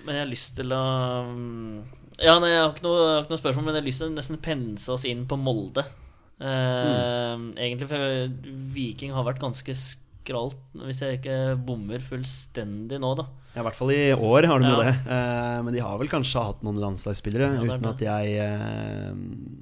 Men 0.04 0.18
jeg 0.18 0.24
har 0.24 0.30
lyst 0.32 0.54
til 0.58 0.74
å 0.74 0.82
mm, 1.30 1.78
Ja, 2.20 2.36
nei, 2.42 2.50
jeg 2.52 2.60
har 2.60 2.74
ikke 2.74 2.84
noe, 2.84 3.02
har 3.08 3.24
ikke 3.24 3.32
noe 3.32 3.40
spørsmål, 3.40 3.64
men 3.66 3.76
jeg 3.76 3.82
har 3.82 3.88
lyst 3.88 4.02
til 4.02 4.10
å 4.10 4.14
nesten 4.16 4.40
pense 4.44 4.92
oss 4.92 5.06
inn 5.08 5.24
på 5.30 5.38
Molde. 5.40 5.84
Eh, 6.42 7.44
Egentlig, 7.56 7.88
for 7.88 8.34
Viking 8.74 9.14
har 9.16 9.26
vært 9.26 9.40
ganske 9.42 9.76
skralt, 9.78 10.58
hvis 10.84 11.00
jeg 11.02 11.20
ikke 11.20 11.38
bommer 11.66 12.02
fullstendig 12.04 13.00
nå, 13.02 13.14
da. 13.18 13.28
Ja, 13.52 13.60
I 13.62 13.66
hvert 13.66 13.76
fall 13.78 13.92
i 13.94 14.02
år 14.16 14.48
har 14.48 14.62
de 14.62 14.70
Ja. 14.70 14.78
det. 14.80 14.92
Uh, 15.04 15.58
men 15.66 15.74
de 15.74 15.82
har 15.84 15.98
vel 16.00 16.08
kanskje 16.08 16.40
hatt 16.44 16.62
noen 16.64 16.78
landslagsspillere, 16.80 17.50
Ja, 17.58 17.64
uten 17.68 17.88
at 17.90 18.00
jeg 18.00 18.38
Men 19.12 19.61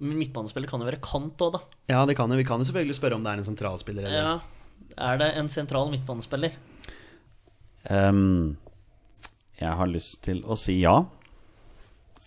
midtbanespiller 0.00 0.70
kan 0.70 0.82
jo 0.82 0.88
være 0.88 1.02
kant 1.04 1.44
òg, 1.44 1.58
da. 1.58 1.60
Ja, 1.92 2.00
det 2.08 2.16
kan 2.18 2.32
jo. 2.32 2.38
Vi 2.40 2.46
kan 2.48 2.62
jo 2.62 2.68
selvfølgelig 2.68 2.96
spørre 2.98 3.18
om 3.18 3.24
det 3.24 3.34
er 3.34 3.42
en 3.42 3.48
sentralspiller. 3.50 4.08
Eller. 4.08 4.18
Ja. 4.24 4.90
Er 5.10 5.20
det 5.20 5.30
en 5.38 5.48
sentral 5.52 5.92
midtbanespiller? 5.92 6.56
Um, 7.88 8.58
jeg 9.60 9.72
har 9.76 9.88
lyst 9.88 10.20
til 10.26 10.42
å 10.44 10.56
si 10.58 10.80
ja. 10.82 10.98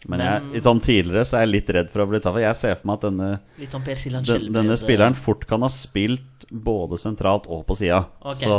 Men 0.10 0.20
jeg, 0.20 0.62
sånn 0.66 0.82
tidligere 0.84 1.24
så 1.24 1.38
er 1.40 1.46
jeg 1.46 1.52
litt 1.54 1.70
redd 1.78 1.92
for 1.92 2.04
å 2.04 2.08
bli 2.12 2.20
tatt. 2.24 2.40
Jeg 2.44 2.60
ser 2.60 2.74
for 2.76 2.90
meg 2.90 2.98
at 3.00 3.06
denne, 3.08 3.30
sånn 3.72 3.86
den, 4.28 4.50
denne 4.52 4.76
eh, 4.76 4.80
spilleren 4.80 5.16
fort 5.16 5.46
kan 5.48 5.64
ha 5.64 5.70
spilt 5.72 6.44
både 6.52 7.00
sentralt 7.00 7.48
og 7.48 7.64
på 7.70 7.78
sida. 7.80 8.02
Okay. 8.20 8.44
Så, 8.44 8.58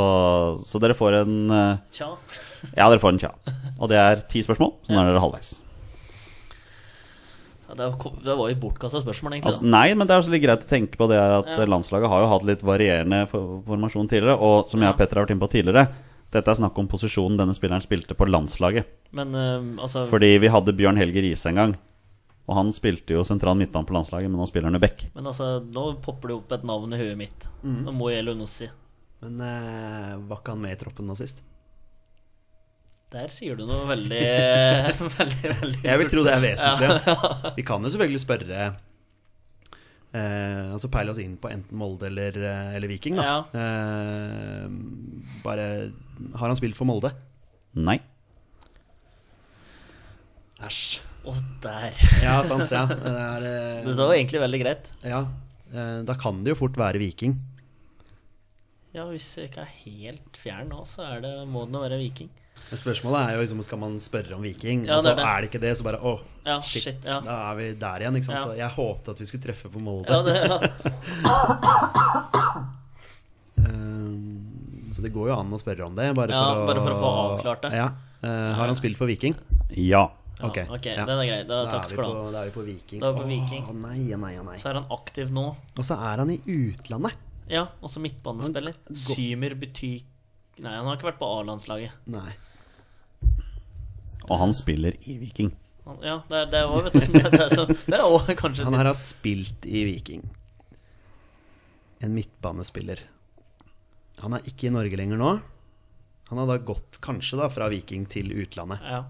så 0.70 0.80
dere 0.82 0.96
får 0.96 1.20
en 1.20 1.36
eh, 1.52 1.82
Tja. 1.94 2.14
Ja, 2.72 2.88
dere 2.88 3.02
får 3.02 3.12
en 3.12 3.20
tja. 3.26 3.34
Og 3.76 3.92
det 3.92 4.00
er 4.00 4.24
ti 4.30 4.40
spørsmål, 4.46 4.72
så 4.86 4.94
nå 4.94 5.02
er 5.02 5.12
dere 5.12 5.22
halvveis. 5.26 5.52
Ja, 7.74 7.88
det, 7.90 7.90
var, 7.90 8.16
det 8.24 8.34
var 8.38 8.50
jo 8.52 8.56
bortkasta 8.62 9.02
spørsmål, 9.02 9.36
egentlig. 9.36 9.50
Altså, 9.50 9.66
nei, 9.66 9.86
men 9.98 10.06
det 10.06 10.14
er 10.14 10.22
også 10.22 10.32
litt 10.34 10.44
greit 10.44 10.64
å 10.64 10.70
tenke 10.70 10.98
på 11.00 11.08
det 11.10 11.18
er 11.18 11.38
at 11.40 11.50
Ja. 11.50 11.66
landslaget 11.66 12.10
har 12.12 12.22
jo 12.22 12.28
hatt 12.30 12.46
litt 12.46 12.62
varierende 12.62 13.24
formasjon 13.28 14.10
tidligere. 14.10 14.38
Og 14.38 14.70
som 14.70 14.80
jeg 14.80 14.94
og 14.94 15.00
Petter 15.00 15.18
har 15.18 15.26
vært 15.26 15.34
inne 15.34 15.42
på 15.42 15.50
tidligere, 15.50 15.88
dette 16.34 16.50
er 16.50 16.58
snakk 16.58 16.78
om 16.78 16.88
posisjonen 16.90 17.38
denne 17.38 17.54
spilleren 17.54 17.82
spilte 17.82 18.14
på 18.18 18.28
landslaget. 18.30 18.86
Men 19.14 19.34
uh, 19.34 19.82
altså 19.82 20.06
Fordi 20.10 20.38
vi 20.42 20.50
hadde 20.50 20.74
Bjørn 20.74 20.98
Helge 20.98 21.22
Riise 21.22 21.50
en 21.50 21.60
gang. 21.60 21.74
Og 22.44 22.58
han 22.58 22.72
spilte 22.76 23.16
jo 23.16 23.24
sentral 23.24 23.56
midtbane 23.56 23.88
på 23.88 23.94
landslaget, 23.96 24.28
men 24.28 24.38
nå 24.38 24.46
spiller 24.50 24.68
han 24.68 24.76
jo 24.76 24.82
back. 24.82 25.06
Men 25.14 25.30
altså, 25.30 25.58
nå 25.64 25.94
popper 26.04 26.28
det 26.28 26.36
opp 26.36 26.52
et 26.52 26.66
navn 26.68 26.92
i 26.92 27.00
huet 27.00 27.16
mitt. 27.16 27.48
Mm. 27.62 27.88
Mo 27.96 28.10
Elunossi. 28.12 28.68
Men 29.24 29.40
uh, 29.40 30.20
var 30.28 30.42
ikke 30.42 30.52
han 30.52 30.64
med 30.64 30.76
i 30.76 30.80
troppen 30.80 31.08
nå 31.08 31.16
sist? 31.16 31.40
Der 33.14 33.28
sier 33.30 33.54
du 33.58 33.62
noe 33.68 33.84
veldig 33.86 34.22
Veldig, 35.18 35.50
veldig 35.60 35.84
Jeg 35.86 36.00
vil 36.00 36.08
tro 36.10 36.24
det 36.26 36.32
er 36.34 36.42
vesentlig. 36.42 36.88
Vi 37.60 37.64
kan 37.66 37.84
jo 37.86 37.92
selvfølgelig 37.94 38.22
spørre 38.24 38.64
eh, 40.10 40.64
Altså 40.74 40.90
peile 40.90 41.14
oss 41.14 41.20
inn 41.22 41.36
på 41.38 41.52
enten 41.52 41.78
Molde 41.78 42.08
eller, 42.10 42.38
eh, 42.42 42.72
eller 42.78 42.90
Viking, 42.90 43.14
da. 43.20 43.28
Ja. 43.28 43.36
Eh, 43.54 44.66
bare 45.46 45.68
Har 46.40 46.48
han 46.50 46.58
spilt 46.58 46.74
for 46.78 46.90
Molde? 46.90 47.12
Nei. 47.78 48.00
Æsj. 50.64 50.82
Å, 51.24 51.32
der. 51.64 51.94
Ja, 52.22 52.34
sant. 52.46 52.68
Ja. 52.72 52.84
Det 52.90 53.10
er, 53.10 53.46
eh, 53.48 53.86
Det 53.88 53.96
var 53.98 54.12
egentlig 54.18 54.42
veldig 54.44 54.60
greit. 54.66 54.90
ja. 55.06 55.24
Eh, 55.74 56.02
da 56.06 56.14
kan 56.14 56.44
det 56.44 56.52
jo 56.52 56.58
fort 56.60 56.76
være 56.78 57.00
Viking. 57.02 57.32
Ja, 58.94 59.04
hvis 59.10 59.26
jeg 59.36 59.48
ikke 59.50 59.64
er 59.64 59.70
helt 59.84 60.36
fjern 60.38 60.68
nå, 60.70 60.84
så 60.86 61.02
er 61.16 61.22
det, 61.24 61.32
må 61.50 61.64
det 61.66 61.74
nå 61.74 61.80
være 61.82 61.98
Viking. 61.98 62.30
Men 62.70 62.78
spørsmålet 62.78 63.18
er 63.18 63.32
jo 63.34 63.40
liksom 63.42 63.62
Skal 63.66 63.78
man 63.82 63.96
spørre 64.00 64.36
om 64.36 64.44
Viking? 64.46 64.84
Ja, 64.86 64.94
og 64.96 65.02
så 65.02 65.10
det 65.10 65.24
er 65.24 65.26
er, 65.26 65.34
det. 65.34 65.40
det 65.42 65.48
ikke 65.50 65.60
det, 65.66 65.72
så 65.76 65.84
bare 65.84 65.98
åh, 66.00 66.20
Ja, 66.46 66.60
shit. 66.62 66.82
shit, 66.86 67.00
ja. 67.04 67.18
Da 67.26 67.34
er 67.50 67.58
vi 67.58 67.66
der 67.80 68.04
igjen. 68.04 68.16
Ikke 68.20 68.28
sant? 68.30 68.38
Ja. 68.38 68.44
Så 68.46 68.54
jeg 68.60 68.70
håpet 68.76 69.10
at 69.12 69.20
vi 69.20 69.26
skulle 69.28 69.44
treffe 69.48 69.68
på 69.74 69.82
Molde. 69.82 70.08
Ja, 70.08 70.22
det, 70.22 70.34
ja. 70.46 70.56
Eh, 73.64 74.92
så 74.92 75.02
det 75.02 75.10
går 75.14 75.30
jo 75.30 75.36
an 75.38 75.52
å 75.54 75.58
spørre 75.60 75.86
om 75.86 75.94
det. 75.96 76.08
Bare, 76.16 76.34
Ja, 76.34 76.42
for, 76.42 76.62
å, 76.62 76.66
bare 76.68 76.82
for 76.84 76.94
å 76.94 76.98
få 77.00 77.10
avklart 77.24 77.64
det. 77.66 77.70
Ja. 77.78 77.88
Eh, 78.24 78.50
har 78.58 78.68
han 78.70 78.76
spilt 78.78 78.98
for 79.00 79.10
Viking? 79.10 79.34
Ja. 79.70 80.06
Ja, 80.34 80.48
Ok, 80.48 80.58
okay 80.66 80.96
ja. 80.98 81.04
den 81.06 81.20
er 81.22 81.28
grei. 81.28 81.42
Da, 81.46 81.60
Da 81.70 81.78
er, 81.78 81.94
på, 81.94 82.08
da 82.34 82.40
er 82.42 82.48
vi 82.48 82.54
på 82.56 82.64
Viking. 82.66 83.00
Da 83.02 83.12
er 83.12 83.14
vi 83.14 83.22
på 83.22 83.28
Viking. 83.30 83.62
Åh, 83.70 83.76
nei, 83.84 84.00
nei, 84.18 84.32
nei. 84.42 84.56
Så 84.58 84.72
er 84.72 84.80
han 84.80 84.88
aktiv 84.94 85.30
nå. 85.34 85.44
Og 85.78 85.86
så 85.86 85.94
er 85.94 86.22
han 86.24 86.32
i 86.34 86.40
utlandet. 86.42 87.20
Ja, 87.50 87.66
også 87.84 88.00
midtbanespiller. 88.00 88.74
Han- 88.88 88.96
Symer 88.96 89.54
betyr 89.60 90.02
Nei, 90.62 90.70
han 90.70 90.86
har 90.86 90.94
ikke 90.96 91.08
vært 91.10 91.18
på 91.18 91.26
A-landslaget. 91.40 91.90
Nei. 92.06 92.30
Og 94.30 94.38
han 94.38 94.52
spiller 94.54 94.94
i 95.10 95.16
Viking. 95.18 95.50
Han- 95.84 95.98
Ja, 96.02 96.22
det 96.30 96.50
det 96.52 96.60
var, 96.70 96.82
vet 96.86 96.92
du, 96.94 97.18
det 97.18 97.50
så, 97.52 97.66
det 97.66 97.92
er 97.98 98.04
også 98.06 98.36
kanskje 98.38 98.64
Han 98.64 98.72
her 98.78 98.86
har 98.88 98.94
spilt 98.96 99.66
i 99.66 99.82
Viking. 99.84 100.22
En 102.00 102.14
midtbanespiller. 102.14 103.02
Han 104.22 104.32
er 104.38 104.46
ikke 104.46 104.68
i 104.68 104.72
Norge 104.72 104.96
lenger 104.96 105.18
nå. 105.20 105.32
Han 106.30 106.38
har 106.38 106.46
da 106.46 106.56
gått 106.64 107.00
kanskje 107.04 107.36
da 107.42 107.48
fra 107.52 107.68
Viking 107.68 108.06
til 108.08 108.30
utlandet 108.32 108.80
Ja, 108.80 109.02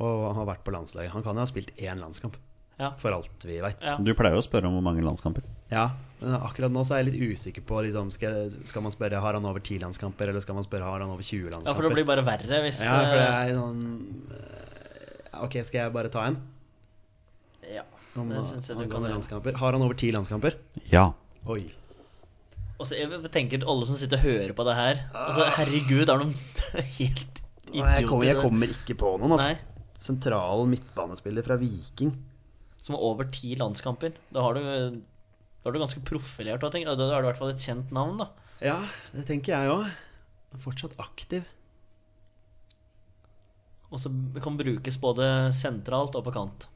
og 0.00 0.34
har 0.34 0.46
vært 0.48 0.64
på 0.64 0.72
landslaget. 0.72 1.12
Han 1.12 1.22
kan 1.22 1.36
jo 1.36 1.44
ha 1.44 1.46
spilt 1.46 1.70
én 1.76 2.00
landskamp, 2.00 2.34
ja. 2.80 2.90
for 3.00 3.14
alt 3.14 3.44
vi 3.46 3.58
veit. 3.62 3.82
Ja. 3.84 3.96
Du 4.00 4.12
pleier 4.16 4.36
jo 4.38 4.42
å 4.42 4.46
spørre 4.46 4.70
om 4.70 4.78
hvor 4.78 4.84
mange 4.84 5.04
landskamper. 5.04 5.44
Ja, 5.72 5.90
men 6.20 6.36
akkurat 6.40 6.72
nå 6.72 6.84
så 6.86 6.96
er 6.96 7.02
jeg 7.02 7.12
litt 7.12 7.34
usikker 7.34 7.64
på 7.66 7.80
liksom, 7.86 8.10
skal, 8.14 8.48
skal 8.68 8.84
man 8.84 8.94
spørre 8.94 9.20
har 9.22 9.36
han 9.36 9.46
over 9.48 9.62
10 9.62 9.82
landskamper, 9.84 10.32
eller 10.32 10.44
skal 10.44 10.58
man 10.58 10.66
spørre 10.66 10.88
har 10.88 11.04
han 11.04 11.12
over 11.12 11.24
20 11.24 11.52
landskamper? 11.54 11.70
ja, 11.70 11.76
for 11.76 11.88
det 11.88 11.92
blir 11.96 12.08
bare 12.08 12.24
verre 12.26 12.62
hvis 12.66 12.80
Ja, 12.84 12.96
for 13.04 13.20
det 13.20 13.28
er 13.28 13.54
sånn 13.56 13.84
Ok, 15.40 15.54
skal 15.64 15.86
jeg 15.86 15.92
bare 15.94 16.10
ta 16.12 16.26
en? 16.28 16.40
Ja, 17.70 17.84
Om 18.18 18.32
det 18.34 18.42
syns 18.44 18.68
jeg 18.68 18.80
du 18.80 18.90
kan 18.90 19.06
landskamper. 19.06 19.54
Har 19.56 19.76
han 19.76 19.84
over 19.86 19.96
10 19.96 20.10
landskamper? 20.18 20.58
Ja. 20.90 21.12
Oi. 21.48 21.62
Og 22.80 22.88
så 22.88 22.96
jeg 22.98 23.30
tenker 23.32 23.64
alle 23.68 23.88
som 23.88 23.96
sitter 24.00 24.20
og 24.20 24.26
hører 24.26 24.52
på 24.56 24.64
det 24.68 24.74
her 24.76 25.02
Altså, 25.12 25.46
herregud, 25.58 26.08
er 26.08 26.20
noen 26.20 26.34
helt 26.98 27.40
Nei, 27.70 27.86
jeg, 28.00 28.06
kommer, 28.10 28.26
jeg 28.26 28.40
kommer 28.40 28.72
ikke 28.72 28.96
på 28.98 29.12
noen, 29.20 29.36
altså. 29.36 29.52
Nei. 29.52 29.94
Sentral 30.00 30.64
midtbanespiller 30.66 31.44
fra 31.46 31.54
Viking. 31.60 32.10
Som 32.80 32.96
har 32.96 33.04
over 33.04 33.28
ti 33.30 33.54
landskamper? 33.60 34.16
Da 34.34 34.44
har 34.44 34.56
du, 34.56 34.60
da 34.64 35.68
har 35.68 35.76
du 35.76 35.80
ganske 35.82 36.02
profilert. 36.06 36.62
Da, 36.64 36.70
da 36.72 36.80
er 36.80 36.96
du 36.96 37.26
i 37.26 37.30
hvert 37.30 37.40
fall 37.40 37.52
et 37.52 37.64
kjent 37.64 37.92
navn, 37.94 38.20
da. 38.22 38.30
Ja, 38.64 38.78
det 39.14 39.24
tenker 39.28 39.54
jeg 39.54 39.72
òg. 39.72 39.88
Fortsatt 40.60 40.96
aktiv. 41.00 41.46
Og 43.90 43.98
så 44.02 44.10
kan 44.42 44.58
brukes 44.58 44.98
både 45.02 45.24
sentralt 45.56 46.14
og 46.18 46.26
på 46.26 46.34
kant. 46.34 46.68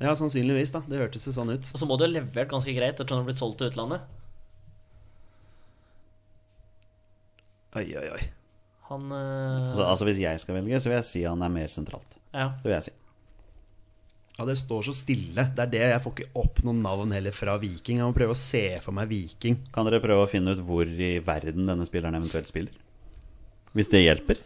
Ja, 0.00 0.14
sannsynligvis, 0.16 0.72
da. 0.74 0.80
Det 0.88 0.98
hørtes 0.98 1.28
jo 1.28 1.34
sånn 1.36 1.52
ut. 1.52 1.66
Og 1.74 1.82
så 1.82 1.86
må 1.86 1.98
du 2.00 2.06
ha 2.06 2.10
levert 2.10 2.50
ganske 2.50 2.72
greit 2.74 2.94
etter 2.94 3.04
at 3.04 3.12
du 3.12 3.18
har 3.18 3.26
blitt 3.26 3.40
solgt 3.40 3.60
til 3.60 3.70
utlandet. 3.70 4.06
Oi, 7.78 7.84
oi, 7.94 8.06
oi. 8.16 8.22
Han 8.88 9.12
eh, 9.14 9.68
Altså, 9.70 9.84
altså 9.86 10.08
Hvis 10.08 10.18
jeg 10.18 10.40
skal 10.42 10.56
velge, 10.58 10.80
så 10.82 10.90
vil 10.90 10.96
jeg 10.98 11.06
si 11.06 11.22
han 11.22 11.44
er 11.46 11.52
mer 11.54 11.70
sentralt. 11.70 12.16
Ja. 12.32 12.50
Det 12.58 12.66
vil 12.66 12.74
jeg 12.78 12.88
si. 12.88 12.94
Ja, 14.40 14.46
det 14.48 14.54
står 14.56 14.86
så 14.88 14.92
stille. 14.96 15.42
Det 15.52 15.60
er 15.66 15.68
det. 15.68 15.80
Jeg 15.90 16.00
får 16.00 16.12
ikke 16.14 16.40
opp 16.40 16.62
noen 16.64 16.78
navn 16.80 17.10
heller 17.12 17.34
fra 17.36 17.58
Viking. 17.60 17.98
Jeg 18.00 18.08
må 18.08 18.14
prøve 18.16 18.32
å 18.32 18.38
se 18.40 18.62
for 18.80 18.96
meg 18.96 19.10
Viking. 19.10 19.58
Kan 19.74 19.84
dere 19.84 20.00
prøve 20.00 20.24
å 20.24 20.30
finne 20.30 20.54
ut 20.56 20.62
hvor 20.64 20.88
i 20.88 21.18
verden 21.26 21.68
denne 21.68 21.84
spilleren 21.84 22.16
eventuelt 22.16 22.48
spiller? 22.48 22.78
Hvis 23.76 23.90
det 23.92 24.00
hjelper? 24.00 24.40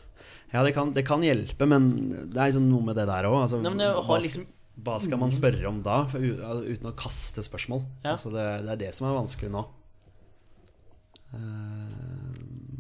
Ja, 0.51 0.65
det 0.67 0.73
kan, 0.75 0.91
det 0.97 1.07
kan 1.07 1.23
hjelpe, 1.23 1.69
men 1.71 1.87
det 1.95 2.35
er 2.35 2.51
liksom 2.51 2.67
noe 2.73 2.89
med 2.89 2.99
det 2.99 3.07
der 3.07 3.29
òg. 3.31 3.39
Altså, 3.45 3.63
hva, 3.63 4.19
liksom 4.19 4.43
skal, 4.43 4.51
hva 4.83 4.99
skal 5.07 5.23
man 5.23 5.37
spørre 5.39 5.71
om 5.71 5.79
da, 5.87 6.01
for, 6.11 6.27
uten 6.67 6.91
å 6.91 6.97
kaste 6.99 7.47
spørsmål? 7.47 7.87
Ja. 8.03 8.17
Altså, 8.17 8.35
det, 8.35 8.49
det 8.67 8.75
er 8.75 8.83
det 8.83 8.93
som 8.99 9.07
er 9.07 9.15
vanskelig 9.21 9.55
nå. 9.55 9.63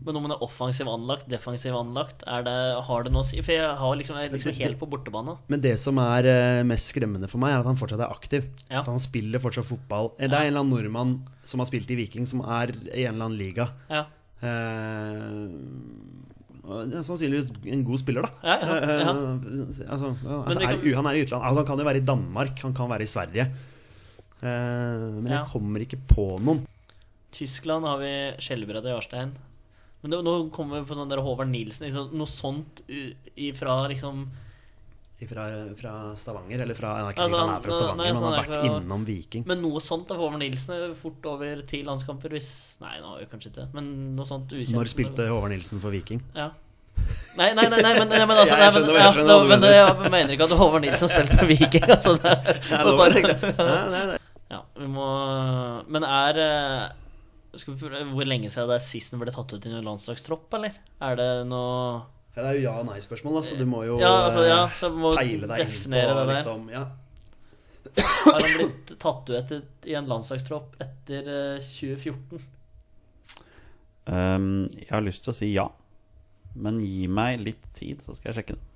Men 0.05 0.19
om 0.19 0.27
med 0.27 0.35
er 0.35 0.43
offensiv 0.45 0.89
anlagt, 0.93 1.25
defensiv 1.33 1.77
anlagt, 1.79 2.25
er 2.29 2.45
det, 2.45 2.57
har 2.87 3.07
det 3.07 3.13
noe 3.15 3.25
å 3.25 3.29
si? 3.29 3.39
For 3.45 3.57
jeg 3.57 3.71
har 3.81 3.95
liksom, 3.97 4.19
jeg 4.21 4.29
er 4.29 4.35
liksom 4.37 4.59
helt 4.59 4.81
på 4.83 4.89
bortebane. 4.93 5.37
Men 5.49 5.63
det 5.65 5.79
som 5.81 5.97
er 6.03 6.29
eh, 6.29 6.61
mest 6.69 6.93
skremmende 6.93 7.31
for 7.31 7.41
meg, 7.41 7.55
er 7.55 7.65
at 7.65 7.71
han 7.71 7.81
fortsatt 7.81 8.03
er 8.05 8.13
aktiv. 8.13 8.51
Ja. 8.69 8.83
At 8.83 8.91
han 8.91 9.01
spiller 9.01 9.41
fortsatt 9.41 9.69
fotball. 9.69 10.13
Eh, 10.19 10.29
Det 10.29 10.37
er 10.37 10.45
en 10.45 10.53
eller 10.53 10.65
annen 10.67 10.75
nordmann 10.77 11.15
som 11.49 11.63
har 11.65 11.71
spilt 11.71 11.89
i 11.95 11.97
Viking, 12.03 12.29
som 12.29 12.45
er 12.45 12.75
i 12.93 13.07
en 13.07 13.15
eller 13.15 13.31
annen 13.31 13.41
liga. 13.41 13.71
Ja. 13.89 14.05
Eh, 14.45 15.49
sannsynligvis 17.05 17.49
en 17.73 17.85
god 17.89 18.01
spiller, 18.01 18.29
da. 18.29 18.31
Ja, 18.45 18.57
ja, 18.61 18.77
ja. 18.85 19.09
Altså, 19.15 19.89
altså, 19.89 20.13
ja, 20.25 20.43
er, 20.69 20.95
han 20.99 21.09
er 21.09 21.17
i 21.17 21.25
utlandet. 21.25 21.49
Altså, 21.49 21.59
han 21.61 21.69
kan 21.69 21.81
jo 21.81 21.89
være 21.89 22.01
i 22.03 22.07
Danmark, 22.13 22.61
han 22.65 22.77
kan 22.77 22.93
være 22.93 23.09
i 23.09 23.11
Sverige. 23.11 23.49
Uh, 24.45 25.23
men 25.25 25.31
jeg 25.33 25.49
kommer 25.49 25.85
ikke 25.85 25.97
på 26.11 26.25
noen. 26.45 26.65
Tyskland 27.35 27.87
har 27.89 27.99
vi 28.03 28.13
Skjelbred 28.45 28.85
og 28.85 28.93
Jarstein. 28.99 29.33
Men 30.05 30.13
det, 30.13 30.19
nå 30.27 30.33
kommer 30.53 30.83
vi 30.83 30.89
på 30.91 30.97
sånn 30.99 31.09
der 31.09 31.23
Håvard 31.25 31.49
Nilsen. 31.49 31.87
Liksom, 31.89 32.11
noe 32.21 32.29
sånt 32.29 32.83
ifra 33.41 33.79
liksom 33.89 34.27
Fra, 35.25 35.45
fra 35.79 35.93
Stavanger, 36.19 36.61
eller 36.67 36.77
fra 36.77 36.91
Jeg 36.99 37.05
er 37.07 37.15
ikke 37.15 37.23
Altså, 37.25 37.31
sikker 37.31 37.41
han 37.41 37.53
er 37.55 37.63
fra 37.65 37.73
Stavanger, 37.73 37.97
nei, 38.03 38.09
men 38.13 38.19
han 38.19 38.25
har 38.27 38.35
er 38.35 38.43
vært 38.43 38.51
fra- 38.67 38.81
innom 38.83 39.05
Viking. 39.09 39.45
Men 39.49 39.63
noe 39.65 39.81
sånt 39.81 40.11
av 40.13 40.19
Håvard 40.21 40.43
Nilsen 40.43 40.75
er 40.77 40.93
fort 40.99 41.29
over 41.31 41.63
ti 41.71 41.81
landskamper 41.87 42.35
hvis 42.37 42.51
Nei, 42.83 42.99
nå 43.01 43.15
har 43.15 43.25
kanskje 43.31 43.53
ikke 43.55 43.65
Men 43.79 43.89
noe 44.19 44.29
sånt 44.29 44.53
ukjent. 44.53 44.75
Når 44.77 44.91
spilte 44.93 45.29
Håvard 45.31 45.55
Nilsen 45.55 45.81
for 45.81 45.95
Viking? 45.95 46.21
Ja. 46.37 46.51
Nei, 47.39 47.49
nei, 47.57 47.65
nei, 47.73 47.81
nei 47.87 47.95
men, 47.97 48.09
nei, 48.13 48.21
men 48.29 48.37
altså 48.43 48.59
Ja, 48.59 48.67
jeg 48.69 48.75
skjønner 48.77 48.99
jeg 49.01 49.15
skjønner 49.17 49.49
men 49.49 49.65
mener. 49.65 49.73
jeg 49.79 50.13
mener 50.19 50.35
ikke 50.37 50.51
at 50.51 50.59
Håvard 50.61 50.85
Nilsen 50.85 51.09
spilte 51.15 51.39
for 51.41 51.49
Viking. 51.55 51.89
Altså, 51.97 52.17
det, 52.21 52.35
nei, 52.75 52.83
det 52.85 52.95
bare- 53.01 53.25
Nei, 53.71 53.81
nei, 53.97 54.05
nei. 54.13 54.21
Ja, 54.53 54.61
vi 54.83 54.91
må 54.93 55.09
Men 55.89 56.05
er 56.05 56.43
Hvor 57.55 58.27
lenge 58.27 58.51
siden 58.51 58.69
det 58.71 58.77
er 58.81 58.83
sist 58.85 59.13
den 59.15 59.21
ble 59.23 59.33
tatt 59.35 59.53
ut 59.55 59.67
i 59.67 59.71
noen 59.73 59.87
landslagstropp, 59.87 60.49
eller? 60.59 60.75
Er 61.05 61.17
det 61.21 61.29
noe 61.47 62.03
Ja, 62.35 62.43
det 62.43 62.49
er 62.49 62.57
jo 62.59 62.65
ja- 62.67 62.79
og 62.81 62.87
nei-spørsmål, 62.89 63.37
da, 63.39 63.43
så 63.47 63.57
du 63.59 63.65
må 63.71 63.85
jo 63.87 63.99
Ja, 64.03 64.13
altså, 64.27 64.43
ja, 64.49 64.65
eh, 64.67 64.75
så 64.81 64.91
må 64.91 65.15
peile 65.15 65.47
deg 65.51 65.61
inn 65.63 65.71
definere 65.71 66.11
på 66.11 66.19
det 66.19 66.27
der. 66.27 66.35
liksom 66.35 66.69
ja. 66.73 66.85
Har 67.95 68.41
han 68.41 68.57
blitt 68.59 68.93
tatt 68.99 69.31
ut 69.31 69.37
etter, 69.39 69.63
i 69.87 69.95
en 69.95 70.07
landslagstropp 70.11 70.75
etter 70.83 71.29
eh, 71.31 71.61
2014? 71.63 72.43
Ehm, 74.11 74.69
jeg 74.77 74.91
har 74.91 75.05
lyst 75.05 75.25
til 75.25 75.33
å 75.33 75.37
si 75.37 75.53
ja, 75.55 75.69
men 76.55 76.81
gi 76.85 77.07
meg 77.09 77.41
litt 77.45 77.65
tid, 77.77 78.03
så 78.05 78.15
skal 78.17 78.33
jeg 78.33 78.41
sjekke 78.43 78.57
det. 78.59 78.71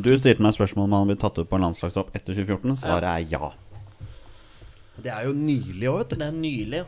Du 0.00 0.08
stilte 0.16 0.40
meg 0.42 0.54
spørsmål 0.56 0.88
om 0.88 0.96
han 0.96 1.10
ble 1.12 1.16
tatt 1.20 1.36
ut 1.38 1.48
på 1.50 1.58
en 1.58 1.66
landslagstropp 1.66 2.14
etter 2.16 2.32
2014. 2.32 2.78
Svaret 2.86 3.04
er 3.04 3.26
ja. 3.34 3.50
Det 4.96 5.10
er 5.12 5.26
jo 5.28 5.34
nylig 5.36 5.88
òg, 5.90 5.98
vet 6.00 6.14
du. 6.14 6.16
Det 6.22 6.28
er 6.30 6.38
nylig. 6.38 6.80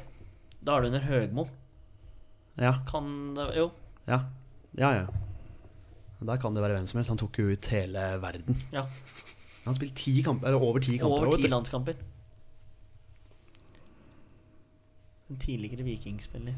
Da 0.67 0.77
er 0.77 0.83
det 0.83 0.91
under 0.91 1.05
Høgmo. 1.07 1.47
Ja, 2.59 2.73
Kan 2.89 3.35
det 3.37 3.51
Jo. 3.57 3.71
ja, 4.09 4.21
ja, 4.79 4.91
ja. 4.97 5.07
Der 6.27 6.39
kan 6.41 6.55
det 6.55 6.63
være 6.65 6.79
hvem 6.79 6.87
som 6.89 6.99
helst. 6.99 7.13
Han 7.13 7.21
tok 7.21 7.39
jo 7.39 7.51
ut 7.53 7.67
hele 7.71 8.05
verden. 8.23 8.57
Ja. 8.73 8.87
Han 8.87 9.69
har 9.73 9.77
spilt 9.77 9.95
ti 9.99 10.23
kamper, 10.25 10.49
eller 10.49 10.63
over 10.63 10.81
ti 10.81 10.97
kamper. 10.99 11.27
Over 11.29 11.43
ti 11.43 11.51
landskamper. 11.53 11.99
En 15.29 15.39
tidligere 15.43 15.85
vikingspiller. 15.85 16.55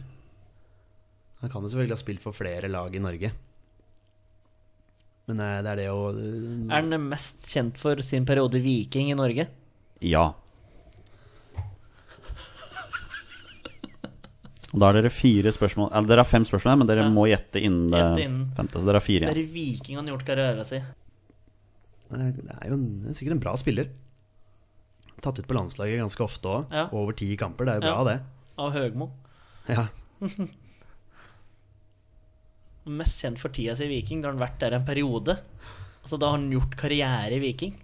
Han 1.41 1.51
kan 1.51 1.63
jo 1.63 1.71
selvfølgelig 1.71 1.97
ha 1.97 2.03
spilt 2.03 2.23
for 2.23 2.37
flere 2.37 2.69
lag 2.71 2.95
i 2.95 3.03
Norge. 3.03 3.33
Men 5.29 5.41
eh, 5.45 5.59
det 5.65 5.73
er 5.73 5.81
det 5.83 5.89
å 5.93 6.03
Er 6.13 6.81
han 6.81 7.09
mest 7.09 7.49
kjent 7.51 7.81
for 7.81 8.01
sin 8.05 8.27
periode 8.29 8.61
Viking 8.65 9.11
i 9.13 9.17
Norge? 9.19 9.49
Ja. 10.05 10.31
Og 14.75 14.81
Da 14.81 14.87
har 14.91 14.93
dere 14.99 15.09
fire 15.09 15.49
spørsmål 15.55 15.89
Eller 15.97 16.09
dere 16.11 16.23
har 16.25 16.29
fem 16.29 16.45
spørsmål, 16.45 16.79
men 16.83 16.87
dere 16.91 17.03
Ja. 17.07 17.09
må 17.09 17.25
gjette 17.27 17.63
innen 17.63 17.91
det 17.91 18.29
femte. 18.57 18.73
Så 18.79 18.85
dere 18.85 19.01
har 19.01 19.01
fire 19.01 19.27
Det 19.27 19.37
igjen. 19.37 19.49
i 19.49 19.53
Viking 19.53 19.97
han 19.97 20.07
har 20.07 20.17
gjort 20.17 20.27
karrieren 20.27 20.65
sin. 20.67 20.85
Det 22.11 22.21
er- 22.21 22.69
jo 22.69 22.75
en, 22.75 23.05
er 23.09 23.13
sikkert 23.13 23.33
en 23.33 23.39
bra 23.41 23.55
spiller. 23.57 23.89
Tatt 25.21 25.39
ut 25.39 25.47
på 25.49 25.55
landslaget 25.57 25.99
ganske 25.99 26.21
ofte 26.25 26.43
òg. 26.49 26.67
Ja. 26.73 26.89
Over 26.93 27.13
ti 27.13 27.37
kamper. 27.37 27.65
Det 27.65 27.73
er 27.75 27.81
jo 27.81 27.81
bra, 27.81 27.97
Ja. 27.97 28.05
det. 28.05 28.23
Av 28.59 28.73
Høgmo. 28.73 29.11
Ja. 29.69 29.89
Mest 32.89 33.21
kjent 33.23 33.39
for 33.39 33.49
tida 33.53 33.75
si 33.77 33.85
i 33.85 33.89
Viking. 33.89 34.23
Da 34.23 34.29
har 34.31 34.37
han 34.39 34.47
vært 34.49 34.59
der 34.63 34.77
en 34.79 34.87
periode. 34.87 35.39
Altså 36.03 36.19
Da 36.19 36.31
har 36.31 36.39
han 36.39 36.51
gjort 36.51 36.77
karriere 36.77 37.33
i 37.37 37.39
Viking. 37.43 37.75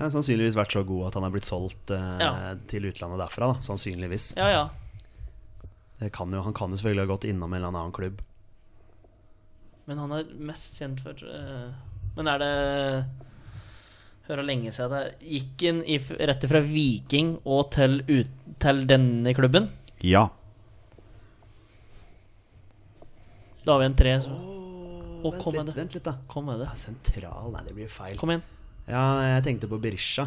Ja, 0.00 0.08
sannsynligvis 0.08 0.56
vært 0.56 0.72
så 0.72 0.80
god 0.88 1.10
at 1.10 1.16
han 1.18 1.26
er 1.26 1.32
blitt 1.34 1.48
solgt 1.48 1.90
eh, 1.92 2.20
Ja. 2.22 2.30
til 2.70 2.86
utlandet 2.88 3.20
derfra. 3.20 3.50
da 3.52 3.66
Sannsynligvis. 3.66 4.30
Ja, 4.38 4.48
ja. 4.48 4.62
Det 6.00 6.08
kan 6.16 6.32
jo, 6.32 6.40
han 6.40 6.56
kan 6.56 6.72
jo 6.72 6.78
selvfølgelig 6.80 7.04
ha 7.04 7.10
gått 7.12 7.26
innom 7.28 7.52
en 7.52 7.60
eller 7.60 7.74
annen 7.74 7.92
klubb. 7.92 8.22
Men 9.84 10.00
han 10.00 10.12
er 10.16 10.30
mest 10.38 10.78
kjent 10.80 11.00
for 11.02 11.18
uh, 11.26 11.72
Men 12.16 12.28
er 12.30 12.38
det 12.38 12.50
Hører 14.28 14.46
lenge 14.46 14.70
siden 14.72 14.92
det 14.94 15.26
Gikk 15.26 15.64
inn 15.66 15.80
i, 15.82 15.96
rett 15.98 16.46
fra 16.48 16.60
Viking 16.62 17.32
og 17.42 17.72
til, 17.74 17.98
ut, 18.06 18.30
til 18.62 18.84
denne 18.88 19.34
klubben? 19.34 19.66
Ja. 20.06 20.28
Da 23.66 23.74
har 23.74 23.82
vi 23.82 23.88
en 23.90 23.98
tre. 23.98 24.14
Så. 24.22 24.30
Å, 25.20 25.32
vent, 25.34 25.58
litt, 25.58 25.76
vent 25.76 25.98
litt, 25.98 26.06
da. 26.06 26.14
Kom 26.30 26.46
med 26.48 26.62
det. 26.62 26.70
Ja, 26.70 26.78
sentral 26.80 27.50
Nei, 27.52 27.64
det 27.66 27.74
blir 27.76 27.90
feil. 27.92 28.16
Kom 28.20 28.32
igjen. 28.32 28.46
Ja, 28.90 29.04
jeg 29.36 29.44
tenkte 29.46 29.68
på 29.70 29.78
Berisha. 29.82 30.26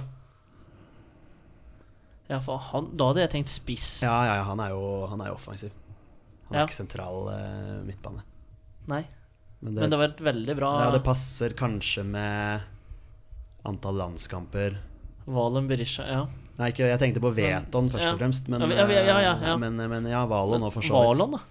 Ja, 2.31 2.39
for 2.41 2.57
han, 2.71 2.87
da 2.97 3.09
hadde 3.11 3.25
jeg 3.25 3.31
tenkt 3.35 3.51
spiss. 3.51 3.87
Ja, 4.05 4.13
ja, 4.25 4.35
ja, 4.39 4.45
han 4.47 4.61
er 4.63 4.71
jo, 4.73 4.83
han 5.11 5.21
er 5.21 5.31
jo 5.33 5.37
offensiv. 5.37 5.73
Han 6.47 6.55
er 6.55 6.61
Ja. 6.63 6.67
ikke 6.69 6.77
sentral 6.77 7.27
eh, 7.33 7.81
midtbane. 7.87 8.23
Nei. 8.87 9.03
Men 9.63 9.75
det, 9.75 9.81
Men 9.81 9.89
det 9.93 9.99
var 9.99 10.11
et 10.11 10.21
veldig 10.27 10.55
bra 10.59 10.69
ja, 10.83 10.87
det 10.91 11.03
passer 11.05 11.53
kanskje 11.55 12.03
med 12.03 12.63
antall 13.65 13.95
landskamper. 13.95 14.75
Valen 15.25 15.67
Berisha. 15.69 16.03
Ja. 16.09 16.23
Nei, 16.59 16.67
ikke, 16.73 16.89
jeg 16.91 16.99
tenkte 16.99 17.21
på 17.23 17.31
Veton 17.33 17.87
først 17.89 18.03
Ja. 18.05 18.11
og 18.13 18.19
fremst. 18.19 18.49
Men, 18.51 18.61
Ja, 18.67 18.83
ja, 18.87 18.87
ja, 18.87 19.03
ja, 19.07 19.35
ja. 19.39 19.53
eh, 19.53 19.57
men, 19.57 19.77
men 19.89 20.05
ja, 20.11 20.25
Valon 20.27 20.63
og 20.67 20.73
for 20.75 20.81
så 20.83 20.93
vidt. 20.93 21.17
Valon, 21.19 21.31
da. 21.37 21.43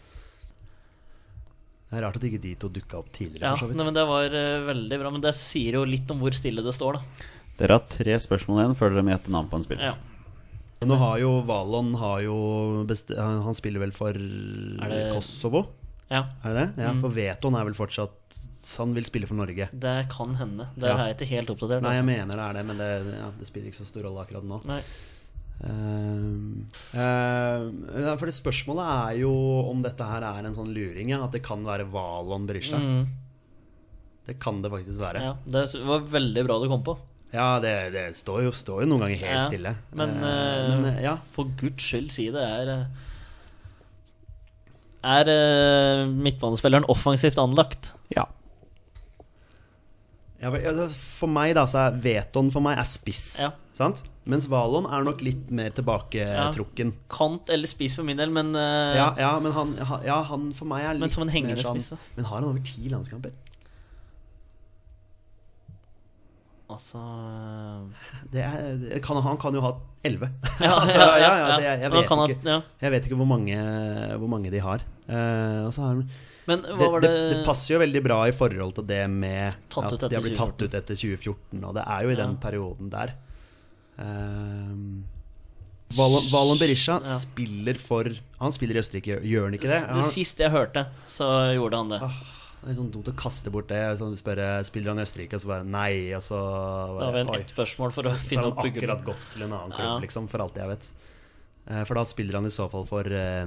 Det 1.92 1.98
er 2.00 2.06
rart 2.06 2.16
at 2.16 2.22
ikke 2.24 2.40
de 2.40 2.54
to 2.56 2.70
dukka 2.72 2.96
opp 3.02 3.10
tidligere, 3.12 3.44
Ja, 3.44 3.50
for 3.52 3.66
så 3.66 3.68
vidt. 3.68 3.76
nei, 3.76 3.84
men 3.90 3.94
det 3.98 4.04
var 4.08 4.32
uh, 4.32 4.64
veldig 4.72 4.98
bra. 5.02 5.10
Men 5.12 5.20
det 5.20 5.34
sier 5.36 5.76
jo 5.76 5.82
litt 5.84 6.08
om 6.10 6.22
hvor 6.24 6.32
stille 6.32 6.64
det 6.64 6.72
står, 6.72 6.96
da. 6.96 7.28
Dere 7.58 7.76
har 7.76 7.84
tre 7.92 8.16
spørsmål 8.16 8.62
igjen 8.62 8.76
før 8.80 8.94
dere 8.96 9.04
må 9.04 9.12
gjette 9.12 9.28
navn 9.34 9.50
på 9.52 9.58
en 9.60 9.66
spiller. 9.66 9.92
Ja. 9.92 9.94
Nå 10.88 10.96
har 10.98 11.18
jo 11.20 11.34
Valon 11.46 11.92
har 12.00 12.22
jo 12.24 12.38
best, 12.88 13.12
Han 13.14 13.54
spiller 13.54 13.78
vel 13.84 13.92
for 13.94 14.16
det- 14.16 15.12
Kosovo? 15.12 15.66
ja. 16.10 16.24
Er 16.42 16.48
det 16.48 16.56
det? 16.74 16.82
Ja, 16.82 16.92
Mm. 16.96 17.00
For 17.04 17.10
Veton 17.10 17.54
er 17.54 17.64
vel 17.68 17.74
fortsatt 17.74 18.10
Han 18.78 18.94
vil 18.94 19.04
spille 19.04 19.26
for 19.28 19.34
Norge. 19.34 19.68
Det 19.74 20.08
kan 20.08 20.34
hende. 20.36 20.66
Det 20.78 20.88
Ja. 20.88 20.96
er 20.96 21.06
jeg 21.12 21.16
ikke 21.18 21.28
helt 21.36 21.48
oppdatert. 21.50 21.82
Nei, 21.82 21.94
jeg 21.94 22.02
altså. 22.02 22.06
mener 22.06 22.34
det 22.36 22.44
er 22.48 22.52
det, 22.54 22.66
men 22.66 22.78
det, 22.78 23.14
ja, 23.18 23.30
det 23.38 23.46
spiller 23.46 23.66
ikke 23.68 23.80
så 23.82 23.86
stor 23.86 24.02
rolle 24.08 24.24
akkurat 24.24 24.44
nå. 24.44 24.64
Nei. 24.66 24.80
Ehm, 25.62 26.64
uh, 26.96 28.16
for 28.18 28.26
det 28.26 28.34
spørsmålet 28.34 28.88
er 29.12 29.20
jo 29.20 29.30
om 29.70 29.82
dette 29.84 30.06
her 30.08 30.24
er 30.26 30.48
en 30.48 30.56
sånn 30.56 30.72
luring. 30.74 31.12
Ja, 31.12 31.20
at 31.26 31.36
det 31.36 31.42
kan 31.46 31.62
være 31.66 31.86
Valon 31.92 32.48
Berisha. 32.48 32.80
Mm, 32.80 33.06
Det 34.26 34.38
kan 34.42 34.60
det 34.62 34.70
faktisk 34.70 34.98
være. 35.02 35.22
ja. 35.22 35.32
Det 35.46 35.64
var 35.86 36.04
veldig 36.10 36.44
bra 36.46 36.58
du 36.62 36.68
kom 36.70 36.82
på. 36.86 36.96
Ja, 37.32 37.58
det, 37.64 37.92
det 37.94 38.04
står, 38.18 38.42
jo, 38.44 38.50
står 38.52 38.82
jo 38.82 38.88
noen 38.90 39.06
ganger 39.06 39.22
helt 39.22 39.38
Ja, 39.38 39.46
stille. 39.48 39.70
Men, 39.96 40.10
eh, 40.20 40.74
men 40.82 40.98
ja. 41.02 41.14
for 41.32 41.48
guds 41.56 41.82
skyld, 41.82 42.10
si 42.12 42.26
det 42.30 42.42
er 42.44 42.86
Er 45.02 46.06
midtbanespilleren 46.12 46.84
offensivt 46.92 47.38
anlagt? 47.40 47.94
Ja. 48.14 48.26
Ja, 50.42 50.50
vel, 50.50 50.66
altså, 50.66 50.86
for 50.92 51.30
meg 51.30 51.54
da, 51.56 51.64
så 51.70 51.86
er 51.88 51.98
Veton 52.04 52.50
for 52.54 52.62
meg 52.64 52.78
er 52.78 52.86
spiss. 52.86 53.40
Ja. 53.42 53.52
Sant? 53.72 54.02
Mens 54.28 54.46
Valon 54.52 54.84
er 54.92 55.02
nok 55.06 55.22
litt 55.24 55.48
mer 55.50 55.70
tilbaketrukken. 55.74 56.92
Kant 57.10 57.48
eller 57.50 57.66
spiss 57.70 57.96
for 57.98 58.04
min 58.06 58.20
del, 58.20 58.30
men 58.30 58.52
uh, 58.54 58.92
Ja, 58.94 59.06
ja, 59.18 59.30
men 59.42 59.54
han, 59.56 59.72
ha- 59.88 60.02
ja, 60.06 60.18
han 60.28 60.50
for 60.54 60.68
meg 60.70 60.84
er 60.84 60.98
litt 60.98 61.06
Men 61.06 61.14
som 61.14 61.24
en 61.24 61.32
hengende 61.32 61.64
sånn 61.64 61.80
spiss. 61.80 61.96
Men 62.18 62.28
har 62.28 62.36
han 62.42 62.50
over 62.50 62.60
ti 62.68 62.86
landskamper? 62.92 63.32
Altså 66.72 67.00
Det 68.32 68.40
er, 68.40 69.00
kan, 69.04 69.18
han 69.24 69.36
kan 69.40 69.56
jo 69.56 69.60
ha 69.64 69.72
elleve. 70.08 70.30
Altså, 70.62 71.00
ja, 71.00 71.08
ja, 71.08 71.16
ja, 71.20 71.32
ja, 71.32 71.46
altså, 71.48 71.62
jeg, 71.66 71.80
jeg, 71.82 71.90
vet 71.92 72.12
ikke, 72.12 72.60
jeg 72.84 72.94
vet 72.94 73.08
ikke 73.08 73.18
hvor 73.20 73.28
mange, 73.32 73.58
hvor 74.22 74.30
mange 74.32 74.52
de 74.54 74.62
har. 74.64 74.84
Uh, 75.08 75.66
og 75.66 75.72
så 75.74 75.82
har 75.84 75.90
han 75.96 76.06
Men 76.48 76.62
det, 76.64 76.76
det, 76.78 77.02
det, 77.04 77.10
det 77.32 77.42
passer 77.46 77.74
jo 77.76 77.82
veldig 77.82 78.00
bra 78.06 78.20
i 78.30 78.32
forhold 78.36 78.72
til 78.78 78.86
det 78.88 79.02
med 79.10 79.52
at 79.52 79.98
de 80.06 80.16
har 80.16 80.24
blitt 80.24 80.38
tatt 80.38 80.64
ut 80.64 80.72
etter 80.78 80.96
2014, 80.96 81.60
og 81.60 81.76
det 81.76 81.84
er 81.84 82.06
jo 82.06 82.14
i 82.14 82.18
den 82.18 82.36
Ja. 82.38 82.40
perioden 82.46 82.88
der. 82.94 83.12
Um, 83.98 85.04
Valon, 85.92 86.22
Valon 86.32 86.58
Berisha 86.58 86.94
Ja. 87.04 87.16
spiller 87.20 87.74
for 87.78 88.08
Han 88.40 88.52
spiller 88.52 88.76
i 88.76 88.80
Østerrike, 88.80 89.18
gjør 89.22 89.44
han 89.50 89.54
ikke 89.58 89.68
det? 89.68 89.80
det 89.94 90.04
siste 90.10 90.42
jeg 90.46 90.50
hørte, 90.50 90.86
så 91.06 91.26
gjorde 91.54 91.76
han 91.76 91.88
det. 91.92 91.98
det 92.62 92.70
er 92.72 92.78
sånn 92.78 92.90
dumt 92.94 93.10
å 93.12 93.14
kaste 93.14 93.50
bort 93.52 93.68
det. 93.68 93.82
Sånn, 94.00 94.16
spørre, 94.16 94.64
spiller 94.64 94.90
han 94.94 94.98
i 94.98 95.04
Østerrike, 95.04 95.34
og 95.36 95.40
så 95.44 95.50
bare 95.52 95.64
nei, 95.68 96.12
og 96.16 96.22
så 96.24 96.40
Da 96.98 97.04
har 97.06 97.12
vi 97.12 97.20
en 97.20 97.34
ett 97.36 97.52
spørsmål 97.54 97.92
for 97.92 98.02
å 98.08 98.14
Så, 98.16 98.18
så 98.18 98.28
finne 98.32 98.42
har 98.42 98.50
han 98.56 98.72
akkurat 98.72 99.04
gått 99.04 99.30
til 99.34 99.42
en 99.46 99.52
annen 99.52 99.70
klubb, 99.76 99.86
Ja. 99.92 99.98
liksom, 100.00 100.28
for 100.32 100.40
alt 100.40 100.56
jeg 100.56 100.66
vet. 100.72 100.92
Eh, 101.68 101.84
For 101.84 101.94
da 101.94 102.04
spiller 102.04 102.32
han 102.40 102.46
i 102.46 102.50
så 102.50 102.68
fall 102.70 102.84
for 102.86 103.04
eh, 103.06 103.46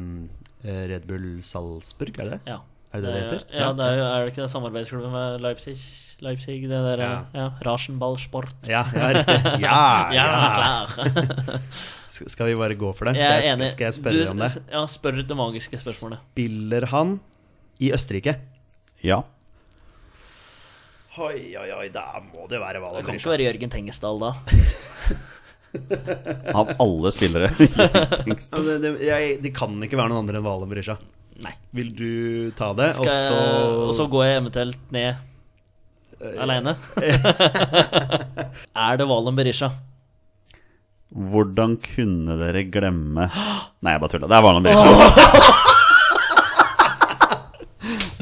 Red 0.64 1.08
Bull 1.08 1.42
Salzburg, 1.42 2.20
er 2.20 2.30
det? 2.30 2.40
Ja. 2.48 2.60
Er 2.96 3.04
det 3.04 3.06
det 3.06 3.14
det 3.16 3.22
heter? 3.26 3.44
Ja, 3.60 3.68
det 3.76 3.86
er, 3.92 3.98
jo, 4.00 4.06
er 4.08 4.24
det 4.26 4.32
ikke 4.34 4.44
det 4.46 4.50
samarbeidsklubben 4.54 5.12
med 5.14 5.44
Leipzig? 5.44 5.76
Leipzig, 6.24 6.62
det 6.64 6.80
der 6.86 7.02
Ja. 7.04 7.12
ja. 7.36 7.50
Raschenballsport. 7.68 8.54
Ja, 8.72 8.86
ja, 8.96 9.10
riktig. 9.20 9.36
Ja, 9.66 9.82
Ja, 10.16 10.26
klar. 10.56 11.60
Skal 12.16 12.48
vi 12.48 12.54
bare 12.56 12.78
gå 12.80 12.94
for 12.96 13.10
det? 13.10 13.18
Skal 13.20 13.42
jeg, 13.44 13.58
jeg, 13.60 13.68
skal 13.74 13.90
jeg 13.90 13.94
spørre 13.98 14.22
Du- 14.24 14.32
om 14.32 14.40
det? 14.46 14.52
Ja, 14.72 14.86
spør 14.88 15.20
det 15.28 15.36
magiske 15.36 15.76
spørsmålet. 15.82 16.22
Spiller 16.32 16.86
han 16.94 17.18
i 17.84 17.90
Østerrike? 17.92 18.38
Ja. 19.04 19.20
Oi, 21.18 21.56
oi, 21.60 21.70
oi, 21.72 21.90
da 21.92 22.06
må 22.24 22.48
det 22.52 22.60
være 22.60 22.80
Det 22.98 23.06
kan 23.08 23.16
ikke 23.20 23.30
være 23.32 23.46
Jørgen 23.50 23.70
Tengesdal 23.72 24.20
da. 24.24 24.32
Av 26.56 26.70
alle 26.80 27.12
spillere. 27.12 27.50
Ja, 27.60 27.68
Det, 28.64 28.76
det, 28.84 28.92
jeg, 29.04 29.38
det 29.44 29.52
kan 29.56 29.76
ikke 29.84 29.98
være 30.00 30.08
noen 30.14 30.22
andre 30.24 30.40
enn 30.40 30.46
Valen 30.48 30.70
Berisha. 30.72 30.96
Nei. 31.44 31.52
Vil 31.76 31.90
du 31.96 32.12
ta 32.56 32.72
det? 32.78 32.94
Skal 32.96 33.10
Og 33.10 33.12
så 33.12 33.40
og 33.90 33.94
så 33.98 34.06
går 34.12 34.26
jeg 34.28 34.42
eventuelt 34.42 34.92
ned 34.96 35.16
aleine. 36.40 36.76
er 38.88 38.98
det 39.02 39.08
Valen 39.10 39.36
Berisha? 39.36 39.70
Hvordan 41.16 41.78
kunne 41.80 42.36
dere 42.40 42.66
glemme 42.68 43.28
Nei, 43.30 43.94
jeg 43.94 44.02
bare 44.02 44.12
tulla. 44.16 44.32
Det 44.32 44.40
er 44.40 44.46
Valen 44.48 44.66
Berisha. 44.66 45.72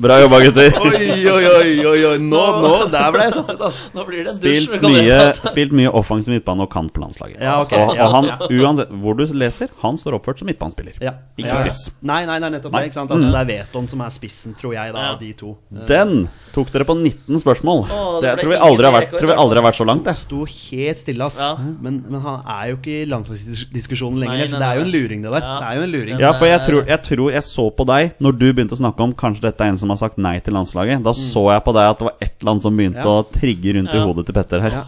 Bra 0.03 0.17
jobba, 0.19 0.39
gutter. 0.43 0.73
Oi, 0.83 0.99
oi, 1.31 1.43
oi, 1.87 1.99
oi. 2.09 2.17
Nå, 2.19 2.41
nå, 2.63 2.71
der 2.91 3.11
ble 3.15 3.27
jeg 3.27 3.33
satt 3.37 3.51
ut, 3.53 3.61
ass. 3.67 3.77
Nå 3.95 4.03
blir 4.07 4.23
det 4.25 4.31
en 4.33 4.35
Spilt 4.37 4.69
dusj. 4.73 4.81
vi 4.83 4.91
mye, 4.97 5.19
spilt 5.47 5.75
mye 5.79 5.91
offensiv 5.95 6.33
midtbane 6.35 6.65
og 6.65 6.71
kant 6.73 6.91
på 6.95 6.99
landslaget. 7.03 7.37
Ja, 7.39 7.53
ok. 7.63 7.71
Og, 7.77 7.93
og 8.03 8.15
han, 8.17 8.27
uansett 8.51 8.91
hvor 9.03 9.15
du 9.19 9.23
leser, 9.39 9.71
han 9.83 9.99
står 10.01 10.17
oppført 10.19 10.41
som 10.43 10.49
midtbanespiller. 10.51 10.97
Ja. 11.03 11.13
Ikke 11.39 11.47
ja, 11.49 11.59
ja. 11.61 11.63
spiss. 11.69 11.93
Nei, 12.03 12.19
nei, 12.29 12.35
nei, 12.43 12.49
nettopp 12.57 12.75
Nei. 12.75 12.83
det. 12.83 12.91
Ikke 12.91 12.99
sant? 12.99 13.13
At 13.15 13.23
Det 13.23 13.39
er 13.43 13.49
Veton 13.53 13.87
som 13.93 14.03
er 14.05 14.11
spissen, 14.13 14.57
tror 14.59 14.75
jeg, 14.75 14.91
da, 14.93 15.05
Ja. 15.07 15.13
av 15.15 15.19
de 15.23 15.31
to. 15.39 15.53
Den 15.87 16.27
tok 16.53 16.69
dere 16.75 16.85
på 16.89 16.97
19 16.99 17.39
spørsmål. 17.41 17.85
Åh, 17.87 18.19
det, 18.21 18.27
det 18.27 18.43
tror 18.43 18.53
vi 18.53 18.59
aldri 18.67 18.89
har 18.89 18.95
vært, 18.99 19.15
tror 19.15 19.31
vi 19.31 19.37
aldri 19.45 19.61
har 19.61 19.67
vært 19.69 19.79
så 19.79 19.87
langt. 19.87 20.03
det. 20.05 20.15
Sto 20.19 20.43
helt 20.45 21.01
stille, 21.01 21.29
ass. 21.31 21.39
Ja. 21.41 21.53
Men, 21.57 22.01
men 22.09 22.21
han 22.27 22.43
er 22.43 22.73
jo 22.73 22.77
ikke 22.81 22.97
i 22.99 23.07
landslagsdiskusjonen 23.13 24.19
lenger. 24.21 24.43
Nei, 24.43 24.49
så 24.51 24.59
nei, 24.59 24.65
det 24.65 24.69
er 24.69 24.81
jo 24.81 24.85
en 24.89 24.93
luring, 24.93 25.23
det 25.25 25.31
der. 25.37 25.47
Ja. 25.47 25.55
Det 25.63 25.71
er 25.71 25.79
jo 25.79 25.87
en 25.87 25.93
luring. 25.95 26.19
Ja, 26.27 26.33
for 26.37 26.49
jeg 26.51 26.61
tror, 26.67 26.83
jeg 26.91 27.01
tror 27.07 27.33
jeg 27.37 27.47
så 27.47 27.69
på 27.73 27.87
deg 27.89 28.13
når 28.23 28.37
du 28.43 28.45
begynte 28.51 28.75
å 28.77 28.81
snakke 28.83 29.07
om 29.07 29.15
kanskje 29.17 29.47
dette 29.47 29.65
er 29.65 29.73
en 29.73 29.79
som 29.81 29.92
har 29.93 30.01
sagt 30.01 30.17
nei 30.21 30.35
til 30.43 30.53
landslaget. 30.57 31.03
Da 31.05 31.13
så 31.17 31.45
jeg 31.53 31.63
på 31.65 31.73
deg 31.77 31.89
at 31.93 32.01
det 32.01 32.07
var 32.09 32.15
et 32.21 32.33
eller 32.41 32.51
annet 32.55 32.65
som 32.67 32.77
begynte 32.77 32.99
Mm. 32.99 33.05
Ja. 33.05 33.21
å 33.21 33.39
trigge 33.39 33.73
rundt 33.77 33.93
i 33.93 34.03
hodet 34.03 34.25
til 34.27 34.35
Petter 34.37 34.61
her. 34.65 34.77
Ja. 34.81 34.83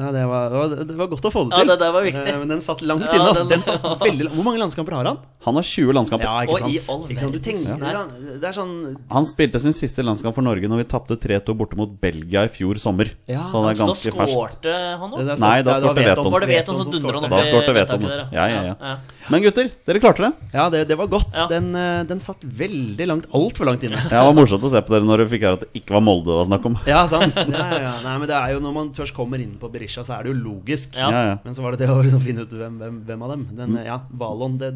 Ja, 0.00 0.10
det 0.16 0.22
var, 0.30 0.48
det, 0.52 0.56
var, 0.62 0.84
det 0.88 0.96
var 0.96 1.08
godt 1.12 1.26
å 1.28 1.32
få 1.34 1.42
det 1.46 1.52
til. 1.58 1.66
Ja, 1.68 1.74
det 1.74 1.78
der 1.84 1.92
var 1.92 2.04
viktig. 2.06 2.24
Eh, 2.32 2.38
Men 2.40 2.48
den 2.54 2.62
satt 2.64 2.80
langt 2.88 3.04
Ja, 3.04 3.12
inne. 3.18 3.28
Altså. 3.34 3.44
den- 3.50 3.62
satt 3.66 3.82
veldig 4.00 4.24
langt. 4.26 4.36
Hvor 4.38 4.46
mange 4.48 4.60
landskamper 4.62 4.96
har 4.96 5.04
han? 5.10 5.18
Han 5.44 5.54
har 5.56 5.64
20 5.64 5.92
landskamper. 5.96 6.24
Ja, 6.24 6.40
ikke 6.44 6.58
sant? 6.58 6.64
Og 6.64 6.74
i 6.74 6.80
all 6.94 7.04
Ikke 7.12 7.20
sant? 7.20 7.32
Du 7.32 7.40
tenker, 7.40 7.78
ja. 7.80 8.02
det 8.40 8.48
er 8.50 8.56
sånn 8.56 8.72
Han 9.10 9.24
spilte 9.28 9.60
sin 9.60 9.72
siste 9.76 10.04
landskamp 10.04 10.34
for 10.36 10.44
Norge 10.44 10.68
når 10.68 10.82
vi 10.82 10.86
tapte 10.90 11.16
3-2 11.20 11.54
borte 11.56 11.76
mot 11.80 11.92
Belgia 12.00 12.44
i 12.44 12.50
fjor 12.52 12.80
sommer. 12.80 13.08
Ja, 13.28 13.44
så 13.48 13.62
det 13.64 13.72
er 13.72 13.80
Så 13.80 13.84
da 13.84 13.86
ganske 13.86 14.12
ferskt. 14.16 14.34
skårte 14.34 14.74
han 15.00 15.10
det 15.10 15.16
òg? 15.16 15.20
er 15.20 15.36
sånn- 15.36 15.46
Nei, 15.46 15.62
da 15.62 15.72
det 15.74 15.82
skårte 15.84 16.04
Veton. 16.08 16.30
Var 16.32 16.40
det 16.40 16.50
Veton 16.54 16.76
som 16.80 16.90
dundra 16.92 17.14
han 17.20 17.24
opp 17.24 17.30
Da 17.30 17.40
i 17.40 17.48
skårte 17.50 17.74
Veton, 17.74 18.02
ja, 18.32 18.46
ja, 18.48 18.62
ja. 18.70 18.96
Men 19.30 19.42
gutter, 19.42 19.70
dere 19.86 20.00
klarte 20.00 20.24
det. 20.26 20.32
Ja, 20.54 20.68
det, 20.70 20.88
det 20.88 20.96
var 20.98 21.06
godt. 21.06 21.34
Ja. 21.36 21.46
Den, 21.50 21.74
eh, 21.76 22.02
den 22.04 22.18
satt 22.20 22.40
veldig 22.42 23.06
langt, 23.06 23.26
altfor 23.32 23.64
langt 23.68 23.82
inne. 23.86 23.96
Ja, 24.10 24.22
det 24.22 24.26
var 24.28 24.36
morsomt 24.36 24.62
å 24.62 24.70
se 24.70 24.80
på 24.82 24.88
dere 24.94 25.04
når 25.06 25.18
dere 25.24 25.28
fikk 25.30 25.42
høre 25.46 25.58
at 25.58 25.60
det 25.66 25.72
ikke 25.82 25.90
var 25.96 26.00
Molde 26.02 26.30
det 26.30 26.36
var 26.40 26.46
snakk 26.50 26.66
om. 26.66 26.78
Ja, 26.86 27.06
sant? 27.10 27.34
Ja, 27.36 27.64
ja, 27.70 27.78
ja. 27.88 27.92
Nei, 28.04 28.18
men 28.18 28.26
det 28.28 28.36
er 28.36 28.52
jo 28.54 28.60
når 28.60 28.72
man 28.74 28.92
først 28.92 29.14
kommer 29.14 29.40
inn 29.42 29.56
på 29.60 29.70
Berisha 29.70 29.89
Berisha, 29.90 30.04
så 30.06 30.18
er 30.18 30.24
det 30.24 30.32
jo 30.34 30.38
logisk. 30.44 30.94
Ja. 30.96 31.10
Ja, 31.10 31.22
ja. 31.32 31.36
Men 31.44 31.54
så 31.54 31.62
var 31.62 31.72
det 31.76 31.80
det 31.86 31.88
å 31.90 32.00
liksom 32.02 32.20
finne 32.22 32.42
ut 32.46 32.50
hvem, 32.54 32.78
hvem, 32.78 32.98
hvem 33.06 33.22
av 33.22 33.30
dem. 33.34 33.46
Men 33.56 33.70
Mm. 33.70 33.84
ja, 33.86 34.00
Valon 34.16 34.58
Det, 34.58 34.74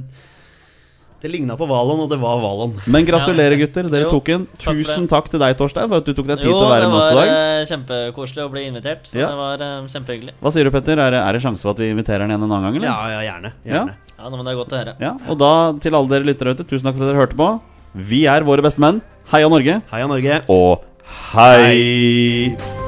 det 1.23 1.31
ligna 1.31 1.57
på 1.57 1.67
Valon, 1.67 2.01
og 2.05 2.11
det 2.11 2.19
var 2.21 2.41
Valon. 2.43 2.75
Men 2.87 3.05
gratulerer, 3.07 3.57
gutter. 3.57 3.89
Dere 3.89 4.05
Jo, 4.05 4.11
tok 4.11 4.29
en. 4.29 4.47
Tusen 4.59 5.07
takk 5.09 5.29
til 5.31 5.41
deg, 5.41 5.57
Torstein, 5.57 5.89
for 5.89 5.97
at 5.99 6.05
du 6.05 6.13
tok 6.13 6.27
deg 6.27 6.39
tid 6.39 6.51
Jo, 6.51 6.59
til 6.59 6.67
å 6.67 6.71
være 6.71 6.89
med 6.91 6.99
oss 6.99 7.11
i 7.11 7.15
var 7.15 7.25
det 7.25 7.33
var 7.33 7.71
kjempekoselig 7.71 8.45
å 8.45 8.51
bli 8.53 8.67
invitert. 8.69 9.05
Så 9.09 9.19
Ja. 9.19 9.29
det 9.31 9.37
var 9.37 9.55
eh, 9.63 9.87
kjempehyggelig. 9.89 10.35
Hva 10.43 10.53
sier 10.53 10.65
du, 10.65 10.71
Petter? 10.71 10.99
Er 10.99 11.11
det, 11.11 11.21
er 11.23 11.33
det 11.33 11.43
sjanse 11.43 11.63
for 11.63 11.71
at 11.71 11.79
vi 11.79 11.91
inviterer 11.95 12.21
han 12.21 12.31
igjen 12.31 12.43
en 12.43 12.51
annen 12.51 12.65
gang, 12.73 12.77
eller? 12.77 12.89
Ja, 12.89 13.09
ja, 13.23 13.33
gjerne. 13.33 13.53
gjerne. 13.65 13.95
Ja, 14.19 14.29
men 14.31 14.45
det 14.45 14.53
er 14.53 14.61
godt 14.61 14.73
å 14.73 14.79
høre. 14.85 14.97
Ja, 15.01 15.15
og 15.29 15.39
da 15.39 15.73
til 15.81 15.95
alle 15.95 16.09
dere 16.09 16.25
lyttere 16.29 16.55
ute, 16.55 16.65
tusen 16.65 16.85
takk 16.85 16.97
for 16.97 17.05
at 17.09 17.15
dere 17.15 17.23
hørte 17.27 17.37
på. 17.37 17.61
Vi 17.95 18.27
er 18.27 18.43
våre 18.43 18.63
beste 18.63 18.81
menn. 18.81 19.01
Heia 19.33 19.49
Norge. 19.49 19.81
Heia 19.91 20.07
Norge. 20.07 20.43
Og 20.49 20.85
hei! 21.33 22.84